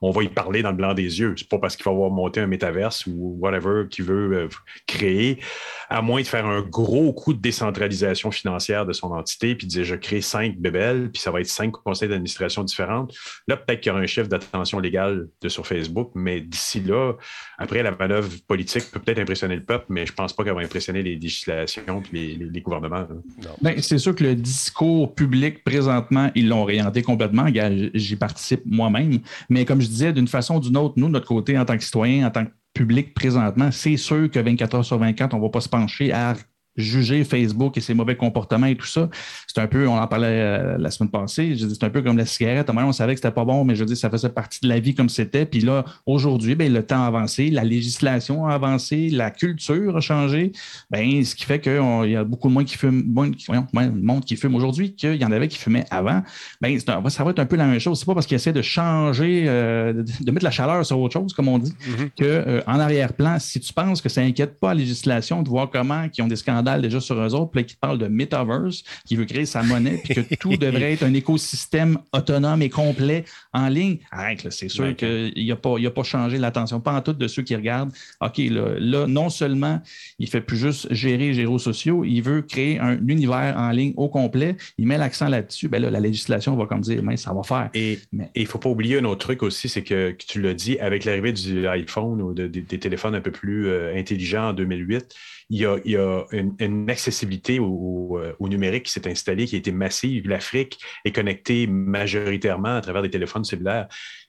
On 0.00 0.10
va 0.10 0.22
y 0.22 0.28
parler 0.28 0.62
dans 0.62 0.70
le 0.70 0.76
blanc 0.76 0.94
des 0.94 1.18
yeux. 1.20 1.34
C'est 1.36 1.48
pas 1.48 1.58
parce 1.58 1.76
qu'il 1.76 1.84
va 1.84 1.90
avoir 1.90 2.10
monté 2.10 2.40
un 2.40 2.46
métaverse 2.46 3.06
ou 3.06 3.36
whatever 3.40 3.84
qu'il 3.90 4.04
veut 4.04 4.36
euh, 4.36 4.48
créer, 4.86 5.40
à 5.88 6.02
moins 6.02 6.20
de 6.22 6.26
faire 6.26 6.46
un 6.46 6.60
gros 6.62 7.12
coup 7.12 7.32
de 7.34 7.40
décentralisation 7.40 8.30
financière 8.30 8.86
de 8.86 8.92
son 8.92 9.08
entité, 9.12 9.54
puis 9.54 9.66
de 9.66 9.72
dire 9.72 9.84
je 9.84 9.96
crée 9.96 10.20
cinq 10.20 10.56
bébelles, 10.58 11.10
puis 11.12 11.20
ça 11.20 11.30
va 11.30 11.40
être 11.40 11.48
cinq 11.48 11.72
conseils 11.72 12.08
d'administration 12.08 12.62
différentes. 12.62 13.14
Là, 13.48 13.56
peut-être 13.56 13.80
qu'il 13.80 13.90
y 13.90 13.92
aura 13.92 14.00
un 14.02 14.06
chiffre 14.06 14.28
d'attention 14.28 14.78
légale 14.78 15.28
de 15.42 15.48
sur 15.48 15.66
Facebook, 15.66 16.12
mais 16.14 16.40
d'ici 16.40 16.80
là, 16.80 17.14
après, 17.58 17.82
la 17.82 17.90
manœuvre 17.90 18.28
politique 18.46 18.84
peut 18.90 19.00
peut-être 19.00 19.18
impressionner 19.18 19.56
le 19.56 19.64
peuple, 19.64 19.86
mais 19.88 20.04
je 20.06 20.12
pense 20.12 20.32
pas 20.32 20.44
qu'elle 20.44 20.54
va 20.54 20.60
impressionner 20.60 21.02
les 21.02 21.14
législations 21.16 22.02
et 22.12 22.16
les, 22.16 22.34
les- 22.36 22.44
les 22.50 22.60
gouvernements. 22.60 22.96
hein. 22.96 23.22
Ben, 23.62 23.80
c'est 23.80 23.98
sûr 23.98 24.14
que 24.14 24.24
le 24.24 24.34
discours 24.34 25.14
public, 25.14 25.64
présentement, 25.64 26.30
ils 26.34 26.48
l'ont 26.48 26.62
orienté 26.62 27.02
complètement. 27.02 27.46
J'y 27.94 28.16
participe 28.16 28.62
moi-même. 28.66 29.20
Mais 29.48 29.64
comme 29.64 29.80
je 29.80 29.86
disais, 29.88 30.12
d'une 30.12 30.28
façon 30.28 30.56
ou 30.56 30.60
d'une 30.60 30.76
autre, 30.76 30.94
nous, 30.96 31.06
de 31.06 31.12
notre 31.12 31.26
côté, 31.28 31.58
en 31.58 31.64
tant 31.64 31.76
que 31.76 31.84
citoyen, 31.84 32.26
en 32.26 32.30
tant 32.30 32.44
que 32.44 32.50
public 32.74 33.14
présentement, 33.14 33.70
c'est 33.70 33.96
sûr 33.96 34.30
que 34.30 34.38
24 34.38 34.74
heures 34.74 34.84
sur 34.84 34.98
24, 34.98 35.32
on 35.34 35.38
ne 35.38 35.42
va 35.42 35.48
pas 35.48 35.60
se 35.62 35.68
pencher 35.68 36.12
à 36.12 36.34
juger 36.76 37.24
Facebook 37.24 37.76
et 37.76 37.80
ses 37.80 37.94
mauvais 37.94 38.16
comportements 38.16 38.66
et 38.66 38.76
tout 38.76 38.86
ça. 38.86 39.08
C'est 39.46 39.60
un 39.60 39.66
peu, 39.66 39.86
on 39.88 39.96
en 39.98 40.06
parlait 40.06 40.26
euh, 40.28 40.78
la 40.78 40.90
semaine 40.90 41.10
passée, 41.10 41.56
je 41.56 41.66
dis, 41.66 41.74
c'est 41.78 41.86
un 41.86 41.90
peu 41.90 42.02
comme 42.02 42.16
la 42.18 42.26
cigarette. 42.26 42.68
À 42.68 42.72
un 42.72 42.74
moment, 42.74 42.88
on 42.88 42.92
savait 42.92 43.14
que 43.14 43.20
c'était 43.20 43.34
pas 43.34 43.44
bon, 43.44 43.64
mais 43.64 43.74
je 43.74 43.84
dis, 43.84 43.96
ça 43.96 44.10
faisait 44.10 44.28
partie 44.28 44.60
de 44.60 44.68
la 44.68 44.78
vie 44.80 44.94
comme 44.94 45.08
c'était. 45.08 45.46
Puis 45.46 45.60
là, 45.60 45.84
aujourd'hui, 46.04 46.54
ben, 46.54 46.72
le 46.72 46.82
temps 46.84 47.02
a 47.02 47.06
avancé, 47.06 47.50
la 47.50 47.64
législation 47.64 48.46
a 48.46 48.54
avancé, 48.54 49.08
la 49.10 49.30
culture 49.30 49.96
a 49.96 50.00
changé. 50.00 50.52
Ben, 50.90 51.24
ce 51.24 51.34
qui 51.34 51.44
fait 51.44 51.60
qu'il 51.60 51.72
y 52.10 52.16
a 52.16 52.24
beaucoup 52.24 52.48
de 52.48 52.52
moins 52.52 52.64
qui 52.64 52.76
fument, 52.76 53.02
moins, 53.06 53.30
voyons, 53.46 53.66
moins 53.72 53.86
de 53.86 54.00
monde 54.00 54.24
qui 54.24 54.36
fume 54.36 54.54
aujourd'hui 54.54 54.94
qu'il 54.94 55.14
y 55.16 55.24
en 55.24 55.32
avait 55.32 55.48
qui 55.48 55.58
fumaient 55.58 55.84
avant. 55.90 56.22
Un- 56.64 56.78
ça 57.08 57.24
va 57.24 57.30
être 57.30 57.38
un 57.38 57.46
peu 57.46 57.56
la 57.56 57.66
même 57.66 57.78
chose. 57.80 57.98
C'est 57.98 58.06
pas 58.06 58.14
parce 58.14 58.26
qu'ils 58.26 58.34
essaient 58.36 58.52
de 58.52 58.62
changer, 58.62 59.44
euh, 59.46 59.92
de, 59.92 60.04
de 60.24 60.30
mettre 60.30 60.44
la 60.44 60.50
chaleur 60.50 60.84
sur 60.84 60.98
autre 61.00 61.12
chose, 61.14 61.32
comme 61.32 61.48
on 61.48 61.58
dit, 61.58 61.72
que 62.16 62.24
euh, 62.24 62.60
en 62.66 62.78
arrière-plan, 62.80 63.38
si 63.38 63.60
tu 63.60 63.72
penses 63.72 64.00
que 64.02 64.08
ça 64.08 64.20
inquiète 64.20 64.58
pas 64.58 64.68
la 64.68 64.80
législation 64.80 65.42
de 65.42 65.48
voir 65.48 65.70
comment 65.70 66.06
ils 66.16 66.22
ont 66.22 66.26
des 66.28 66.36
scandales 66.36 66.65
déjà 66.82 67.00
sur 67.00 67.14
eux 67.20 67.34
autres, 67.34 67.50
puis 67.52 67.64
qui 67.64 67.74
te 67.74 67.80
parlent 67.80 67.98
de 67.98 68.08
metaverse, 68.08 68.82
qui 69.06 69.16
veut 69.16 69.24
créer 69.24 69.46
sa 69.46 69.62
monnaie, 69.62 70.00
puis 70.02 70.14
que 70.14 70.34
tout 70.40 70.56
devrait 70.56 70.92
être 70.92 71.02
un 71.04 71.14
écosystème 71.14 71.98
autonome 72.12 72.62
et 72.62 72.68
complet 72.68 73.24
en 73.52 73.68
ligne, 73.68 73.98
arrête, 74.10 74.44
là, 74.44 74.50
c'est 74.50 74.68
sûr 74.68 74.94
qu'il 74.96 75.46
n'a 75.46 75.56
pas, 75.56 75.76
il 75.78 75.86
a 75.86 75.90
pas 75.90 76.02
changé 76.02 76.38
l'attention, 76.38 76.80
pas 76.80 76.92
en 76.94 77.00
tout 77.02 77.12
de 77.12 77.28
ceux 77.28 77.42
qui 77.42 77.54
regardent. 77.54 77.92
OK, 78.20 78.38
là, 78.38 78.74
là, 78.78 79.06
non 79.06 79.30
seulement 79.30 79.80
il 80.18 80.28
fait 80.28 80.40
plus 80.40 80.56
juste 80.56 80.92
gérer 80.92 81.32
les 81.32 81.40
réseaux 81.44 81.58
sociaux, 81.58 82.04
il 82.04 82.20
veut 82.20 82.42
créer 82.42 82.78
un 82.80 82.98
univers 83.06 83.54
en 83.56 83.70
ligne 83.70 83.92
au 83.96 84.08
complet, 84.08 84.56
il 84.78 84.86
met 84.86 84.98
l'accent 84.98 85.28
là-dessus, 85.28 85.68
ben 85.68 85.80
là, 85.82 85.90
la 85.90 86.00
législation 86.00 86.56
va 86.56 86.66
comme 86.66 86.80
dire, 86.80 87.02
mais 87.02 87.16
ça 87.16 87.32
va 87.32 87.42
faire. 87.42 87.70
Et 87.74 87.98
Mais- 88.12 88.30
il 88.34 88.42
ne 88.42 88.48
faut 88.48 88.58
pas 88.58 88.68
oublier 88.68 88.98
un 88.98 89.04
autre 89.04 89.20
truc 89.26 89.42
aussi, 89.42 89.68
c'est 89.68 89.82
que, 89.82 90.10
que 90.12 90.24
tu 90.26 90.40
l'as 90.40 90.54
dit, 90.54 90.78
avec 90.78 91.04
l'arrivée 91.04 91.32
du 91.32 91.66
iPhone 91.68 92.20
ou 92.22 92.32
de- 92.34 92.46
des- 92.46 92.60
des 92.62 92.78
téléphones 92.78 93.14
un 93.14 93.20
peu 93.20 93.30
plus 93.30 93.68
euh, 93.68 93.94
intelligents 93.96 94.48
en 94.48 94.52
2008, 94.52 95.14
il 95.48 95.60
y 95.60 95.66
a, 95.66 95.78
il 95.84 95.92
y 95.92 95.96
a 95.96 96.24
une, 96.32 96.54
une 96.58 96.90
accessibilité 96.90 97.58
au, 97.58 97.66
au, 97.66 98.18
euh, 98.18 98.32
au 98.40 98.48
numérique 98.48 98.84
qui 98.84 98.92
s'est 98.92 99.08
installée, 99.08 99.46
qui 99.46 99.54
a 99.54 99.58
été 99.58 99.72
massive. 99.72 100.28
L'Afrique 100.28 100.78
est 101.04 101.12
connectée 101.12 101.66
majoritairement 101.66 102.76
à 102.76 102.80
travers 102.80 103.02
des 103.02 103.10
téléphones 103.10 103.44
cellulaires. 103.44 103.88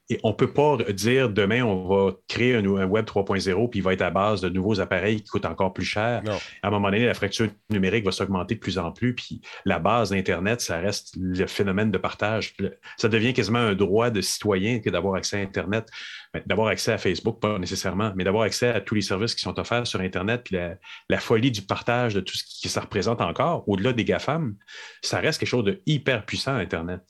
Et 0.09 0.19
on 0.23 0.29
ne 0.29 0.35
peut 0.35 0.53
pas 0.53 0.77
dire 0.93 1.29
demain, 1.29 1.63
on 1.63 1.85
va 1.85 2.13
créer 2.29 2.55
un, 2.55 2.63
un 2.63 2.85
Web 2.85 3.05
3.0 3.05 3.69
puis 3.69 3.79
il 3.79 3.83
va 3.83 3.91
être 3.91 4.01
à 4.01 4.09
base 4.09 4.39
de 4.39 4.47
nouveaux 4.47 4.79
appareils 4.79 5.21
qui 5.21 5.29
coûtent 5.29 5.45
encore 5.45 5.73
plus 5.73 5.85
cher. 5.85 6.23
Non. 6.23 6.37
À 6.63 6.67
un 6.67 6.71
moment 6.71 6.89
donné, 6.89 7.05
la 7.05 7.13
fracture 7.13 7.49
numérique 7.69 8.05
va 8.05 8.11
s'augmenter 8.11 8.55
de 8.55 8.59
plus 8.59 8.77
en 8.77 8.93
plus. 8.93 9.13
Puis 9.13 9.41
la 9.65 9.79
base 9.79 10.11
d'Internet, 10.11 10.61
ça 10.61 10.79
reste 10.79 11.13
le 11.19 11.45
phénomène 11.45 11.91
de 11.91 11.97
partage. 11.97 12.55
Ça 12.95 13.09
devient 13.09 13.33
quasiment 13.33 13.59
un 13.59 13.75
droit 13.75 14.09
de 14.09 14.21
citoyen 14.21 14.79
que 14.79 14.89
d'avoir 14.89 15.15
accès 15.15 15.37
à 15.37 15.41
Internet. 15.41 15.89
Ben, 16.37 16.43
D'avoir 16.45 16.67
accès 16.67 16.91
à 16.91 16.97
Facebook, 16.97 17.39
pas 17.39 17.59
nécessairement, 17.59 18.11
mais 18.15 18.23
d'avoir 18.23 18.43
accès 18.43 18.69
à 18.69 18.81
tous 18.81 18.95
les 18.95 19.01
services 19.01 19.35
qui 19.35 19.41
sont 19.41 19.59
offerts 19.59 19.87
sur 19.87 20.01
Internet. 20.01 20.49
La 21.09 21.19
folie 21.19 21.51
du 21.51 21.61
partage 21.61 22.13
de 22.13 22.19
tout 22.19 22.35
ce 22.35 22.43
qui 22.43 22.69
ça 22.69 22.81
représente 22.81 23.21
encore, 23.21 23.67
au-delà 23.67 23.93
des 23.93 24.03
GAFAM, 24.03 24.55
ça 25.01 25.19
reste 25.19 25.39
quelque 25.39 25.49
chose 25.49 25.65
de 25.65 25.81
hyper 25.85 26.25
puissant, 26.25 26.55
Internet. 26.55 27.01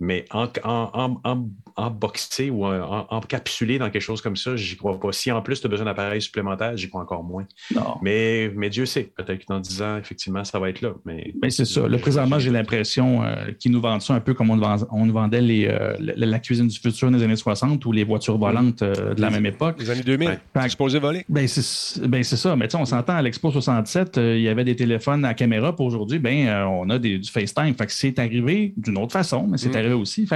Mais 0.00 0.24
en, 0.30 0.46
en, 0.64 0.90
en, 0.94 1.20
en- 1.24 1.48
emboxé 1.76 2.50
ou 2.50 2.64
en- 2.66 2.72
en- 2.80 3.06
encapsulé 3.10 3.78
dans 3.78 3.88
quelque 3.90 4.02
chose 4.02 4.20
comme 4.20 4.36
ça, 4.36 4.56
j'y 4.56 4.76
crois 4.76 4.98
pas. 4.98 5.12
Si 5.12 5.30
en 5.30 5.40
plus 5.42 5.60
tu 5.60 5.66
as 5.66 5.70
besoin 5.70 5.86
d'appareils 5.86 6.20
supplémentaires, 6.22 6.76
j'y 6.76 6.88
crois 6.88 7.02
encore 7.02 7.22
moins. 7.24 7.46
Non. 7.74 7.96
Mais, 8.02 8.50
mais 8.56 8.68
Dieu 8.68 8.84
sait, 8.86 9.12
peut-être 9.16 9.40
que 9.40 9.46
dans 9.48 9.60
10 9.60 9.82
ans, 9.82 9.96
effectivement, 9.98 10.42
ça 10.44 10.58
va 10.58 10.70
être 10.70 10.80
là. 10.82 10.90
Mais, 11.04 11.32
Ben, 11.40 11.50
c'est 11.50 11.64
ça. 11.64 11.86
Là, 11.88 11.98
présentement, 11.98 12.38
j'ai 12.38 12.50
l'impression 12.50 13.22
euh, 13.22 13.52
qu'ils 13.58 13.72
nous 13.72 13.80
vendent 13.80 14.02
ça 14.02 14.14
un 14.14 14.20
peu 14.20 14.34
comme 14.34 14.50
on, 14.50 14.56
nous 14.56 14.62
vend- 14.62 14.86
on 14.90 15.06
nous 15.06 15.12
vendait 15.12 15.40
les, 15.40 15.66
euh, 15.68 15.94
la, 15.98 16.38
cuisine 16.40 16.66
du 16.68 16.78
futur 16.78 17.10
dans 17.10 17.16
les 17.16 17.22
années 17.24 17.36
60 17.36 17.84
ou 17.86 17.92
les 17.92 18.04
voitures 18.04 18.38
volantes 18.38 18.82
euh, 18.82 19.14
de 19.14 19.20
la 19.20 19.30
même 19.30 19.46
époque. 19.46 19.76
Les 19.78 19.90
années 19.90 20.02
2000, 20.02 20.28
Ouais. 20.56 20.68
supposé 20.68 20.98
voler. 20.98 21.24
Ben, 21.28 21.46
c'est 21.46 22.06
ben, 22.08 22.22
c'est 22.22 22.36
ça. 22.36 22.56
Mais 22.56 22.66
tu 22.68 22.72
sais, 22.76 22.82
on 22.82 22.84
s'entend 22.86 23.14
à 23.14 23.22
l'Expo 23.22 23.50
67, 23.50 24.18
euh, 24.18 24.36
il 24.36 24.42
y 24.42 24.48
avait 24.48 24.64
des 24.64 24.76
téléphones 24.76 25.24
à 25.24 25.34
caméra. 25.34 25.74
Pour 25.74 25.86
aujourd'hui, 25.86 26.18
ben, 26.18 26.46
euh, 26.48 26.64
on 26.66 26.90
a 26.90 26.98
des, 26.98 27.18
du 27.18 27.30
FaceTime. 27.30 27.74
Fait 27.74 27.86
que 27.86 27.92
c'est 27.92 28.18
arrivé 28.18 28.74
d'une 28.76 28.98
autre 28.98 29.12
façon, 29.12 29.46
mais 29.48 29.58
c'est 29.58 29.68
Mm. 29.70 29.76
arrivé 29.76 29.87
aussi. 29.92 30.28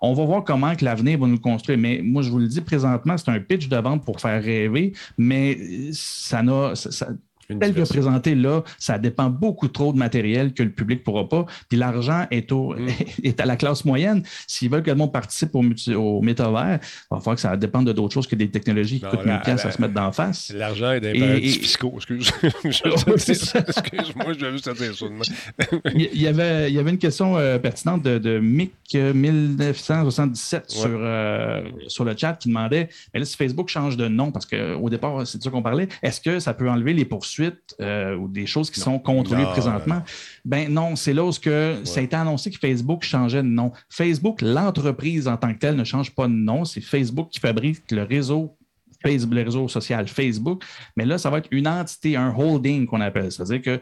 On 0.00 0.14
va 0.14 0.24
voir 0.24 0.44
comment 0.44 0.74
que 0.74 0.84
l'avenir 0.84 1.18
va 1.18 1.26
nous 1.26 1.40
construire. 1.40 1.78
Mais 1.78 2.00
moi, 2.02 2.22
je 2.22 2.30
vous 2.30 2.38
le 2.38 2.48
dis 2.48 2.60
présentement, 2.60 3.16
c'est 3.16 3.30
un 3.30 3.40
pitch 3.40 3.68
de 3.68 3.76
vente 3.76 4.04
pour 4.04 4.20
faire 4.20 4.42
rêver, 4.42 4.92
mais 5.16 5.58
ça 5.92 6.42
n'a. 6.42 6.74
Tel 7.60 7.72
que 7.74 7.80
présenté 7.88 8.34
là, 8.34 8.62
ça 8.78 8.98
dépend 8.98 9.30
beaucoup 9.30 9.68
trop 9.68 9.92
de 9.92 9.98
matériel 9.98 10.52
que 10.52 10.62
le 10.62 10.70
public 10.70 11.00
ne 11.00 11.04
pourra 11.04 11.28
pas. 11.28 11.46
Puis 11.68 11.78
l'argent 11.78 12.26
est, 12.30 12.52
au, 12.52 12.74
Mm. 12.74 12.88
est 13.24 13.40
à 13.40 13.46
la 13.46 13.56
classe 13.56 13.84
moyenne. 13.84 14.22
S'ils 14.46 14.70
veulent 14.70 14.82
que 14.82 14.90
le 14.90 14.96
monde 14.96 15.12
participe 15.12 15.54
au, 15.54 15.62
au 15.96 16.20
métavers, 16.22 16.78
il 16.82 17.06
va 17.14 17.18
falloir 17.18 17.34
que 17.36 17.40
ça 17.40 17.56
dépende 17.56 17.86
de 17.86 17.92
d'autres 17.92 18.12
choses 18.14 18.26
que 18.26 18.36
des 18.36 18.48
technologies 18.50 18.98
qui 18.98 19.04
Non, 19.04 19.10
coûtent 19.12 19.24
la- 19.24 19.34
1000 19.34 19.42
piastres 19.42 19.66
la- 19.66 19.72
à 19.72 19.76
se 19.76 19.80
mettre 19.82 19.94
d'en 19.94 20.12
face. 20.12 20.52
L'argent 20.54 20.92
est 20.92 21.00
des 21.00 21.10
Et- 21.10 21.40
fiscaux, 21.48 21.92
excuse. 21.96 22.30
Excuse-moi, 22.64 24.32
je 24.38 24.44
vais 24.44 24.52
juste 24.52 24.68
dire 24.70 24.94
ça. 24.94 25.06
Il 25.94 26.20
y 26.20 26.26
avait, 26.26 26.70
il 26.70 26.74
y 26.74 26.78
avait 26.78 26.90
une 26.90 26.98
question 26.98 27.36
euh, 27.36 27.58
pertinente 27.58 28.02
de, 28.02 28.18
de 28.18 28.38
Mick 28.38 28.72
euh, 28.94 29.12
1977 29.14 30.58
Ouais. 30.58 30.74
sur, 30.80 30.88
euh, 30.92 31.62
sur 31.88 32.04
le 32.04 32.14
chat 32.16 32.34
qui 32.34 32.48
demandait 32.48 32.88
mais 33.12 33.20
là, 33.20 33.26
si 33.26 33.36
Facebook 33.36 33.68
change 33.68 33.96
de 33.96 34.08
nom, 34.08 34.30
parce 34.32 34.46
qu'au 34.46 34.88
départ, 34.90 35.26
c'est 35.26 35.38
de 35.38 35.42
ça 35.42 35.50
qu'on 35.50 35.62
parlait, 35.62 35.88
est-ce 36.02 36.20
que 36.20 36.38
ça 36.40 36.54
peut 36.54 36.68
enlever 36.68 36.92
les 36.92 37.04
poursuites 37.04 37.37
euh, 37.80 38.16
ou 38.16 38.28
des 38.28 38.46
choses 38.46 38.70
qui 38.70 38.80
sont 38.80 38.98
contrôlées 38.98 39.42
Non, 39.42 39.50
présentement? 39.50 40.02
Ben 40.44 40.72
non, 40.72 40.96
c'est 40.96 41.12
là 41.12 41.24
où 41.24 41.32
ce 41.32 41.40
que 41.40 41.80
ça 41.84 42.00
a 42.00 42.02
été 42.02 42.16
annoncé 42.16 42.50
que 42.50 42.58
Facebook 42.58 43.04
changeait 43.04 43.42
de 43.42 43.48
nom. 43.48 43.72
Facebook, 43.88 44.40
l'entreprise 44.42 45.28
en 45.28 45.36
tant 45.36 45.52
que 45.52 45.58
telle, 45.58 45.76
ne 45.76 45.84
change 45.84 46.14
pas 46.14 46.26
de 46.26 46.32
nom. 46.32 46.64
C'est 46.64 46.80
Facebook 46.80 47.28
qui 47.30 47.40
fabrique 47.40 47.90
le 47.90 48.02
réseau 48.02 48.57
Facebook, 49.02 49.34
le 49.34 49.42
réseau 49.42 49.68
social 49.68 50.08
Facebook, 50.08 50.64
mais 50.96 51.04
là, 51.04 51.18
ça 51.18 51.30
va 51.30 51.38
être 51.38 51.48
une 51.50 51.68
entité, 51.68 52.16
un 52.16 52.34
holding 52.36 52.86
qu'on 52.86 53.00
appelle. 53.00 53.30
C'est-à-dire 53.30 53.62
que 53.62 53.80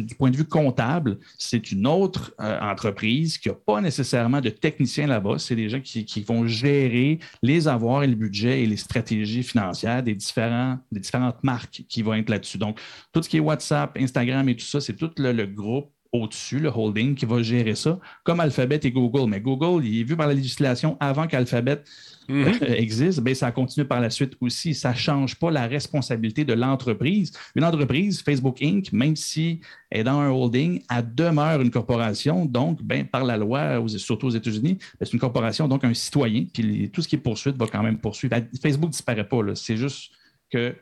du 0.00 0.14
point 0.14 0.30
de 0.30 0.36
vue 0.36 0.44
comptable, 0.44 1.18
c'est 1.38 1.70
une 1.70 1.86
autre 1.86 2.34
euh, 2.40 2.58
entreprise 2.60 3.38
qui 3.38 3.48
n'a 3.48 3.54
pas 3.54 3.80
nécessairement 3.80 4.40
de 4.40 4.50
techniciens 4.50 5.06
là-bas. 5.06 5.38
C'est 5.38 5.56
des 5.56 5.68
gens 5.68 5.80
qui, 5.80 6.04
vont 6.26 6.46
gérer 6.46 7.20
les 7.42 7.68
avoirs 7.68 8.02
et 8.02 8.06
le 8.06 8.14
budget 8.14 8.62
et 8.62 8.66
les 8.66 8.76
stratégies 8.76 9.42
financières 9.42 10.02
des, 10.02 10.14
différents, 10.14 10.78
des 10.90 11.00
différentes 11.00 11.42
marques 11.44 11.84
qui 11.88 12.02
vont 12.02 12.14
être 12.14 12.28
là-dessus. 12.28 12.58
Donc, 12.58 12.80
tout 13.12 13.22
ce 13.22 13.28
qui 13.28 13.36
est 13.36 13.40
WhatsApp, 13.40 13.96
Instagram 13.98 14.48
et 14.48 14.56
tout 14.56 14.64
ça, 14.64 14.80
c'est 14.80 14.94
tout 14.94 15.10
le 15.16 15.46
groupe 15.46 15.90
au-dessus, 16.22 16.58
le 16.58 16.70
holding, 16.74 17.14
qui 17.14 17.26
va 17.26 17.42
gérer 17.42 17.74
ça, 17.74 17.98
comme 18.24 18.40
Alphabet 18.40 18.80
et 18.82 18.90
Google. 18.90 19.28
Mais 19.28 19.40
Google, 19.40 19.84
il 19.84 20.00
est 20.00 20.04
vu 20.04 20.16
par 20.16 20.26
la 20.26 20.34
législation 20.34 20.96
avant 21.00 21.26
qu'Alphabet 21.26 21.82
Mhm. 22.28 22.54
euh, 22.62 22.74
existe, 22.74 23.20
ben, 23.20 23.34
ça 23.34 23.52
continue 23.52 23.86
par 23.86 24.00
la 24.00 24.10
suite 24.10 24.32
aussi. 24.40 24.74
Ça 24.74 24.90
ne 24.90 24.96
change 24.96 25.36
pas 25.36 25.50
la 25.50 25.66
responsabilité 25.66 26.44
de 26.44 26.54
l'entreprise. 26.54 27.32
Une 27.54 27.64
entreprise, 27.64 28.20
Facebook 28.20 28.60
Inc., 28.62 28.92
même 28.92 29.14
si 29.14 29.60
elle 29.90 30.00
est 30.00 30.04
dans 30.04 30.18
un 30.18 30.30
holding, 30.30 30.82
elle 30.90 31.14
demeure 31.14 31.60
une 31.60 31.70
corporation. 31.70 32.44
Donc, 32.44 32.82
ben, 32.82 33.06
par 33.06 33.24
la 33.24 33.36
loi, 33.36 33.80
surtout 33.96 34.26
aux 34.26 34.30
États-Unis, 34.30 34.74
ben, 34.74 35.06
c'est 35.06 35.12
une 35.12 35.20
corporation, 35.20 35.68
donc 35.68 35.84
un 35.84 35.94
citoyen. 35.94 36.46
Puis 36.52 36.90
tout 36.92 37.00
ce 37.00 37.08
qui 37.08 37.14
est 37.16 37.20
poursuite 37.20 37.56
va 37.56 37.66
quand 37.66 37.82
même 37.82 37.98
poursuivre. 37.98 38.36
Facebook 38.60 38.88
ne 38.88 38.92
disparaît 38.92 39.28
pas. 39.28 39.38
C'est 39.54 39.76
juste 39.76 40.10
que 40.50 40.74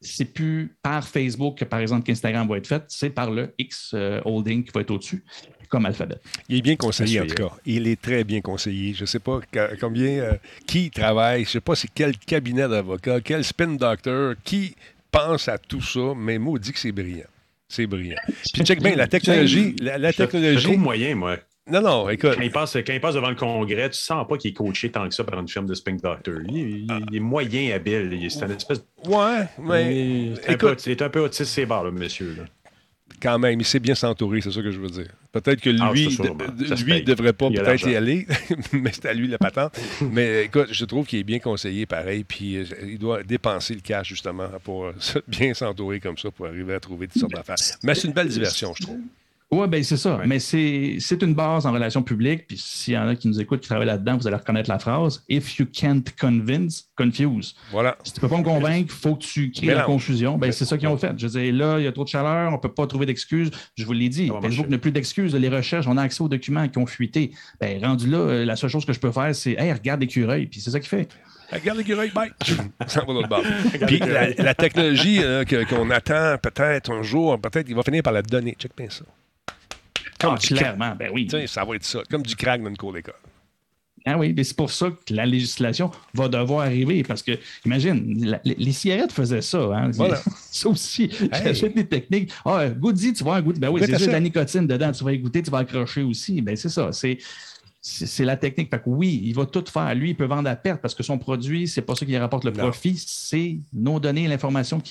c'est 0.00 0.24
plus 0.24 0.74
par 0.82 1.06
Facebook 1.06 1.58
que, 1.58 1.64
par 1.64 1.80
exemple, 1.80 2.04
qu'Instagram 2.06 2.48
va 2.48 2.56
être 2.56 2.66
fait, 2.66 2.82
c'est 2.88 3.10
par 3.10 3.30
le 3.30 3.52
X 3.58 3.90
euh, 3.94 4.20
holding 4.24 4.64
qui 4.64 4.70
va 4.72 4.80
être 4.80 4.90
au-dessus, 4.90 5.22
comme 5.68 5.84
Alphabet. 5.86 6.16
Il 6.48 6.58
est 6.58 6.62
bien 6.62 6.76
conseillé, 6.76 7.20
en 7.20 7.26
tout 7.26 7.34
cas. 7.34 7.50
Il 7.66 7.86
est 7.86 8.00
très 8.00 8.24
bien 8.24 8.40
conseillé. 8.40 8.94
Je 8.94 9.02
ne 9.02 9.06
sais 9.06 9.18
pas 9.20 9.40
combien, 9.80 10.08
euh, 10.20 10.32
qui 10.66 10.90
travaille, 10.90 11.44
je 11.44 11.48
ne 11.48 11.52
sais 11.52 11.60
pas 11.60 11.74
c'est 11.74 11.90
quel 11.94 12.16
cabinet 12.16 12.68
d'avocats, 12.68 13.20
quel 13.20 13.44
spin 13.44 13.74
doctor, 13.74 14.34
qui 14.42 14.74
pense 15.10 15.48
à 15.48 15.58
tout 15.58 15.82
ça, 15.82 16.12
mais 16.16 16.38
maudit 16.38 16.72
que 16.72 16.78
c'est 16.78 16.92
brillant. 16.92 17.26
C'est 17.68 17.86
brillant. 17.86 18.16
Puis 18.52 18.64
check 18.64 18.82
bien, 18.82 18.96
la 18.96 19.06
technologie, 19.06 19.76
la, 19.80 19.96
la 19.98 20.10
Je- 20.10 20.16
Je 20.16 20.22
technologie... 20.24 20.62
trouve 20.64 20.78
moyen, 20.78 21.14
moi. 21.14 21.36
Non, 21.68 21.80
non, 21.82 22.08
écoute, 22.08 22.34
Quand 22.36 22.42
il, 22.42 22.50
passe, 22.50 22.72
quand 22.84 22.92
il 22.92 23.00
passe 23.00 23.14
devant 23.14 23.28
le 23.28 23.36
congrès, 23.36 23.90
tu 23.90 23.98
sens 23.98 24.26
pas 24.26 24.36
qu'il 24.38 24.50
est 24.50 24.54
coaché 24.54 24.90
tant 24.90 25.08
que 25.08 25.14
ça 25.14 25.22
par 25.24 25.38
une 25.38 25.46
firme 25.48 25.66
de 25.66 25.74
Spin 25.74 25.96
Doctor. 26.02 26.36
Il, 26.48 26.56
il- 26.56 26.88
il 27.10 27.16
est 27.16 27.20
moyen 27.20 27.74
habile. 27.74 28.10
Il- 28.12 28.30
C'est 28.30 28.44
une 28.44 28.52
espèce 28.52 28.82
ouais, 29.04 29.44
mais 29.62 29.94
il 29.94 30.32
est 30.32 30.48
un 30.48 30.52
écoute- 30.54 30.58
peu- 30.70 30.74
c'est 30.78 31.02
un 31.02 31.10
peu 31.10 31.20
autiste 31.20 31.52
ses 31.52 31.66
barres, 31.66 31.84
le 31.84 31.92
monsieur. 31.92 32.34
là. 32.36 32.44
quand 33.22 33.38
même, 33.38 33.60
il 33.60 33.66
sait 33.66 33.80
bien 33.80 33.94
s'entourer, 33.94 34.40
c'est 34.40 34.50
ça 34.50 34.62
que 34.62 34.70
je 34.70 34.80
veux 34.80 34.88
dire. 34.88 35.08
Peut-être 35.30 35.60
que 35.60 35.68
Ah, 35.80 35.92
lui, 35.92 36.10
se 36.10 36.22
lui 36.84 37.02
devrait 37.02 37.34
pas 37.34 37.50
peut-être 37.50 37.86
y 37.86 37.94
aller, 37.94 38.26
mais 38.72 38.90
c'est 38.92 39.04
à 39.06 39.12
lui 39.12 39.28
la 39.28 39.36
patente. 39.36 39.78
mais 40.10 40.44
écoute, 40.46 40.68
je 40.72 40.84
trouve 40.86 41.06
qu'il 41.06 41.18
est 41.18 41.24
bien 41.24 41.38
conseillé 41.38 41.84
pareil, 41.84 42.24
puis 42.24 42.56
euh, 42.56 42.64
il 42.88 42.98
doit 42.98 43.22
dépenser 43.22 43.74
le 43.74 43.80
cash 43.80 44.08
justement 44.08 44.48
pour 44.64 44.86
euh, 44.86 44.92
bien 45.28 45.52
s'entourer 45.52 46.00
comme 46.00 46.16
ça 46.16 46.30
pour 46.30 46.46
arriver 46.46 46.72
à 46.74 46.80
trouver 46.80 47.08
toutes 47.08 47.20
sortes 47.20 47.34
d'affaires. 47.34 47.56
Mais 47.82 47.94
c'est 47.94 48.08
une 48.08 48.14
belle 48.14 48.28
diversion, 48.28 48.72
je 48.74 48.82
trouve. 48.84 48.98
Oui, 49.52 49.66
ben 49.66 49.82
c'est 49.82 49.96
ça. 49.96 50.16
Ouais. 50.16 50.26
Mais 50.28 50.38
c'est 50.38 51.22
une 51.22 51.34
base 51.34 51.66
en 51.66 51.72
relations 51.72 52.04
publiques. 52.04 52.46
Puis 52.46 52.56
s'il 52.56 52.94
y 52.94 52.98
en 52.98 53.08
a 53.08 53.16
qui 53.16 53.26
nous 53.26 53.40
écoutent, 53.40 53.60
qui 53.60 53.68
travaillent 53.68 53.88
là-dedans, 53.88 54.16
vous 54.16 54.28
allez 54.28 54.36
reconnaître 54.36 54.70
la 54.70 54.78
phrase 54.78 55.24
If 55.28 55.58
you 55.58 55.66
can't 55.72 56.04
convince, 56.20 56.88
confuse. 56.96 57.56
Voilà. 57.72 57.96
Si 58.04 58.12
tu 58.12 58.20
peux 58.20 58.28
pas 58.28 58.38
me 58.38 58.44
convaincre, 58.44 58.86
il 58.94 59.00
faut 59.00 59.16
que 59.16 59.24
tu 59.24 59.50
crées 59.50 59.66
la 59.74 59.82
confusion. 59.82 60.38
Ben, 60.38 60.52
c'est 60.52 60.64
ça 60.64 60.78
qu'ils 60.78 60.86
ont 60.88 60.96
fait. 60.96 61.12
Je 61.18 61.26
dire, 61.26 61.52
là, 61.52 61.78
il 61.80 61.84
y 61.84 61.88
a 61.88 61.92
trop 61.92 62.04
de 62.04 62.08
chaleur, 62.08 62.50
on 62.50 62.56
ne 62.56 62.60
peut 62.60 62.72
pas 62.72 62.86
trouver 62.86 63.06
d'excuses. 63.06 63.50
Je 63.76 63.84
vous 63.84 63.92
l'ai 63.92 64.08
dit, 64.08 64.30
Facebook 64.40 64.68
n'a 64.68 64.78
plus 64.78 64.92
d'excuses. 64.92 65.34
Les 65.34 65.48
recherches, 65.48 65.86
on 65.88 65.96
a 65.96 66.02
accès 66.02 66.22
aux 66.22 66.28
documents 66.28 66.68
qui 66.68 66.78
ont 66.78 66.86
fuité. 66.86 67.32
Ben, 67.60 67.84
rendu 67.84 68.08
là, 68.08 68.18
euh, 68.18 68.44
la 68.44 68.54
seule 68.54 68.70
chose 68.70 68.84
que 68.84 68.92
je 68.92 69.00
peux 69.00 69.10
faire, 69.10 69.34
c'est 69.34 69.52
Hey, 69.58 69.72
regarde 69.72 70.00
l'écureuil. 70.00 70.46
Puis 70.46 70.60
c'est 70.60 70.70
ça 70.70 70.78
qu'il 70.78 70.88
fait. 70.88 71.08
Regarde 71.52 71.78
l'écureuil, 71.78 72.12
bye! 72.14 72.30
Ça 72.86 73.02
va. 73.04 73.40
Puis 73.88 73.98
la, 73.98 74.30
la 74.30 74.54
technologie 74.54 75.18
que- 75.48 75.64
qu'on 75.68 75.90
attend 75.90 76.36
peut-être 76.40 76.92
un 76.92 77.02
jour, 77.02 77.36
peut-être 77.40 77.68
il 77.68 77.74
va 77.74 77.82
finir 77.82 78.04
par 78.04 78.12
la 78.12 78.22
donner. 78.22 78.54
Check 78.56 78.70
bien 78.76 78.88
ça. 78.88 79.04
Comme 80.20 80.34
Ah, 80.34 80.38
du 80.38 80.48
clairement, 80.54 80.94
ben 80.96 81.10
oui. 81.12 81.28
Ça 81.46 81.64
va 81.64 81.74
être 81.76 81.84
ça. 81.84 82.00
Comme 82.10 82.22
du 82.22 82.36
crack 82.36 82.62
dans 82.62 82.68
une 82.68 82.76
cour 82.76 82.92
d'école. 82.92 83.14
Ah 84.06 84.16
oui, 84.16 84.32
mais 84.34 84.44
c'est 84.44 84.56
pour 84.56 84.70
ça 84.70 84.88
que 84.90 85.12
la 85.12 85.26
législation 85.26 85.90
va 86.14 86.26
devoir 86.28 86.60
arriver. 86.66 87.02
Parce 87.02 87.22
que, 87.22 87.32
imagine, 87.66 88.24
la- 88.24 88.40
les, 88.44 88.54
les 88.54 88.72
cigarettes 88.72 89.12
faisaient 89.12 89.42
ça. 89.42 89.58
Hein? 89.58 89.90
Voilà. 89.92 90.18
ça 90.50 90.68
aussi. 90.70 91.04
Hey. 91.20 91.28
J'achète 91.44 91.74
des 91.74 91.86
techniques. 91.86 92.32
Ah, 92.46 92.66
goûte-y, 92.68 93.12
tu 93.12 93.22
vas 93.24 93.42
goûter. 93.42 93.60
Ben 93.60 93.68
oui, 93.68 93.82
c'est 93.84 93.92
juste 93.92 94.06
de 94.06 94.12
la 94.12 94.20
nicotine 94.20 94.66
dedans. 94.66 94.90
Tu 94.92 95.04
vas 95.04 95.12
y 95.12 95.18
goûter, 95.18 95.42
tu 95.42 95.50
vas 95.50 95.58
accrocher 95.58 96.02
aussi. 96.02 96.40
Ben 96.40 96.56
c'est 96.56 96.70
ça. 96.70 96.90
C'est. 96.92 97.18
C'est 97.82 98.26
la 98.26 98.36
technique. 98.36 98.68
Fait 98.68 98.76
que 98.78 98.82
oui, 98.90 99.22
il 99.24 99.34
va 99.34 99.46
tout 99.46 99.64
faire. 99.66 99.94
Lui, 99.94 100.10
il 100.10 100.14
peut 100.14 100.26
vendre 100.26 100.50
à 100.50 100.54
perte 100.54 100.82
parce 100.82 100.94
que 100.94 101.02
son 101.02 101.16
produit, 101.16 101.66
c'est 101.66 101.80
pas 101.80 101.94
ça 101.94 102.04
qui 102.04 102.14
rapporte 102.18 102.44
le 102.44 102.50
Non. 102.50 102.58
profit, 102.64 102.94
c'est 102.98 103.56
nos 103.72 103.98
données, 103.98 104.28
l'information 104.28 104.82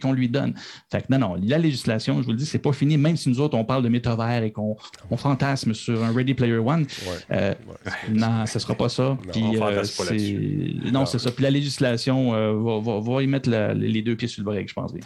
qu'on 0.00 0.12
lui 0.12 0.28
donne. 0.30 0.54
Fait 0.90 1.02
que 1.02 1.06
non, 1.10 1.18
non, 1.18 1.36
la 1.42 1.58
législation, 1.58 2.20
je 2.22 2.24
vous 2.24 2.30
le 2.32 2.38
dis, 2.38 2.46
c'est 2.46 2.58
pas 2.58 2.72
fini, 2.72 2.96
même 2.96 3.18
si 3.18 3.28
nous 3.28 3.38
autres, 3.40 3.56
on 3.58 3.66
parle 3.66 3.82
de 3.82 3.90
métavers 3.90 4.42
et 4.44 4.50
qu'on 4.50 4.76
on 5.10 5.16
fantasme 5.18 5.74
sur 5.74 6.02
un 6.02 6.10
Ready 6.14 6.32
Player 6.32 6.56
One. 6.56 6.82
Ouais. 6.82 6.86
Euh, 7.32 7.54
Ouais. 7.68 7.92
non, 8.14 8.46
ce 8.46 8.56
ne 8.56 8.60
sera 8.60 8.74
pas 8.74 8.88
ça. 8.88 9.18
Puis, 9.30 9.42
euh, 9.60 10.90
non, 10.90 11.04
c'est 11.04 11.18
ça. 11.18 11.30
Puis 11.30 11.42
la 11.42 11.50
législation 11.50 12.32
euh, 12.34 12.54
va, 12.54 12.80
va- 12.80 13.00
va 13.00 13.22
y 13.22 13.26
mettre 13.26 13.50
la- 13.50 13.74
les 13.74 14.00
deux 14.00 14.16
pieds 14.16 14.28
sur 14.28 14.40
le 14.42 14.46
break, 14.46 14.68
je 14.70 14.74
pense. 14.74 14.92
bien. 14.94 15.04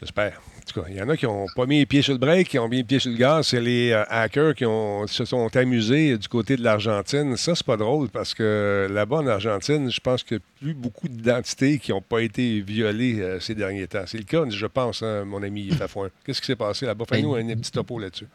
J'espère. 0.00 0.42
En 0.66 0.72
tout 0.72 0.82
cas, 0.82 0.88
il 0.90 0.96
y 0.96 1.02
en 1.02 1.08
a 1.08 1.16
qui 1.16 1.26
n'ont 1.26 1.46
pas 1.54 1.64
mis 1.64 1.78
les 1.78 1.86
pieds 1.86 2.02
sur 2.02 2.12
le 2.12 2.18
break, 2.18 2.48
qui 2.48 2.58
ont 2.58 2.68
mis 2.68 2.78
les 2.78 2.84
pieds 2.84 2.98
sur 2.98 3.12
le 3.12 3.16
gaz. 3.16 3.46
C'est 3.48 3.60
les 3.60 3.92
euh, 3.92 4.02
hackers 4.08 4.52
qui 4.56 4.66
ont, 4.66 5.06
se 5.06 5.24
sont 5.24 5.54
amusés 5.56 6.18
du 6.18 6.26
côté 6.26 6.56
de 6.56 6.64
l'Argentine. 6.64 7.36
Ça, 7.36 7.54
c'est 7.54 7.64
pas 7.64 7.76
drôle 7.76 8.08
parce 8.08 8.34
que 8.34 8.88
là-bas, 8.90 9.18
en 9.18 9.26
Argentine, 9.28 9.88
je 9.88 10.00
pense 10.00 10.24
qu'il 10.24 10.38
y 10.38 10.40
a 10.40 10.42
plus 10.60 10.74
beaucoup 10.74 11.06
d'identités 11.06 11.78
qui 11.78 11.92
n'ont 11.92 12.02
pas 12.02 12.20
été 12.20 12.60
violées 12.62 13.20
euh, 13.20 13.38
ces 13.38 13.54
derniers 13.54 13.86
temps. 13.86 14.02
C'est 14.06 14.18
le 14.18 14.24
cas, 14.24 14.42
je 14.48 14.66
pense, 14.66 15.04
hein, 15.04 15.24
mon 15.24 15.40
ami 15.44 15.70
Fafouin. 15.70 16.08
Qu'est-ce 16.24 16.40
qui 16.40 16.48
s'est 16.48 16.56
passé 16.56 16.84
là-bas? 16.84 17.04
Fais-nous 17.08 17.36
un, 17.36 17.44
petit 17.44 17.70
topo 17.70 18.00
là-dessus. 18.00 18.26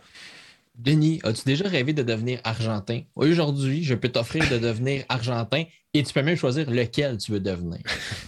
Denis, 0.78 1.20
as-tu 1.24 1.44
déjà 1.46 1.68
rêvé 1.68 1.92
de 1.94 2.02
devenir 2.02 2.40
argentin? 2.44 3.02
Aujourd'hui, 3.16 3.84
je 3.84 3.94
peux 3.94 4.08
t'offrir 4.08 4.50
de 4.50 4.58
devenir 4.58 5.04
argentin 5.10 5.64
et 5.94 6.02
tu 6.02 6.14
peux 6.14 6.22
même 6.24 6.38
choisir 6.38 6.72
lequel 6.72 7.18
tu 7.18 7.34
veux 7.34 7.42
devenir. 7.42 7.80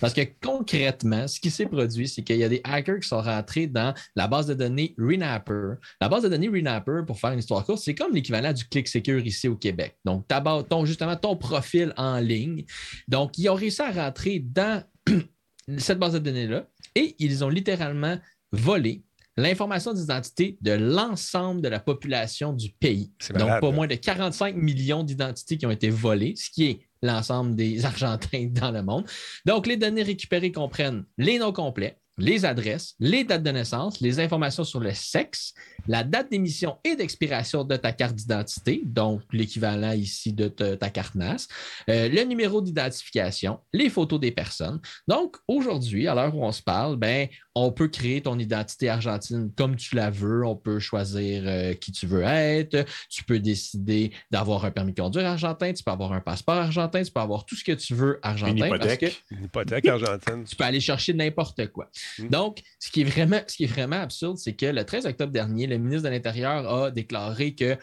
Parce 0.01 0.13
que 0.13 0.21
concrètement, 0.41 1.27
ce 1.29 1.39
qui 1.39 1.49
s'est 1.49 1.65
produit, 1.65 2.07
c'est 2.09 2.21
qu'il 2.21 2.35
y 2.35 2.43
a 2.43 2.49
des 2.49 2.59
hackers 2.65 2.99
qui 2.99 3.07
sont 3.07 3.21
rentrés 3.21 3.67
dans 3.67 3.93
la 4.15 4.27
base 4.27 4.47
de 4.47 4.53
données 4.53 4.93
Renapper. 4.99 5.75
La 6.01 6.09
base 6.09 6.23
de 6.23 6.27
données 6.29 6.49
Renapper, 6.49 7.01
pour 7.07 7.17
faire 7.17 7.31
une 7.31 7.39
histoire 7.39 7.65
courte, 7.65 7.81
c'est 7.81 7.95
comme 7.95 8.13
l'équivalent 8.13 8.51
du 8.51 8.65
Click 8.65 8.89
Secure 8.89 9.25
ici 9.25 9.47
au 9.47 9.55
Québec. 9.55 9.95
Donc, 10.03 10.27
ta 10.27 10.41
base- 10.41 10.65
ton, 10.69 10.85
justement, 10.85 11.15
ton 11.15 11.37
profil 11.37 11.93
en 11.95 12.19
ligne. 12.19 12.65
Donc, 13.07 13.37
ils 13.37 13.49
ont 13.49 13.55
réussi 13.55 13.81
à 13.81 13.91
rentrer 13.91 14.39
dans 14.39 14.83
cette 15.77 15.97
base 15.97 16.13
de 16.13 16.19
données-là 16.19 16.67
et 16.95 17.15
ils 17.19 17.43
ont 17.45 17.49
littéralement 17.49 18.19
volé 18.51 19.03
l'information 19.37 19.93
d'identité 19.93 20.57
de 20.61 20.71
l'ensemble 20.71 21.61
de 21.61 21.67
la 21.69 21.79
population 21.79 22.53
du 22.53 22.69
pays. 22.69 23.11
Donc, 23.35 23.59
pas 23.59 23.71
moins 23.71 23.87
de 23.87 23.95
45 23.95 24.55
millions 24.55 25.03
d'identités 25.03 25.57
qui 25.57 25.65
ont 25.65 25.71
été 25.71 25.89
volées, 25.89 26.35
ce 26.35 26.49
qui 26.49 26.65
est 26.65 26.79
l'ensemble 27.01 27.55
des 27.55 27.85
Argentins 27.85 28.47
dans 28.49 28.71
le 28.71 28.83
monde. 28.83 29.05
Donc, 29.45 29.67
les 29.67 29.77
données 29.77 30.03
récupérées 30.03 30.51
comprennent 30.51 31.05
les 31.17 31.39
noms 31.39 31.53
complets, 31.53 31.97
les 32.17 32.45
adresses, 32.45 32.95
les 32.99 33.23
dates 33.23 33.43
de 33.43 33.49
naissance, 33.49 33.99
les 33.99 34.19
informations 34.19 34.63
sur 34.63 34.79
le 34.79 34.93
sexe, 34.93 35.53
la 35.87 36.03
date 36.03 36.29
d'émission 36.29 36.77
et 36.83 36.95
d'expiration 36.95 37.63
de 37.63 37.75
ta 37.75 37.91
carte 37.91 38.15
d'identité, 38.15 38.81
donc 38.85 39.21
l'équivalent 39.31 39.93
ici 39.93 40.31
de 40.31 40.47
ta, 40.47 40.77
ta 40.77 40.89
carte 40.89 41.15
NAS, 41.15 41.47
euh, 41.89 42.09
le 42.09 42.23
numéro 42.23 42.61
d'identification, 42.61 43.59
les 43.73 43.89
photos 43.89 44.19
des 44.19 44.31
personnes. 44.31 44.79
Donc, 45.07 45.37
aujourd'hui, 45.47 46.07
à 46.07 46.13
l'heure 46.13 46.35
où 46.35 46.45
on 46.45 46.51
se 46.51 46.61
parle, 46.61 46.97
ben, 46.97 47.27
on 47.55 47.71
peut 47.71 47.87
créer 47.87 48.21
ton 48.21 48.39
identité 48.39 48.89
argentine 48.89 49.51
comme 49.55 49.75
tu 49.75 49.95
la 49.95 50.09
veux. 50.09 50.45
On 50.45 50.55
peut 50.55 50.79
choisir 50.79 51.43
euh, 51.45 51.73
qui 51.73 51.91
tu 51.91 52.07
veux 52.07 52.23
être. 52.23 52.85
Tu 53.09 53.23
peux 53.23 53.39
décider 53.39 54.11
d'avoir 54.31 54.65
un 54.65 54.71
permis 54.71 54.93
de 54.93 54.99
conduire 54.99 55.27
argentin. 55.27 55.71
Tu 55.73 55.83
peux 55.83 55.91
avoir 55.91 56.13
un 56.13 56.21
passeport 56.21 56.55
argentin. 56.55 57.03
Tu 57.03 57.11
peux 57.11 57.19
avoir 57.19 57.45
tout 57.45 57.55
ce 57.55 57.63
que 57.63 57.73
tu 57.73 57.93
veux 57.93 58.19
argentin. 58.23 58.53
Une 58.53 58.59
parce 58.59 58.97
que 58.97 59.05
hypothèque. 59.05 59.23
Une 59.31 59.43
hypothèque 59.43 59.85
argentine. 59.87 60.43
tu 60.47 60.55
peux 60.55 60.63
aller 60.63 60.79
chercher 60.79 61.13
n'importe 61.13 61.67
quoi. 61.67 61.89
Mm. 62.17 62.27
Donc, 62.29 62.61
ce 62.79 62.89
qui 62.89 63.01
est 63.01 63.05
vraiment, 63.05 63.39
ce 63.45 63.55
qui 63.55 63.65
est 63.65 63.67
vraiment 63.67 64.01
absurde, 64.01 64.37
c'est 64.37 64.53
que 64.53 64.65
le 64.65 64.83
13 64.83 65.05
octobre 65.05 65.31
dernier, 65.31 65.67
le 65.67 65.77
ministre 65.77 66.09
de 66.09 66.13
l'Intérieur 66.13 66.67
a 66.73 66.91
déclaré 66.91 67.53
que 67.53 67.77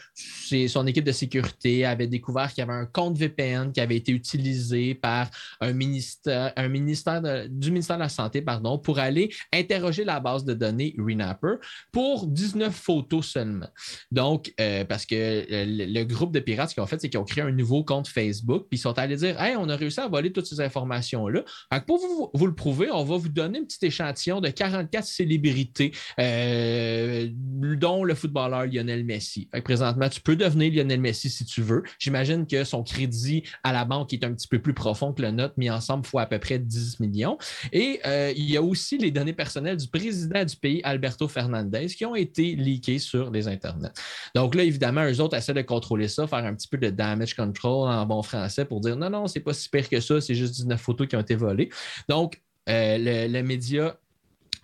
son 0.68 0.86
équipe 0.86 1.04
de 1.04 1.12
sécurité 1.12 1.84
avait 1.84 2.08
découvert 2.08 2.52
qu'il 2.52 2.58
y 2.58 2.68
avait 2.68 2.78
un 2.78 2.86
compte 2.86 3.16
VPN 3.16 3.72
qui 3.72 3.80
avait 3.80 3.96
été 3.96 4.12
utilisé 4.12 4.94
par 4.94 5.30
un 5.60 5.72
ministère, 5.72 6.52
un 6.56 6.68
ministère 6.68 7.22
de- 7.22 7.46
du 7.46 7.70
ministère 7.70 7.96
de 7.96 8.02
la 8.02 8.08
Santé 8.08 8.42
pardon, 8.42 8.78
pour 8.78 8.98
aller 8.98 9.30
interroger 9.60 10.04
la 10.04 10.20
base 10.20 10.44
de 10.44 10.54
données 10.54 10.94
Renapper 10.98 11.54
pour 11.92 12.26
19 12.26 12.74
photos 12.74 13.26
seulement. 13.26 13.68
Donc, 14.10 14.52
euh, 14.60 14.84
parce 14.84 15.06
que 15.06 15.14
euh, 15.14 15.64
le, 15.66 16.04
groupe 16.04 16.32
de 16.32 16.40
pirates, 16.40 16.70
ce 16.70 16.74
qu'ils 16.74 16.82
ont 16.82 16.86
fait, 16.86 17.00
c'est 17.00 17.08
qu'ils 17.08 17.20
ont 17.20 17.24
créé 17.24 17.44
un 17.44 17.52
nouveau 17.52 17.84
compte 17.84 18.08
Facebook, 18.08 18.66
puis 18.68 18.78
ils 18.78 18.80
sont 18.80 18.98
allés 18.98 19.16
dire 19.16 19.40
Hey, 19.40 19.56
on 19.56 19.68
a 19.68 19.76
réussi 19.76 20.00
à 20.00 20.08
voler 20.08 20.32
toutes 20.32 20.46
ces 20.46 20.60
informations-là. 20.60 21.42
Pour 21.86 21.98
vous, 21.98 22.30
vous 22.34 22.46
le 22.46 22.54
prouver, 22.54 22.90
on 22.90 23.04
va 23.04 23.16
vous 23.16 23.28
donner 23.28 23.60
un 23.60 23.64
petit 23.64 23.84
échantillon 23.86 24.40
de 24.40 24.48
44 24.48 25.04
célébrités, 25.04 25.92
euh, 26.18 27.28
dont 27.30 28.04
le 28.04 28.14
footballeur 28.14 28.66
Lionel 28.66 29.04
Messi. 29.04 29.48
Présentement, 29.64 30.08
tu 30.08 30.20
peux 30.20 30.36
devenir 30.36 30.72
Lionel 30.72 31.00
Messi 31.00 31.30
si 31.30 31.44
tu 31.44 31.62
veux. 31.62 31.82
J'imagine 31.98 32.46
que 32.46 32.64
son 32.64 32.82
crédit 32.82 33.44
à 33.62 33.72
la 33.72 33.84
banque 33.84 34.12
est 34.12 34.24
un 34.24 34.32
petit 34.32 34.48
peu 34.48 34.58
plus 34.58 34.74
profond 34.74 35.12
que 35.12 35.22
le 35.22 35.30
nôtre, 35.30 35.54
mis 35.56 35.70
ensemble, 35.70 36.06
fois 36.06 36.22
à 36.22 36.26
peu 36.26 36.38
près 36.38 36.58
10 36.58 37.00
millions. 37.00 37.38
Et 37.72 38.00
il 38.36 38.50
y 38.50 38.56
a 38.56 38.62
aussi 38.62 38.98
les 38.98 39.10
données 39.10 39.32
personnelles 39.32 39.49
du 39.76 39.88
président 39.88 40.44
du 40.44 40.56
pays, 40.56 40.80
Alberto 40.84 41.28
Fernandez, 41.28 41.86
qui 41.86 42.04
ont 42.04 42.14
été 42.14 42.54
leakées 42.56 42.98
sur 42.98 43.30
les 43.30 43.48
internets. 43.48 43.92
Donc 44.34 44.54
là, 44.54 44.62
évidemment, 44.62 45.04
eux 45.04 45.20
autres 45.20 45.36
essaient 45.36 45.54
de 45.54 45.62
contrôler 45.62 46.08
ça, 46.08 46.26
faire 46.26 46.44
un 46.44 46.54
petit 46.54 46.68
peu 46.68 46.78
de 46.78 46.90
damage 46.90 47.34
control 47.34 47.88
en 47.88 48.06
bon 48.06 48.22
français 48.22 48.64
pour 48.64 48.80
dire 48.80 48.96
non, 48.96 49.10
non, 49.10 49.26
c'est 49.26 49.40
pas 49.40 49.52
si 49.52 49.68
pire 49.68 49.88
que 49.88 50.00
ça, 50.00 50.20
c'est 50.20 50.34
juste 50.34 50.54
19 50.54 50.80
photos 50.80 51.08
qui 51.08 51.16
ont 51.16 51.20
été 51.20 51.34
volées. 51.34 51.70
Donc, 52.08 52.40
euh, 52.68 52.98
le, 52.98 53.32
le 53.32 53.42
média 53.42 53.96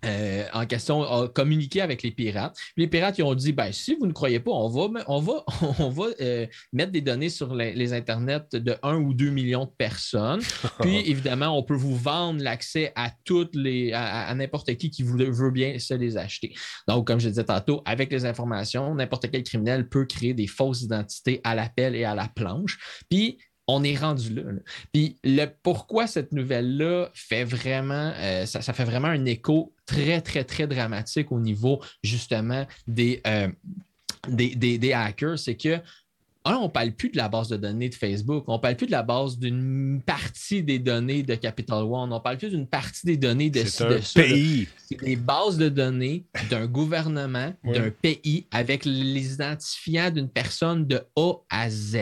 euh, 0.04 0.44
en 0.52 0.66
question 0.66 1.02
a 1.02 1.28
communiqué 1.28 1.80
avec 1.80 2.02
les 2.02 2.10
pirates. 2.10 2.56
Les 2.76 2.86
pirates 2.86 3.18
ils 3.18 3.22
ont 3.22 3.34
dit 3.34 3.52
ben, 3.52 3.72
si 3.72 3.94
vous 3.94 4.06
ne 4.06 4.12
croyez 4.12 4.40
pas, 4.40 4.50
on 4.50 4.68
va, 4.68 5.04
on 5.08 5.20
va, 5.20 5.44
on 5.78 5.88
va 5.88 6.06
euh, 6.20 6.46
mettre 6.72 6.92
des 6.92 7.00
données 7.00 7.28
sur 7.28 7.54
les, 7.54 7.72
les, 7.72 7.92
internets 7.92 8.48
de 8.52 8.76
1 8.82 8.96
ou 8.96 9.14
2 9.14 9.30
millions 9.30 9.64
de 9.64 9.70
personnes. 9.70 10.40
Puis 10.80 10.96
évidemment, 11.08 11.56
on 11.56 11.62
peut 11.62 11.74
vous 11.74 11.96
vendre 11.96 12.42
l'accès 12.42 12.92
à 12.94 13.10
toutes 13.24 13.54
les 13.54 13.92
à, 13.92 14.34
n'importe 14.34 14.74
qui 14.76 14.90
qui 14.90 15.02
veut, 15.02 15.30
veut, 15.30 15.50
bien 15.50 15.78
se 15.78 15.94
les 15.94 16.16
acheter. 16.16 16.54
Donc, 16.88 17.06
comme 17.06 17.20
je 17.20 17.28
disais 17.28 17.44
tantôt, 17.44 17.82
avec 17.84 18.12
les 18.12 18.26
informations, 18.26 18.94
n'importe 18.94 19.30
quel 19.30 19.42
criminel 19.42 19.88
peut 19.88 20.04
créer 20.04 20.34
des 20.34 20.46
fausses 20.46 20.82
identités 20.82 21.40
à 21.44 21.54
l'appel 21.54 21.94
et 21.94 22.04
à 22.04 22.14
la 22.14 22.28
planche. 22.28 22.78
Puis 23.08 23.38
on 23.68 23.82
est 23.82 23.96
rendu 23.96 24.34
là. 24.34 24.42
Puis 24.92 25.18
le 25.24 25.46
pourquoi 25.46 26.06
cette 26.06 26.32
nouvelle-là 26.32 27.10
fait 27.14 27.44
vraiment, 27.44 28.12
euh, 28.16 28.46
ça, 28.46 28.60
fait 28.72 28.84
vraiment 28.84 29.08
un 29.08 29.24
écho 29.24 29.74
très, 29.86 30.20
très, 30.20 30.44
très 30.44 30.66
dramatique 30.66 31.32
au 31.32 31.40
niveau 31.40 31.80
justement 32.02 32.66
des, 32.86 33.20
euh, 33.26 33.48
des, 34.28 34.92
hackers, 34.92 35.38
c'est 35.38 35.56
que 35.56 35.80
on 36.48 36.64
ne 36.64 36.68
parle 36.68 36.92
plus 36.92 37.10
de 37.10 37.16
la 37.16 37.28
base 37.28 37.48
de 37.48 37.56
données 37.56 37.88
de 37.88 37.94
Facebook, 37.96 38.44
on 38.46 38.54
ne 38.54 38.58
parle 38.58 38.76
plus 38.76 38.86
de 38.86 38.92
la 38.92 39.02
base 39.02 39.36
d'une 39.36 40.00
partie 40.06 40.62
des 40.62 40.78
données 40.78 41.24
de 41.24 41.34
Capital 41.34 41.82
One, 41.82 42.12
on 42.12 42.14
ne 42.14 42.18
parle 42.20 42.38
plus 42.38 42.50
d'une 42.50 42.68
partie 42.68 43.04
des 43.04 43.16
données 43.16 43.50
de, 43.50 43.64
C'est 43.64 43.84
un 43.84 43.98
pays. 44.22 44.68
C'est 44.76 45.00
des 45.02 45.16
bases 45.16 45.58
de 45.58 45.68
données 45.68 46.24
d'un 46.48 46.66
gouvernement, 46.66 47.52
d'un 47.64 47.90
pays, 47.90 48.46
avec 48.52 48.84
les 48.84 49.34
identifiants 49.34 50.12
d'une 50.12 50.28
personne 50.28 50.86
de 50.86 51.02
A 51.16 51.32
à 51.50 51.68
Z. 51.68 51.96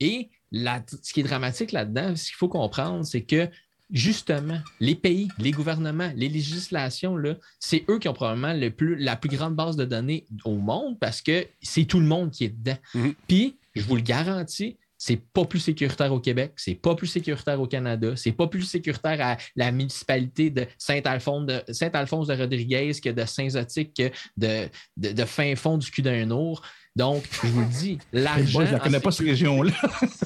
Et 0.00 0.30
ce 0.52 1.12
qui 1.12 1.20
est 1.20 1.24
dramatique 1.24 1.72
là-dedans, 1.72 2.16
ce 2.16 2.26
qu'il 2.26 2.36
faut 2.36 2.48
comprendre, 2.48 3.04
c'est 3.04 3.22
que 3.22 3.48
justement, 3.90 4.58
les 4.80 4.94
pays, 4.94 5.28
les 5.38 5.52
gouvernements, 5.52 6.10
les 6.16 6.28
législations, 6.28 7.16
c'est 7.60 7.84
eux 7.88 7.98
qui 7.98 8.08
ont 8.08 8.14
probablement 8.14 8.52
le 8.52 8.70
plus, 8.70 8.96
la 8.96 9.16
plus 9.16 9.28
grande 9.28 9.54
base 9.54 9.76
de 9.76 9.84
données 9.84 10.26
au 10.44 10.56
monde 10.56 10.98
parce 10.98 11.22
que 11.22 11.46
c'est 11.62 11.84
tout 11.84 12.00
le 12.00 12.06
monde 12.06 12.30
qui 12.30 12.44
est 12.44 12.56
dedans. 12.56 12.78
Mhm. 12.94 13.14
Puis, 13.28 13.56
je 13.74 13.82
vous 13.82 13.96
le 13.96 14.02
garantis, 14.02 14.76
c'est 14.98 15.20
pas 15.20 15.44
plus 15.44 15.60
sécuritaire 15.60 16.12
au 16.12 16.20
Québec, 16.20 16.52
c'est 16.56 16.74
pas 16.74 16.94
plus 16.94 17.06
sécuritaire 17.06 17.60
au 17.60 17.66
Canada, 17.66 18.16
c'est 18.16 18.32
pas 18.32 18.46
plus 18.46 18.62
sécuritaire 18.62 19.18
à 19.20 19.36
la 19.54 19.70
municipalité 19.70 20.50
de 20.50 20.66
Saint-Alphonse 20.78 21.46
de, 21.46 21.62
Saint 21.72 21.90
-Alphonse 21.90 22.28
de 22.28 22.34
Rodriguez 22.34 22.92
que 23.02 23.10
de 23.10 23.24
Saint-Zotique, 23.24 23.94
que 23.94 24.10
de, 24.36 24.68
de, 24.96 25.24
fin 25.24 25.54
fond 25.54 25.76
du 25.76 25.90
cul 25.90 26.02
d'un 26.02 26.30
ours. 26.30 26.62
Donc, 26.96 27.24
je 27.42 27.48
vous 27.48 27.60
le 27.60 27.66
dis, 27.66 27.98
l'argent. 28.10 28.64
je 28.64 28.74
ne 28.74 28.78
connais 28.78 29.00
pas 29.00 29.10
cette 29.10 29.26
région-là. 29.26 29.74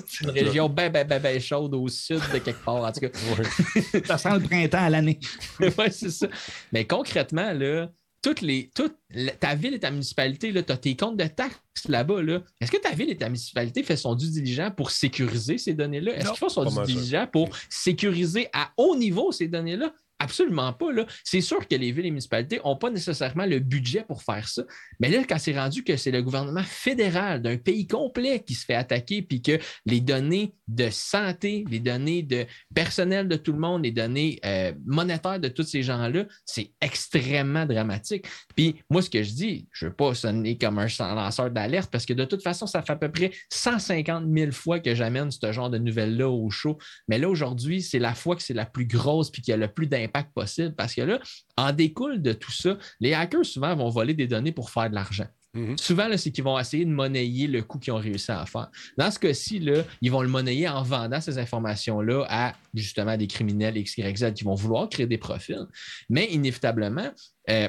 C'est 0.07 0.21
une 0.25 0.31
région 0.31 0.69
bien, 0.69 0.89
bien, 0.89 1.05
bien, 1.05 1.19
bien 1.19 1.39
chaude 1.41 1.75
au 1.75 1.89
sud 1.89 2.21
de 2.33 2.39
quelque 2.39 2.65
part. 2.65 2.77
En 2.77 2.93
tout 2.93 3.01
cas. 3.01 3.09
ça 4.05 4.17
sent 4.17 4.39
le 4.39 4.41
printemps 4.41 4.85
à 4.85 4.89
l'année. 4.89 5.19
oui, 5.61 5.71
c'est 5.91 6.11
ça. 6.11 6.29
Mais 6.71 6.87
concrètement, 6.87 7.53
là, 7.53 7.91
toutes 8.23 8.41
les, 8.41 8.71
toutes, 8.73 8.97
ta 9.41 9.57
ville 9.57 9.75
et 9.75 9.81
ta 9.81 9.91
municipalité, 9.91 10.53
tu 10.53 10.73
as 10.73 10.77
tes 10.77 10.95
comptes 10.95 11.17
de 11.17 11.27
taxes 11.27 11.89
là-bas. 11.89 12.23
Là. 12.23 12.41
Est-ce 12.61 12.71
que 12.71 12.77
ta 12.77 12.91
ville 12.91 13.11
et 13.11 13.17
ta 13.17 13.27
municipalité 13.27 13.83
fait 13.83 13.97
son 13.97 14.15
dû 14.15 14.31
diligent 14.31 14.71
pour 14.71 14.93
sécuriser 14.93 15.59
ces 15.59 15.75
données-là? 15.75 16.15
Est-ce 16.19 16.29
qu'ils 16.29 16.39
font 16.39 16.49
son 16.49 16.85
dû 16.85 16.93
diligent 16.95 17.27
pour 17.33 17.49
sécuriser 17.69 18.49
à 18.53 18.71
haut 18.77 18.95
niveau 18.95 19.33
ces 19.33 19.49
données-là? 19.49 19.93
Absolument 20.23 20.75
pas. 20.75 20.89
C'est 21.25 21.41
sûr 21.41 21.67
que 21.67 21.75
les 21.75 21.93
villes 21.93 22.05
et 22.05 22.11
municipalités 22.11 22.61
n'ont 22.63 22.77
pas 22.77 22.91
nécessairement 22.91 23.47
le 23.47 23.59
budget 23.59 24.05
pour 24.07 24.23
faire 24.23 24.47
ça. 24.47 24.63
Mais 25.01 25.09
là, 25.09 25.25
quand 25.27 25.39
c'est 25.39 25.59
rendu 25.59 25.83
que 25.83 25.97
c'est 25.97 26.11
le 26.11 26.23
gouvernement 26.23 26.63
fédéral 26.63 27.41
d'un 27.41 27.57
pays 27.57 27.87
complet 27.87 28.41
qui 28.41 28.53
se 28.53 28.67
fait 28.67 28.75
attaquer, 28.75 29.23
puis 29.23 29.41
que 29.41 29.59
les 29.87 30.03
données 30.03 30.53
de 30.69 30.91
santé, 30.91 31.65
les 31.71 31.81
données 31.81 32.23
de 32.23 32.45
personnel 32.75 33.29
de 33.29 33.37
tout 33.37 33.53
le 33.53 33.59
monde, 33.59 33.83
les 33.83 33.93
données 33.93 34.39
euh, 34.45 34.75
monétaires 34.85 35.41
de 35.41 35.49
tous 35.49 35.63
ces 35.63 35.83
gens-là, 35.83 36.27
c'est 36.45 36.71
extrêmement 36.83 37.65
dramatique. 37.65 38.27
Puis 38.55 38.77
moi, 38.91 39.01
ce 39.01 39.09
que 39.09 39.23
je 39.23 39.33
dis, 39.33 39.69
je 39.73 39.87
ne 39.87 39.91
veux 39.91 39.97
pas 39.97 40.15
sonner 40.15 40.59
comme 40.59 40.79
un 40.79 40.87
lanceur 40.99 41.51
d'alerte 41.51 41.91
parce 41.91 42.05
que 42.05 42.13
de 42.13 42.27
toute 42.27 42.43
façon, 42.43 42.67
ça 42.67 42.83
fait 42.83 42.93
à 42.93 42.97
peu 42.97 43.11
près 43.11 43.31
150 43.51 44.27
000 44.31 44.53
fois 44.53 44.81
que 44.81 44.95
j'amène 44.95 45.31
ce 45.31 45.51
genre 45.51 45.71
de 45.71 45.79
nouvelles-là 45.79 46.29
au 46.29 46.51
show. 46.51 46.77
Mais 47.09 47.19
là, 47.19 47.31
aujourd'hui, 47.31 47.81
c'est 47.81 47.99
la 47.99 48.15
fois 48.15 48.37
que 48.37 48.43
c'est 48.43 48.53
la 48.53 48.67
plus 48.67 48.85
grosse 48.85 49.31
puis 49.31 49.41
qu'il 49.41 49.53
y 49.53 49.55
a 49.55 49.57
le 49.57 49.69
plus 49.69 49.87
d'impact 49.87 50.10
possible 50.11 50.75
parce 50.75 50.95
que 50.95 51.03
là, 51.03 51.21
en 51.57 51.73
découle 51.73 52.23
de 52.23 52.33
tout 52.33 52.53
ça, 52.53 52.77
les 53.01 53.15
hackers 53.15 53.45
souvent 53.45 53.75
vont 53.75 53.89
voler 53.89 54.15
des 54.15 54.27
données 54.27 54.53
pour 54.53 54.71
faire 54.71 54.91
de 54.91 54.95
l'argent. 54.95 55.27
Mhm. 55.55 55.77
Souvent, 55.79 56.09
c'est 56.17 56.31
qu'ils 56.31 56.45
vont 56.45 56.59
essayer 56.59 56.85
de 56.85 56.91
monnayer 56.91 57.49
le 57.49 57.63
coût 57.63 57.79
qu'ils 57.79 57.93
ont 57.93 57.99
réussi 57.99 58.31
à 58.31 58.47
faire. 58.47 58.71
Dans 58.97 59.11
ce 59.11 59.19
cas-ci, 59.19 59.59
là, 59.59 59.83
ils 60.01 60.11
vont 60.11 60.23
le 60.23 60.29
monnayer 60.29 60.69
en 60.69 60.83
vendant 60.83 61.21
ces 61.21 61.39
informations-là 61.39 62.25
à 62.29 62.55
justement 62.73 63.17
des 63.17 63.27
criminels 63.27 63.77
X, 63.77 63.99
Y, 63.99 64.17
Z 64.17 64.35
qui 64.35 64.45
vont 64.45 64.55
vouloir 64.55 64.89
créer 64.89 65.07
des 65.07 65.19
profils. 65.19 65.67
Mais 66.09 66.27
inévitablement, 66.27 67.11
euh, 67.51 67.69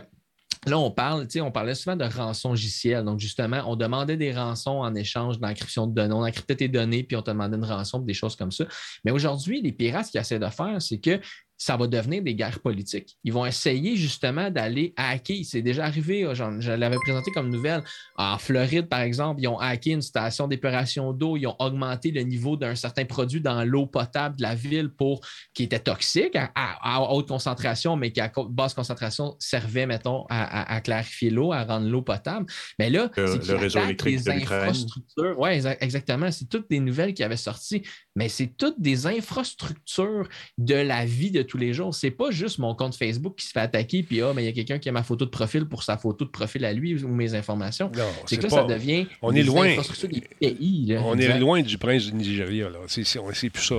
Là, 0.67 0.77
on 0.77 0.91
parle, 0.91 1.27
on 1.41 1.51
parlait 1.51 1.73
souvent 1.73 1.95
de 1.95 2.03
rançon 2.03 2.53
JCL. 2.53 3.03
Donc, 3.03 3.19
justement, 3.19 3.63
on 3.65 3.75
demandait 3.75 4.15
des 4.15 4.31
rançons 4.31 4.77
en 4.77 4.93
échange 4.93 5.39
d'encryption 5.39 5.87
de 5.87 5.95
données. 5.95 6.13
On 6.13 6.23
encryptait 6.23 6.55
tes 6.55 6.67
données, 6.67 7.01
puis 7.01 7.17
on 7.17 7.23
te 7.23 7.31
demandait 7.31 7.57
une 7.57 7.65
rançon 7.65 7.97
pour 7.97 8.05
des 8.05 8.13
choses 8.13 8.35
comme 8.35 8.51
ça. 8.51 8.65
Mais 9.03 9.09
aujourd'hui, 9.09 9.63
les 9.63 9.71
pirates, 9.71 10.05
ce 10.05 10.11
qu'ils 10.11 10.21
essaient 10.21 10.37
de 10.37 10.49
faire, 10.49 10.79
c'est 10.79 10.99
que 10.99 11.19
ça 11.61 11.77
va 11.77 11.85
devenir 11.85 12.23
des 12.23 12.33
guerres 12.33 12.59
politiques. 12.59 13.19
Ils 13.23 13.31
vont 13.31 13.45
essayer 13.45 13.95
justement 13.95 14.49
d'aller 14.49 14.95
hacker. 14.97 15.45
C'est 15.45 15.61
déjà 15.61 15.85
arrivé, 15.85 16.23
euh, 16.25 16.33
je 16.33 16.71
l'avais 16.71 16.95
présenté 16.95 17.29
comme 17.29 17.51
nouvelle. 17.51 17.83
En 18.15 18.39
Floride, 18.39 18.89
par 18.89 19.01
exemple, 19.01 19.41
ils 19.43 19.47
ont 19.47 19.59
hacké 19.59 19.91
une 19.91 20.01
station 20.01 20.47
d'épuration 20.47 21.13
d'eau. 21.13 21.37
Ils 21.37 21.45
ont 21.45 21.55
augmenté 21.59 22.09
le 22.09 22.23
niveau 22.23 22.57
d'un 22.57 22.73
certain 22.73 23.05
produit 23.05 23.41
dans 23.41 23.63
l'eau 23.63 23.85
potable 23.85 24.37
de 24.37 24.41
la 24.41 24.55
ville 24.55 24.89
pour 24.89 25.21
qui 25.53 25.61
était 25.61 25.77
toxique 25.77 26.35
à, 26.35 27.13
haute 27.13 27.27
concentration, 27.27 27.95
mais 27.95 28.11
qui 28.11 28.21
à 28.21 28.31
basse 28.49 28.73
concentration 28.73 29.35
servait, 29.37 29.85
mettons, 29.85 30.25
à, 30.31 30.81
clarifier 30.81 31.29
l'eau, 31.29 31.53
à 31.53 31.63
rendre 31.63 31.87
l'eau 31.87 32.01
potable. 32.01 32.47
Mais 32.79 32.89
là, 32.89 33.11
c'est 33.13 33.47
le 33.47 33.55
réseau 33.55 33.81
électrique 33.81 34.21
les 34.25 34.29
infrastructures. 34.31 35.35
Oui, 35.37 35.49
exactement. 35.79 36.31
C'est 36.31 36.49
toutes 36.49 36.71
des 36.71 36.79
nouvelles 36.79 37.13
qui 37.13 37.23
avaient 37.23 37.37
sorti, 37.37 37.83
mais 38.15 38.29
c'est 38.29 38.57
toutes 38.57 38.81
des 38.81 39.05
infrastructures 39.05 40.27
de 40.57 40.73
la 40.73 41.05
vie 41.05 41.29
de 41.29 41.50
tous 41.51 41.57
les 41.57 41.73
jours. 41.73 41.93
C'est 41.93 42.11
pas 42.11 42.31
juste 42.31 42.59
mon 42.59 42.73
compte 42.73 42.95
Facebook 42.95 43.35
qui 43.35 43.45
se 43.45 43.51
fait 43.51 43.59
attaquer, 43.59 44.03
puis 44.03 44.21
ah, 44.21 44.31
mais 44.33 44.43
il 44.43 44.45
y 44.45 44.49
a 44.49 44.53
quelqu'un 44.53 44.79
qui 44.79 44.87
a 44.87 44.93
ma 44.93 45.03
photo 45.03 45.25
de 45.25 45.29
profil 45.29 45.65
pour 45.65 45.83
sa 45.83 45.97
photo 45.97 46.23
de 46.23 46.29
profil 46.29 46.63
à 46.63 46.71
lui 46.71 47.03
ou 47.03 47.09
mes 47.09 47.35
informations. 47.35 47.91
C'est 48.25 48.37
que 48.37 48.43
là, 48.43 48.49
ça 48.49 48.63
devient. 48.63 49.05
On 49.21 49.33
est 49.35 49.43
loin. 49.43 49.75
Des 50.09 50.21
pays, 50.39 50.97
on 51.03 51.17
est 51.17 51.37
loin 51.39 51.61
du 51.61 51.77
prince 51.77 52.05
du 52.05 52.13
Nigeria. 52.13 52.69
C'est 52.87 53.49
plus 53.49 53.63
ça. 53.63 53.75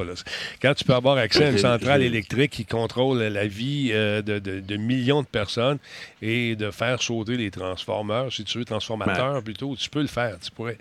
Quand 0.60 0.74
tu 0.74 0.84
peux 0.84 0.92
avoir 0.92 1.16
accès 1.16 1.44
à 1.44 1.50
une 1.50 1.58
centrale 1.72 2.02
électrique 2.02 2.50
qui 2.50 2.66
contrôle 2.66 3.18
la 3.22 3.46
vie 3.46 3.88
euh, 3.92 4.20
de, 4.20 4.76
millions 4.76 5.22
de 5.22 5.26
personnes 5.26 5.78
et 6.20 6.54
de 6.54 6.70
faire 6.70 7.00
sauter 7.00 7.38
les 7.38 7.50
transformeurs, 7.50 8.30
si 8.30 8.44
tu 8.44 8.58
veux, 8.58 8.64
transformateurs 8.66 9.42
plutôt, 9.42 9.74
tu 9.76 9.88
peux 9.88 10.02
le 10.02 10.08
faire. 10.08 10.38
Tu 10.40 10.50
pourrais. 10.50 10.76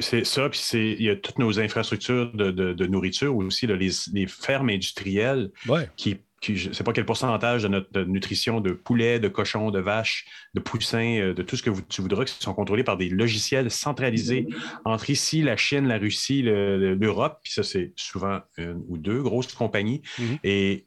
C'est 0.00 0.26
ça, 0.26 0.50
puis 0.50 0.60
il 0.74 1.02
y 1.02 1.10
a 1.10 1.16
toutes 1.16 1.38
nos 1.38 1.58
infrastructures 1.58 2.30
de, 2.34 2.86
nourriture 2.86 3.34
aussi, 3.34 3.66
les, 3.66 3.90
les, 4.12 4.26
fermes 4.26 4.68
industrielles 4.68 5.50
ouais 5.66 5.88
qui, 5.96 6.18
je 6.42 6.68
ne 6.68 6.74
sais 6.74 6.84
pas 6.84 6.92
quel 6.92 7.06
pourcentage 7.06 7.62
de 7.62 7.68
notre 7.68 8.02
nutrition 8.02 8.60
de 8.60 8.72
poulet, 8.72 9.18
de 9.18 9.28
cochon, 9.28 9.70
de 9.70 9.80
vache, 9.80 10.26
de 10.54 10.60
poussins, 10.60 11.18
euh, 11.20 11.34
de 11.34 11.42
tout 11.42 11.56
ce 11.56 11.62
que 11.62 11.70
tu 11.88 12.02
voudras, 12.02 12.24
qui 12.24 12.34
sont 12.38 12.54
contrôlés 12.54 12.84
par 12.84 12.96
des 12.96 13.08
logiciels 13.08 13.70
centralisés 13.70 14.46
entre 14.84 15.10
ici, 15.10 15.42
la 15.42 15.56
Chine, 15.56 15.86
la 15.86 15.98
Russie, 15.98 16.42
l'Europe, 16.42 17.40
puis 17.42 17.52
ça, 17.52 17.62
c'est 17.62 17.92
souvent 17.96 18.40
une 18.58 18.82
ou 18.88 18.98
deux 18.98 19.22
grosses 19.22 19.52
compagnies. 19.54 20.02
Mm-hmm. 20.18 20.38
Et 20.44 20.86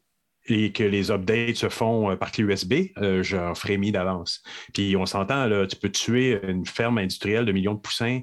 et 0.49 0.71
que 0.71 0.83
les 0.83 1.11
updates 1.11 1.57
se 1.57 1.67
font 1.67 2.09
euh, 2.09 2.15
par 2.15 2.31
clé 2.31 2.45
USB, 2.45 2.73
euh, 2.99 3.21
j'en 3.21 3.53
frémis 3.53 3.91
d'avance. 3.91 4.41
Puis 4.73 4.95
on 4.95 5.05
s'entend, 5.05 5.49
tu 5.67 5.75
peux 5.75 5.89
tuer 5.89 6.39
une 6.43 6.65
ferme 6.65 6.99
industrielle 6.99 7.43
de 7.43 7.51
millions 7.51 7.73
de 7.73 7.79
poussins 7.79 8.21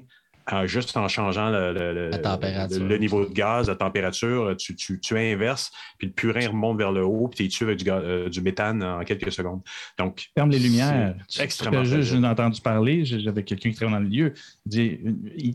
juste 0.65 0.95
en 0.97 1.07
changeant 1.07 1.49
le, 1.49 2.97
niveau 2.97 3.25
de 3.25 3.33
gaz, 3.33 3.67
la 3.67 3.75
température, 3.75 4.55
tu, 4.57 4.75
tu, 4.75 5.17
inverses, 5.17 5.71
puis 5.97 6.07
le 6.07 6.13
purin 6.13 6.47
remonte 6.47 6.77
vers 6.77 6.91
le 6.91 7.03
haut, 7.03 7.27
puis 7.27 7.47
tu 7.47 7.57
tues 7.57 7.63
avec 7.63 7.87
euh, 7.87 8.29
du, 8.29 8.41
méthane 8.41 8.83
en 8.83 9.03
quelques 9.03 9.31
secondes. 9.31 9.61
Donc, 9.97 10.29
ferme 10.37 10.51
les 10.51 10.59
lumières. 10.59 11.15
extrêmement. 11.39 11.83
J'ai 11.83 12.17
entendu 12.17 12.61
parler, 12.61 13.05
j'avais 13.05 13.43
quelqu'un 13.43 13.69
qui 13.69 13.75
travaille 13.75 13.95
dans 13.95 13.99
le 13.99 14.09
lieu, 14.09 14.33
dit 14.65 14.99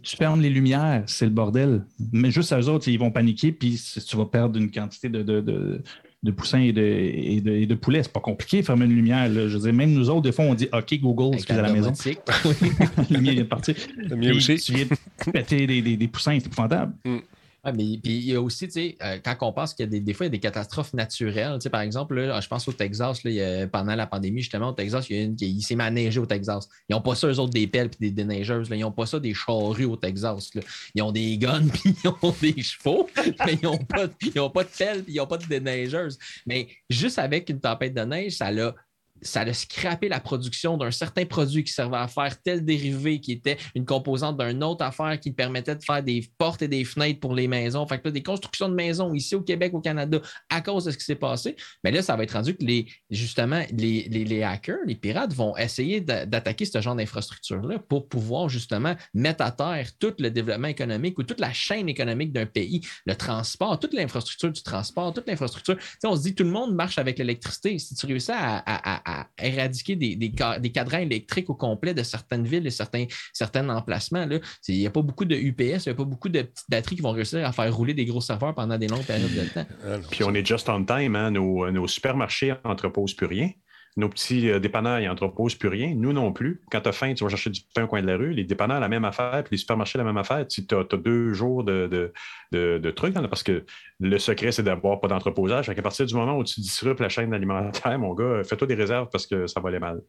tu 0.03 0.16
fermes 0.16 0.41
les 0.41 0.51
lumières, 0.51 1.05
c'est 1.07 1.26
le 1.26 1.32
bordel. 1.32 1.84
Mais 2.12 2.30
juste 2.30 2.53
eux 2.53 2.68
autres, 2.68 2.88
ils 2.88 2.99
vont 2.99 3.11
paniquer, 3.11 3.53
puis 3.53 3.80
tu 4.07 4.16
vas 4.16 4.26
perdre 4.26 4.59
une 4.59 4.70
quantité 4.70 5.09
de 5.09 5.22
de 5.22 5.82
poussins 6.30 6.60
et 6.60 6.72
de, 6.72 6.82
et 6.82 7.40
de, 7.40 7.52
et 7.52 7.66
de 7.66 7.74
poulets. 7.74 8.02
C'est 8.02 8.12
pas 8.12 8.20
compliqué, 8.20 8.62
fermer 8.62 8.84
une 8.84 8.94
lumière. 8.94 9.32
Je 9.32 9.56
veux 9.56 9.58
dire, 9.58 9.72
même 9.72 9.92
nous 9.92 10.10
autres, 10.10 10.22
des 10.22 10.32
fois, 10.32 10.44
on 10.44 10.54
dit 10.54 10.68
OK, 10.72 10.94
Google, 11.00 11.38
c'est 11.38 11.50
à 11.52 11.62
la 11.62 11.72
maison. 11.72 11.92
la 12.04 13.04
lumière 13.10 13.32
vient 13.34 13.42
de 13.42 13.48
partir. 13.48 13.74
Le 13.96 14.36
aussi. 14.36 14.56
Tu 14.56 14.74
viens 14.74 14.84
de 14.84 15.30
péter 15.30 15.66
des, 15.66 15.80
des, 15.80 15.96
des 15.96 16.08
poussins, 16.08 16.38
c'est 16.38 16.46
épouvantable. 16.46 16.92
Mm. 17.04 17.18
Oui, 17.64 17.72
mais 17.76 17.98
puis 18.02 18.16
il 18.16 18.24
y 18.24 18.34
a 18.34 18.40
aussi, 18.40 18.66
tu 18.66 18.72
sais, 18.72 18.96
euh, 19.02 19.18
quand 19.22 19.36
on 19.42 19.52
pense 19.52 19.74
qu'il 19.74 19.84
y 19.84 19.88
a 19.88 19.90
des, 19.90 20.00
des, 20.00 20.14
fois, 20.14 20.26
il 20.26 20.28
y 20.28 20.30
a 20.30 20.32
des 20.32 20.40
catastrophes 20.40 20.94
naturelles. 20.94 21.54
Tu 21.54 21.64
sais, 21.64 21.70
par 21.70 21.82
exemple, 21.82 22.14
là, 22.14 22.40
je 22.40 22.48
pense 22.48 22.66
au 22.68 22.72
Texas, 22.72 23.22
là, 23.24 23.66
pendant 23.66 23.94
la 23.94 24.06
pandémie, 24.06 24.40
justement, 24.40 24.70
au 24.70 24.72
Texas, 24.72 25.08
il, 25.11 25.16
y 25.16 25.20
a 25.20 25.22
une, 25.24 25.36
il 25.38 25.62
s'est 25.62 25.76
manégé 25.76 26.18
au 26.18 26.26
Texas. 26.26 26.68
Ils 26.88 26.94
n'ont 26.94 27.02
pas 27.02 27.14
ça, 27.14 27.28
eux 27.28 27.38
autres, 27.38 27.52
des 27.52 27.66
pelles 27.66 27.90
et 28.00 28.11
des 28.11 28.11
déneigeuses. 28.11 28.68
Ils 28.70 28.80
n'ont 28.80 28.92
pas 28.92 29.06
ça, 29.06 29.20
des 29.20 29.34
charrues 29.34 29.84
au 29.84 29.96
Texas. 29.96 30.50
Ils 30.94 31.02
ont 31.02 31.12
des 31.12 31.36
guns 31.36 31.68
puis 31.72 31.94
ils 32.02 32.08
ont 32.08 32.34
des 32.40 32.62
chevaux, 32.62 33.08
mais 33.44 33.55
ils 33.55 33.64
n'ont 33.64 33.76
pas, 33.78 34.09
pas 34.09 34.64
de 34.64 34.68
pelles 34.76 35.02
puis 35.02 35.14
ils 35.14 35.18
n'ont 35.18 35.26
pas 35.26 35.39
de 35.39 35.47
déneigeuses. 35.47 36.18
Mais 36.47 36.68
juste 36.89 37.18
avec 37.18 37.51
une 37.51 37.60
tempête 37.60 37.94
de 37.94 38.02
neige, 38.02 38.36
ça 38.36 38.51
l'a 38.51 38.74
ça 39.22 39.40
a 39.40 39.52
scrappé 39.52 40.09
la 40.09 40.20
production 40.20 40.76
d'un 40.76 40.90
certain 40.90 41.24
produit 41.24 41.64
qui 41.64 41.72
servait 41.72 41.97
à 41.98 42.09
faire 42.09 42.40
tel 42.42 42.64
dérivé 42.64 43.20
qui 43.20 43.32
était 43.32 43.56
une 43.74 43.84
composante 43.84 44.38
d'une 44.38 44.62
autre 44.64 44.84
affaire 44.84 45.18
qui 45.20 45.30
permettait 45.32 45.76
de 45.76 45.82
faire 45.82 46.02
des 46.02 46.28
portes 46.38 46.62
et 46.62 46.68
des 46.68 46.84
fenêtres 46.84 47.20
pour 47.20 47.34
les 47.34 47.48
maisons. 47.48 47.86
Fait 47.86 47.98
que 47.98 48.06
là, 48.09 48.10
des 48.12 48.22
constructions 48.22 48.68
de 48.68 48.74
maisons 48.74 49.12
ici 49.14 49.34
au 49.34 49.42
Québec, 49.42 49.72
au 49.74 49.80
Canada, 49.80 50.20
à 50.48 50.60
cause 50.60 50.84
de 50.84 50.90
ce 50.90 50.98
qui 50.98 51.05
s'est 51.05 51.14
passé. 51.14 51.56
Mais 51.84 51.90
là, 51.90 52.02
ça 52.02 52.16
va 52.16 52.22
être 52.22 52.32
rendu 52.32 52.56
que 52.56 52.64
les, 52.64 52.86
justement, 53.10 53.62
les, 53.72 54.09
les- 54.09 54.42
hackers, 54.42 54.78
les 54.86 54.94
pirates 54.94 55.32
vont 55.34 55.56
essayer 55.56 56.01
d'a- 56.01 56.24
d'attaquer 56.26 56.64
ce 56.64 56.80
genre 56.80 56.94
d'infrastructure-là 56.97 57.78
pour 57.80 58.09
pouvoir 58.09 58.48
justement 58.48 58.94
mettre 59.14 59.44
à 59.44 59.51
terre 59.51 59.88
tout 59.98 60.14
le 60.18 60.30
développement 60.30 60.68
économique 60.68 61.18
ou 61.18 61.22
toute 61.22 61.40
la 61.40 61.52
chaîne 61.52 61.88
économique 61.88 62.32
d'un 62.32 62.47
pays, 62.47 62.80
le 63.06 63.14
transport, 63.14 63.78
toute 63.78 63.92
l'infrastructure 63.94 64.51
du 64.51 64.62
transport, 64.62 65.12
toute 65.12 65.26
l'infrastructure. 65.28 65.76
On 66.05 66.16
se 66.16 66.22
dit 66.22 66.34
tout 66.34 66.44
le 66.44 66.51
monde 66.51 66.74
marche 66.74 66.98
avec 66.98 67.18
l'électricité. 67.18 67.78
Si 67.78 67.94
tu 67.94 68.06
réussis 68.06 68.32
à- 68.32 68.62
à 69.11 69.27
éradiquer 69.39 69.97
des, 69.97 70.16
des, 70.16 70.32
des 70.61 70.73
cadrans 70.73 70.99
électriques 70.99 71.51
au 71.51 71.55
complet 71.55 71.95
de 71.95 72.03
certaines 72.03 72.45
villes 72.45 72.66
et 72.66 72.70
certains, 72.70 73.07
certains 73.32 73.69
emplacements, 73.69 74.27
là, 74.27 74.39
il 74.69 74.78
n'y 74.78 74.87
a 74.87 74.91
pas 74.91 75.03
beaucoup 75.03 75.24
de 75.24 75.37
UPS, 75.37 75.85
il 75.87 75.89
n'y 75.89 75.93
a 75.93 75.95
pas 75.95 76.05
beaucoup 76.05 76.28
de 76.28 76.43
petites 76.43 76.70
batteries 76.70 76.97
qui 76.97 77.03
vont 77.03 77.12
réussir 77.12 77.47
à 77.47 77.53
faire 77.53 77.74
rouler 77.74 77.95
des 77.95 78.05
gros 78.05 78.20
serveurs 78.20 78.55
pendant 78.55 78.78
des 78.78 78.89
longues 78.89 79.05
périodes 79.05 79.35
de 79.35 79.49
temps. 79.49 79.66
Ah, 79.85 79.97
Puis 80.11 80.24
on 80.24 80.35
est 80.35 80.45
just 80.45 80.69
on 80.69 80.85
time, 80.85 81.16
hein? 81.16 81.31
nos, 81.31 81.70
nos 81.70 81.89
supermarchés 81.89 82.55
n'entreposent 82.65 83.15
plus 83.15 83.27
rien. 83.27 83.51
Nos 83.96 84.08
petits 84.08 84.48
euh, 84.48 84.60
dépanneurs 84.60 85.00
n'entreposent 85.00 85.56
plus 85.56 85.68
rien. 85.68 85.94
Nous 85.96 86.12
non 86.12 86.32
plus. 86.32 86.62
Quand 86.70 86.80
tu 86.80 86.88
as 86.88 86.92
faim, 86.92 87.12
tu 87.12 87.24
vas 87.24 87.30
chercher 87.30 87.50
du 87.50 87.60
pain 87.74 87.84
au 87.84 87.86
coin 87.88 88.00
de 88.00 88.06
la 88.06 88.16
rue. 88.16 88.32
Les 88.32 88.44
dépanneurs, 88.44 88.78
la 88.80 88.88
même 88.88 89.04
affaire, 89.04 89.42
puis 89.42 89.52
les 89.52 89.56
supermarchés, 89.58 89.98
la 89.98 90.04
même 90.04 90.16
affaire. 90.16 90.46
Tu 90.46 90.62
as, 90.70 90.96
deux 90.96 91.32
jours 91.32 91.64
de, 91.64 91.88
de, 91.88 92.12
de- 92.52 92.78
de 92.78 92.90
trucs, 92.92 93.16
hein, 93.16 93.26
parce 93.28 93.42
que 93.42 93.64
le 93.98 94.18
secret, 94.18 94.52
c'est 94.52 94.62
d'avoir 94.62 95.00
pas 95.00 95.08
d'entreposage. 95.08 95.66
Qu'à 95.74 95.82
partir 95.82 96.06
du 96.06 96.14
moment 96.14 96.36
où 96.38 96.44
tu 96.44 96.60
disruptes 96.60 97.00
la 97.00 97.08
chaîne 97.08 97.34
alimentaire, 97.34 97.98
mon 97.98 98.14
gars, 98.14 98.42
fais-toi 98.44 98.66
des 98.68 98.74
réserves 98.76 99.08
parce 99.10 99.26
que 99.26 99.46
ça 99.46 99.60
va 99.60 99.68
aller 99.70 99.80
mal. 99.80 100.00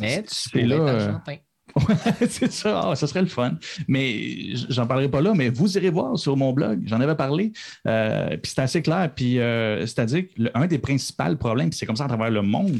Mais 0.00 0.22
tu 0.22 0.50
peux 0.50 0.58
là, 0.86 1.20
c'est 2.28 2.52
ça, 2.52 2.80
Ah, 2.84 2.96
ça 2.96 3.06
serait 3.06 3.22
le 3.22 3.28
fun. 3.28 3.52
Mais 3.88 4.54
j'en 4.68 4.86
parlerai 4.86 5.08
pas 5.10 5.20
là, 5.20 5.32
mais 5.34 5.48
vous 5.50 5.76
irez 5.76 5.90
voir 5.90 6.18
sur 6.18 6.36
mon 6.36 6.52
blog, 6.52 6.82
j'en 6.86 7.00
avais 7.00 7.14
parlé, 7.16 7.52
euh, 7.86 8.36
puis 8.36 8.52
c'est 8.54 8.62
assez 8.62 8.82
clair. 8.82 9.10
Puis 9.14 9.38
euh, 9.38 9.80
c'est-à-dire 9.86 10.24
un 10.54 10.66
des 10.66 10.78
principaux 10.78 11.36
problèmes, 11.36 11.70
puis 11.70 11.78
c'est 11.78 11.86
comme 11.86 11.96
ça 11.96 12.04
à 12.04 12.08
travers 12.08 12.30
le 12.30 12.42
monde, 12.42 12.78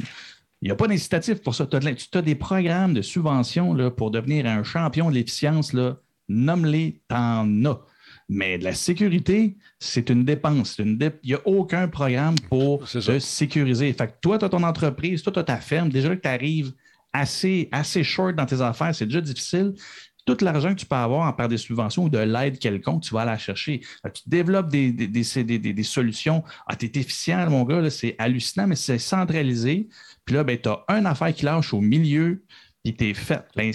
il 0.61 0.65
n'y 0.65 0.71
a 0.71 0.75
pas 0.75 0.87
d'incitatif 0.87 1.41
pour 1.41 1.53
ça. 1.53 1.67
Tu 1.67 1.77
as, 2.17 2.21
des 2.21 2.35
programmes 2.35 2.93
de 2.93 3.01
subvention 3.01 3.73
là, 3.73 3.91
pour 3.91 4.09
devenir 4.09 4.47
un 4.47 4.63
champion 4.63 5.09
de 5.09 5.15
l'efficience, 5.15 5.73
nomme-les, 6.27 7.01
t'en 7.07 7.65
as. 7.65 7.79
Mais 8.29 8.57
de 8.57 8.63
la 8.65 8.73
sécurité, 8.73 9.55
c'est 9.79 10.09
une 10.09 10.25
dépense. 10.25 10.73
c'est 10.75 10.83
une 10.83 10.97
dé- 10.97 11.11
Il 11.23 11.29
n'y 11.29 11.35
a 11.35 11.47
aucun 11.47 11.87
programme 11.87 12.35
pour 12.49 12.85
te 12.85 13.19
sécuriser. 13.19 13.93
Fait 13.93 14.07
que 14.07 14.13
toi, 14.21 14.37
tu 14.37 14.43
as 14.45 14.49
ton 14.49 14.63
entreprise, 14.63 15.21
toi, 15.21 15.31
tu 15.31 15.39
as 15.39 15.43
ta 15.43 15.57
ferme. 15.57 15.89
Déjà 15.89 16.13
que 16.15 16.21
tu 16.21 16.27
arrives 16.27 16.73
assez, 17.13 17.69
assez 17.71 18.03
short 18.03 18.35
dans 18.35 18.45
tes 18.45 18.61
affaires, 18.61 18.93
c'est 18.93 19.05
déjà 19.05 19.21
difficile. 19.21 19.73
Tout 20.25 20.37
l'argent 20.41 20.69
que 20.75 20.79
tu 20.79 20.85
peux 20.85 20.95
avoir 20.95 21.27
en 21.27 21.31
par 21.31 21.47
des 21.47 21.57
subventions 21.57 22.03
ou 22.03 22.09
de 22.09 22.17
l'aide 22.17 22.59
quelconque, 22.59 23.03
tu 23.03 23.13
vas 23.13 23.21
aller 23.21 23.31
la 23.31 23.37
chercher. 23.37 23.79
Tu 24.13 24.23
développes 24.27 24.69
des, 24.69 24.91
des, 24.91 25.07
des, 25.07 25.83
solutions. 25.83 26.43
Ah, 26.67 26.75
tu 26.75 26.85
es 26.85 26.99
efficient, 26.99 27.49
mon 27.49 27.63
gars, 27.63 27.89
c'est 27.89 28.15
hallucinant, 28.19 28.67
mais 28.67 28.75
c'est 28.75 28.97
centralisé. 28.97 29.87
Puis 30.25 30.35
là, 30.35 30.43
ben, 30.43 30.57
tu 30.61 30.67
as 30.67 30.83
une 30.89 31.05
affaire 31.05 31.33
qui 31.33 31.45
lâche 31.45 31.73
au 31.73 31.79
milieu, 31.79 32.43
puis 32.83 32.93
tu 32.93 33.09
es 33.09 33.13
fait. 33.13 33.45
Ben, 33.55 33.71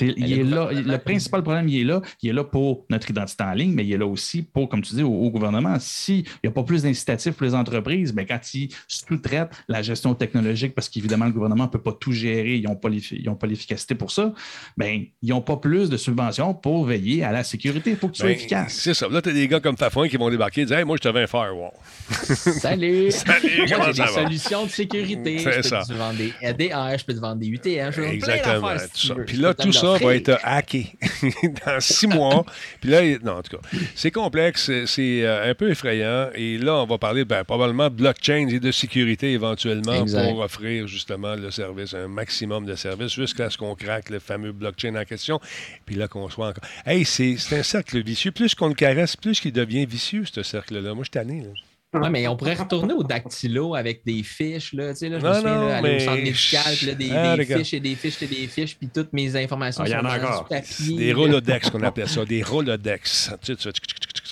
il 0.00 0.14
le 0.16 0.40
est 0.40 0.42
là, 0.44 0.68
le 0.72 0.98
principal 0.98 1.42
problème, 1.42 1.68
il 1.68 1.80
est 1.80 1.84
là. 1.84 2.00
Il 2.22 2.30
est 2.30 2.32
là 2.32 2.44
pour 2.44 2.84
notre 2.90 3.10
identité 3.10 3.44
en 3.44 3.52
ligne, 3.52 3.72
mais 3.72 3.84
il 3.84 3.92
est 3.92 3.98
là 3.98 4.06
aussi 4.06 4.42
pour, 4.42 4.68
comme 4.68 4.82
tu 4.82 4.94
dis, 4.94 5.02
au, 5.02 5.12
au 5.12 5.30
gouvernement. 5.30 5.76
S'il 5.80 6.22
n'y 6.42 6.48
a 6.48 6.50
pas 6.50 6.62
plus 6.64 6.82
d'incitatifs 6.82 7.32
pour 7.34 7.46
les 7.46 7.54
entreprises, 7.54 8.12
ben, 8.12 8.26
quand 8.26 8.40
ils 8.54 8.68
sous-traitent 8.88 9.50
la 9.68 9.82
gestion 9.82 10.14
technologique, 10.14 10.74
parce 10.74 10.88
qu'évidemment, 10.88 11.26
le 11.26 11.32
gouvernement 11.32 11.64
ne 11.64 11.68
peut 11.70 11.80
pas 11.80 11.92
tout 11.92 12.12
gérer, 12.12 12.56
ils 12.56 12.64
n'ont 12.64 12.76
pas 12.76 12.88
l'effi- 12.88 13.18
ils 13.20 13.28
ont 13.28 13.34
pas 13.34 13.46
l'efficacité 13.46 13.94
pour 13.94 14.10
ça, 14.10 14.32
ben, 14.76 15.04
ils 15.22 15.28
n'ont 15.30 15.40
pas 15.40 15.56
plus 15.56 15.88
de 15.90 15.96
subventions 15.96 16.54
pour 16.54 16.84
veiller 16.84 17.24
à 17.24 17.32
la 17.32 17.44
sécurité. 17.44 17.90
Il 17.90 17.96
faut 17.96 18.08
que 18.08 18.12
tu 18.14 18.20
sois 18.20 18.28
Ben, 18.28 18.36
efficace. 18.36 18.74
C'est 18.74 18.94
ça. 18.94 19.08
Là, 19.08 19.22
tu 19.22 19.30
as 19.30 19.32
des 19.32 19.48
gars 19.48 19.60
comme 19.60 19.76
Fafouin 19.76 20.08
qui 20.08 20.16
vont 20.16 20.30
débarquer 20.30 20.62
et 20.62 20.64
dire 20.66 20.78
Hey, 20.78 20.84
Moi, 20.84 20.96
je 20.96 21.02
t'avais 21.02 21.22
un 21.22 21.26
firewall. 21.26 21.70
Salut! 22.24 23.10
Salut, 23.10 23.48
Moi, 23.68 23.86
j'ai 23.86 23.92
des 23.92 23.98
va? 24.00 24.06
solutions 24.08 24.64
de 24.66 24.70
sécurité. 24.70 25.38
C'est 25.38 25.52
Je 25.52 25.56
peux 25.56 25.62
ça. 25.62 25.82
te 25.88 25.92
vendre 25.94 26.16
des 26.18 26.32
ADR, 26.42 26.98
je 26.98 27.04
peux 27.04 27.14
te 27.14 27.20
vendre 27.20 27.36
des 27.36 27.50
plein 27.58 28.10
Exactement. 28.10 28.68
tout 28.92 29.06
ça. 29.06 29.14
Puis 29.26 29.36
là, 29.36 29.54
tout 29.54 29.72
ça 29.72 29.83
va 29.86 29.92
l'offrir. 29.98 30.10
être 30.10 30.38
hacké 30.42 30.92
dans 31.66 31.80
six 31.80 32.06
mois. 32.06 32.44
Puis 32.80 32.90
là, 32.90 33.00
non, 33.22 33.32
en 33.38 33.42
tout 33.42 33.56
cas, 33.56 33.62
c'est 33.94 34.10
complexe, 34.10 34.70
c'est- 34.86 35.22
euh, 35.24 35.50
un 35.50 35.54
peu 35.54 35.70
effrayant. 35.70 36.28
Et 36.34 36.58
là, 36.58 36.74
on 36.76 36.86
va 36.86 36.98
parler 36.98 37.24
ben, 37.24 37.44
probablement 37.44 37.84
de 37.90 37.94
blockchain 37.94 38.48
et 38.48 38.60
de 38.60 38.72
sécurité 38.72 39.32
éventuellement 39.32 39.92
Exact. 40.02 40.28
pour 40.30 40.40
offrir 40.40 40.86
justement 40.86 41.34
le 41.34 41.50
service, 41.50 41.94
un 41.94 42.08
maximum 42.08 42.66
de 42.66 42.74
services 42.74 43.12
jusqu'à 43.12 43.50
ce 43.50 43.58
qu'on 43.58 43.74
craque 43.74 44.10
le 44.10 44.18
fameux 44.18 44.52
blockchain 44.52 44.94
en 44.96 45.04
question. 45.04 45.40
Puis 45.86 45.94
là, 45.96 46.08
qu'on 46.08 46.28
soit 46.28 46.48
encore. 46.48 46.64
Hey, 46.86 47.04
c'est 47.04 47.36
c'est 47.38 47.58
un 47.58 47.62
cercle 47.62 48.02
vicieux. 48.02 48.30
Plus 48.32 48.54
qu'on 48.54 48.68
le 48.68 48.74
caresse, 48.74 49.16
plus 49.16 49.40
qu'il 49.40 49.52
devient 49.52 49.86
vicieux, 49.86 50.24
ce 50.32 50.42
cercle-là. 50.42 50.94
Moi, 50.94 51.04
je 51.04 51.04
suis 51.04 51.10
tanné. 51.10 51.40
là. 51.42 51.48
Ouais, 51.94 52.10
mais 52.10 52.26
on 52.28 52.36
pourrait 52.36 52.54
retourner 52.54 52.92
au 52.94 53.02
dactylo 53.02 53.74
avec 53.74 54.02
des 54.04 54.22
fiches. 54.22 54.72
Là, 54.72 54.92
tu 54.92 54.98
sais, 55.00 55.08
là, 55.08 55.18
je 55.20 55.24
Non, 55.24 55.30
me 55.30 55.34
souviens, 55.36 55.54
non, 55.54 55.68
là, 55.68 55.76
aller 55.78 55.88
mais- 55.90 55.96
au 55.96 56.00
centre 56.00 56.22
médical, 56.22 56.74
puis 56.76 56.86
là, 56.86 56.94
des, 56.94 57.10
Ah, 57.12 57.36
des 57.36 57.44
fiches 57.46 57.74
et 57.74 57.80
des 57.80 57.94
fiches 57.94 58.22
et 58.22 58.26
des 58.26 58.46
fiches, 58.48 58.76
puis 58.76 58.88
toutes 58.92 59.12
mes 59.12 59.36
informations 59.36 59.84
Ah, 59.84 59.88
il 59.88 59.92
y 59.92 59.96
en 59.96 60.00
sont 60.00 60.06
a 60.06 60.16
encore. 60.18 60.48
papier. 60.48 60.96
Des 60.96 61.12
Rolodex 61.12 61.70
qu'on 61.70 61.82
appelait 61.82 62.06
ça, 62.06 62.24
des 62.24 62.42
Rolodex. 62.42 63.30
Tu 63.42 63.54
sais, 63.58 63.70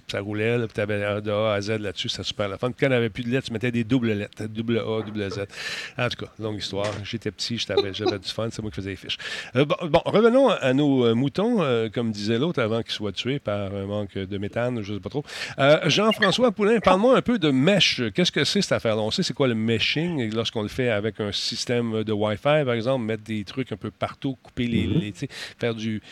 ça 0.09 0.21
roulait, 0.21 0.59
là, 0.59 0.67
puis 0.67 0.75
tu 0.75 0.81
avais 0.81 1.21
de 1.23 1.31
A 1.31 1.55
à 1.55 1.61
Z 1.61 1.71
là-dessus, 1.79 2.09
c'était 2.11 2.23
super 2.23 2.49
la 2.49 2.59
fun. 2.59 2.71
Puis 2.71 2.77
quand 2.81 2.87
on 2.89 2.91
n'avait 2.91 3.09
plus 3.09 3.23
de 3.25 3.31
lettres, 3.31 3.47
tu 3.47 3.53
mettais 3.53 3.71
des 3.71 3.85
doubles 3.85 4.13
lettres, 4.13 4.45
double 4.47 4.79
A, 4.79 5.03
double 5.03 5.31
Z. 5.31 5.41
En 5.97 6.09
tout 6.09 6.25
cas, 6.27 6.33
longue 6.39 6.59
histoire. 6.59 6.87
J'étais 7.05 7.31
petit, 7.31 7.57
j'avais 7.59 7.93
du 8.19 8.29
fun, 8.29 8.49
c'est 8.51 8.61
moi 8.61 8.71
qui 8.71 8.77
faisais 8.77 8.91
les 8.91 8.97
fiches. 8.97 9.17
Euh, 9.57 9.65
bon, 9.65 9.77
bon, 9.89 10.01
revenons 10.05 10.49
à 10.51 10.75
nos 10.75 11.07
euh, 11.07 11.15
moutons, 11.15 11.63
euh, 11.63 11.89
comme 11.89 12.11
disait 12.11 12.39
l'autre, 12.39 12.61
avant 12.61 12.83
qu'ils 12.83 12.93
soient 12.93 13.13
tués 13.13 13.39
par 13.39 13.75
un 13.75 13.87
manque 13.87 14.15
de 14.19 14.39
méthane, 14.39 14.83
je 14.83 14.93
ne 14.93 14.97
sais 14.99 15.03
pas 15.03 15.09
trop. 15.11 15.25
Euh, 15.59 15.79
Jean-François 15.87 16.53
Poulain, 16.53 16.79
parle-moi 16.81 17.17
un 17.17 17.23
peu 17.23 17.39
de 17.39 17.51
mesh. 17.53 18.03
Qu'est-ce 18.15 18.33
que 18.33 18.45
c'est 18.45 18.63
cette 18.63 18.73
affaire-là? 18.73 19.03
On 19.03 19.11
sait 19.11 19.23
c'est 19.23 19.35
quoi 19.35 19.47
le 19.49 19.55
meshing 19.55 20.33
lorsqu'on 20.35 20.63
le 20.63 20.69
fait 20.69 20.89
avec 20.89 21.21
un 21.21 21.31
système 21.33 22.03
de 22.05 22.13
Wi-Fi, 22.13 22.65
par 22.65 22.73
exemple, 22.73 23.05
mettre 23.05 23.23
des 23.23 23.45
trucs 23.45 23.71
un 23.73 23.77
peu 23.77 23.91
partout, 23.91 24.37
couper 24.43 24.67
les, 24.67 24.87
les- 24.87 25.13
tu 25.13 25.21
sais, 25.21 25.29
faire 25.59 25.75
du 25.75 26.03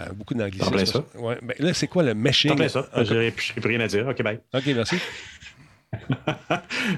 euh, 0.00 0.06
beaucoup 0.14 0.34
d'anglicisme. 0.34 1.04
Ouais, 1.18 1.38
ben 1.42 1.54
là, 1.58 1.72
c'est 1.74 1.86
quoi 1.86 2.02
le 2.02 2.14
meshing? 2.14 2.52
En 2.52 2.56
plein 2.56 2.68
ça. 2.68 2.88
J'ai 3.04 3.30
plus 3.30 3.68
rien 3.68 3.80
à 3.80 3.86
dire. 3.86 4.06
OK, 4.08 4.22
bye. 4.22 4.40
OK, 4.54 4.66
merci. 4.66 4.96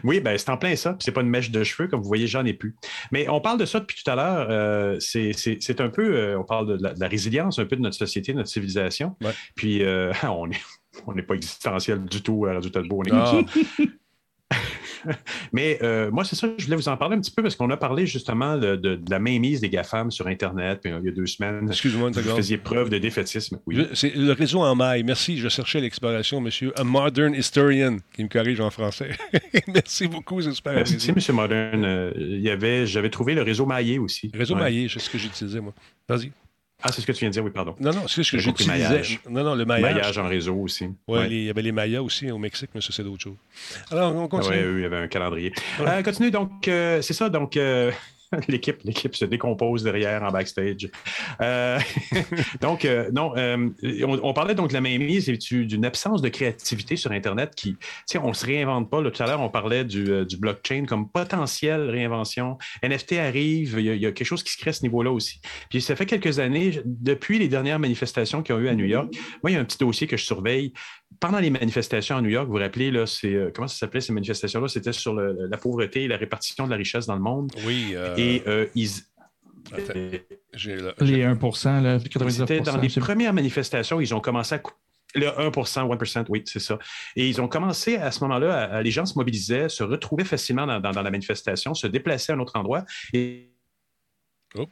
oui, 0.05 0.21
ben, 0.21 0.37
c'est 0.39 0.49
en 0.51 0.57
plein 0.57 0.75
ça. 0.77 0.97
C'est 1.01 1.13
pas 1.13 1.21
une 1.21 1.29
mèche 1.29 1.51
de 1.51 1.63
cheveux, 1.63 1.89
comme 1.89 2.01
vous 2.01 2.09
voyez, 2.09 2.27
j'en 2.27 2.45
ai 2.45 2.53
plus. 2.55 2.75
Mais 3.13 3.29
on 3.29 3.41
parle 3.41 3.59
de 3.59 3.65
ça 3.67 3.81
depuis 3.81 4.03
tout 4.03 4.11
à 4.11 4.15
l'heure. 4.17 4.49
euh, 4.51 4.97
c'est- 4.99 5.81
un 5.81 5.89
peu, 5.91 6.17
euh, 6.17 6.39
on 6.39 6.45
parle 6.45 6.67
de 6.79 6.83
la, 6.83 6.95
de 6.95 7.01
la 7.01 7.07
résilience 7.09 7.59
un 7.59 7.65
peu 7.67 7.77
de 7.77 7.83
notre 7.83 7.97
société, 7.97 8.33
de 8.33 8.39
notre 8.39 8.49
civilisation. 8.49 9.15
Ouais. 9.23 9.31
Puis 9.55 9.85
euh, 9.85 10.13
on 10.25 10.47
n'est 10.49 10.57
on 11.07 11.15
n'est 11.15 11.23
pas 11.23 11.35
existentiel 11.35 12.05
du 12.05 12.23
tout 12.23 12.47
à 12.47 12.55
Radio 12.55 12.71
Talbot. 12.71 13.01
On 13.01 13.05
est 13.05 13.11
Ah. 13.13 13.41
Mais 15.53 15.79
euh, 15.83 16.11
moi, 16.11 16.25
c'est 16.25 16.35
ça, 16.35 16.49
je 16.59 16.65
voulais 16.65 16.77
vous 16.77 16.89
en 16.89 16.97
parler 16.97 17.17
un 17.17 17.21
petit 17.21 17.31
peu 17.31 17.41
parce 17.41 17.55
qu'on 17.55 17.71
a 17.71 17.77
parlé 17.77 18.05
justement 18.05 18.57
de, 18.57 18.75
de- 18.75 18.97
de 18.97 19.11
la 19.11 19.21
mainmise 19.21 19.61
des 19.61 19.69
GAFAM 19.69 20.11
sur 20.11 20.27
Internet 20.27 20.81
puis, 20.83 20.91
euh, 20.93 20.99
il 21.01 21.07
y 21.07 21.09
a 21.09 21.13
deux 21.13 21.27
semaines. 21.27 21.69
Excuse-moi 21.69 22.11
Vous 22.11 22.21
faisiez 22.21 22.59
preuve 22.59 22.91
de 22.91 22.99
défaitisme. 22.99 23.61
Oui. 23.67 23.87
C'est 23.95 24.15
le 24.17 24.33
réseau 24.33 24.61
en 24.61 24.75
maille. 24.75 25.05
Merci. 25.05 25.39
Je 25.39 25.49
cherchais 25.49 25.81
l'expression, 25.81 26.41
monsieur. 26.41 26.73
A 26.79 26.83
modern 26.83 27.33
historian, 27.35 27.99
qui 28.13 28.25
me 28.25 28.29
corrige 28.29 28.61
en 28.61 28.71
français. 28.71 29.11
Merci 29.69 30.09
beaucoup, 30.09 30.41
c'est 30.43 30.53
super 30.53 30.75
Merci, 30.75 30.95
apprécié. 30.95 31.15
M. 31.33 31.37
Modern. 31.37 31.85
Euh, 31.85 32.13
il 32.17 32.41
y 32.41 32.51
avait, 32.51 32.85
j'avais 32.87 33.11
trouvé 33.11 33.35
le 33.35 33.43
réseau 33.43 33.67
maillé 33.67 33.99
aussi. 34.01 34.31
Réseau 34.35 34.55
Ouais. 34.55 34.63
maillé, 34.63 34.89
c'est 34.93 34.99
ce 34.99 35.11
que 35.11 35.19
j'utilisais, 35.19 35.61
moi. 35.61 35.75
Vas-y. 36.09 36.33
Ah, 36.81 36.93
c'est 36.93 37.01
ce 37.01 37.07
que 37.07 37.13
tu 37.13 37.21
viens 37.21 37.29
de 37.31 37.33
dire, 37.33 37.45
oui, 37.45 37.51
pardon. 37.51 37.75
Non, 37.81 37.91
non, 37.93 38.07
c'est 38.07 38.23
ce 38.23 38.31
que 38.31 38.39
j'utilisais. 38.39 39.03
Non, 39.29 39.43
non, 39.43 39.55
le 39.57 39.65
maillage. 39.65 39.95
Maillage 39.95 40.19
en 40.19 40.29
réseau 40.29 40.55
aussi. 40.55 40.89
Ouais. 41.09 41.29
les- 41.29 41.37
il 41.39 41.45
y 41.47 41.51
avait 41.51 41.63
les 41.63 41.73
Mayas 41.73 42.01
aussi 42.03 42.31
au 42.31 42.39
Mexique, 42.39 42.71
mais 42.73 42.81
ça, 42.81 42.91
c'est 42.93 43.03
d'autres 43.03 43.21
choses. 43.23 43.37
Alors, 43.91 44.15
on 44.15 44.27
Ah 44.27 44.29
continue. 44.29 44.55
ouais, 44.57 44.63
eux, 44.63 44.79
il 44.79 44.83
y 44.83 44.87
avait 44.87 44.97
un 44.99 45.09
calendrier. 45.09 45.53
Ouais. 45.81 45.87
Euh, 45.89 46.03
continue 46.05 46.31
donc, 46.31 46.69
euh, 46.69 47.03
c'est 47.03 47.15
ça, 47.15 47.29
donc 47.31 47.57
euh, 47.57 47.91
l'équipe, 48.49 48.79
l'équipe 48.85 49.15
se 49.15 49.25
décompose 49.25 49.83
derrière 49.83 50.23
en 50.23 50.31
backstage. 50.31 50.91
Euh, 51.41 51.79
donc, 52.61 52.85
euh, 52.85 53.11
non, 53.13 53.33
euh, 53.37 53.69
on, 54.23 54.33
parlait 54.33 54.55
donc 54.55 54.69
de 54.69 54.75
la 54.75 54.81
mainmise 54.81 55.29
et 55.29 55.37
du- 55.37 55.67
d'une 55.67 55.85
absence 55.85 56.23
de 56.23 56.29
créativité 56.29 56.97
sur 56.97 57.13
Internet 57.13 57.55
qui, 57.55 57.77
tu 58.09 58.19
on 58.19 58.33
se 58.33 58.45
réinvente 58.45 58.91
pas. 58.91 59.03
tout 59.03 59.23
à 59.23 59.27
l'heure, 59.27 59.41
on 59.41 59.49
parlait 59.49 59.85
du, 59.85 60.27
blockchain 60.39 60.85
comme 60.87 61.09
potentielle 61.09 61.89
réinvention. 61.91 62.59
NFT 62.83 63.13
arrive, 63.15 63.77
il 63.79 63.87
y, 63.87 64.07
a, 64.07 64.13
quelque 64.13 64.27
chose 64.27 64.43
qui 64.43 64.53
se 64.53 64.59
crée 64.59 64.71
à 64.71 64.73
ce 64.73 64.83
niveau-là 64.83 65.11
aussi. 65.11 65.41
Puis 65.71 65.81
ça 65.81 65.97
fait 65.97 66.07
quelques 66.07 66.39
années, 66.39 66.81
depuis 66.85 67.39
les 67.39 67.49
dernières 67.49 67.79
manifestations 67.79 68.43
qu'il 68.43 68.55
y 68.55 68.59
a 68.59 68.61
eu 68.63 68.69
à 68.69 68.75
New 68.75 68.85
York, 68.85 69.13
moi, 69.43 69.51
il 69.51 69.55
y 69.55 69.57
a 69.57 69.61
un 69.61 69.65
petit 69.65 69.79
dossier 69.79 70.07
que 70.07 70.17
je 70.17 70.25
surveille. 70.25 70.73
Pendant 71.21 71.39
les 71.39 71.51
manifestations 71.51 72.17
à 72.17 72.23
New 72.23 72.29
York, 72.29 72.47
vous 72.47 72.53
vous 72.53 72.59
rappelez, 72.59 72.91
là, 72.91 73.05
comment 73.55 73.67
ça 73.67 73.79
s'appelait 73.79 74.01
ces 74.01 74.13
manifestations-là? 74.13 74.69
C'était 74.69 74.93
sur 74.93 75.15
la 75.15 75.57
pauvreté 75.57 76.05
et 76.05 76.09
la 76.09 76.17
répartition 76.17 76.67
de 76.67 76.71
la 76.71 76.77
richesse 76.77 77.07
dans 77.07 77.15
le 77.15 77.23
monde. 77.23 77.51
Oui. 77.67 77.95
euh, 77.95 78.15
Et 78.19 78.43
euh, 78.47 78.67
ils. 78.75 78.91
attends, 79.73 79.93
j'ai 80.55 80.77
là- 80.77 80.95
Les 81.01 81.23
1 81.25 81.35
là, 81.35 81.99
99 81.99 82.31
C'était 82.33 82.61
dans 82.61 82.77
les 82.79 82.89
c'est- 82.89 83.01
premières 83.01 83.33
manifestations, 83.33 84.01
ils 84.01 84.15
ont 84.15 84.21
commencé 84.21 84.55
à, 84.55 84.59
cou- 84.59 84.73
Le 85.15 85.29
1 85.39 85.51
1 85.51 86.25
oui, 86.29 86.43
c'est 86.47 86.59
ça. 86.61 86.79
Et 87.17 87.29
ils 87.29 87.41
ont 87.41 87.49
commencé 87.49 87.97
à 87.97 88.11
ce 88.11 88.21
moment-là, 88.25 88.55
à- 88.55 88.65
à- 88.77 88.83
les 88.83 88.91
gens 88.91 89.07
se 89.07 89.15
mobilisaient, 89.19 89.69
se 89.69 89.83
retrouvaient 89.83 90.25
facilement 90.25 90.67
dans, 90.67 90.81
dans- 90.81 90.91
dans 90.93 91.03
la 91.03 91.11
manifestation, 91.11 91.75
se 91.75 91.87
déplaçaient 91.87 92.33
à 92.33 92.35
un 92.37 92.41
autre 92.41 92.57
endroit 92.57 92.85
et 93.13 93.51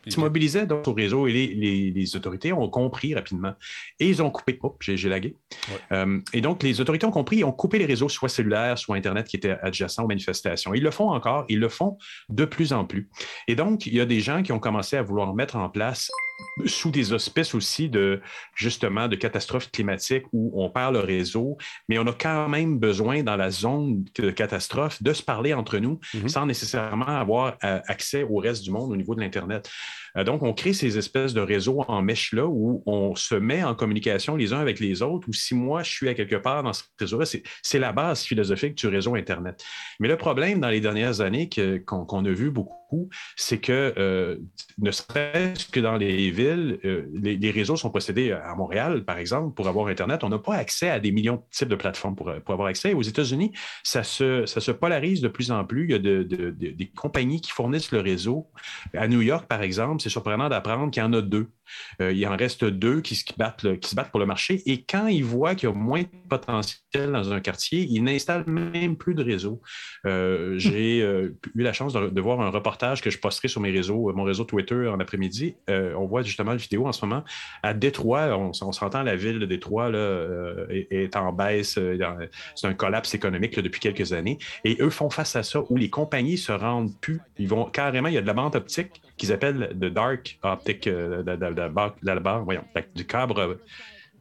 se 0.08 0.20
mobilisaient 0.20 0.66
donc 0.66 0.88
au 0.88 0.94
réseau 0.94 1.26
et 1.26 1.32
les, 1.32 1.46
les- 1.48 1.90
les 1.90 2.16
autorités 2.16 2.52
ont 2.52 2.68
compris 2.68 3.14
rapidement. 3.14 3.52
Et 4.00 4.08
ils 4.08 4.22
ont 4.22 4.30
coupé. 4.30 4.58
J'ai 4.80 5.08
lagué. 5.08 5.36
Ouais. 5.68 5.78
Euh, 5.92 6.20
et 6.32 6.40
donc, 6.40 6.62
les 6.62 6.80
autorités 6.80 7.06
ont 7.06 7.10
compris 7.10 7.40
et 7.40 7.44
ont 7.44 7.52
coupé 7.52 7.78
les 7.78 7.86
réseaux, 7.86 8.08
soit 8.08 8.28
cellulaires, 8.28 8.78
soit 8.78 8.96
Internet, 8.96 9.26
qui 9.28 9.36
étaient 9.36 9.56
adjacents 9.62 10.04
aux 10.04 10.08
manifestations. 10.08 10.72
Ils 10.74 10.82
le 10.82 10.90
font 10.90 11.10
encore, 11.10 11.44
ils 11.48 11.60
le 11.60 11.68
font 11.68 11.98
de 12.28 12.44
plus 12.44 12.72
en 12.72 12.84
plus. 12.84 13.08
Et 13.48 13.54
donc, 13.54 13.86
il 13.86 13.94
y 13.94 14.00
a 14.00 14.06
des 14.06 14.20
gens 14.20 14.42
qui 14.42 14.52
ont 14.52 14.58
commencé 14.58 14.96
à 14.96 15.02
vouloir 15.02 15.34
mettre 15.34 15.56
en 15.56 15.68
place 15.68 16.10
sous 16.64 16.90
des 16.90 17.12
auspices 17.12 17.54
aussi 17.54 17.88
de 17.88 18.20
justement 18.54 19.08
de 19.08 19.16
catastrophes 19.16 19.70
climatiques 19.70 20.24
où 20.32 20.52
on 20.54 20.70
perd 20.70 20.94
le 20.94 21.00
réseau, 21.00 21.56
mais 21.88 21.98
on 21.98 22.06
a 22.06 22.12
quand 22.12 22.48
même 22.48 22.78
besoin 22.78 23.22
dans 23.22 23.36
la 23.36 23.50
zone 23.50 24.04
de 24.18 24.30
catastrophe 24.30 25.02
de 25.02 25.12
se 25.12 25.22
parler 25.22 25.54
entre 25.54 25.78
nous 25.78 25.98
Mhm. 26.14 26.28
sans 26.28 26.46
nécessairement 26.46 27.06
avoir 27.06 27.56
euh, 27.64 27.80
accès 27.86 28.22
au 28.22 28.36
reste 28.36 28.62
du 28.62 28.70
monde 28.70 28.92
au 28.92 28.96
niveau 28.96 29.14
de 29.14 29.20
l'Internet. 29.20 29.70
Euh, 30.16 30.24
donc, 30.24 30.42
on 30.42 30.52
crée 30.52 30.72
ces 30.72 30.98
espèces 30.98 31.34
de 31.34 31.40
réseaux 31.40 31.84
en 31.88 32.02
mèche-là 32.02 32.46
où 32.46 32.82
on 32.86 33.14
se 33.14 33.34
met 33.34 33.62
en 33.62 33.74
communication 33.74 34.36
les 34.36 34.52
uns 34.52 34.60
avec 34.60 34.80
les 34.80 35.02
autres, 35.02 35.28
ou 35.28 35.32
si 35.32 35.54
moi, 35.54 35.82
je 35.82 35.90
suis 35.90 36.08
à 36.08 36.14
quelque 36.14 36.36
part 36.36 36.62
dans 36.62 36.72
ce 36.72 36.82
réseau-là, 36.98 37.26
c'est 37.62 37.78
la 37.78 37.92
base 37.92 38.22
philosophique 38.22 38.76
du 38.76 38.88
réseau 38.88 39.14
Internet. 39.14 39.64
Mais 40.00 40.08
le 40.08 40.16
problème 40.16 40.60
dans 40.60 40.68
les 40.68 40.80
dernières 40.80 41.20
années 41.20 41.48
qu'on 41.86 42.24
a 42.24 42.30
vu 42.30 42.50
beaucoup, 42.50 43.08
c'est 43.36 43.58
que 43.58 43.94
euh, 43.98 44.36
ne 44.78 44.90
serait-ce 44.90 45.68
que 45.68 45.80
dans 45.80 45.96
les 45.96 46.30
villes, 46.30 46.78
euh, 46.84 47.06
les, 47.14 47.50
réseaux 47.50 47.76
sont 47.76 47.90
possédés 47.90 48.32
à 48.32 48.54
Montréal, 48.54 49.04
par 49.04 49.18
exemple, 49.18 49.54
pour 49.54 49.68
avoir 49.68 49.88
Internet. 49.88 50.24
On 50.24 50.28
n'a 50.28 50.38
pas 50.38 50.54
accès 50.54 50.90
à 50.90 51.00
des 51.00 51.12
millions 51.12 51.36
de 51.36 51.42
types 51.50 51.68
de 51.68 51.74
plateformes 51.74 52.14
pour, 52.14 52.30
avoir 52.30 52.68
accès. 52.68 52.94
Aux 52.94 53.02
États-Unis, 53.02 53.52
ça 53.82 54.02
se, 54.02 54.70
polarise 54.70 55.20
de 55.20 55.28
plus 55.28 55.50
en 55.50 55.64
plus. 55.64 55.84
Il 55.84 55.90
y 55.90 55.94
a 55.94 55.98
de- 55.98 56.22
de- 56.22 56.50
de- 56.50 56.70
des 56.70 56.90
compagnies 56.90 57.40
qui 57.40 57.50
fournissent 57.50 57.92
le 57.92 58.00
réseau. 58.00 58.46
À 58.94 59.08
New 59.08 59.22
York, 59.22 59.46
par 59.46 59.62
exemple, 59.62 60.02
c'est 60.06 60.10
surprenant 60.10 60.48
d'apprendre 60.48 60.92
qu'il 60.92 61.02
y 61.02 61.06
en 61.06 61.12
a 61.14 61.20
deux. 61.20 61.48
Euh, 62.00 62.12
il 62.12 62.24
en 62.28 62.36
reste 62.36 62.64
deux 62.64 63.00
qui, 63.00 63.20
battent 63.36 63.80
qui 63.80 63.90
se 63.90 63.96
battent 63.96 64.12
pour 64.12 64.20
le 64.20 64.26
marché. 64.26 64.62
Et 64.66 64.84
quand 64.84 65.08
ils 65.08 65.24
voient 65.24 65.56
qu'il 65.56 65.68
y 65.68 65.72
a 65.72 65.74
moins 65.74 66.02
de 66.02 66.28
potentiel 66.28 67.10
dans 67.10 67.32
un 67.32 67.40
quartier, 67.40 67.88
ils 67.90 68.04
n'installent 68.04 68.48
même 68.48 68.96
plus 68.96 69.14
de 69.14 69.24
réseau. 69.24 69.60
Euh, 70.06 70.54
J'ai 70.58 71.02
euh, 71.02 71.36
eu 71.56 71.62
la 71.62 71.72
chance 71.72 71.92
de, 71.92 72.20
voir 72.20 72.40
un 72.40 72.50
reportage 72.50 73.02
que 73.02 73.10
je 73.10 73.18
posterai 73.18 73.48
sur 73.48 73.60
mes 73.60 73.72
réseaux, 73.72 74.12
mon 74.14 74.22
réseau 74.22 74.44
Twitter 74.44 74.86
en 74.86 75.00
après-midi. 75.00 75.56
On 75.68 76.06
voit 76.06 76.22
justement 76.22 76.52
une 76.52 76.58
vidéo 76.58 76.86
en 76.86 76.92
ce 76.92 77.04
moment. 77.04 77.24
À 77.64 77.74
Détroit, 77.74 78.36
on, 78.36 78.52
on 78.62 78.72
s'entend, 78.72 79.02
la 79.02 79.16
ville 79.16 79.40
de 79.40 79.46
Détroit 79.46 79.90
est, 80.70 81.16
en 81.16 81.32
baisse. 81.32 81.80
C'est 82.54 82.66
un 82.66 82.74
collapse 82.74 83.12
économique 83.14 83.58
depuis 83.58 83.80
quelques 83.80 84.12
années. 84.12 84.38
Et 84.64 84.76
eux 84.80 84.90
font 84.90 85.10
face 85.10 85.34
à 85.34 85.42
ça 85.42 85.62
où 85.68 85.76
les 85.76 85.90
compagnies 85.90 86.38
se 86.38 86.52
rendent 86.52 86.94
plus. 87.00 87.20
Ils 87.38 87.48
vont 87.48 87.64
carrément, 87.64 88.08
il 88.08 88.14
y 88.14 88.18
a 88.18 88.22
de 88.22 88.26
la 88.26 88.34
bande 88.34 88.54
optique 88.54 89.02
qu'ils 89.16 89.32
appellent 89.32 89.70
de 89.74 89.88
dark 89.88 90.38
optic, 90.42 90.86
euh, 90.86 91.22
barre, 92.20 92.44
voyons, 92.44 92.64
du 92.94 93.06
câble. 93.06 93.58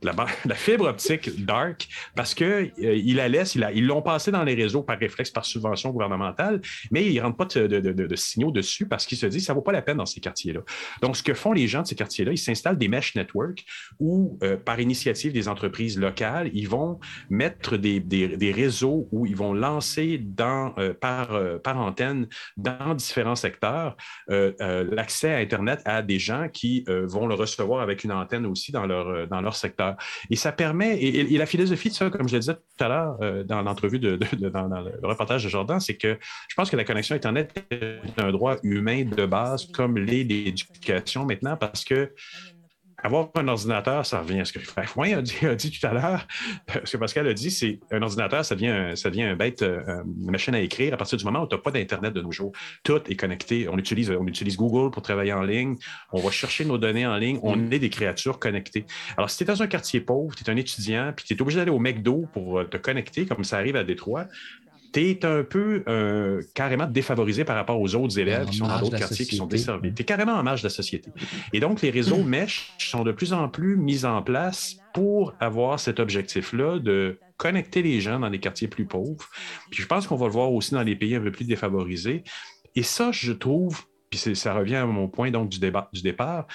La, 0.03 0.13
la 0.45 0.55
fibre 0.55 0.87
optique 0.87 1.45
dark 1.45 1.87
parce 2.15 2.33
que 2.33 2.43
euh, 2.43 2.69
ils 2.95 3.15
la 3.15 3.27
laissent, 3.27 3.55
ils 3.55 3.85
l'ont 3.85 4.01
passé 4.01 4.31
dans 4.31 4.43
les 4.43 4.53
réseaux 4.53 4.83
par 4.83 4.97
réflexe, 4.99 5.31
par 5.31 5.45
subvention 5.45 5.91
gouvernementale, 5.91 6.61
mais 6.91 7.05
ils 7.05 7.15
ne 7.15 7.21
rentrent 7.21 7.37
pas 7.37 7.45
de, 7.45 8.15
signaux 8.15 8.51
dessus 8.51 8.87
parce 8.87 9.05
qu'ils 9.05 9.17
se 9.17 9.25
disent 9.25 9.41
que 9.41 9.47
ça 9.47 9.53
ne 9.53 9.57
vaut 9.57 9.63
pas 9.63 9.71
la 9.71 9.81
peine 9.81 9.97
dans 9.97 10.05
ces 10.05 10.19
quartiers-là. 10.19 10.61
Donc, 11.01 11.17
ce 11.17 11.23
que 11.23 11.33
font 11.33 11.51
les 11.51 11.67
gens 11.67 11.81
de 11.81 11.87
ces 11.87 11.95
quartiers-là, 11.95 12.31
ils 12.31 12.37
s'installent 12.37 12.77
des 12.77 12.87
mesh 12.87 13.15
networks 13.15 13.65
où, 13.99 14.37
euh, 14.43 14.57
par 14.57 14.79
initiative 14.79 15.33
des 15.33 15.47
entreprises 15.47 15.97
locales, 15.99 16.49
ils 16.53 16.69
vont 16.69 16.99
mettre 17.29 17.77
des, 17.77 17.99
des- 17.99 18.51
réseaux 18.55 19.07
où 19.11 19.25
ils 19.25 19.35
vont 19.35 19.53
lancer 19.53 20.17
dans, 20.17 20.73
euh, 20.77 20.93
par, 20.93 21.33
euh, 21.33 21.57
par 21.57 21.77
antenne 21.77 22.27
dans 22.57 22.93
différents 22.93 23.35
secteurs 23.35 23.97
l'accès 24.27 25.33
à 25.33 25.37
Internet 25.37 25.81
à 25.85 26.01
des 26.01 26.19
gens 26.19 26.47
qui 26.51 26.85
vont 26.87 27.27
le 27.27 27.35
recevoir 27.35 27.81
avec 27.81 28.03
une 28.03 28.11
antenne 28.11 28.45
aussi 28.45 28.71
dans 28.71 28.85
leur, 28.85 29.27
dans 29.27 29.41
leur 29.41 29.55
secteur. 29.55 29.84
Et 30.29 30.35
ça 30.35 30.51
permet, 30.51 31.01
et, 31.01 31.37
la 31.37 31.45
philosophie 31.45 31.89
de 31.89 31.93
ça, 31.93 32.09
comme 32.09 32.27
je 32.27 32.33
le 32.35 32.39
disais 32.39 32.55
tout 32.55 32.83
à 32.83 32.87
l'heure 32.87 33.17
euh, 33.21 33.43
dans 33.43 33.61
l'entrevue, 33.61 33.99
de, 33.99 34.17
dans 34.49 34.67
le 34.67 35.07
reportage 35.07 35.43
de 35.43 35.49
Jordan, 35.49 35.79
c'est 35.79 35.95
que 35.97 36.17
je 36.47 36.55
pense 36.55 36.69
que 36.69 36.75
la 36.75 36.83
connexion 36.83 37.15
Internet 37.15 37.65
est 37.71 37.99
un 38.17 38.31
droit 38.31 38.57
humain 38.63 39.05
de 39.05 39.25
base, 39.25 39.65
comme 39.71 39.97
l'est 39.97 40.23
l'éducation 40.23 41.25
maintenant, 41.25 41.57
parce 41.57 41.83
que 41.83 42.11
avoir 43.03 43.29
un 43.35 43.47
ordinateur, 43.47 44.05
ça 44.05 44.21
revient 44.21 44.39
à 44.39 44.45
ce 44.45 44.53
que 44.53 44.59
Fouin 44.59 45.17
a 45.17 45.21
dit, 45.21 45.45
a 45.45 45.55
dit 45.55 45.71
tout 45.71 45.85
à 45.85 45.93
l'heure. 45.93 46.27
Ce 46.83 46.93
que 46.93 46.97
Pascal 46.97 47.27
a 47.27 47.33
dit, 47.33 47.51
c'est 47.51 47.79
un 47.91 48.01
ordinateur, 48.01 48.43
ça 48.43 48.55
devient 48.55 48.67
un, 48.67 48.95
ça 48.95 49.09
devient 49.09 49.23
un 49.23 49.35
bête, 49.35 49.61
euh, 49.61 50.03
une 50.05 50.31
machine 50.31 50.55
à 50.55 50.59
écrire 50.59 50.93
à 50.93 50.97
partir 50.97 51.17
du 51.17 51.25
moment 51.25 51.43
où 51.43 51.47
tu 51.47 51.55
n'as 51.55 51.61
pas 51.61 51.71
d'Internet 51.71 52.13
de 52.13 52.21
nos 52.21 52.31
jours. 52.31 52.51
Tout 52.83 53.01
est 53.09 53.15
connecté. 53.15 53.67
On 53.69 53.77
utilise, 53.77 54.09
on 54.11 54.25
utilise 54.27 54.57
Google 54.57 54.91
pour 54.91 55.01
travailler 55.01 55.33
en 55.33 55.43
ligne. 55.43 55.75
On 56.11 56.19
va 56.19 56.31
chercher 56.31 56.65
nos 56.65 56.77
données 56.77 57.05
en 57.05 57.17
ligne. 57.17 57.39
On 57.43 57.71
est 57.71 57.79
des 57.79 57.89
créatures 57.89 58.39
connectées. 58.39 58.85
Alors, 59.17 59.29
si 59.29 59.37
tu 59.37 59.43
es 59.43 59.47
dans 59.47 59.61
un 59.61 59.67
quartier 59.67 60.01
pauvre, 60.01 60.35
tu 60.35 60.43
es 60.43 60.49
un 60.49 60.57
étudiant, 60.57 61.13
puis 61.15 61.25
tu 61.25 61.33
es 61.33 61.41
obligé 61.41 61.59
d'aller 61.59 61.71
au 61.71 61.79
McDo 61.79 62.25
pour 62.33 62.59
euh, 62.59 62.63
te 62.65 62.77
connecter, 62.77 63.25
comme 63.25 63.43
ça 63.43 63.57
arrive 63.57 63.75
à 63.75 63.83
Détroit, 63.83 64.27
tu 64.95 65.09
es 65.09 65.25
un 65.25 65.43
peu 65.43 65.83
euh, 65.89 66.41
carrément 66.53 66.87
défavorisé 66.87 67.43
par 67.43 67.57
rapport 67.57 67.81
aux 67.81 67.95
autres 67.95 68.17
élèves 68.17 68.47
En 68.47 68.49
qui 68.49 68.57
sont 68.57 68.67
dans 68.67 68.79
d'autres 68.79 68.97
quartiers 68.97 69.25
qui 69.25 69.35
sont 69.35 69.45
desservis. 69.45 69.93
Tu 69.93 70.03
es 70.03 70.05
carrément 70.05 70.33
en 70.33 70.43
marge 70.43 70.61
de 70.61 70.67
la 70.67 70.73
société. 70.73 71.11
Et 71.53 71.59
donc, 71.59 71.81
les 71.81 71.89
réseaux 71.89 72.23
mesh 72.23 72.71
sont 72.77 73.03
de 73.03 73.11
plus 73.11 73.33
en 73.33 73.49
plus 73.49 73.75
mis 73.75 74.05
en 74.05 74.21
place 74.21 74.77
pour 74.93 75.33
avoir 75.41 75.81
cet 75.81 75.99
objectif-là 75.99 76.79
de 76.79 77.19
connecter 77.35 77.81
les 77.81 77.99
gens 77.99 78.21
dans 78.21 78.29
les 78.29 78.39
quartiers 78.39 78.69
plus 78.69 78.85
pauvres. 78.85 79.27
Puis 79.69 79.83
je 79.83 79.87
pense 79.87 80.07
qu'on 80.07 80.15
va 80.15 80.27
le 80.27 80.31
voir 80.31 80.53
aussi 80.53 80.73
dans 80.73 80.83
les 80.83 80.95
pays 80.95 81.15
un 81.15 81.21
peu 81.21 81.31
plus 81.31 81.45
défavorisés. 81.45 82.23
Et 82.75 82.83
ça, 82.83 83.11
je 83.11 83.33
trouve, 83.33 83.83
ça 84.15 84.53
revient 84.53 84.75
à 84.75 84.85
mon 84.85 85.07
point 85.07 85.31
donc 85.31 85.49
du 85.49 85.59
débat 85.59 85.89
du 85.93 86.01
départ, 86.01 86.47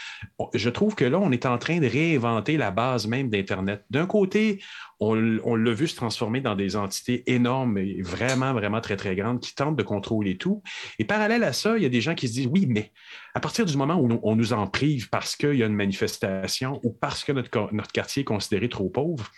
je 0.54 0.70
trouve 0.70 0.94
que 0.94 1.04
là, 1.04 1.18
on 1.18 1.30
est 1.32 1.46
en 1.46 1.58
train 1.58 1.78
de 1.78 1.86
réinventer 1.86 2.56
la 2.56 2.70
base 2.70 3.06
même 3.06 3.30
d'Internet. 3.30 3.84
D'un 3.90 4.06
côté, 4.06 4.62
on, 5.00 5.14
l'a 5.14 5.72
vu 5.72 5.88
se 5.88 5.96
transformer 5.96 6.40
dans 6.40 6.54
des 6.54 6.76
entités 6.76 7.22
énormes 7.32 7.78
et 7.78 8.02
vraiment, 8.02 8.52
vraiment 8.52 8.80
très, 8.80 8.96
très 8.96 9.16
grandes 9.16 9.40
qui 9.40 9.54
tentent 9.54 9.76
de 9.76 9.82
contrôler 9.82 10.36
tout. 10.36 10.62
Et 10.98 11.04
parallèle 11.04 11.42
à 11.44 11.52
ça, 11.52 11.76
il 11.76 11.82
y 11.82 11.86
a 11.86 11.90
des 11.90 12.00
gens 12.00 12.14
qui 12.14 12.28
se 12.28 12.34
disent, 12.34 12.48
oui, 12.48 12.66
mais 12.68 12.92
à 13.34 13.40
partir 13.40 13.64
du 13.64 13.76
moment 13.76 13.94
où 13.94 14.20
on 14.22 14.36
nous 14.36 14.52
en 14.52 14.66
prive 14.66 15.08
parce 15.08 15.36
qu'il 15.36 15.54
y 15.54 15.62
a 15.62 15.66
une 15.66 15.74
manifestation 15.74 16.80
ou 16.84 16.92
parce 16.92 17.24
que 17.24 17.32
notre, 17.32 17.72
notre 17.72 17.92
quartier 17.92 18.22
est 18.22 18.24
considéré 18.24 18.68
trop 18.68 18.90
pauvre, 18.90 19.30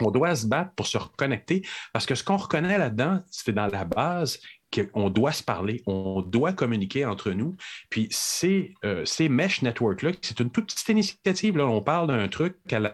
on 0.00 0.10
doit 0.10 0.34
se 0.34 0.46
battre 0.46 0.72
pour 0.74 0.86
se 0.86 0.98
reconnecter 0.98 1.62
parce 1.92 2.06
que 2.06 2.14
ce 2.14 2.24
qu'on 2.24 2.36
reconnaît 2.36 2.78
là-dedans, 2.78 3.20
c'est 3.30 3.52
dans 3.52 3.66
la 3.66 3.84
base 3.84 4.38
qu'on 4.72 5.10
doit 5.10 5.32
se 5.32 5.42
parler, 5.42 5.82
on 5.86 6.22
doit 6.22 6.52
communiquer 6.52 7.04
entre 7.04 7.30
nous. 7.30 7.56
Puis 7.90 8.08
ces, 8.10 8.74
euh, 8.84 9.04
mesh 9.28 9.62
networks-là, 9.62 10.12
c'est 10.22 10.40
une 10.40 10.50
toute 10.50 10.66
petite 10.66 10.88
initiative. 10.88 11.56
Là, 11.56 11.66
on 11.66 11.82
parle 11.82 12.08
d'un 12.08 12.28
truc 12.28 12.56
à 12.70 12.78
la 12.80 12.92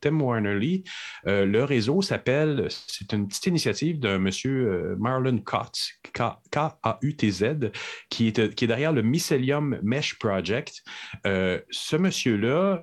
Tim, 0.00 0.20
Warner-Lee. 0.20 0.84
Euh, 1.26 1.44
le 1.44 1.62
réseau 1.62 2.00
s'appelle, 2.00 2.68
c'est 2.70 3.12
une 3.12 3.28
petite 3.28 3.46
initiative 3.46 4.00
d'un 4.00 4.18
monsieur 4.18 4.70
euh, 4.70 4.96
Marlon 4.98 5.38
Kotz, 5.38 5.92
K-A-U-T-Z, 6.14 7.70
qui 8.08 8.28
est, 8.28 8.54
qui 8.54 8.64
est 8.64 8.68
derrière 8.68 8.92
le 8.92 9.02
Mycelium 9.02 9.78
Mesh 9.82 10.18
Project. 10.18 10.82
Ce 11.24 11.96
monsieur-là, 11.96 12.82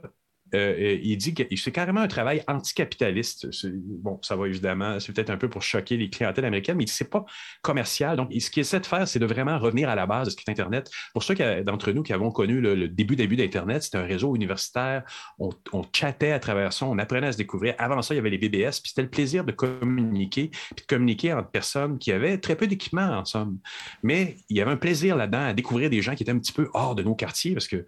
euh, 0.54 1.00
il 1.02 1.18
dit 1.18 1.34
que 1.34 1.44
c'est 1.56 1.72
carrément 1.72 2.02
un 2.02 2.08
travail 2.08 2.44
anticapitaliste. 2.48 3.48
Bon, 3.66 4.20
ça 4.22 4.36
va 4.36 4.48
évidemment, 4.48 5.00
c'est 5.00 5.14
peut-être 5.14 5.30
un 5.30 5.38
peu 5.38 5.50
pour 5.50 5.64
choquer 5.64 5.98
les 5.98 6.10
clientèles 6.10 6.46
américaines, 6.46 6.78
mais 6.78 6.84
il 6.84 6.88
dit 6.88 6.94
c'est 6.94 7.10
pas 7.10 7.26
commercial. 7.62 8.18
Donc, 8.18 8.32
ce 8.34 8.50
qu'il 8.50 8.62
essaie 8.62 8.80
de 8.80 8.86
faire, 8.86 9.08
c'est 9.08 9.20
de 9.20 9.26
vraiment 9.26 9.58
revenir 9.58 9.90
à 9.90 9.96
la 9.96 10.06
base 10.06 10.28
de 10.28 10.32
ce 10.32 10.36
qu'est 10.36 10.52
Internet. 10.52 10.90
Pour 11.14 11.24
ceux 11.24 11.36
d'entre 11.64 11.92
nous 11.92 12.04
qui 12.04 12.14
avons 12.14 12.32
connu 12.32 12.62
le, 12.62 12.76
le 12.76 12.88
début 12.88 13.16
début 13.16 13.36
d'Internet, 13.36 13.84
c'était 13.84 13.98
un 13.98 14.06
réseau 14.06 14.36
universitaire. 14.36 15.04
On, 15.40 15.50
on 15.74 15.84
chattait 15.94 16.32
à 16.32 16.40
travers 16.40 16.74
ça, 16.74 16.86
on 16.86 16.98
apprenait 16.98 17.28
à 17.28 17.32
se 17.32 17.38
découvrir. 17.38 17.76
Avant 17.78 18.02
ça, 18.02 18.14
il 18.14 18.18
y 18.18 18.20
avait 18.20 18.30
les 18.30 18.38
BBS, 18.38 18.80
puis 18.82 18.90
c'était 18.90 19.02
le 19.02 19.10
plaisir 19.10 19.44
de 19.44 19.52
communiquer, 19.52 20.50
puis 20.76 20.86
de 20.86 20.88
communiquer 20.88 21.34
entre 21.34 21.50
personnes 21.50 21.98
qui 21.98 22.12
avaient 22.12 22.38
très 22.38 22.56
peu 22.56 22.68
d'équipement, 22.68 23.08
en 23.08 23.26
somme. 23.26 23.58
Mais 24.04 24.38
il 24.50 24.58
y 24.58 24.62
avait 24.62 24.72
un 24.72 24.78
plaisir 24.78 25.16
là-dedans 25.16 25.46
à 25.46 25.54
découvrir 25.54 25.90
des 25.90 26.02
gens 26.02 26.16
qui 26.16 26.24
étaient 26.24 26.32
un 26.32 26.40
petit 26.40 26.54
peu 26.54 26.70
hors 26.74 26.96
de 26.96 27.04
nos 27.04 27.16
quartiers, 27.16 27.54
parce 27.54 27.68
que 27.68 27.86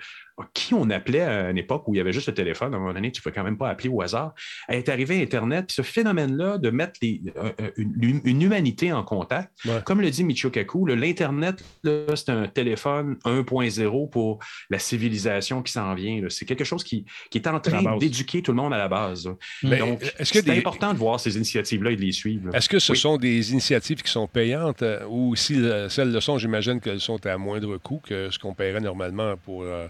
qui 0.54 0.74
on 0.74 0.90
appelait 0.90 1.22
à 1.22 1.50
une 1.50 1.58
époque 1.58 1.88
où 1.88 1.94
il 1.96 1.98
y 1.98 2.02
avait 2.02 2.12
juste 2.12 2.28
le 2.28 2.34
téléphone, 2.34 2.74
à 2.74 2.78
un 2.78 2.80
moment 2.80 2.94
donné, 2.94 3.12
tu 3.12 3.20
ne 3.20 3.24
pouvais 3.24 3.34
quand 3.34 3.44
même 3.44 3.58
pas 3.58 3.70
appeler 3.70 3.90
au 3.90 4.02
hasard, 4.02 4.34
est 4.70 4.88
arrivé 4.90 5.22
Internet, 5.22 5.66
puis 5.68 5.76
ce 5.76 5.82
phénomène-là 5.82 6.58
de 6.58 6.70
mettre 6.70 6.94
les- 7.02 7.22
euh, 7.38 7.52
euh, 7.62 7.72
une, 7.78 8.22
une 8.24 8.42
humanité 8.42 8.92
en 8.94 9.04
contact, 9.04 9.52
Ouais. 9.66 9.82
comme 9.84 10.02
le 10.02 10.10
dit 10.12 10.24
Michio 10.24 10.50
Kaku, 10.50 10.86
l'Internet, 10.86 11.64
c'est 11.84 12.30
un 12.30 12.48
téléphone 12.48 13.18
1.0 13.26 14.10
pour 14.10 14.40
la 14.70 14.80
civilisation 14.80 15.62
qui 15.64 15.72
s'en 15.72 15.94
vient. 15.96 16.22
C'est 16.30 16.46
quelque 16.46 16.64
chose 16.64 16.84
qui, 16.84 17.06
qui 17.32 17.38
est 17.40 17.48
en 17.48 17.60
train 17.60 17.98
d'éduquer 17.98 18.42
tout 18.42 18.52
le 18.52 18.58
monde 18.58 18.74
à 18.74 18.78
la 18.78 18.88
base. 18.88 19.30
Mais 19.64 19.80
Donc, 19.80 20.02
c'est 20.22 20.44
des- 20.46 20.52
important 20.58 20.94
de 20.94 20.98
voir 21.00 21.20
ces 21.20 21.36
initiatives-là 21.36 21.92
et 21.92 21.96
de 21.96 22.02
les 22.02 22.12
suivre. 22.12 22.56
Est-ce 22.56 22.70
que 22.70 22.80
ce 22.80 22.92
Oui. 22.92 22.98
sont 22.98 23.18
des 23.18 23.52
initiatives 23.52 24.02
qui 24.04 24.12
sont 24.12 24.28
payantes 24.28 24.82
euh, 24.84 25.06
ou 25.10 25.36
si 25.36 25.56
celles 25.90 26.12
le 26.12 26.20
sont, 26.20 26.38
j'imagine 26.38 26.80
qu'elles 26.80 27.00
sont 27.00 27.26
à 27.26 27.38
moindre 27.38 27.78
coût 27.78 28.02
que 28.06 28.30
ce 28.30 28.38
qu'on 28.40 28.54
paierait 28.54 28.82
normalement 28.82 29.36
pour, 29.38 29.64
euh, 29.64 29.88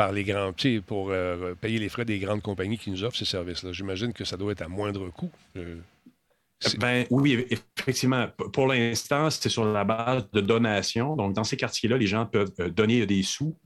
par 0.00 0.12
les 0.12 0.24
grands, 0.24 0.54
pour 0.86 1.10
euh, 1.10 1.54
payer 1.60 1.78
les 1.78 1.90
frais 1.90 2.06
des 2.06 2.18
grandes 2.18 2.40
compagnies 2.40 2.78
qui 2.78 2.90
nous 2.90 3.04
offrent 3.04 3.18
ces 3.18 3.26
services-là. 3.26 3.72
J'imagine 3.72 4.14
que 4.14 4.24
ça 4.24 4.38
doit 4.38 4.52
être 4.52 4.62
à 4.62 4.68
moindre 4.68 5.10
coût. 5.10 5.30
Euh, 5.58 5.76
Ben, 6.78 7.06
oui, 7.10 7.46
effectivement. 7.50 8.26
Pour 8.52 8.66
l'instant, 8.66 9.30
c'est 9.30 9.50
sur 9.50 9.64
la 9.64 9.84
base 9.84 10.30
de 10.30 10.40
donations. 10.40 11.16
Donc, 11.16 11.34
dans 11.34 11.44
ces 11.44 11.56
quartiers-là, 11.56 11.98
les 11.98 12.06
gens 12.06 12.24
peuvent 12.26 12.52
euh, 12.60 12.70
donner 12.70 13.04
des 13.04 13.22
sous. 13.22 13.56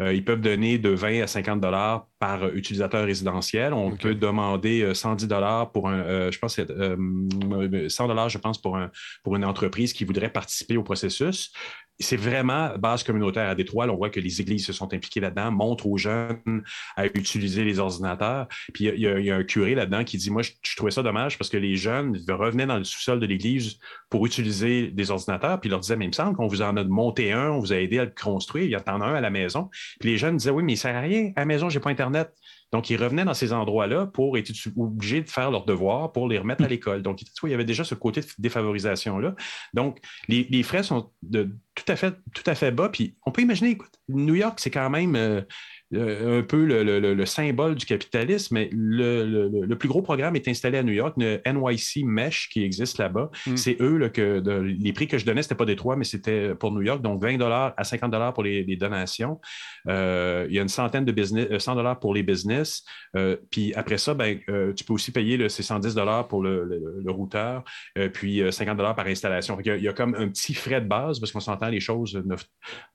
Euh, 0.00 0.12
ils 0.12 0.24
peuvent 0.24 0.40
donner 0.40 0.78
de 0.78 0.90
20 0.90 1.22
à 1.22 1.26
50 1.26 1.60
dollars 1.60 2.06
par 2.18 2.48
utilisateur 2.54 3.04
résidentiel. 3.04 3.72
On 3.72 3.96
peut 3.96 4.14
demander 4.14 4.82
euh, 4.82 4.94
110 4.94 5.26
dollars 5.26 5.72
pour 5.72 5.88
un, 5.88 6.00
euh, 6.00 6.30
je 6.30 6.38
pense, 6.38 6.56
que 6.56 6.66
c'est, 6.66 6.70
euh, 6.70 7.88
100 7.88 8.08
dollars, 8.08 8.28
je 8.28 8.38
pense, 8.38 8.60
pour, 8.60 8.76
un, 8.76 8.90
pour 9.22 9.36
une 9.36 9.44
entreprise 9.44 9.92
qui 9.92 10.04
voudrait 10.04 10.30
participer 10.30 10.76
au 10.76 10.82
processus. 10.82 11.52
C'est 12.00 12.16
vraiment 12.16 12.76
base 12.76 13.04
communautaire 13.04 13.48
à 13.48 13.54
Détroit. 13.54 13.86
On 13.88 13.96
voit 13.96 14.10
que 14.10 14.18
les 14.18 14.40
églises 14.40 14.66
se 14.66 14.72
sont 14.72 14.92
impliquées 14.92 15.20
là-dedans, 15.20 15.52
montrent 15.52 15.86
aux 15.86 15.96
jeunes 15.96 16.62
à 16.96 17.06
utiliser 17.06 17.62
les 17.62 17.78
ordinateurs. 17.78 18.48
Puis 18.72 18.86
il 18.86 18.98
y 19.00 19.30
a- 19.30 19.36
un 19.36 19.44
curé 19.44 19.74
là-dedans 19.76 20.02
qui 20.04 20.16
dit 20.18 20.30
Moi, 20.30 20.42
je, 20.42 20.50
je 20.62 20.76
trouvais 20.76 20.90
ça 20.90 21.02
dommage 21.04 21.38
parce 21.38 21.50
que 21.50 21.56
les 21.56 21.76
jeunes 21.76 22.20
revenaient 22.28 22.66
dans 22.66 22.78
le 22.78 22.84
sous-sol 22.84 23.20
de 23.20 23.26
l'église 23.26 23.78
pour 24.10 24.26
utiliser 24.26 24.88
des 24.90 25.10
ordinateurs. 25.10 25.60
Puis 25.60 25.68
il 25.68 25.70
leur 25.70 25.80
disait 25.80 25.96
Mais 25.96 26.06
il 26.06 26.08
me 26.08 26.12
semble 26.12 26.36
qu'on 26.36 26.48
vous 26.48 26.62
en 26.62 26.76
a 26.76 26.82
monté 26.84 27.32
un, 27.32 27.50
on 27.50 27.60
vous 27.60 27.72
a 27.72 27.76
aidé 27.76 27.98
à 28.00 28.04
le 28.04 28.12
construire, 28.20 28.64
il 28.64 28.70
y 28.70 28.76
en 28.76 28.80
a 28.80 28.92
un 29.06 29.14
à 29.14 29.20
la 29.20 29.30
maison. 29.30 29.70
Puis 30.00 30.10
les 30.10 30.16
jeunes 30.18 30.36
disaient 30.36 30.50
Oui, 30.50 30.62
mais 30.64 30.72
il 30.72 30.76
ne 30.76 30.80
sert 30.80 30.96
à 30.96 31.00
rien. 31.00 31.30
À 31.36 31.40
la 31.40 31.46
maison, 31.46 31.68
je 31.68 31.78
n'ai 31.78 31.82
pas 31.82 31.90
Internet. 31.90 32.32
Donc, 32.72 32.90
ils 32.90 32.96
revenaient 32.96 33.24
dans 33.24 33.34
ces 33.34 33.52
endroits-là 33.52 34.06
pour 34.06 34.36
être 34.36 34.50
obligés 34.76 35.20
de 35.20 35.30
faire 35.30 35.50
leurs 35.50 35.64
devoirs 35.64 36.12
pour 36.12 36.28
les 36.28 36.38
remettre 36.38 36.64
à 36.64 36.68
l'école. 36.68 37.02
Donc, 37.02 37.22
il 37.22 37.50
y 37.50 37.54
avait 37.54 37.64
déjà 37.64 37.84
ce 37.84 37.94
côté 37.94 38.20
de 38.20 38.26
défavorisation-là. 38.38 39.34
Donc, 39.74 40.00
les, 40.28 40.62
frais 40.62 40.82
sont 40.82 41.12
tout, 41.32 41.84
à 41.88 41.96
fait, 41.96 42.14
tout 42.34 42.42
à 42.46 42.54
fait 42.54 42.70
bas. 42.70 42.88
Puis, 42.88 43.16
on 43.26 43.30
peut 43.30 43.42
imaginer, 43.42 43.70
écoute, 43.70 43.92
New 44.08 44.34
York, 44.34 44.58
c'est 44.60 44.70
quand 44.70 44.90
même 44.90 45.14
euh, 45.16 45.42
un 45.96 46.42
peu 46.42 46.64
le, 46.64 46.82
le- 46.82 47.00
le- 47.00 47.14
le 47.14 47.26
symbole 47.26 47.74
du 47.74 47.86
capitalisme, 47.86 48.54
mais 48.54 48.68
le, 48.72 49.74
plus 49.74 49.88
gros 49.88 50.02
programme 50.02 50.36
est 50.36 50.48
installé 50.48 50.78
à 50.78 50.82
New 50.82 50.92
York, 50.92 51.14
le 51.18 51.40
NYC 51.46 52.04
Mesh 52.04 52.48
qui 52.50 52.62
existe 52.64 52.98
là-bas. 52.98 53.30
Mm. 53.46 53.56
C'est 53.56 53.76
eux 53.80 53.96
là, 53.98 54.08
que 54.08 54.40
de- 54.40 54.52
les 54.60 54.92
prix 54.92 55.06
que 55.08 55.18
je 55.18 55.24
donnais, 55.26 55.42
c'était 55.42 55.54
pas 55.54 55.64
Détroit, 55.64 55.96
mais 55.96 56.04
c'était 56.04 56.54
pour 56.54 56.72
New 56.72 56.82
York. 56.82 57.02
Donc 57.02 57.22
20 57.22 57.40
à 57.76 57.84
50 57.84 58.34
pour 58.34 58.42
les, 58.42 58.64
les 58.64 58.76
donations. 58.76 59.40
Euh, 59.88 60.46
il 60.48 60.54
y 60.54 60.58
a 60.58 60.62
une 60.62 60.68
centaine 60.68 61.04
de 61.04 61.12
business, 61.12 61.46
euh, 61.50 61.58
100 61.58 61.96
pour 61.96 62.14
les 62.14 62.22
business. 62.22 62.84
Euh, 63.16 63.36
puis 63.50 63.74
après 63.74 63.98
ça, 63.98 64.14
ben, 64.14 64.38
euh, 64.48 64.72
tu 64.72 64.84
peux 64.84 64.92
aussi 64.92 65.12
payer 65.12 65.48
ces 65.48 65.62
110 65.62 65.94
pour 66.28 66.42
le, 66.42 67.02
routeur, 67.06 67.64
euh, 67.98 68.08
puis 68.08 68.40
euh, 68.40 68.50
50 68.50 68.76
par 68.94 69.06
installation. 69.06 69.58
Y 69.60 69.70
a- 69.70 69.76
il 69.76 69.82
y, 69.82 69.88
a 69.88 69.92
comme 69.92 70.14
un 70.14 70.28
petit 70.28 70.54
frais 70.54 70.80
de 70.80 70.86
base 70.88 71.20
parce 71.20 71.32
qu'on 71.32 71.40
s'entend, 71.40 71.68
les 71.68 71.80
choses 71.80 72.14
ne, 72.14 72.34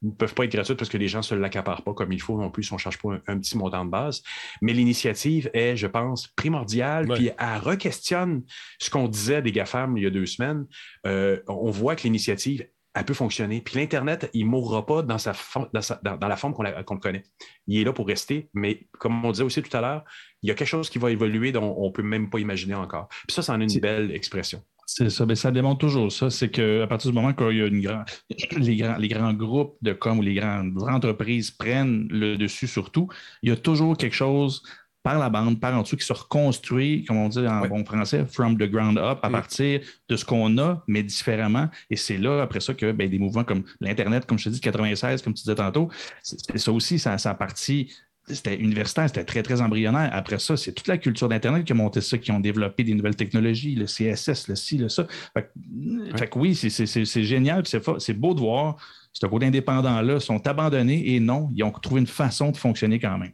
ne 0.01 0.11
peuvent 0.11 0.33
pas 0.33 0.45
être 0.45 0.51
gratuites 0.51 0.77
parce 0.77 0.89
que 0.89 0.97
les 0.97 1.07
gens 1.07 1.19
ne 1.19 1.23
se 1.23 1.35
l'accaparent 1.35 1.83
pas 1.83 1.93
comme 1.93 2.11
il 2.11 2.21
faut 2.21 2.37
non 2.39 2.49
plus 2.49 2.63
si 2.63 2.73
on 2.73 2.77
cherche 2.89 3.01
pas 3.01 3.13
un, 3.13 3.21
un 3.27 3.39
petit 3.39 3.57
montant 3.57 3.85
de 3.85 3.89
base. 3.91 4.21
Mais 4.61 4.73
l'initiative 4.73 5.49
est, 5.53 5.75
je 5.75 5.87
pense, 5.87 6.27
primordiale. 6.27 7.07
Ouais. 7.09 7.15
Puis 7.15 7.29
elle 7.37 7.57
requestionne 7.61 8.43
ce 8.79 8.89
qu'on 8.89 9.07
disait 9.07 9.41
des 9.41 9.51
GAFAM 9.51 9.97
il 9.97 10.03
y 10.03 10.07
a 10.07 10.09
deux 10.09 10.25
semaines. 10.25 10.65
Euh, 11.05 11.39
on 11.47 11.69
voit 11.71 11.95
que 11.95 12.03
l'initiative, 12.03 12.67
elle 12.95 13.05
peut 13.05 13.13
fonctionner. 13.13 13.61
Puis 13.61 13.77
l'Internet, 13.79 14.29
il 14.33 14.45
ne 14.45 14.49
mourra 14.49 14.85
pas 14.85 15.03
dans, 15.03 15.17
sa 15.19 15.33
for- 15.33 15.69
dans, 15.73 15.81
sa- 15.81 15.99
dans- 16.03 16.17
dans 16.17 16.27
la 16.27 16.35
forme 16.35 16.53
qu'on 16.53 16.63
le 16.63 16.99
connaît. 16.99 17.23
Il 17.67 17.79
est 17.79 17.83
là 17.83 17.93
pour 17.93 18.07
rester, 18.07 18.49
mais 18.53 18.87
comme 18.97 19.23
on 19.23 19.31
disait 19.31 19.43
aussi 19.43 19.61
tout 19.61 19.75
à 19.77 19.81
l'heure, 19.81 20.03
il 20.41 20.49
y 20.49 20.51
a 20.51 20.55
quelque 20.55 20.67
chose 20.67 20.89
qui 20.89 20.97
va 20.97 21.11
évoluer 21.11 21.51
dont 21.51 21.75
on 21.77 21.87
ne 21.87 21.91
peut 21.91 22.01
même 22.03 22.29
pas 22.29 22.39
imaginer 22.39 22.73
encore. 22.75 23.07
Puis 23.27 23.35
ça, 23.35 23.41
c'en 23.43 23.59
est 23.61 23.71
une 23.71 23.79
belle 23.79 24.11
expression. 24.11 24.63
C'est 24.91 25.11
ça, 25.11 25.23
mais 25.27 25.35
ça 25.35 25.51
démontre 25.51 25.77
toujours 25.77 26.11
ça. 26.11 26.31
C'est 26.31 26.49
qu'à 26.49 26.87
partir 26.87 27.11
du 27.11 27.15
moment 27.15 27.31
qu'il 27.33 27.57
y 27.57 27.61
a 27.61 27.67
une 27.67 27.79
grand... 27.79 28.03
les, 28.57 28.75
grands, 28.75 28.97
les 28.97 29.07
grands 29.07 29.33
groupes 29.33 29.77
de 29.83 29.93
com 29.93 30.17
ou 30.17 30.23
les 30.23 30.33
grandes 30.33 30.75
entreprises 30.89 31.51
prennent 31.51 32.07
le 32.09 32.37
dessus 32.37 32.65
sur 32.65 32.89
tout, 32.91 33.07
il 33.43 33.49
y 33.49 33.51
a 33.51 33.55
toujours 33.55 33.95
quelque 33.95 34.15
chose 34.15 34.63
par 35.03 35.19
la 35.19 35.29
bande, 35.29 35.59
par 35.59 35.77
en 35.77 35.83
dessous, 35.83 35.95
qui 35.95 36.05
se 36.05 36.11
reconstruit, 36.11 37.05
comme 37.05 37.17
on 37.17 37.29
dit 37.29 37.47
en 37.47 37.67
bon 37.67 37.85
français, 37.85 38.25
from 38.25 38.57
the 38.57 38.63
ground 38.63 38.97
up, 38.97 39.19
à 39.21 39.29
Mm. 39.29 39.31
partir 39.31 39.81
de 40.09 40.15
ce 40.15 40.25
qu'on 40.25 40.57
a, 40.57 40.83
mais 40.87 41.03
différemment. 41.03 41.69
Et 41.91 41.95
c'est 41.95 42.17
là, 42.17 42.41
après 42.41 42.59
ça, 42.59 42.73
que 42.73 42.91
ben, 42.91 43.07
des 43.07 43.19
mouvements 43.19 43.43
comme 43.43 43.63
l'Internet, 43.79 44.25
comme 44.25 44.39
je 44.39 44.45
te 44.45 44.49
dis, 44.49 44.59
de 44.59 44.63
96, 44.63 45.21
comme 45.21 45.35
tu 45.35 45.43
disais 45.43 45.55
tantôt, 45.55 45.89
c'est 46.23 46.57
ça 46.57 46.71
aussi, 46.71 46.97
ça, 46.97 47.17
ça 47.19 47.29
a 47.29 47.35
parti 47.35 47.93
c'était 48.29 48.55
universitaire, 48.55 49.07
c'était 49.07 49.23
très, 49.23 49.43
très 49.43 49.61
embryonnaire. 49.61 50.09
Après 50.13 50.39
ça, 50.39 50.55
c'est 50.57 50.73
toute 50.73 50.87
la 50.87 50.97
culture 50.97 51.27
d'Internet 51.29 51.65
qui 51.65 51.71
a 51.71 51.75
monté 51.75 52.01
ça, 52.01 52.17
qui 52.17 52.31
ont 52.31 52.39
développé 52.39 52.83
des 52.83 52.93
nouvelles 52.93 53.15
technologies, 53.15 53.75
le 53.75 53.85
CSS, 53.85 54.47
le 54.47 54.55
ci, 54.55 54.77
le 54.77 54.89
ça. 54.89 55.07
Fait 55.33 55.43
que, 55.43 56.17
fait 56.17 56.27
que 56.29 56.39
oui, 56.39 56.55
c'est- 56.55 57.23
génial, 57.23 57.63
puis 57.63 57.79
c'est 57.99 58.13
beau 58.13 58.33
de 58.33 58.39
voir 58.39 58.77
ce 59.13 59.25
côté 59.25 59.47
indépendant-là 59.47 60.19
sont 60.19 60.45
abandonnés 60.47 61.13
et 61.15 61.19
non, 61.19 61.49
ils 61.55 61.63
ont 61.63 61.71
trouvé 61.71 62.01
une 62.01 62.07
façon 62.07 62.51
de 62.51 62.57
fonctionner 62.57 62.99
quand 62.99 63.17
même. 63.17 63.31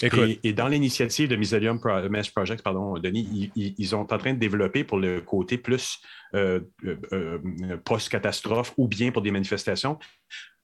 Écoute, 0.00 0.20
Et, 0.42 0.48
et 0.48 0.52
dans 0.52 0.68
l'initiative 0.68 1.28
de 1.28 1.34
Mycelium 1.36 1.80
Pro- 1.80 2.08
Mesh 2.08 2.32
Project, 2.32 2.62
pardon, 2.62 2.96
Denis, 2.98 3.28
ils, 3.32 3.50
ils- 3.56 3.74
ils 3.76 3.86
sont 3.88 3.98
en 4.12 4.18
train 4.18 4.32
de 4.32 4.38
développer 4.38 4.84
pour 4.84 4.98
le 4.98 5.20
côté 5.20 5.58
plus 5.58 5.98
euh, 6.34 6.60
euh, 6.84 6.96
euh, 7.12 7.76
post-catastrophe 7.84 8.72
ou 8.76 8.86
bien 8.88 9.10
pour 9.10 9.20
des 9.22 9.30
manifestations. 9.32 9.98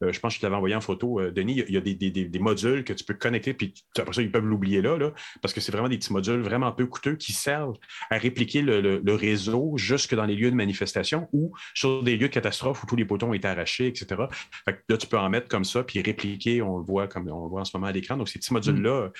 Euh, 0.03 0.13
je 0.13 0.21
pense 0.21 0.33
que 0.33 0.37
je 0.37 0.41
t'avais 0.41 0.57
envoyé 0.57 0.75
en 0.75 0.81
photo, 0.81 1.21
euh, 1.21 1.31
Denis, 1.31 1.63
il 1.69 1.75
y 1.75 1.77
a- 1.77 1.81
des, 1.81 1.95
des- 1.95 2.11
des- 2.11 2.39
modules 2.39 2.85
que 2.85 2.93
tu 2.93 3.05
peux 3.05 3.15
connecter, 3.15 3.53
puis 3.55 3.73
tu- 3.73 4.01
après 4.01 4.15
ça, 4.15 4.23
ils 4.23 4.31
peuvent 4.33 4.45
l'oublier 4.47 4.81
là, 4.83 4.97
là, 4.97 5.13
parce 5.43 5.53
que 5.55 5.61
c'est 5.61 5.73
vraiment 5.73 5.89
des 5.89 5.99
petits 5.99 6.13
modules 6.13 6.41
vraiment 6.41 6.73
peu 6.73 6.87
coûteux 6.87 7.17
qui 7.17 7.33
servent 7.33 7.77
à 8.11 8.17
répliquer 8.19 8.63
le, 8.63 8.81
le- 8.81 9.01
le 9.05 9.15
réseau 9.15 9.77
jusque 9.77 10.15
dans 10.15 10.25
les 10.25 10.35
lieux 10.37 10.51
de 10.51 10.57
manifestation 10.57 11.29
ou 11.33 11.53
sur 11.75 12.03
des 12.03 12.17
lieux 12.17 12.29
de 12.29 12.33
catastrophe 12.33 12.83
où 12.83 12.87
tous 12.87 12.97
les 12.97 13.05
potons 13.05 13.31
ont 13.31 13.35
été 13.35 13.47
arrachés, 13.49 13.87
etc. 13.89 14.23
Fait 14.65 14.73
que 14.75 14.79
là, 14.89 14.97
tu 14.97 15.07
peux 15.07 15.19
en 15.19 15.29
mettre 15.29 15.49
comme 15.49 15.65
ça, 15.65 15.83
puis 15.85 16.01
répliquer, 16.01 16.63
on 16.63 16.79
le 16.79 16.85
voit 16.85 17.07
comme 17.09 17.29
on 17.29 17.45
le 17.45 17.49
voit 17.51 17.61
en 17.61 17.65
ce 17.65 17.77
moment 17.77 17.89
à 17.89 17.93
l'écran. 17.93 18.17
Donc, 18.17 18.29
ces 18.29 18.39
petits 18.39 18.53
modules-là, 18.55 19.11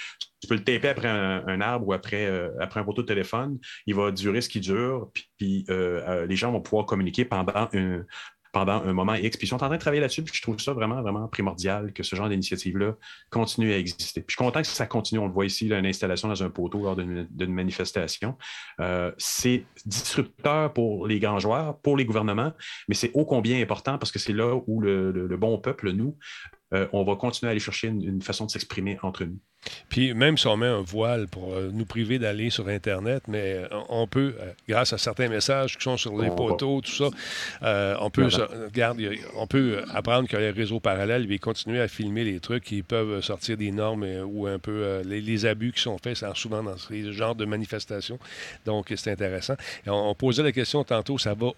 tu 0.41 0.49
peux 0.49 0.55
le 0.55 0.65
taper 0.65 0.89
après 0.89 1.09
un, 1.09 1.47
un 1.47 1.61
arbre 1.61 1.89
ou 1.89 1.93
après, 1.93 2.27
euh, 2.27 2.49
après 2.61 2.81
un 2.81 2.85
poteau 2.85 3.03
de 3.03 3.07
téléphone. 3.07 3.59
Il 3.87 3.95
va 3.95 4.11
durer 4.11 4.41
ce 4.41 4.49
qui 4.49 4.61
dure, 4.61 5.11
puis, 5.13 5.25
puis, 5.37 5.65
euh, 5.69 6.27
les 6.27 6.37
gens 6.37 6.51
vont 6.53 6.61
pouvoir 6.63 6.87
communiquer 6.87 7.25
pendant 7.25 7.69
un, 7.75 8.05
pendant 8.53 8.83
un 8.83 8.93
moment 8.93 9.15
X. 9.15 9.37
Puis 9.37 9.47
ils 9.47 9.51
sont 9.51 9.57
en 9.57 9.69
train 9.69 9.77
de 9.77 9.81
travailler 9.81 10.01
là-dessus, 10.01 10.23
puis 10.23 10.35
je 10.35 10.43
trouve 10.43 10.59
ça 10.59 10.73
vraiment, 10.73 11.03
vraiment 11.03 11.29
primordial 11.29 11.93
que 11.93 12.03
ce 12.03 12.17
genre 12.17 12.29
d'initiative-là 12.29 12.95
continue 13.31 13.73
à 13.73 13.79
exister. 13.79 14.21
Puis 14.21 14.35
je 14.35 14.37
suis 14.37 14.45
content 14.45 14.61
que 14.61 14.67
ça 14.67 14.87
continue. 14.87 15.21
On 15.21 15.27
le 15.27 15.33
voit 15.33 15.47
ici, 15.47 15.69
une 15.69 15.87
installation 15.87 16.29
dans 16.29 16.43
un 16.43 16.51
poteau 16.51 16.83
lors 16.83 16.97
d'une 16.97 17.53
manifestation. 17.53 18.37
Euh, 18.81 19.13
c'est 19.19 19.65
disrupteur 19.87 20.73
pour 20.73 21.07
les 21.07 21.19
grands 21.19 21.39
joueurs, 21.39 21.79
pour 21.79 21.97
les 21.97 22.05
gouvernements, 22.05 22.53
mais 22.89 22.95
c'est 22.95 23.11
ô 23.15 23.25
combien 23.25 23.61
important 23.61 23.99
parce 23.99 24.13
que 24.13 24.19
c'est 24.19 24.33
là 24.33 24.61
où 24.67 24.81
le 24.81 25.37
bon 25.37 25.59
peuple, 25.59 25.93
nous, 25.93 26.17
euh, 26.75 26.87
on 26.93 27.05
va 27.05 27.17
continuer 27.17 27.49
à 27.49 27.53
aller 27.53 27.61
chercher 27.61 27.89
une, 27.89 28.03
une 28.03 28.23
façon 28.23 28.47
de 28.47 28.51
s'exprimer 28.51 28.99
entre 29.03 29.25
nous. 29.25 29.39
Puis 29.91 30.15
même 30.15 30.39
si 30.39 30.47
on 30.47 30.57
met 30.57 30.67
un 30.67 30.81
voile 30.81 31.29
pour 31.29 31.53
euh, 31.53 31.69
nous 31.71 31.85
priver 31.85 32.19
d'aller 32.19 32.49
sur 32.49 32.69
Internet, 32.69 33.25
mais 33.29 33.57
euh, 33.57 33.69
on 33.91 34.07
peut, 34.07 34.35
grâce 34.67 34.95
à 34.95 34.99
certains 34.99 35.29
messages 35.29 35.77
qui 35.77 35.83
sont 35.85 35.99
sur 35.99 36.13
les 36.13 36.29
On 36.29 36.31
va. 36.31 36.37
poteaux, 36.37 36.81
tout 36.81 36.91
ça, 36.91 37.09
euh, 37.63 37.95
on 38.01 38.09
peut, 38.09 38.27
Voilà. 38.27 38.49
regarde, 38.65 38.99
on 39.37 39.47
peut 39.47 39.83
apprendre 39.93 40.29
que 40.31 40.37
les 40.39 40.51
réseaux 40.51 40.81
parallèles 40.81 41.29
vont 41.29 41.37
continuer 41.37 41.79
à 41.79 41.89
filmer 41.89 42.25
les 42.25 42.41
trucs 42.41 42.65
qui 42.65 42.83
peuvent 42.83 43.21
sortir 43.21 43.59
des 43.59 43.71
normes 43.71 44.07
ou 44.25 44.47
un 44.47 44.59
peu 44.59 45.03
les, 45.05 45.21
les 45.21 45.45
abus 45.45 45.73
qui 45.73 45.83
sont 45.83 45.99
faits 45.99 46.25
souvent 46.35 46.63
dans 46.63 46.79
ces 46.79 47.13
genres 47.13 47.35
de 47.35 47.45
manifestations. 47.45 48.19
Donc 48.65 48.91
c'est 48.97 49.11
intéressant. 49.13 49.57
Et 49.87 49.91
on, 49.91 50.09
on 50.11 50.15
posait 50.15 50.43
la 50.43 50.53
question 50.53 50.85
tantôt, 50.85 51.19
ça 51.19 51.35
va, 51.35 51.49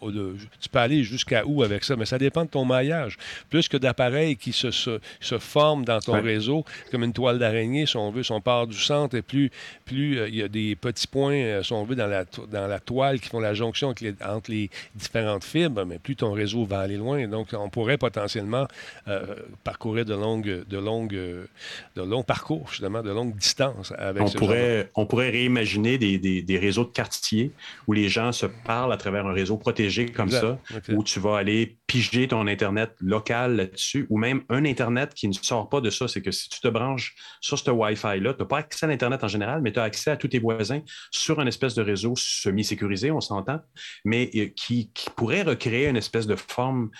tu 0.61 0.69
peux 0.69 0.79
aller 0.81 1.05
jusqu'à 1.05 1.45
où 1.47 1.63
avec 1.63 1.85
ça, 1.85 1.95
mais 1.95 2.07
ça 2.07 2.19
dépend 2.19 2.45
de 2.45 2.51
ton 2.51 2.65
maillage. 2.65 3.17
Plus 3.49 3.69
que 3.69 3.77
d'appareils 3.77 4.37
qui 4.37 4.53
se, 4.53 4.73
se, 4.73 4.99
se 5.21 5.39
forment 5.39 5.85
dans 5.85 6.01
ton 6.01 6.13
Ouais. 6.15 6.21
réseau, 6.21 6.65
comme 6.91 7.05
une 7.05 7.13
toile 7.13 7.39
d'araignée, 7.39 7.87
si 7.87 7.97
on 7.97 8.11
veut, 8.11 8.23
si 8.23 8.33
on 8.33 8.41
part 8.41 8.67
du 8.67 8.77
centre, 8.79 9.17
et 9.17 9.23
plus, 9.23 9.51
plus 9.85 10.19
euh, 10.19 10.29
il 10.29 10.37
y 10.37 10.43
a 10.43 10.49
des 10.49 10.77
petits 10.77 11.07
points, 11.07 11.35
euh, 11.35 11.63
si 11.63 11.73
on 11.73 11.85
veut, 11.85 11.95
dans 11.97 12.07
la, 12.07 12.25
dans 12.25 12.67
la 12.67 12.81
toile 12.81 13.21
qui 13.21 13.29
font 13.29 13.41
la 13.41 13.55
jonction 13.55 13.89
entre 13.89 14.05
les, 14.05 14.15
entre 14.25 14.51
les 14.51 14.71
différentes 14.95 15.45
fibres, 15.45 15.85
mais 15.85 15.99
plus 15.99 16.17
ton 16.17 16.33
réseau 16.33 16.65
va 16.65 16.81
aller 16.81 16.97
loin. 16.97 17.27
Donc, 17.29 17.49
on 17.53 17.69
pourrait 17.69 17.99
potentiellement 17.99 18.67
euh, 19.09 19.25
parcourir 19.65 20.05
de 20.05 20.15
longues, 20.15 20.65
de, 20.69 20.79
longues, 20.79 21.13
de 21.13 22.03
longs 22.03 22.23
parcours, 22.23 22.69
justement, 22.71 23.03
de 23.03 23.11
longues 23.11 23.37
distances 23.37 23.93
avec 23.99 24.23
On 24.23 24.27
ce 24.27 24.39
genre 24.39 24.49
de- 24.49 24.55
pourrait, 24.55 24.91
on 24.95 25.07
pourrait 25.07 25.31
réimaginer 25.31 25.99
des, 25.99 26.19
des- 26.19 26.43
des 26.43 26.59
réseaux 26.59 26.85
de 26.85 26.91
quartiers 26.91 27.53
où 27.87 27.93
les 27.93 28.09
gens 28.09 28.33
se 28.33 28.47
parlent 28.47 28.93
à 28.93 28.97
travers 28.97 29.27
un 29.27 29.33
réseau 29.33 29.57
protégé 29.57 30.07
comme 30.07 30.27
Exact. 30.27 30.59
ça, 30.71 30.93
où 30.95 31.03
tu 31.05 31.21
vas 31.21 31.37
aller 31.37 31.77
piger 31.93 32.27
ton 32.27 32.47
Internet 32.47 32.97
local 33.01 33.57
là-dessus, 33.57 34.07
ou 34.09 34.17
même 34.17 34.45
un 34.49 34.65
Internet 34.65 35.13
qui 35.13 35.29
ne 35.29 35.35
sort 35.35 35.69
pas 35.69 35.83
de 35.83 35.91
ça. 35.91 36.09
C'est 36.09 36.23
que 36.23 36.31
si 36.31 36.49
tu 36.49 36.59
te 36.59 36.69
branches 36.69 37.15
sur 37.43 37.59
ce 37.59 37.71
Wi-Fi-là, 37.71 38.33
tu 38.33 38.41
n'as 38.41 38.47
pas 38.47 38.59
accès 38.59 38.87
à 38.87 38.89
l'Internet 38.89 39.23
en 39.23 39.29
général, 39.29 39.61
mais 39.61 39.73
tu 39.73 39.79
as 39.79 39.83
accès 39.83 40.11
à 40.11 40.17
tous 40.17 40.29
tes 40.29 40.39
voisins 40.39 40.81
sur 41.11 41.39
un 41.39 41.47
espèce 41.47 41.75
de 41.75 41.83
réseau 41.83 42.15
semi-sécurisé, 42.17 43.11
on 43.11 43.21
s'entend, 43.21 43.61
mais 44.07 44.31
euh, 44.35 44.47
qui, 44.57 44.91
qui 44.95 45.11
pourrait 45.11 45.43
recréer 45.43 45.89
une 45.89 45.99
espèce 45.99 46.27
de 46.27 46.35
forme 46.35 46.91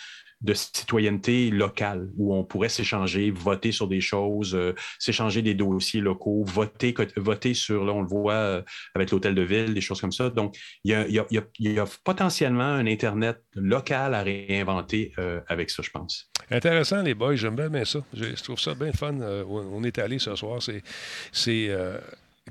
de 0.43 0.55
citoyenneté 0.55 1.51
locale 1.51 2.09
où 2.17 2.35
on 2.35 2.45
pourrait 2.45 2.69
s'échanger, 2.69 3.31
voter 3.31 3.73
sur 3.73 3.89
des 3.89 4.01
choses, 4.01 4.55
euh, 4.55 4.75
s'échanger 4.99 5.43
des 5.43 5.55
dossiers 5.55 6.01
locaux, 6.01 6.45
voter, 6.45 6.95
voter 7.17 7.55
sur, 7.55 7.85
là, 7.85 7.93
on 7.93 8.03
le 8.03 8.09
voit 8.09 8.35
euh, 8.35 8.63
avec 8.95 9.11
l'hôtel 9.11 9.35
de 9.35 9.43
ville, 9.43 9.75
des 9.75 9.81
choses 9.81 10.01
comme 10.01 10.13
ça. 10.13 10.31
Donc, 10.31 10.57
il 10.85 10.91
y 10.91 11.79
a, 11.79 11.85
potentiellement 12.05 12.63
un 12.63 12.87
Internet 12.87 13.43
local 13.55 14.15
à 14.15 14.23
réinventer 14.23 15.13
euh, 15.19 15.41
avec 15.49 15.71
ça, 15.71 15.83
je 15.83 15.91
pense. 15.91 16.31
Intéressant, 16.51 17.03
les 17.03 17.15
boys. 17.15 17.37
J'aime 17.37 17.57
bien, 17.57 17.85
ça. 17.85 18.01
Je, 18.13 18.43
trouve 18.43 18.59
ça 18.59 18.75
bien 18.75 18.93
fun. 18.93 19.15
On 19.49 19.83
est 19.85 19.99
allé 19.99 20.19
ce 20.19 20.35
soir. 20.35 20.61
C'est. 20.61 21.71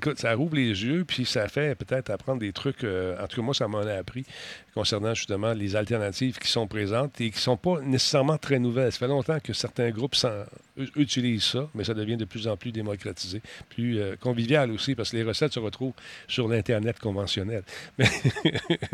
Écoute, 0.04 0.18
ça 0.18 0.34
rouvre 0.34 0.56
les 0.56 0.84
yeux, 0.84 1.04
puis 1.06 1.24
ça 1.24 1.46
fait 1.46 1.76
peut-être 1.76 2.10
apprendre 2.10 2.40
des 2.40 2.52
trucs. 2.52 2.82
euh, 2.82 3.14
en 3.22 3.28
tout 3.28 3.36
cas, 3.36 3.42
moi, 3.42 3.54
ça 3.54 3.68
m'en 3.68 3.82
a 3.82 3.92
appris 3.92 4.24
concernant 4.74 5.14
justement 5.14 5.52
les 5.52 5.76
alternatives 5.76 6.38
qui 6.40 6.48
sont 6.48 6.66
présentes 6.66 7.20
et 7.20 7.30
qui 7.30 7.36
ne 7.36 7.40
sont 7.40 7.56
pas 7.56 7.80
nécessairement 7.82 8.36
très 8.36 8.58
nouvelles. 8.58 8.90
Ça 8.90 8.98
fait 8.98 9.06
longtemps 9.06 9.38
que 9.38 9.52
certains 9.52 9.90
groupes 9.90 10.16
utilisent 10.96 11.44
ça, 11.44 11.68
mais 11.76 11.84
ça 11.84 11.94
devient 11.94 12.16
de 12.16 12.24
plus 12.24 12.48
en 12.48 12.56
plus 12.56 12.72
démocratisé, 12.72 13.42
plus 13.68 14.00
euh, 14.00 14.16
convivial 14.18 14.72
aussi, 14.72 14.96
parce 14.96 15.10
que 15.12 15.18
les 15.18 15.22
recettes 15.22 15.52
se 15.52 15.60
retrouvent 15.60 15.92
sur 16.26 16.48
l'Internet 16.48 16.98
conventionnel. 16.98 17.62
Mais 17.98 18.06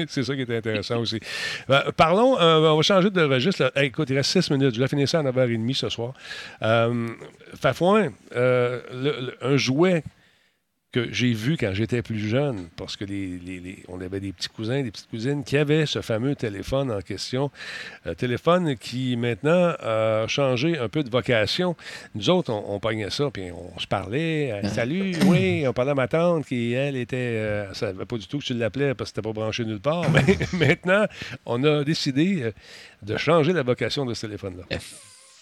c'est 0.08 0.24
ça 0.24 0.34
qui 0.34 0.42
est 0.42 0.56
intéressant 0.56 0.98
aussi. 0.98 1.20
Ben, 1.68 1.84
parlons, 1.96 2.38
euh, 2.38 2.70
on 2.70 2.76
va 2.76 2.82
changer 2.82 3.08
de 3.08 3.22
registre. 3.22 3.72
écoute, 3.76 4.10
il 4.10 4.16
reste 4.16 4.30
six 4.30 4.50
minutes. 4.50 4.74
Je 4.74 4.80
vais 4.80 4.88
finir 4.88 5.08
ça 5.08 5.20
à 5.20 5.22
9h30 5.22 5.74
ce 5.74 5.88
soir. 5.88 6.12
Euh, 6.60 7.08
Fafouin, 7.54 8.12
euh, 8.34 9.30
un 9.40 9.56
jouet 9.56 10.02
que 10.90 11.12
j'ai 11.12 11.34
vu 11.34 11.58
quand 11.58 11.74
j'étais 11.74 12.00
plus 12.00 12.18
jeune, 12.18 12.68
parce 12.76 12.96
que 12.96 13.04
les, 13.04 13.38
les- 13.38 13.60
les- 13.60 13.84
on 13.88 14.00
avait 14.00 14.20
des 14.20 14.32
petits 14.32 14.48
cousins, 14.48 14.82
des 14.82 14.90
petites 14.90 15.10
cousines 15.10 15.44
qui 15.44 15.58
avaient 15.58 15.84
ce 15.84 16.00
fameux 16.00 16.34
téléphone 16.34 16.90
en 16.90 17.02
question. 17.02 17.50
Euh, 18.06 18.14
téléphone 18.14 18.74
qui 18.76 19.14
maintenant 19.18 19.74
a 19.80 20.24
changé 20.28 20.78
un 20.78 20.88
peu 20.88 21.02
de 21.02 21.10
vocation. 21.10 21.76
Nous 22.14 22.30
autres, 22.30 22.50
on, 22.52 22.74
on 22.74 22.80
pognait 22.80 23.10
ça, 23.10 23.30
puis 23.30 23.50
on 23.52 23.78
se 23.78 23.86
parlait. 23.86 24.50
euh, 24.50 24.68
Salut, 24.68 25.12
oui, 25.26 25.64
on 25.68 25.74
parlait 25.74 25.90
à 25.90 25.94
ma 25.94 26.08
tante 26.08 26.46
qui, 26.46 26.72
elle, 26.72 26.96
était. 26.96 27.16
Euh, 27.18 27.66
elle 27.68 27.74
savait 27.76 28.06
pas 28.06 28.16
du 28.16 28.26
tout 28.26 28.38
que 28.38 28.44
tu 28.44 28.54
l'appelais 28.54 28.94
parce 28.94 29.10
que 29.10 29.16
c'était 29.16 29.28
pas 29.28 29.34
branché 29.34 29.66
nulle 29.66 29.80
part. 29.80 30.06
Mais 30.12 30.24
maintenant, 30.52 31.04
on 31.44 31.62
a 31.64 31.84
décidé 31.84 32.42
euh, 32.44 32.52
de 33.02 33.16
changer 33.18 33.52
la 33.52 33.62
vocation 33.62 34.06
de 34.06 34.14
ce 34.14 34.22
téléphone-là. 34.26 34.78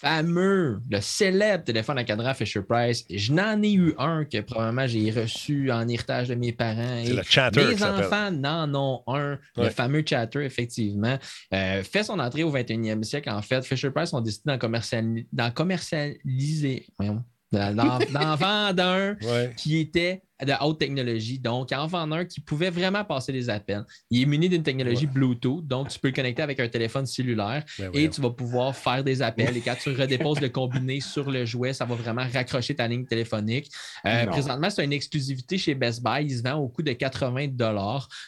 Le 0.03 0.07
fameux, 0.09 0.81
le 0.91 1.01
célèbre 1.01 1.63
téléphone 1.63 1.97
à 1.97 2.03
cadran 2.03 2.33
Fisher 2.33 2.61
Price. 2.61 3.03
Je 3.09 3.33
n'en 3.33 3.61
ai 3.63 3.73
eu 3.73 3.93
un 3.97 4.25
que 4.25 4.41
probablement 4.41 4.85
j'ai 4.85 5.09
reçu 5.11 5.71
en 5.71 5.87
héritage 5.87 6.27
de 6.27 6.35
mes 6.35 6.51
parents. 6.51 6.97
Et 7.03 7.13
le 7.13 7.23
Chatter 7.23 7.65
Mes 7.65 7.81
enfants 7.83 8.29
n'en 8.31 8.73
ont 8.75 9.01
un, 9.07 9.39
le 9.57 9.69
fameux 9.69 10.03
Chatter, 10.07 10.43
effectivement. 10.45 11.17
Euh, 11.53 11.81
fait 11.83 12.03
son 12.03 12.19
entrée 12.19 12.43
au 12.43 12.51
21e 12.51 13.01
siècle, 13.03 13.29
en 13.31 13.41
fait. 13.41 13.65
Fisher 13.65 13.89
Price 13.89 14.13
ont 14.13 14.21
décidé 14.21 14.43
d'en 14.45 14.57
commerciali- 14.59 15.27
d'en 15.33 15.49
commercialiser, 15.49 16.85
voyons, 16.97 17.23
d'en 17.51 17.73
vendre 18.37 18.83
un 18.83 19.15
Ouais. 19.23 19.53
qui 19.57 19.79
était 19.79 20.21
de 20.45 20.53
haute 20.61 20.79
technologie. 20.79 21.39
Donc, 21.39 21.71
en 21.71 21.87
vendre 21.87 22.15
un 22.15 22.25
qui 22.25 22.39
pouvait 22.41 22.69
vraiment 22.69 23.03
passer 23.03 23.31
les 23.31 23.49
appels. 23.49 23.83
Il 24.11 24.21
est 24.21 24.25
muni 24.25 24.49
d'une 24.49 24.63
technologie 24.63 25.05
Bluetooth, 25.13 25.65
donc 25.65 25.89
tu 25.89 25.99
peux 25.99 26.09
le 26.09 26.13
connecter 26.13 26.41
avec 26.43 26.59
un 26.59 26.67
téléphone 26.67 27.05
cellulaire 27.05 27.63
Ben 27.79 27.89
et 27.93 28.09
tu 28.09 28.21
vas 28.21 28.29
pouvoir 28.29 28.75
faire 28.75 29.03
des 29.03 29.21
appels. 29.21 29.57
Et 29.57 29.61
quand 29.61 29.75
tu 29.81 29.89
redéposes 29.91 30.39
le 30.41 30.49
combiné 30.49 30.99
sur 30.99 31.29
le 31.31 31.45
jouet, 31.45 31.73
ça 31.73 31.85
va 31.85 31.95
vraiment 31.95 32.25
raccrocher 32.31 32.75
ta 32.75 32.87
ligne 32.87 33.05
téléphonique. 33.05 33.71
Euh, 34.05 34.25
présentement, 34.31 34.69
c'est 34.69 34.83
une 34.83 34.93
exclusivité 34.93 35.57
chez 35.57 35.73
Best 35.75 36.03
Buy. 36.03 36.25
Il 36.25 36.37
se 36.37 36.43
vend 36.43 36.55
au 36.55 36.67
coût 36.67 36.83
de 36.83 36.91
80 36.93 37.47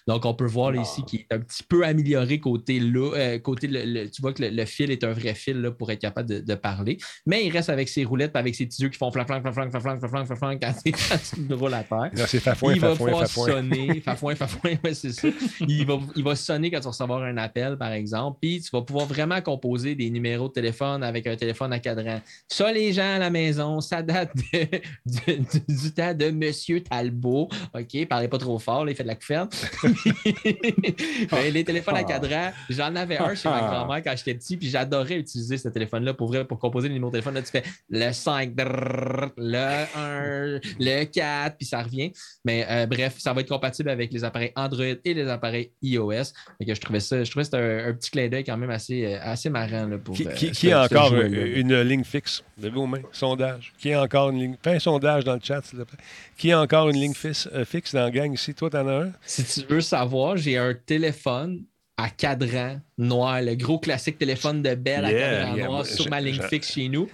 Donc, 0.08 0.26
on 0.26 0.34
peut 0.34 0.46
voir 0.48 0.72
là, 0.72 0.82
ici 0.82 1.04
qu'il 1.06 1.20
est 1.22 1.34
un 1.34 1.40
petit 1.40 1.64
peu 1.64 1.86
amélioré 1.86 2.40
côté 2.40 2.80
là. 2.80 3.12
euh, 3.16 3.40
côté 3.40 3.68
le- 3.68 3.84
le- 3.86 4.10
tu 4.10 4.22
vois 4.22 4.34
que 4.34 4.42
le, 4.44 4.50
le 4.50 4.66
fil 4.66 4.92
est 4.92 5.04
un 5.04 5.12
vrai 5.12 5.34
fil 5.36 5.62
là, 5.62 5.72
pour 5.72 5.92
être 5.92 6.00
capable 6.02 6.30
de, 6.30 6.40
de 6.40 6.56
parler. 6.56 6.98
Mais 7.26 7.46
il 7.46 7.52
reste 7.52 7.70
avec 7.70 7.90
ses 7.90 8.04
roulettes 8.04 8.32
et 8.36 8.38
avec 8.40 8.56
ses 8.56 8.66
petits 8.66 8.82
yeux 8.82 8.90
qui 8.90 8.98
font 8.98 9.12
flanc, 9.12 9.26
flanc, 9.26 9.42
flanc, 9.42 9.54
flanc, 9.54 9.70
flanc, 9.70 9.80
flanc, 9.82 10.00
flanc, 10.00 10.26
flanc, 10.26 10.36
flanc 10.36 10.58
quand 10.62 10.74
quand 10.86 11.18
tu 11.48 11.54
roules 11.54 11.74
à 11.74 11.84
terre. 11.84 11.99
Non, 12.08 12.24
c'est 12.28 12.40
Fafouin, 12.40 12.74
il 12.74 12.80
va 12.80 12.90
Fafouin, 12.90 13.08
pouvoir 13.12 13.28
Fafouin. 13.28 13.52
sonner. 13.52 14.02
Fafouin, 14.06 14.36
fafouin, 14.36 14.72
ouais, 14.84 14.94
c'est 14.94 15.12
ça. 15.12 15.28
Il 15.68 15.86
va, 15.86 16.00
il 16.16 16.24
va 16.24 16.36
sonner 16.36 16.72
quand 16.72 16.80
tu 16.80 16.84
vas 16.86 16.90
recevoir 16.92 17.24
un 17.24 17.38
appel, 17.38 17.78
par 17.78 17.92
exemple. 17.92 18.38
Puis 18.42 18.62
tu 18.62 18.70
vas 18.72 18.82
pouvoir 18.82 19.06
vraiment 19.06 19.42
composer 19.42 19.96
des 19.96 20.10
numéros 20.10 20.48
de 20.48 20.54
téléphone 20.54 21.04
avec 21.04 21.28
un 21.28 21.36
téléphone 21.36 21.74
à 21.74 21.80
cadran. 21.80 22.22
Ça, 22.48 22.72
les 22.72 22.94
gens 22.94 23.16
à 23.16 23.20
la 23.20 23.30
maison, 23.30 23.82
ça 23.82 24.02
date 24.02 24.32
de- 24.36 24.80
du, 25.06 25.38
du- 25.38 25.76
du 25.82 25.92
temps 25.92 26.14
de 26.14 26.30
Monsieur 26.32 26.82
Talbot. 26.82 27.50
OK, 27.74 28.08
parlez 28.08 28.28
pas 28.28 28.38
trop 28.38 28.60
fort, 28.60 28.86
là, 28.86 28.92
il 28.92 28.96
fait 28.96 29.04
de 29.04 29.10
la. 29.10 29.16
Mais 31.32 31.52
les 31.52 31.64
téléphones 31.64 31.96
à 31.96 32.04
cadran, 32.04 32.52
j'en 32.70 32.96
avais 32.96 33.18
un 33.18 33.36
chez 33.36 33.50
ma 33.50 33.60
grand-mère 33.62 34.02
quand 34.04 34.14
j'étais 34.18 34.34
petit, 34.34 34.58
puis 34.58 34.70
j'adorais 34.70 35.18
utiliser 35.18 35.58
ce 35.58 35.70
téléphone-là 35.70 36.14
pour 36.14 36.28
vrai, 36.28 36.46
pour 36.46 36.60
composer 36.60 36.88
les 36.88 36.94
numéros 36.96 37.12
de 37.12 37.18
téléphone. 37.18 37.36
Là, 37.36 37.42
tu 37.42 37.52
fais 37.52 37.64
le 37.90 38.12
5, 38.12 38.56
drrr, 38.56 39.30
le 39.38 40.58
1, 40.58 40.60
le 40.80 41.04
4, 41.06 41.58
puis 41.58 41.66
ça 41.66 41.82
revient. 41.90 42.12
Mais 42.46 42.66
euh, 42.70 42.86
bref, 42.86 43.16
ça 43.18 43.34
va 43.34 43.42
être 43.42 43.50
compatible 43.50 43.90
avec 43.90 44.14
les 44.14 44.24
appareils 44.24 44.52
Android 44.56 44.86
et 45.04 45.14
les 45.14 45.28
appareils 45.28 45.72
iOS. 45.82 46.34
Je 46.60 46.74
trouvais 46.80 47.00
ça, 47.00 47.24
je 47.24 47.30
trouvais 47.30 47.44
que 47.44 47.52
c'était 47.52 47.58
un, 47.58 47.90
un 47.90 47.94
petit 47.94 48.12
clin 48.12 48.28
d'œil 48.30 48.44
quand 48.44 48.58
même 48.58 48.70
assez, 48.70 49.06
euh, 49.06 49.20
assez 49.22 49.50
marrant 49.50 49.88
là, 49.88 49.98
pour 49.98 50.16
Qui, 50.16 50.28
euh, 50.28 50.32
qui- 50.32 50.72
a 50.72 50.84
encore 50.84 51.16
une, 51.16 51.34
une 51.36 51.82
ligne 51.82 52.04
fixe? 52.04 52.44
Levez 52.58 52.70
vos 52.70 52.88
mains. 52.88 53.02
Sondage. 53.12 53.74
Qui 53.80 53.94
a 53.94 54.02
encore 54.02 54.30
une 54.30 54.40
ligne? 54.40 54.56
Fais 54.62 54.76
un 54.76 54.80
sondage 54.80 55.24
dans 55.24 55.36
le 55.36 55.42
chat, 55.44 55.62
s'il 55.64 55.80
te 55.80 55.84
plaît. 55.84 56.00
Qui 56.38 56.52
a 56.52 56.62
encore 56.62 56.90
une 56.90 56.98
ligne 56.98 57.14
euh, 57.54 57.66
fixe 57.66 57.94
dans 57.94 58.04
la 58.04 58.12
gang 58.12 58.34
ici? 58.34 58.54
Toi, 58.54 58.70
t'en 58.70 58.88
as 58.88 59.06
un? 59.06 59.12
Si 59.26 59.44
tu 59.44 59.68
veux 59.74 59.82
savoir, 59.82 60.38
j'ai 60.38 60.58
un 60.58 60.74
téléphone 60.74 61.64
à 61.98 62.10
cadran 62.10 62.80
noir, 62.98 63.42
le 63.42 63.56
gros 63.56 63.78
classique 63.78 64.18
téléphone 64.18 64.62
de 64.62 64.74
Bell 64.74 65.04
à 65.04 65.12
cadran 65.12 65.56
yeah, 65.56 65.66
noir 65.66 65.86
sur 65.86 66.10
ma 66.10 66.22
ligne 66.22 66.42
fixe 66.50 66.72
chez 66.74 66.88
nous. 66.88 67.10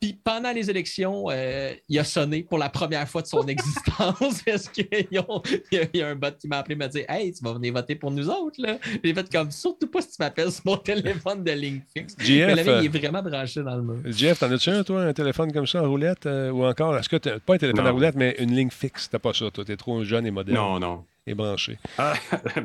Puis 0.00 0.14
pendant 0.24 0.50
les 0.52 0.70
élections, 0.70 1.26
euh, 1.30 1.74
il 1.88 1.98
a 1.98 2.04
sonné 2.04 2.42
pour 2.42 2.56
la 2.58 2.70
première 2.70 3.06
fois 3.08 3.20
de 3.22 3.26
son 3.26 3.46
existence 3.46 4.42
parce 4.46 4.68
qu'il 4.68 4.88
y, 5.10 5.18
a- 5.18 5.24
il 5.92 6.00
y 6.00 6.02
a 6.02 6.08
un 6.08 6.14
bot 6.14 6.30
qui 6.40 6.48
m'a 6.48 6.58
appelé 6.58 6.74
et 6.74 6.78
m'a 6.78 6.88
dit 6.88 7.02
Hey, 7.08 7.32
tu 7.32 7.44
vas 7.44 7.52
venir 7.52 7.72
voter 7.74 7.94
pour 7.96 8.10
nous 8.10 8.28
autres. 8.28 8.60
là. 8.62 8.78
J'ai 9.04 9.12
fait 9.12 9.30
comme 9.30 9.50
surtout 9.50 9.88
pas 9.88 10.00
si 10.00 10.08
tu 10.08 10.16
m'appelles 10.20 10.50
sur 10.50 10.62
mon 10.64 10.76
téléphone 10.78 11.44
de 11.44 11.52
ligne 11.52 11.80
fixe. 11.94 12.14
GF, 12.18 12.46
Mais 12.54 12.68
euh, 12.68 12.80
il 12.80 12.86
est 12.86 12.98
vraiment 12.98 13.22
branché 13.22 13.62
dans 13.62 13.76
le 13.76 13.82
mur. 13.82 13.96
Jeff, 14.06 14.38
t'en 14.38 14.50
as-tu 14.50 14.70
un, 14.70 14.82
toi, 14.84 15.02
un 15.02 15.12
téléphone 15.12 15.52
comme 15.52 15.66
ça 15.66 15.82
en 15.82 15.88
roulette? 15.88 16.24
euh, 16.26 16.50
ou 16.50 16.64
encore, 16.64 16.96
est-ce 16.96 17.08
que 17.08 17.16
t'as 17.16 17.38
pas 17.38 17.54
un 17.54 17.58
téléphone 17.58 17.86
à 17.86 17.90
roulette, 17.90 18.14
mais 18.14 18.36
une 18.38 18.54
ligne 18.54 18.70
fixe? 18.70 19.10
T'as 19.10 19.18
pas 19.18 19.34
ça, 19.34 19.50
toi? 19.50 19.64
T'es 19.64 19.76
trop 19.76 20.02
jeune 20.04 20.26
et 20.26 20.30
moderne 20.30 20.56
Non, 20.56 20.80
non. 20.80 21.04
et 21.26 21.34
branché. 21.34 21.78
Ah, 21.98 22.14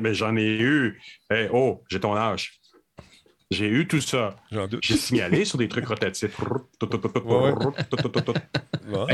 mais 0.00 0.14
j'en 0.14 0.34
ai 0.36 0.42
eu. 0.58 0.98
Hey, 1.30 1.48
oh, 1.52 1.82
j'ai 1.90 2.00
ton 2.00 2.16
âge. 2.16 2.60
J'ai 3.50 3.68
eu 3.68 3.86
tout 3.86 4.00
ça. 4.00 4.34
J'ai 4.82 4.96
signalé 4.96 5.44
sur 5.44 5.56
des 5.58 5.68
trucs 5.68 5.86
rotatifs. 5.86 6.36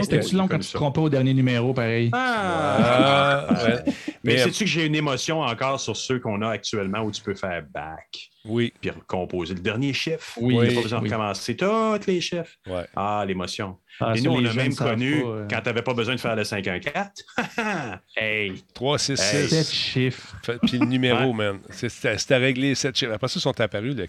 C'était-tu 0.03 0.37
long 0.37 0.49
quand 0.49 0.59
tu 0.59 0.69
te 0.69 0.73
trompais 0.73 1.01
au 1.01 1.09
dernier 1.11 1.35
numéro, 1.35 1.75
pareil? 1.75 2.11
Ah! 2.15 3.47
Ouais. 3.51 3.83
Mais 3.87 3.95
Mais, 4.25 4.39
sais-tu 4.39 4.65
que 4.65 4.71
j'ai 4.71 4.87
une 4.87 4.95
émotion 4.95 5.41
encore 5.41 5.81
sur 5.81 5.97
ceux 5.97 6.19
qu'on 6.19 6.41
a 6.43 6.49
actuellement 6.51 7.01
où 7.03 7.11
tu 7.11 7.23
peux 7.23 7.35
faire 7.35 7.63
back? 7.75 8.31
Oui, 8.45 8.73
puis 8.81 8.91
recomposer 8.91 9.55
le 9.55 9.61
dernier 9.61 9.93
chiffre? 9.93 10.33
Oui, 10.41 10.55
Il 10.55 10.61
n'y 10.63 10.69
a 10.71 10.75
pas 10.75 10.83
besoin 10.83 11.01
oui. 11.01 11.09
de 11.09 11.15
recommencer 11.15 11.57
tous 11.57 12.07
les 12.07 12.21
chiffres. 12.21 12.57
ouais. 12.69 12.87
Ah, 12.97 13.25
l'émotion. 13.27 13.79
Ah, 14.01 14.15
Et 14.17 14.21
nous, 14.21 14.33
on 14.33 14.39
les 14.41 14.49
a 14.49 14.53
jeunes 14.53 14.63
même 14.65 14.75
connu 14.75 15.21
pas, 15.23 15.29
euh, 15.29 15.47
quand 15.49 15.59
tu 15.61 15.65
n'avais 15.67 15.83
pas 15.83 15.95
besoin 15.95 16.15
de 16.17 16.21
faire 16.21 16.35
le 16.35 16.45
514. 16.45 17.07
hey! 18.17 18.65
3, 18.75 18.99
6, 18.99 19.21
Hey. 19.21 19.49
6. 19.49 19.55
Sept 19.55 19.71
chiffres. 19.73 20.37
Fait- 20.43 20.59
Puis 20.59 20.79
le 20.79 20.87
numéro, 20.87 21.19
Ouais. 21.27 21.33
man. 21.33 21.61
C'était 21.71 22.19
c'était 22.19 22.37
réglé, 22.39 22.75
7 22.75 22.97
chiffres. 22.97 23.13
Après 23.13 23.29
ça, 23.29 23.39
sont 23.39 23.61
apparus 23.61 23.95
le- 23.95 24.09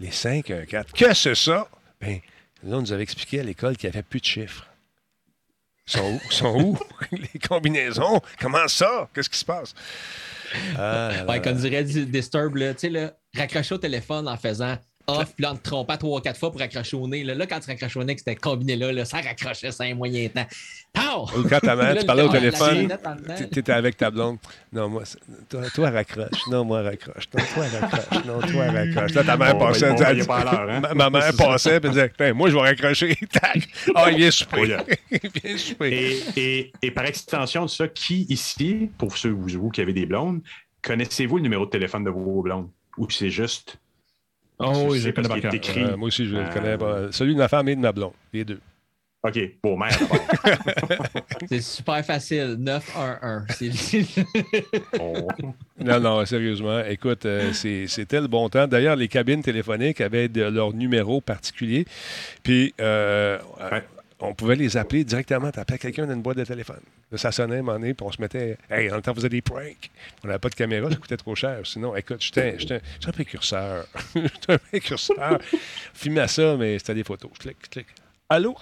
les 0.00 0.10
5, 0.10 0.50
1, 0.50 0.64
4. 0.66 0.92
Que 0.92 1.14
c'est 1.14 1.34
ça? 1.34 1.68
Ben, 2.00 2.18
là, 2.64 2.76
on 2.76 2.80
nous 2.82 2.92
avait 2.92 3.02
expliqué 3.04 3.40
à 3.40 3.42
l'école 3.42 3.76
qu'il 3.76 3.88
n'y 3.88 3.94
avait 3.96 4.02
plus 4.02 4.20
de 4.20 4.24
chiffres. 4.26 4.66
Ils 5.86 5.92
sont 5.92 6.12
où? 6.12 6.20
Ils 6.26 6.32
sont 6.32 6.60
où? 6.60 6.78
les 7.12 7.40
combinaisons? 7.40 8.20
Comment 8.40 8.68
ça? 8.68 9.08
Qu'est-ce 9.14 9.30
qui 9.30 9.38
se 9.38 9.44
passe? 9.44 9.74
Ah, 10.76 11.24
Ouais, 11.28 11.40
comme 11.40 11.56
dirait 11.56 11.84
Di- 11.84 12.06
Disturb, 12.06 12.56
là, 12.56 12.74
tu 12.74 12.80
sais, 12.80 12.88
là, 12.90 13.12
raccrocher 13.34 13.74
au 13.74 13.78
téléphone 13.78 14.28
en 14.28 14.36
faisant 14.36 14.76
off, 15.06 15.34
puis 15.34 15.42
là, 15.42 15.52
en 15.52 15.56
te 15.56 15.62
trompant 15.62 15.96
trois, 15.96 16.20
quatre 16.22 16.38
fois 16.38 16.50
pour 16.50 16.60
raccrocher 16.60 16.96
au 16.96 17.06
nez. 17.08 17.24
Là, 17.24 17.34
Là, 17.34 17.46
quand 17.46 17.60
tu 17.60 17.68
raccrochais 17.70 17.98
au 17.98 18.04
nez, 18.04 18.14
que 18.14 18.20
c'était 18.20 18.36
combiné 18.36 18.76
là, 18.76 18.92
là, 18.92 19.04
ça 19.04 19.18
raccrochait, 19.20 19.70
c'est 19.72 19.90
un 19.90 19.94
moyen 19.94 20.28
temps. 20.28 20.46
Pow! 20.92 21.26
Ou 21.38 21.48
quand 21.48 21.60
ta 21.60 21.74
mère, 21.74 21.94
Là, 21.94 22.00
tu 22.00 22.06
parlais 22.06 22.22
au 22.22 22.28
téléphone, 22.28 22.76
sonnette 22.82 23.06
en 23.06 23.14
dedans. 23.16 23.34
t- 23.34 23.48
t'étais 23.48 23.72
avec 23.72 23.96
ta 23.96 24.10
blonde. 24.10 24.36
Non, 24.72 24.88
moi, 24.90 25.04
toi, 25.48 25.62
toi, 25.74 25.90
raccroche. 25.90 26.46
Non, 26.50 26.64
moi, 26.64 26.82
raccroche. 26.82 27.24
Non, 27.34 27.42
toi, 27.54 27.64
raccroche. 27.80 28.24
Non, 28.26 28.40
toi, 28.40 28.64
raccroche. 28.70 29.12
Là, 29.14 29.24
ta 29.24 29.36
mère 29.36 29.54
Bon, 29.56 29.66
passait. 29.66 29.80
ben, 29.80 29.86
elle 29.86 29.92
bon, 29.96 29.98
disait- 29.98 30.12
il 30.14 30.20
est 30.22 30.26
pas 30.26 30.36
à 30.38 30.44
l'heure, 30.44 30.70
hein? 30.70 30.80
ma, 30.80 30.94
ma 30.94 31.10
mère 31.10 31.32
passait 31.36 31.76
et 31.76 31.80
disait 31.80 32.12
Tiens, 32.16 32.34
Moi, 32.34 32.50
je 32.50 32.54
vais 32.54 32.60
raccrocher. 32.60 33.16
Tac. 33.32 33.68
Ah, 33.94 34.10
il 34.10 34.18
vient 34.18 34.30
souper. 34.30 34.58
Oh, 34.60 34.64
yeah. 34.66 34.84
il 35.10 35.30
vient 35.42 35.56
souper. 35.56 36.20
Et, 36.36 36.40
et- 36.40 36.72
et 36.82 36.90
par 36.90 37.06
extension 37.06 37.64
de 37.64 37.70
ça, 37.70 37.88
qui 37.88 38.26
ici, 38.28 38.90
pour 38.98 39.16
ceux 39.16 39.30
vous, 39.30 39.48
vous 39.58 39.70
qui 39.70 39.80
avez 39.80 39.92
des 39.94 40.04
blondes, 40.06 40.40
connaissez-vous 40.82 41.36
le 41.38 41.42
numéro 41.42 41.64
de 41.64 41.70
téléphone 41.70 42.04
de 42.04 42.10
vos 42.10 42.42
blondes? 42.42 42.68
Ou 42.98 43.08
c'est 43.10 43.30
juste. 43.30 43.78
Oh, 44.58 44.86
oui, 44.88 44.98
c'est 44.98 45.04
j'ai 45.06 45.12
connais 45.12 45.28
par 45.28 45.40
cœur. 45.40 45.52
Euh, 45.76 45.96
moi 45.96 46.08
aussi, 46.08 46.26
je 46.26 46.36
le 46.36 46.44
Ah. 46.44 46.50
connais 46.52 46.76
pas. 46.78 47.10
Celui 47.12 47.34
de 47.34 47.38
ma 47.38 47.48
femme 47.48 47.68
et 47.68 47.74
de 47.76 47.80
ma 47.80 47.92
blonde, 47.92 48.12
les 48.32 48.44
deux. 48.44 48.60
OK, 49.24 49.38
beau 49.62 49.76
mère 49.76 49.96
d'abord. 50.00 51.06
C'est 51.48 51.60
super 51.60 52.04
facile. 52.04 52.56
911. 52.58 53.44
C'est 53.50 53.70
Oh. 55.00 55.28
Non, 55.78 56.00
non, 56.00 56.24
sérieusement. 56.26 56.80
Écoute, 56.88 57.24
euh, 57.26 57.52
c'est- 57.52 57.86
c'était 57.86 58.20
le 58.20 58.26
bon 58.26 58.48
temps. 58.48 58.66
D'ailleurs, 58.66 58.96
les 58.96 59.06
cabines 59.08 59.42
téléphoniques 59.42 60.00
avaient 60.00 60.28
de- 60.28 60.42
leur 60.42 60.72
numéro 60.72 61.20
particulier. 61.20 61.86
Puis, 62.42 62.74
euh, 62.80 63.38
Ouais. 63.70 63.84
On 64.22 64.34
pouvait 64.34 64.54
les 64.54 64.76
appeler 64.76 65.04
directement. 65.04 65.50
Tu 65.50 65.78
quelqu'un 65.78 66.06
dans 66.06 66.14
une 66.14 66.22
boîte 66.22 66.38
de 66.38 66.44
téléphone. 66.44 66.80
Ça 67.16 67.32
sonnait 67.32 67.56
à 67.56 67.58
un 67.58 67.62
moment 67.62 67.78
donné, 67.78 67.92
puis 67.92 68.06
on 68.06 68.12
se 68.12 68.20
mettait. 68.20 68.56
Hey, 68.70 68.88
en 68.90 68.94
même 68.94 69.02
temps, 69.02 69.12
on 69.12 69.16
faisait 69.16 69.28
des 69.28 69.42
pranks. 69.42 69.90
On 70.22 70.28
n'avait 70.28 70.38
pas 70.38 70.48
de 70.48 70.54
caméra, 70.54 70.88
ça 70.88 70.96
coûtait 70.96 71.16
trop 71.16 71.34
cher. 71.34 71.60
Sinon, 71.64 71.94
écoute, 71.96 72.22
j'étais 72.22 72.58
j'étais 72.58 72.80
un 73.06 73.12
précurseur. 73.12 73.86
j'étais 74.14 74.52
un 74.52 74.58
précurseur. 74.58 75.38
Je 75.52 75.58
filmais 75.94 76.28
ça, 76.28 76.56
mais 76.56 76.78
c'était 76.78 76.94
des 76.94 77.04
photos. 77.04 77.32
Clic, 77.38 77.58
clic. 77.68 77.86
Allô? 78.28 78.56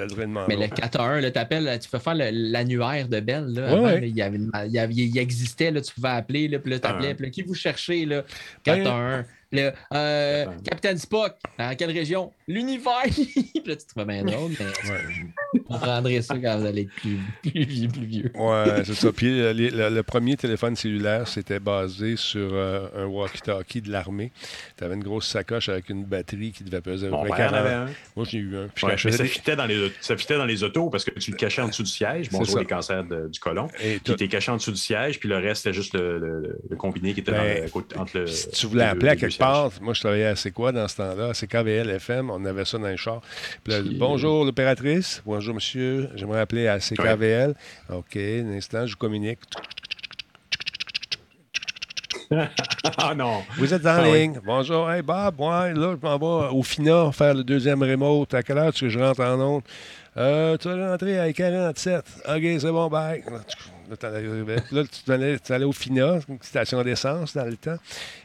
C'était 0.00 0.14
le 0.14 0.14
vraiment 0.14 0.44
Mais 0.48 0.54
long. 0.56 0.62
le 0.62 0.66
4-1, 0.68 1.20
là, 1.20 1.30
t'appelles, 1.30 1.78
tu 1.80 1.88
peux 1.88 1.98
faire 1.98 2.14
le- 2.14 2.30
l'annuaire 2.32 3.08
de 3.08 3.20
Bell. 3.20 3.46
Là, 3.48 3.62
Ouais, 3.62 3.68
avant, 3.72 3.82
ouais. 3.84 4.00
là, 4.00 4.06
il, 4.06 4.16
y 4.16 4.22
avait 4.22 4.38
il, 4.66 4.72
y 4.72 4.78
avait- 4.78 4.94
il 4.94 5.18
existait, 5.18 5.70
là, 5.70 5.80
tu 5.80 5.92
pouvais 5.94 6.08
appeler, 6.08 6.48
là, 6.48 6.58
puis 6.58 6.70
là, 6.70 6.78
t'appelais, 6.78 7.14
puis 7.14 7.26
là, 7.26 7.30
qui 7.30 7.42
vous 7.42 7.54
cherchez, 7.54 8.04
là? 8.06 8.22
4-1. 8.64 9.24
Là, 9.52 9.72
euh, 9.94 10.42
Attends. 10.44 10.62
Capitaine 10.64 10.98
Spock, 10.98 11.36
dans 11.58 11.74
quelle 11.76 11.90
région? 11.90 12.32
L'univers! 12.46 13.02
puis 13.12 13.62
là, 13.66 13.74
tu 13.76 13.84
te 13.84 13.88
trouvais 13.88 14.04
bien 14.06 14.22
drôle, 14.24 14.52
mais 14.60 15.59
vous 15.70 15.78
prendrez 15.78 16.20
ça 16.22 16.36
quand 16.36 16.58
vous 16.58 16.66
allez 16.66 16.82
être 16.82 16.90
plus, 16.94 17.18
plus, 17.42 17.64
vieux- 17.64 17.88
plus 17.88 18.04
vieux. 18.04 18.32
Ouais, 18.34 18.82
c'est 18.84 18.94
ça. 18.94 19.12
Puis 19.12 19.40
euh, 19.40 19.52
le, 19.52 19.88
le 19.94 20.02
premier 20.02 20.36
téléphone 20.36 20.74
cellulaire, 20.76 21.26
c'était 21.28 21.60
basé 21.60 22.16
sur 22.16 22.50
euh, 22.52 22.88
un 22.96 23.06
walkie-talkie 23.06 23.80
de 23.82 23.90
l'armée. 23.90 24.32
Tu 24.76 24.84
avais 24.84 24.94
une 24.94 25.04
grosse 25.04 25.26
sacoche 25.28 25.68
avec 25.68 25.88
une 25.88 26.04
batterie 26.04 26.52
qui 26.52 26.64
devait 26.64 26.80
peser 26.80 27.06
à 27.06 27.10
peu 27.10 27.16
Mon 27.16 27.24
près 27.26 27.36
père 27.36 27.48
en 27.48 27.52
40. 27.52 27.66
avait 27.66 27.74
un. 27.74 27.86
Moi, 28.16 28.26
j'ai 28.28 28.38
eu 28.38 28.56
un. 28.56 28.68
Puis 28.74 28.84
Ouais, 28.86 28.96
mais 29.04 29.12
ça 29.12 29.22
des- 29.22 29.28
fitait, 29.28 29.56
dans 29.56 29.66
les, 29.66 29.92
ça 30.00 30.16
fitait 30.16 30.36
dans 30.36 30.44
les 30.46 30.62
autos 30.62 30.90
parce 30.90 31.04
que 31.04 31.18
tu 31.18 31.30
le 31.30 31.36
cachais 31.36 31.62
en 31.62 31.68
dessous 31.68 31.82
du 31.84 31.90
siège. 31.90 32.28
Bonjour 32.30 32.58
les 32.58 32.66
cancers 32.66 33.04
de- 33.04 33.28
du 33.28 33.38
côlon. 33.38 33.68
Et 33.82 33.92
Puis 33.94 34.00
t'as- 34.04 34.14
t'es 34.16 34.28
caché 34.28 34.50
en 34.50 34.56
dessous 34.56 34.72
du 34.72 34.76
siège, 34.78 35.20
puis 35.20 35.28
le 35.28 35.36
reste, 35.36 35.62
c'était 35.62 35.74
juste 35.74 35.94
le, 35.94 36.18
le- 36.18 36.58
le 36.68 36.76
combiné 36.76 37.14
qui 37.14 37.20
était 37.20 37.32
Ben, 37.32 37.38
dans 37.58 37.64
le, 37.64 37.70
côté- 37.70 37.96
entre 37.98 38.18
le. 38.18 38.26
si 38.26 38.48
tu 38.50 38.66
voulais 38.66 38.84
appeler 38.84 39.10
à 39.10 39.16
quelque 39.16 39.38
part, 39.38 39.70
moi, 39.80 39.94
je 39.94 40.00
travaillais 40.00 40.26
à 40.26 40.36
C'est 40.36 40.50
quoi 40.52 40.72
dans 40.72 40.88
ce 40.88 40.96
temps-là? 40.96 41.34
C'est 41.34 41.46
KVL 41.46 41.90
FM, 41.90 42.30
on 42.30 42.44
avait 42.44 42.64
ça 42.64 42.78
dans 42.78 42.88
les 42.88 42.96
chars. 42.96 43.20
Puis 43.62 43.72
là, 43.72 43.80
Puis- 43.82 43.94
bonjour, 43.96 44.44
l'opératrice? 44.44 45.22
Bonjour, 45.26 45.54
monsieur. 45.60 46.08
J'aimerais 46.14 46.40
appeler 46.40 46.68
à 46.68 46.78
CKVL. 46.80 47.54
OK, 47.90 48.16
un 48.16 48.52
instant, 48.56 48.86
je 48.86 48.92
vous 48.92 48.96
communique. 48.98 49.40
ah 52.96 53.14
non! 53.14 53.42
Vous 53.58 53.74
êtes 53.74 53.84
en 53.84 53.88
Ah 53.98 54.02
oui. 54.04 54.12
ligne. 54.20 54.40
Bonjour. 54.44 54.90
Hey 54.90 55.02
Bob, 55.02 55.38
ouais, 55.40 55.74
là, 55.74 55.96
je 56.00 56.06
m'en 56.06 56.16
vais 56.16 56.48
au 56.54 56.62
FINA 56.62 57.12
faire 57.12 57.34
le 57.34 57.44
deuxième 57.44 57.82
remote. 57.82 58.32
À 58.32 58.42
quelle 58.42 58.56
heure 58.58 58.72
tu 58.72 58.84
veux 58.86 58.90
que 58.90 58.98
je 58.98 59.04
rentre 59.04 59.20
en 59.20 59.38
onde? 59.40 59.62
Euh, 60.16 60.56
tu 60.56 60.68
vas 60.68 60.90
rentrer 60.92 61.18
à 61.20 61.30
47. 61.32 61.96
OK, 62.28 62.42
c'est 62.42 62.70
bon, 62.70 62.88
bye. 62.88 63.22
Là, 63.90 63.96
tu- 63.96 64.74
là, 64.74 64.82
tu 65.04 65.12
allais, 65.12 65.38
tu 65.38 65.52
allais 65.52 65.64
au 65.64 65.72
FINA, 65.72 66.18
une 66.28 66.38
station 66.40 66.82
d'essence 66.82 67.34
dans 67.34 67.44
le 67.44 67.56
temps. 67.56 67.76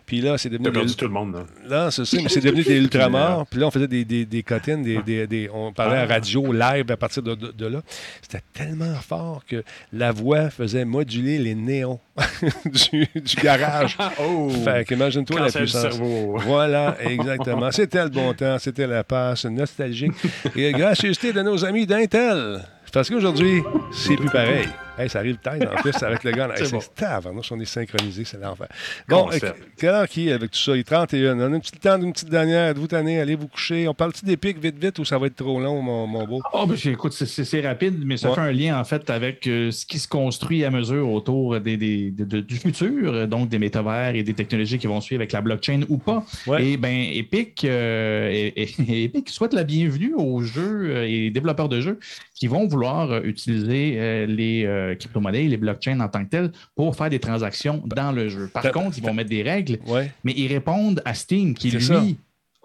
Puis 0.05 0.21
là, 0.21 0.37
c'est 0.37 0.49
devenu. 0.49 0.65
T'as 0.65 0.71
des- 0.71 0.79
perdu 0.79 0.95
tout 0.95 1.05
le 1.05 1.11
monde, 1.11 1.33
là. 1.33 1.45
Là, 1.67 1.91
c'est 1.91 2.05
ça, 2.05 2.17
mais 2.21 2.29
c'est 2.29 2.39
devenu 2.41 2.63
des 2.63 2.77
ultramars. 2.77 3.45
Puis 3.49 3.59
là, 3.59 3.67
on 3.67 3.71
faisait 3.71 3.87
des, 3.87 4.05
des, 4.05 4.25
des 4.25 4.43
cotines, 4.43 4.83
des, 4.83 5.01
des- 5.01 5.25
des- 5.25 5.49
on 5.51 5.73
parlait 5.73 5.97
à 5.97 6.01
Ah. 6.01 6.05
radio 6.05 6.51
live 6.53 6.91
à 6.91 6.97
partir 6.97 7.23
de, 7.23 7.33
de- 7.33 7.51
de 7.51 7.65
là. 7.65 7.81
C'était 8.21 8.43
tellement 8.53 8.93
fort 8.95 9.43
que 9.47 9.63
la 9.91 10.11
voix 10.11 10.49
faisait 10.51 10.85
moduler 10.85 11.39
les 11.39 11.55
néons 11.55 11.99
du, 12.65 13.07
du 13.19 13.35
garage. 13.41 13.97
Oh! 14.19 14.49
Fait 14.63 14.85
qu'imagine-toi 14.87 15.39
la 15.39 15.51
puissance. 15.51 15.81
cerveau. 15.81 16.37
Voilà, 16.39 16.95
exactement. 17.01 17.71
C'était 17.71 18.03
le 18.03 18.09
bon 18.09 18.33
temps, 18.33 18.57
c'était 18.59 18.87
la 18.87 19.03
passe 19.03 19.45
nostalgique. 19.45 20.13
Et 20.55 20.71
gracieuseté 20.71 21.33
de 21.33 21.41
nos 21.41 21.65
amis 21.65 21.85
d'Intel. 21.87 22.61
Parce 22.93 23.09
qu'aujourd'hui, 23.09 23.61
c'est 23.91 24.15
plus 24.15 24.29
pareil. 24.29 24.67
Hey, 24.97 25.09
ça 25.09 25.19
arrive 25.19 25.35
tête 25.37 25.61
en 25.69 25.75
plus 25.81 26.01
avec 26.03 26.23
le 26.23 26.31
gars. 26.31 26.45
Hey, 26.47 26.53
C'est 26.59 26.65
c'est 26.67 26.71
bon. 26.71 26.81
tabarnouche, 26.95 27.51
on 27.51 27.59
est 27.59 27.65
synchronisés, 27.65 28.23
c'est 28.23 28.39
l'enfer. 28.41 28.67
Bon, 29.09 29.27
euh, 29.29 29.37
quelle 29.77 29.89
heure 29.89 30.07
qui 30.07 30.29
est 30.29 30.31
avec 30.31 30.51
tout 30.51 30.57
ça? 30.57 30.73
Il 30.73 30.79
est 30.79 30.83
31. 30.85 31.37
On 31.37 31.41
a 31.53 31.55
un 31.57 31.59
petit 31.59 31.73
temps 31.73 31.97
d'une 31.97 32.13
petite 32.13 32.29
dernière. 32.29 32.69
Êtes-vous 32.69 32.87
tanné? 32.87 33.19
Allez 33.19 33.35
vous 33.35 33.49
coucher. 33.49 33.89
On 33.89 33.93
parle-tu 33.93 34.23
des 34.23 34.37
pics 34.37 34.57
vite, 34.57 34.77
vite 34.81 34.97
ou 34.99 35.03
ça 35.03 35.17
va 35.17 35.27
être 35.27 35.35
trop 35.35 35.59
long, 35.59 35.81
mon, 35.81 36.07
mon 36.07 36.25
beau? 36.25 36.41
Oh, 36.53 36.65
ben, 36.65 36.77
écoute, 36.85 37.11
c'est- 37.11 37.61
rapide, 37.67 38.01
mais 38.05 38.15
ça 38.15 38.29
Ouais. 38.29 38.35
fait 38.35 38.41
un 38.41 38.51
lien 38.53 38.79
en 38.79 38.85
fait 38.85 39.09
avec 39.09 39.47
euh, 39.47 39.69
ce 39.71 39.85
qui 39.85 39.99
se 39.99 40.07
construit 40.07 40.63
à 40.63 40.69
mesure 40.71 41.09
autour 41.11 41.59
des, 41.59 41.75
des- 41.75 42.11
de- 42.11 42.23
de- 42.23 42.39
du 42.39 42.55
futur, 42.55 43.13
euh, 43.13 43.27
donc 43.27 43.49
des 43.49 43.59
métavers 43.59 44.15
et 44.15 44.23
des 44.23 44.33
technologies 44.33 44.77
qui 44.77 44.87
vont 44.87 45.01
suivre 45.01 45.19
avec 45.21 45.33
la 45.33 45.41
blockchain 45.41 45.81
ou 45.89 45.97
pas. 45.97 46.23
Ouais. 46.47 46.65
Et 46.65 46.77
bien, 46.77 47.09
Epic, 47.13 47.65
euh, 47.65 48.29
et- 48.31 48.61
et- 48.61 49.03
Epic 49.05 49.27
souhaite 49.29 49.53
la 49.53 49.65
bienvenue 49.65 50.13
aux 50.15 50.41
jeux 50.41 51.03
et 51.05 51.29
développeurs 51.31 51.67
de 51.69 51.81
jeux 51.81 51.99
qui 52.33 52.47
vont 52.47 52.65
vouloir 52.67 53.23
utiliser 53.25 54.25
les 54.27 54.65
euh, 54.85 54.95
crypto-monnaies, 54.95 55.47
les 55.47 55.57
blockchains 55.57 55.99
en 55.99 56.07
tant 56.09 56.23
que 56.25 56.29
telles 56.29 56.51
pour 56.75 56.95
faire 56.95 57.09
des 57.09 57.19
transactions 57.19 57.81
dans 57.85 58.11
le 58.11 58.29
jeu. 58.29 58.49
Par 58.53 58.71
contre, 58.71 58.97
ils 58.97 59.03
vont 59.03 59.13
mettre 59.13 59.29
des 59.29 59.43
règles 59.43 59.79
Ouais. 59.87 60.11
mais 60.23 60.33
ils 60.35 60.47
répondent 60.47 61.01
à 61.05 61.13
Steam 61.13 61.53
qui, 61.53 61.71
lui, 61.71 61.81
ça. 61.83 62.01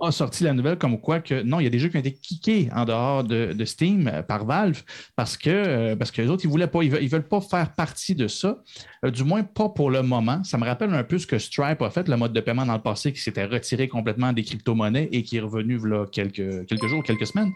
a 0.03 0.11
sorti 0.13 0.45
la 0.45 0.55
nouvelle 0.55 0.79
comme 0.79 0.99
quoi 0.99 1.21
que 1.21 1.43
non, 1.43 1.61
il 1.61 1.65
y 1.65 1.67
a 1.67 1.71
des 1.71 1.79
jeux 1.79 1.89
qui 1.89 1.97
ont 1.97 2.01
été 2.01 2.13
kickés 2.13 2.69
en 2.75 2.85
dehors 2.87 3.23
de, 3.23 3.53
de 3.53 3.65
Steam 3.67 4.09
euh, 4.09 4.23
par 4.23 4.47
Valve 4.47 4.83
parce 5.15 5.37
que, 5.37 5.51
euh, 5.51 5.97
parce 5.97 6.11
que 6.11 6.23
les 6.23 6.29
autres, 6.29 6.43
ils 6.45 6.51
voulaient 6.51 6.67
pas, 6.67 6.83
ils 6.83 6.91
veulent, 6.91 7.03
ils 7.03 7.09
veulent 7.11 7.29
pas 7.29 7.41
faire 7.43 7.75
partie 7.75 8.15
de 8.15 8.27
ça, 8.29 8.59
Euh, 9.05 9.11
du 9.11 9.25
moins 9.25 9.43
pas 9.43 9.69
pour 9.71 9.91
le 9.91 10.03
moment. 10.03 10.43
Ça 10.45 10.57
me 10.59 10.65
rappelle 10.65 10.93
un 10.95 11.05
peu 11.05 11.19
ce 11.19 11.27
que 11.27 11.39
Stripe 11.39 11.81
a 11.83 11.91
fait, 11.91 12.09
le 12.09 12.17
mode 12.17 12.33
de 12.33 12.41
paiement 12.41 12.67
dans 12.67 12.75
le 12.75 12.83
passé 12.83 13.13
qui 13.13 13.21
s'était 13.21 13.45
retiré 13.47 13.89
complètement 13.89 14.33
des 14.33 14.43
crypto-monnaies 14.43 15.09
et 15.13 15.23
qui 15.23 15.37
est 15.39 15.41
revenu 15.41 15.79
là, 15.87 16.07
quelques, 16.11 16.67
quelques 16.67 16.87
jours, 16.87 17.03
quelques 17.03 17.27
semaines. 17.27 17.53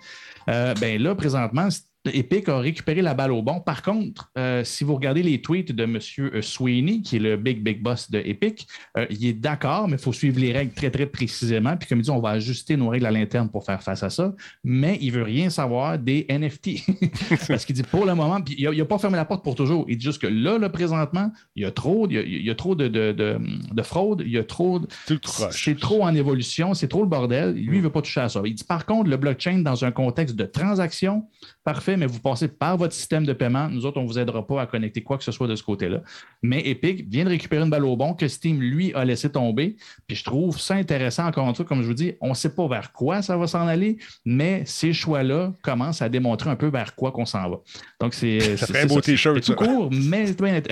Ben 0.47 1.01
là, 1.03 1.15
présentement, 1.15 1.69
Epic 2.13 2.49
a 2.49 2.59
récupéré 2.59 3.01
la 3.01 3.15
balle 3.15 3.33
au 3.33 3.43
bon. 3.43 3.61
Par 3.61 3.83
contre, 3.83 4.31
euh, 4.37 4.63
si 4.65 4.85
vous 4.85 4.95
regardez 4.95 5.23
les 5.23 5.41
tweets 5.41 5.73
de 5.73 5.85
M. 5.85 5.99
Sweeney, 6.43 7.01
qui 7.01 7.17
est 7.17 7.21
le 7.21 7.37
big, 7.37 7.63
big 7.63 7.83
boss 7.83 8.11
de 8.11 8.19
Epic, 8.19 8.67
euh, 8.99 9.07
il 9.11 9.27
est 9.27 9.33
d'accord, 9.33 9.89
mais 9.89 9.97
il 9.97 10.03
faut 10.03 10.13
suivre 10.13 10.39
les 10.39 10.53
règles 10.53 10.73
très, 10.73 10.91
très 10.91 11.07
précisément. 11.07 11.77
Puis 11.77 11.89
comme 11.89 11.99
il 11.99 12.03
dit, 12.03 12.11
on 12.11 12.21
va 12.21 12.31
ajuster 12.31 12.77
nos 12.77 12.89
règles 12.89 13.07
à 13.07 13.11
l'interne 13.11 13.49
pour 13.49 13.65
faire 13.65 13.83
face 13.83 14.03
à 14.03 14.11
ça. 14.11 14.35
Mais 14.63 14.99
il 15.01 15.13
veut 15.13 15.23
rien 15.23 15.49
savoir 15.49 15.99
des 15.99 16.27
NFT. 16.29 16.85
Parce 17.49 17.65
qu'il 17.65 17.75
dit 17.75 17.83
pour 17.83 18.05
le 18.05 18.15
moment, 18.15 18.41
puis 18.41 18.55
il 18.59 18.71
n'a 18.71 18.85
pas 18.85 18.99
fermé 18.99 19.17
la 19.17 19.25
porte 19.25 19.43
pour 19.43 19.55
toujours. 19.55 19.87
Il 19.89 19.97
dit 19.97 20.05
juste 20.05 20.21
que 20.21 20.27
là, 20.27 20.59
là 20.59 20.69
présentement, 20.69 21.33
il 21.57 21.63
y 21.63 21.67
a 21.67 21.71
trop, 21.71 22.07
il 22.09 22.15
y 22.15 22.19
a, 22.19 22.23
il 22.23 22.45
y 22.45 22.51
a 22.51 22.55
trop 22.55 22.75
de, 22.75 22.89
de, 22.89 23.13
de, 23.13 23.39
de 23.73 23.83
fraude, 23.83 24.23
il 24.25 24.33
y 24.33 24.39
a 24.39 24.45
trop 24.45 24.79
de, 24.79 24.89
Tout 25.07 25.19
croche. 25.21 25.65
c'est 25.65 25.79
trop 25.79 26.03
en 26.03 26.15
évolution, 26.15 26.75
c'est 26.75 26.89
trop 26.89 27.03
le 27.03 27.09
bordel. 27.09 27.55
Lui, 27.55 27.77
il 27.77 27.79
ne 27.79 27.85
veut 27.85 27.91
pas 27.91 28.03
toucher 28.03 28.21
à 28.21 28.29
ça. 28.29 28.43
Il 28.45 28.55
dit 28.55 28.65
par 28.65 28.85
contre, 28.85 29.09
le 29.09 29.17
blockchain 29.17 29.59
dans 29.61 29.85
un 29.85 29.91
contexte 29.91 30.37
de 30.37 30.45
transaction, 30.45 31.27
parfait, 31.65 31.94
mais 31.97 32.07
vous 32.07 32.21
passez 32.21 32.49
par 32.49 32.77
votre 32.77 32.95
système 32.95 33.25
de 33.25 33.33
paiement. 33.33 33.69
Nous 33.69 33.87
autres, 33.87 33.99
on 33.99 34.03
ne 34.03 34.09
vous 34.09 34.19
aidera 34.19 34.47
pas 34.47 34.63
à 34.63 34.67
connecter 34.67 35.03
quoi 35.03 35.19
que 35.19 35.25
ce 35.25 35.33
soit 35.33 35.47
de 35.47 35.57
ce 35.57 35.63
côté-là. 35.63 36.01
Mais 36.43 36.67
Epic 36.69 37.09
vient 37.09 37.25
de 37.25 37.31
récupérer 37.31 37.63
une 37.63 37.71
balle 37.71 37.85
au 37.85 37.97
bon 37.97 38.15
que 38.15 38.29
Steam, 38.29 38.61
lui, 38.61 38.93
a 38.95 39.05
laissé 39.05 39.31
tomber. 39.31 39.77
Puis 40.07 40.17
je 40.17 40.25
trouve 40.25 40.59
ça 40.59 40.75
intéressant, 40.75 41.27
encore 41.27 41.49
une 41.49 41.55
fois, 41.55 41.65
comme 41.65 41.83
je 41.83 41.87
vous 41.87 41.95
dis, 41.95 42.15
on 42.21 42.31
ne 42.31 42.35
sait 42.35 42.55
pas 42.55 42.67
vers 42.69 42.93
quoi 42.93 43.23
ça 43.23 43.37
va 43.37 43.47
s'en 43.47 43.67
aller, 43.67 43.99
mais 44.25 44.63
ces 44.67 44.93
choix-là 44.93 45.53
commencent 45.63 46.03
à 46.03 46.09
démontrer 46.09 46.51
un 46.51 46.57
peu 46.57 46.69
vers 46.69 46.95
quoi 46.95 47.13
qu'on 47.13 47.27
s'en 47.27 47.49
va. 47.49 47.57
Donc, 48.01 48.15
c'est. 48.15 48.57
Ça 48.57 48.67
ferait 48.67 48.83
un 48.83 48.87
beau 48.87 49.01
t-shirt, 49.01 49.41
tout 49.43 49.55
court, 49.55 49.91
mais 49.91 50.27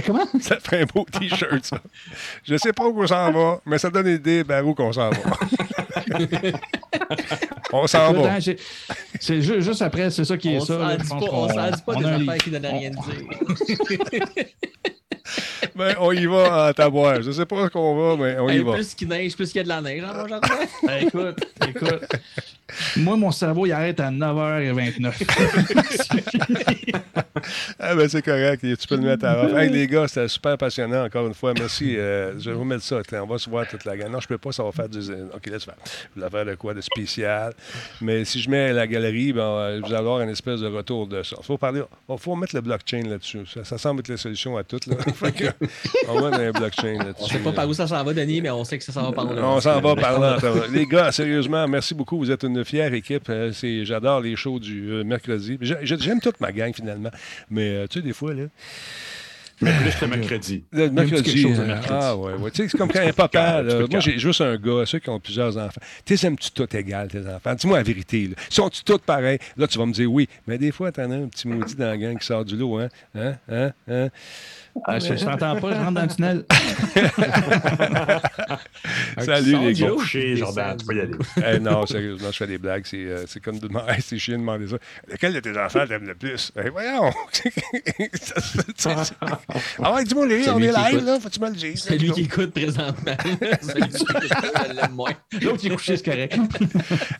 Comment? 0.06 0.26
Ça 0.40 0.58
ferait 0.60 0.82
un 0.82 0.86
beau 0.86 1.06
t-shirt, 1.10 1.64
ça. 1.64 1.80
Je 2.44 2.56
sais 2.56 2.72
pas 2.72 2.86
où 2.88 3.02
on 3.02 3.06
s'en 3.06 3.32
va, 3.32 3.60
mais 3.66 3.78
ça 3.78 3.90
donne 3.90 4.06
une 4.06 4.16
idée 4.16 4.42
vers 4.42 4.66
où 4.66 4.74
qu'on 4.74 4.92
s'en 4.92 5.10
va. 5.10 5.18
on 7.72 7.86
s'en 7.86 8.12
va. 8.12 8.38
c'est 9.20 9.42
ju- 9.42 9.62
juste 9.62 9.82
après, 9.82 10.10
c'est 10.10 10.24
ça 10.24 10.36
qui 10.36 10.54
est 10.54 10.58
On 10.58 10.64
ça. 10.64 10.78
là, 10.78 10.96
pas, 10.96 11.14
on 11.16 11.48
s'en 11.48 11.70
dit 11.70 11.82
pas 11.84 11.94
des 11.96 12.04
affaires 12.04 12.36
qui 12.38 12.50
donnent 12.50 12.66
On- 12.66 12.78
rien 12.78 12.90
dire. 12.90 14.46
Ben, 15.74 15.94
on 16.00 16.12
y 16.12 16.26
va 16.26 16.68
en 16.68 16.72
taboire. 16.72 17.22
Je 17.22 17.30
sais 17.30 17.46
pas 17.46 17.64
où 17.64 17.68
qu'on 17.70 18.16
va, 18.16 18.22
mais 18.22 18.38
on 18.38 18.48
y 18.50 18.56
Hey, 18.56 18.62
va. 18.62 18.72
plus 18.74 18.94
qu'il 18.94 19.08
neige, 19.08 19.34
plus 19.36 19.50
qu'il 19.50 19.58
y 19.58 19.60
a 19.60 19.62
de 19.62 19.68
la 19.68 19.80
neige 19.80 20.02
dans 20.02 20.12
mon 20.14 20.26
jardin. 20.28 20.48
Ben, 20.82 21.06
écoute, 21.06 21.44
écoute. 21.66 22.04
Moi, 22.96 23.16
mon 23.16 23.30
cerveau, 23.30 23.66
il 23.66 23.72
arrête 23.72 24.00
à 24.00 24.10
9h29. 24.10 25.12
Ah 27.78 27.94
ben 27.94 28.08
c'est 28.08 28.22
correct, 28.22 28.60
tu 28.60 28.88
peux 28.88 28.96
le 28.96 29.02
mettre 29.02 29.24
à 29.26 29.44
off. 29.44 29.52
Hey 29.56 29.68
les 29.70 29.86
gars, 29.86 30.06
c'était 30.06 30.28
super 30.28 30.56
passionnant 30.56 31.04
encore 31.04 31.26
une 31.26 31.34
fois. 31.34 31.52
Merci. 31.54 31.96
Euh, 31.96 32.38
je 32.38 32.50
vais 32.50 32.56
vous 32.56 32.64
mettre 32.64 32.82
ça. 32.82 33.00
On 33.14 33.26
va 33.26 33.38
se 33.38 33.50
voir 33.50 33.66
toute 33.68 33.84
la 33.84 33.96
gamme. 33.96 34.12
Non, 34.12 34.20
je 34.20 34.28
peux 34.28 34.38
pas, 34.38 34.52
ça 34.52 34.62
va 34.62 34.72
faire 34.72 34.88
du. 34.88 34.98
OK, 35.00 35.46
laisse 35.46 35.64
faire. 35.64 35.74
Je 36.16 36.22
vais 36.22 36.30
faire 36.30 36.44
de 36.44 36.54
quoi 36.54 36.74
de 36.74 36.80
spécial? 36.80 37.52
Mais 38.00 38.24
si 38.24 38.40
je 38.40 38.48
mets 38.48 38.72
la 38.72 38.86
galerie, 38.86 39.32
ben, 39.32 39.42
euh, 39.42 39.80
vous 39.80 39.86
allez 39.86 39.96
avoir 39.96 40.20
une 40.20 40.30
espèce 40.30 40.60
de 40.60 40.68
retour 40.68 41.06
de 41.06 41.22
ça. 41.22 41.36
Il 41.40 41.44
faut 41.44 41.58
parler. 41.58 41.82
Il 42.08 42.18
faut 42.18 42.36
mettre 42.36 42.54
le 42.54 42.60
blockchain 42.60 43.02
là-dessus. 43.08 43.46
Ça, 43.52 43.64
ça 43.64 43.78
semble 43.78 44.00
être 44.00 44.08
la 44.08 44.16
solution 44.16 44.56
à 44.56 44.64
tout. 44.64 44.80
Là. 44.86 44.96
On 46.08 46.20
va 46.20 46.30
mettre 46.30 46.42
un 46.42 46.50
blockchain 46.52 46.98
là-dessus. 46.98 47.24
On 47.24 47.26
sait 47.26 47.38
pas 47.38 47.52
par 47.52 47.68
où 47.68 47.74
ça 47.74 47.86
s'en 47.86 48.02
va, 48.04 48.14
Denis, 48.14 48.40
mais 48.40 48.50
on 48.50 48.64
sait 48.64 48.78
que 48.78 48.84
ça 48.84 48.92
s'en 48.92 49.02
va 49.02 49.12
par 49.12 49.32
là. 49.32 49.42
On 49.44 49.60
s'en 49.60 49.80
va 49.80 49.96
par 49.96 50.18
là. 50.18 50.38
Les 50.70 50.86
gars, 50.86 51.10
sérieusement, 51.12 51.66
merci 51.66 51.94
beaucoup. 51.94 52.18
Vous 52.18 52.30
êtes 52.30 52.42
une 52.44 52.61
fière 52.64 52.92
équipe. 52.94 53.28
Euh, 53.28 53.52
c'est- 53.52 53.84
J'adore 53.84 54.20
les 54.20 54.36
shows 54.36 54.58
du 54.58 54.90
euh, 54.90 55.04
mercredi. 55.04 55.58
J'ai- 55.60 55.76
j'ai- 55.82 55.98
J'aime 55.98 56.20
toute 56.20 56.40
ma 56.40 56.52
gang, 56.52 56.72
finalement. 56.74 57.10
Mais, 57.50 57.68
euh, 57.70 57.86
tu 57.88 58.00
sais, 58.00 58.04
des 58.04 58.12
fois, 58.12 58.34
là. 58.34 58.44
Mais 59.60 59.70
plus 59.78 60.00
le 60.00 60.06
mercredi. 60.08 60.64
Le 60.72 60.90
mercredi. 60.90 61.42
chose 61.42 61.58
le 61.58 61.66
mercredi. 61.66 61.88
Ah, 61.92 62.16
ouais, 62.16 62.32
ouais. 62.34 62.50
Tu 62.50 62.62
sais, 62.62 62.68
c'est 62.68 62.76
comme 62.78 62.90
quand 62.90 62.98
un 62.98 63.12
papa. 63.12 63.62
là, 63.62 63.86
moi, 63.88 64.00
j'ai 64.00 64.18
juste 64.18 64.40
un 64.40 64.56
gars, 64.56 64.84
ceux 64.86 64.98
qui 64.98 65.08
ont 65.08 65.20
plusieurs 65.20 65.56
enfants. 65.56 65.80
Tu 66.04 66.16
sais, 66.16 66.26
aimes-tu 66.26 66.50
tout 66.50 66.76
égal, 66.76 67.06
tes 67.06 67.20
enfants? 67.28 67.54
Dis-moi 67.54 67.76
la 67.76 67.84
vérité. 67.84 68.26
Là. 68.28 68.34
Sont-tu 68.50 68.82
tous 68.82 68.98
pareils? 68.98 69.38
Là, 69.56 69.68
tu 69.68 69.78
vas 69.78 69.86
me 69.86 69.92
dire 69.92 70.10
oui. 70.10 70.28
Mais 70.48 70.58
des 70.58 70.72
fois, 70.72 70.90
t'en 70.90 71.08
as 71.12 71.14
un 71.14 71.28
petit 71.28 71.46
maudit 71.46 71.76
dans 71.76 71.86
la 71.86 71.96
gang 71.96 72.18
qui 72.18 72.26
sort 72.26 72.44
du 72.44 72.56
lot, 72.56 72.78
hein? 72.80 72.88
Hein? 73.14 73.36
Hein? 73.48 73.70
Hein? 73.88 74.08
Ah, 74.84 74.98
je 74.98 75.14
je 75.16 75.24
t'entends 75.24 75.60
pas, 75.60 75.72
je 75.74 75.78
rentre 75.78 75.92
dans 75.92 76.02
le 76.02 76.08
tunnel. 76.08 76.44
Salut, 79.18 79.58
les 79.58 79.72
gars. 79.74 79.88
Bon 79.88 79.96
coucher, 79.96 80.36
Jordan, 80.36 80.76
tu 80.76 80.86
peux 80.86 80.96
y 80.96 81.00
aller. 81.00 81.14
Eh, 81.44 81.58
non, 81.60 81.86
sérieusement, 81.86 82.30
je 82.30 82.36
fais 82.36 82.46
des 82.46 82.58
blagues. 82.58 82.84
C'est, 82.86 82.96
euh, 83.04 83.24
c'est 83.26 83.40
comme 83.40 83.58
de 83.58 83.68
demander, 83.68 83.92
c'est 84.00 84.18
chiant 84.18 84.36
de 84.36 84.40
demander 84.40 84.66
ça. 84.68 84.76
Lequel 85.08 85.34
de 85.34 85.40
tes 85.40 85.56
enfants 85.58 85.86
t'aimes 85.86 86.06
le 86.06 86.14
plus? 86.14 86.52
Eh, 86.62 86.68
voyons! 86.70 87.10
Tu 88.76 88.88
ah 89.82 89.94
ouais, 89.94 90.04
dis-moi, 90.04 90.26
les, 90.26 90.48
on 90.48 90.58
est 90.58 90.66
live, 90.72 90.94
écoute. 90.94 91.04
là, 91.04 91.20
faut-tu 91.20 91.40
me 91.40 91.48
le 91.48 91.54
dire? 91.54 91.78
Celui 91.78 92.10
qui 92.12 92.22
écoute 92.22 92.52
présentement. 92.52 93.16
Celui 93.60 93.88
qui 93.88 94.02
écoute, 94.02 94.90
moins. 94.92 95.12
L'autre 95.40 95.58
qui 95.58 95.66
est 95.68 95.70
couché, 95.70 95.96
c'est 95.96 96.04
correct. 96.04 96.36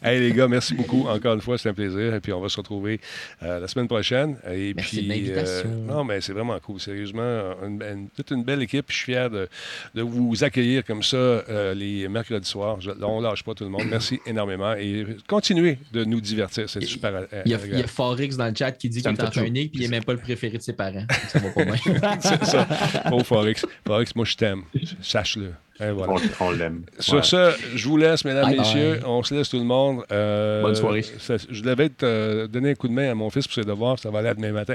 Hey, 0.03 0.20
les 0.20 0.33
gars, 0.33 0.49
merci 0.49 0.74
beaucoup. 0.74 1.07
Encore 1.09 1.35
une 1.35 1.41
fois, 1.41 1.59
c'est 1.59 1.69
un 1.69 1.74
plaisir. 1.74 2.15
Et 2.15 2.20
puis, 2.20 2.33
on 2.33 2.41
va 2.41 2.49
se 2.49 2.57
retrouver 2.57 3.01
euh, 3.43 3.61
la 3.61 3.69
semaine 3.69 3.89
prochaine. 3.89 4.37
Et 4.51 4.74
Merci 4.74 4.97
puis, 4.99 5.07
de 5.07 5.12
l'invitation. 5.12 5.69
euh, 5.70 5.93
non, 5.93 6.05
mais 6.05 6.20
c'est 6.20 6.33
vraiment 6.33 6.59
cool. 6.61 6.81
Sérieusement, 6.81 7.23
une, 7.64 7.82
une- 7.82 8.09
toute 8.10 8.31
une 8.31 8.44
belle 8.44 8.62
équipe. 8.62 8.86
Je 8.89 8.94
suis 8.97 9.05
fier 9.12 9.31
de, 9.31 9.48
de 9.94 10.02
vous 10.02 10.43
accueillir 10.44 10.85
comme 10.85 11.02
ça 11.02 11.16
euh, 11.16 11.74
les 11.74 12.09
mercredis 12.09 12.48
soirs. 12.48 12.81
Je- 12.81 12.90
on 13.02 13.20
lâche 13.20 13.43
pas 13.43 13.55
tout 13.55 13.64
le 13.64 13.70
monde. 13.70 13.86
Merci 13.89 14.20
énormément. 14.27 14.74
Et 14.74 15.05
continuez 15.27 15.78
de 15.93 16.05
nous 16.05 16.20
divertir. 16.20 16.69
C'est 16.69 16.82
super 16.85 17.14
euh, 17.14 17.27
Il 17.32 17.36
y, 17.36 17.39
a, 17.39 17.43
il 17.44 17.51
y 17.51 17.55
a 17.55 17.59
agréable. 17.64 17.89
Forex 17.89 18.36
dans 18.36 18.47
le 18.48 18.55
chat 18.55 18.73
qui 18.73 18.89
dit 18.89 19.02
qu'il 19.02 19.10
est 19.10 19.35
chaud. 19.35 19.43
unique 19.44 19.73
puis 19.73 19.81
il 19.81 19.90
n'est 19.90 19.97
même 19.97 20.05
pas 20.05 20.12
le 20.12 20.19
préféré 20.19 20.59
de 20.59 20.62
ses 20.62 20.73
parents. 20.73 21.05
Ça 21.28 21.39
va 21.39 21.51
pas 21.51 21.64
bien. 21.64 21.77
C'est 22.20 22.44
ça. 22.44 22.69
Oh, 23.12 23.23
Forex. 23.24 23.64
Forex, 23.86 24.14
moi, 24.14 24.24
je 24.24 24.36
t'aime. 24.36 24.62
Sache-le. 25.01 25.52
Et 25.81 25.90
voilà. 25.90 26.12
On, 26.40 26.44
on 26.47 26.51
l'aime. 26.53 26.85
Sur 26.99 27.15
Ouais. 27.15 27.23
ce, 27.23 27.53
je 27.74 27.89
vous 27.89 27.97
laisse, 27.97 28.24
mesdames, 28.24 28.44
Bye 28.44 28.57
bye. 28.57 28.66
messieurs. 28.66 29.01
On 29.07 29.23
se 29.23 29.35
laisse 29.35 29.49
tout 29.49 29.59
le 29.59 29.65
monde. 29.65 30.05
Euh, 30.12 30.62
Bonne 30.62 30.74
soirée. 30.74 31.03
ça- 31.03 31.36
je 31.51 31.62
devais 31.62 31.89
te 31.89 32.05
euh, 32.05 32.47
donner 32.47 32.70
un 32.70 32.74
coup 32.74 32.89
de 32.89 32.93
main 32.93 33.11
à 33.11 33.15
mon 33.15 33.31
fils 33.31 33.47
pour 33.47 33.55
ses 33.55 33.62
devoirs. 33.65 33.99
Ça 33.99 34.11
va 34.11 34.20
aller 34.20 34.28
à 34.28 34.35
demain 34.35 34.53
matin. 34.53 34.74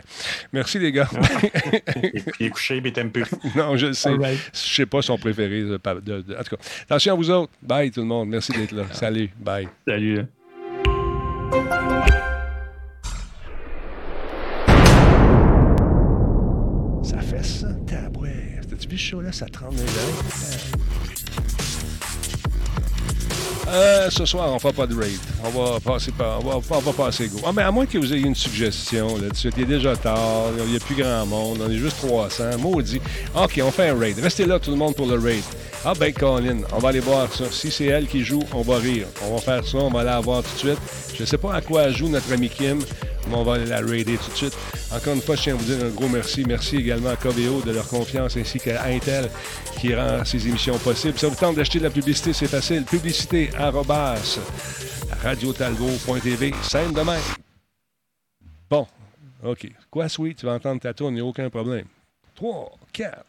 Merci, 0.51 0.79
les 0.79 0.91
gars. 0.91 1.07
Il 2.39 2.45
est 2.47 2.49
couché, 2.49 2.81
mais 2.81 2.89
il 2.89 2.93
t'aime 2.93 3.11
plus. 3.11 3.25
non, 3.55 3.77
je 3.77 3.87
le 3.87 3.93
sais. 3.93 4.09
Right. 4.09 4.39
Je 4.53 4.75
sais 4.75 4.85
pas 4.85 5.01
son 5.01 5.17
préféré. 5.17 5.61
de- 5.61 5.77
de- 6.01 6.21
de- 6.21 6.33
en 6.35 6.43
tout 6.43 6.55
cas, 6.55 6.61
attention 6.89 7.13
à 7.13 7.15
vous 7.15 7.29
autres. 7.31 7.51
Bye, 7.61 7.91
tout 7.91 8.01
le 8.01 8.07
monde. 8.07 8.29
Merci 8.29 8.51
d'être 8.51 8.71
là. 8.73 8.83
Salut. 8.91 9.29
Bye. 9.39 9.67
Salut. 9.87 10.25
Ça 17.03 17.19
fait 17.21 17.43
ça, 17.43 17.67
ce 18.95 19.01
show-là? 19.01 19.31
Ça 19.31 19.47
tremble. 19.47 19.77
Euh, 23.69 24.09
ce 24.09 24.25
soir, 24.25 24.53
on 24.53 24.59
fera 24.59 24.71
pas 24.71 24.87
de 24.87 24.95
raid. 24.95 25.19
On 25.43 25.49
va 25.49 25.79
passer 25.79 26.11
par, 26.11 26.39
on 26.45 26.59
va, 26.59 26.93
passer 26.93 27.27
go. 27.27 27.39
Ah, 27.45 27.51
mais 27.53 27.63
à 27.63 27.71
moins 27.71 27.85
que 27.85 27.97
vous 27.97 28.13
ayez 28.13 28.25
une 28.25 28.35
suggestion 28.35 29.17
là-dessus. 29.17 29.49
Il 29.57 29.63
est 29.63 29.65
déjà 29.65 29.95
tard, 29.97 30.51
il 30.59 30.71
n'y 30.71 30.77
a 30.77 30.79
plus 30.79 30.95
grand 30.95 31.25
monde, 31.25 31.59
on 31.61 31.69
est 31.69 31.77
juste 31.77 31.97
300. 31.97 32.57
Maudit. 32.59 33.01
OK, 33.35 33.59
on 33.61 33.71
fait 33.71 33.89
un 33.89 33.99
raid. 33.99 34.19
Restez 34.19 34.45
là, 34.45 34.57
tout 34.59 34.71
le 34.71 34.77
monde, 34.77 34.95
pour 34.95 35.07
le 35.07 35.19
raid. 35.19 35.43
Ah, 35.83 35.93
ben, 35.99 36.13
Colin, 36.13 36.59
on 36.73 36.79
va 36.79 36.89
aller 36.89 37.01
voir 37.01 37.31
ça. 37.33 37.45
Si 37.51 37.69
c'est 37.69 37.85
elle 37.85 38.07
qui 38.07 38.23
joue, 38.23 38.43
on 38.53 38.61
va 38.61 38.77
rire. 38.77 39.07
On 39.23 39.35
va 39.35 39.41
faire 39.41 39.67
ça, 39.67 39.77
on 39.79 39.89
va 39.89 39.99
aller 39.99 40.09
la 40.09 40.19
voir 40.21 40.43
tout 40.43 40.53
de 40.53 40.59
suite. 40.59 40.79
Je 41.13 41.21
ne 41.21 41.25
sais 41.27 41.37
pas 41.37 41.53
à 41.53 41.61
quoi 41.61 41.89
joue 41.89 42.07
notre 42.07 42.31
ami 42.31 42.49
Kim, 42.49 42.79
on 43.33 43.43
va 43.43 43.55
aller 43.55 43.65
la 43.65 43.79
raider 43.79 44.17
tout 44.17 44.31
de 44.31 44.35
suite. 44.35 44.57
Encore 44.91 45.13
une 45.13 45.21
fois, 45.21 45.35
je 45.35 45.43
tiens 45.43 45.53
à 45.53 45.57
vous 45.57 45.65
dire 45.65 45.85
un 45.85 45.89
gros 45.89 46.07
merci. 46.07 46.43
Merci 46.45 46.77
également 46.77 47.09
à 47.09 47.15
Coveo 47.15 47.61
de 47.61 47.71
leur 47.71 47.87
confiance 47.87 48.37
ainsi 48.37 48.59
qu'à 48.59 48.83
Intel 48.85 49.29
qui 49.79 49.95
rend 49.95 50.23
ces 50.25 50.47
émissions 50.47 50.77
possibles. 50.77 51.17
Ça 51.17 51.27
vous 51.27 51.35
tente 51.35 51.55
d'acheter 51.55 51.79
de 51.79 51.83
la 51.83 51.89
publicité, 51.89 52.33
c'est 52.33 52.47
facile. 52.47 52.83
Publicité 52.83 53.49
arrobas 53.57 54.39
même. 57.03 57.21
Bon. 58.69 58.87
OK. 59.43 59.67
Quoi, 59.91 60.09
Sweet? 60.09 60.37
Tu 60.37 60.45
vas 60.45 60.53
entendre 60.53 60.81
ta 60.81 60.93
tourne, 60.93 61.13
il 61.13 61.17
n'y 61.17 61.21
a 61.21 61.25
aucun 61.25 61.49
problème. 61.49 61.85
3, 62.35 62.71
4. 62.93 63.25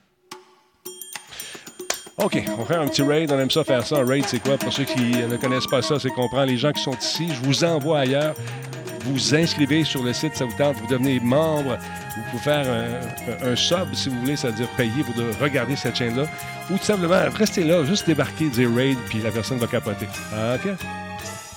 OK, 2.19 2.43
on 2.59 2.65
faire 2.65 2.81
un 2.81 2.89
petit 2.89 3.03
raid. 3.03 3.31
On 3.31 3.39
aime 3.39 3.51
ça 3.51 3.63
faire 3.63 3.87
ça. 3.87 3.99
Un 3.99 4.05
raid, 4.05 4.25
c'est 4.27 4.41
quoi? 4.41 4.59
Pour 4.59 4.73
ceux 4.73 4.85
qui 4.85 5.13
ne 5.13 5.37
connaissent 5.37 5.67
pas 5.67 5.83
ça, 5.83 5.99
c'est 6.01 6.11
qu'on 6.11 6.29
prend 6.29 6.45
les 6.45 6.57
gens 6.57 6.73
qui 6.73 6.83
sont 6.83 6.97
ici. 6.97 7.29
Je 7.33 7.47
vous 7.47 7.65
envoie 7.65 8.01
ailleurs. 8.01 8.35
Vous 9.05 9.35
inscrivez 9.35 9.85
sur 9.85 10.03
le 10.03 10.13
site, 10.13 10.35
ça 10.35 10.45
vous 10.45 10.57
tente. 10.59 10.77
Vous 10.77 10.89
devenez 10.89 11.21
membre. 11.21 11.79
Vous 12.17 12.23
pouvez 12.31 12.43
faire 12.43 12.67
un, 13.43 13.55
sub, 13.55 13.95
si 13.95 14.09
vous 14.09 14.19
voulez, 14.21 14.37
c'est-à-dire 14.37 14.69
payer 14.77 15.05
pour 15.05 15.15
de 15.15 15.31
regarder 15.41 15.77
cette 15.77 15.97
chaîne-là. 15.97 16.25
Ou 16.71 16.77
tout 16.77 16.85
simplement, 16.85 17.21
restez 17.35 17.63
là, 17.63 17.85
juste 17.85 18.07
débarquer, 18.07 18.49
dire 18.49 18.69
raid, 18.75 18.99
puis 19.09 19.21
la 19.21 19.31
personne 19.31 19.59
va 19.59 19.69
capoter. 19.69 20.07
OK? 20.55 20.75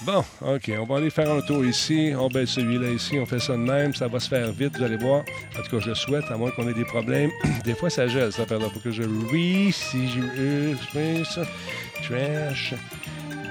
Bon, 0.03 0.23
OK, 0.41 0.71
on 0.79 0.85
va 0.85 0.97
aller 0.97 1.11
faire 1.11 1.31
un 1.31 1.41
tour 1.41 1.63
ici. 1.63 2.11
On 2.17 2.27
baisse 2.27 2.49
celui-là 2.49 2.89
ici, 2.89 3.19
on 3.19 3.25
fait 3.27 3.39
ça 3.39 3.53
de 3.53 3.59
même. 3.59 3.93
Ça 3.93 4.07
va 4.07 4.19
se 4.19 4.27
faire 4.27 4.51
vite, 4.51 4.75
vous 4.75 4.83
allez 4.83 4.97
voir. 4.97 5.23
En 5.57 5.61
tout 5.61 5.69
cas, 5.69 5.79
je 5.79 5.89
le 5.89 5.95
souhaite, 5.95 6.25
à 6.31 6.37
moins 6.37 6.49
qu'on 6.49 6.67
ait 6.67 6.73
des 6.73 6.85
problèmes. 6.85 7.29
des 7.65 7.75
fois, 7.75 7.91
ça 7.91 8.07
gèle, 8.07 8.31
ça 8.31 8.43
affaire-là. 8.43 8.69
Faut 8.73 8.79
que 8.79 8.91
je 8.91 9.03
oui, 9.03 9.71
si 9.71 10.09
je 10.09 11.23
ça. 11.23 11.43
Trash. 12.03 12.73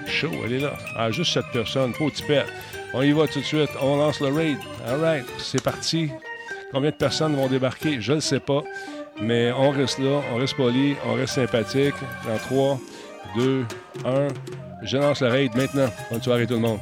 Chaud, 0.06 0.32
elle 0.44 0.54
est 0.54 0.58
là. 0.58 0.76
Ah, 0.96 1.12
juste 1.12 1.34
cette 1.34 1.52
personne, 1.52 1.92
pas 1.92 2.10
tipette. 2.10 2.46
On 2.94 3.02
y 3.02 3.12
va 3.12 3.28
tout 3.28 3.38
de 3.38 3.44
suite. 3.44 3.70
On 3.80 3.98
lance 3.98 4.20
le 4.20 4.28
raid. 4.28 4.58
All 4.88 4.98
right, 4.98 5.26
c'est 5.38 5.62
parti. 5.62 6.10
Combien 6.72 6.90
de 6.90 6.96
personnes 6.96 7.36
vont 7.36 7.46
débarquer? 7.46 8.00
Je 8.00 8.14
ne 8.14 8.20
sais 8.20 8.40
pas. 8.40 8.64
Mais 9.20 9.52
on 9.52 9.70
reste 9.70 10.00
là, 10.00 10.20
on 10.32 10.36
reste 10.36 10.56
poli, 10.56 10.96
on 11.06 11.14
reste 11.14 11.34
sympathique. 11.34 11.94
Dans 12.26 12.38
3, 12.38 12.80
2, 13.36 13.64
1. 14.04 14.28
Je 14.82 14.96
lance 14.96 15.20
le 15.20 15.28
raid 15.28 15.54
maintenant. 15.54 15.88
Bonne 16.10 16.22
soirée 16.22 16.46
tout 16.46 16.54
le 16.54 16.60
monde. 16.60 16.80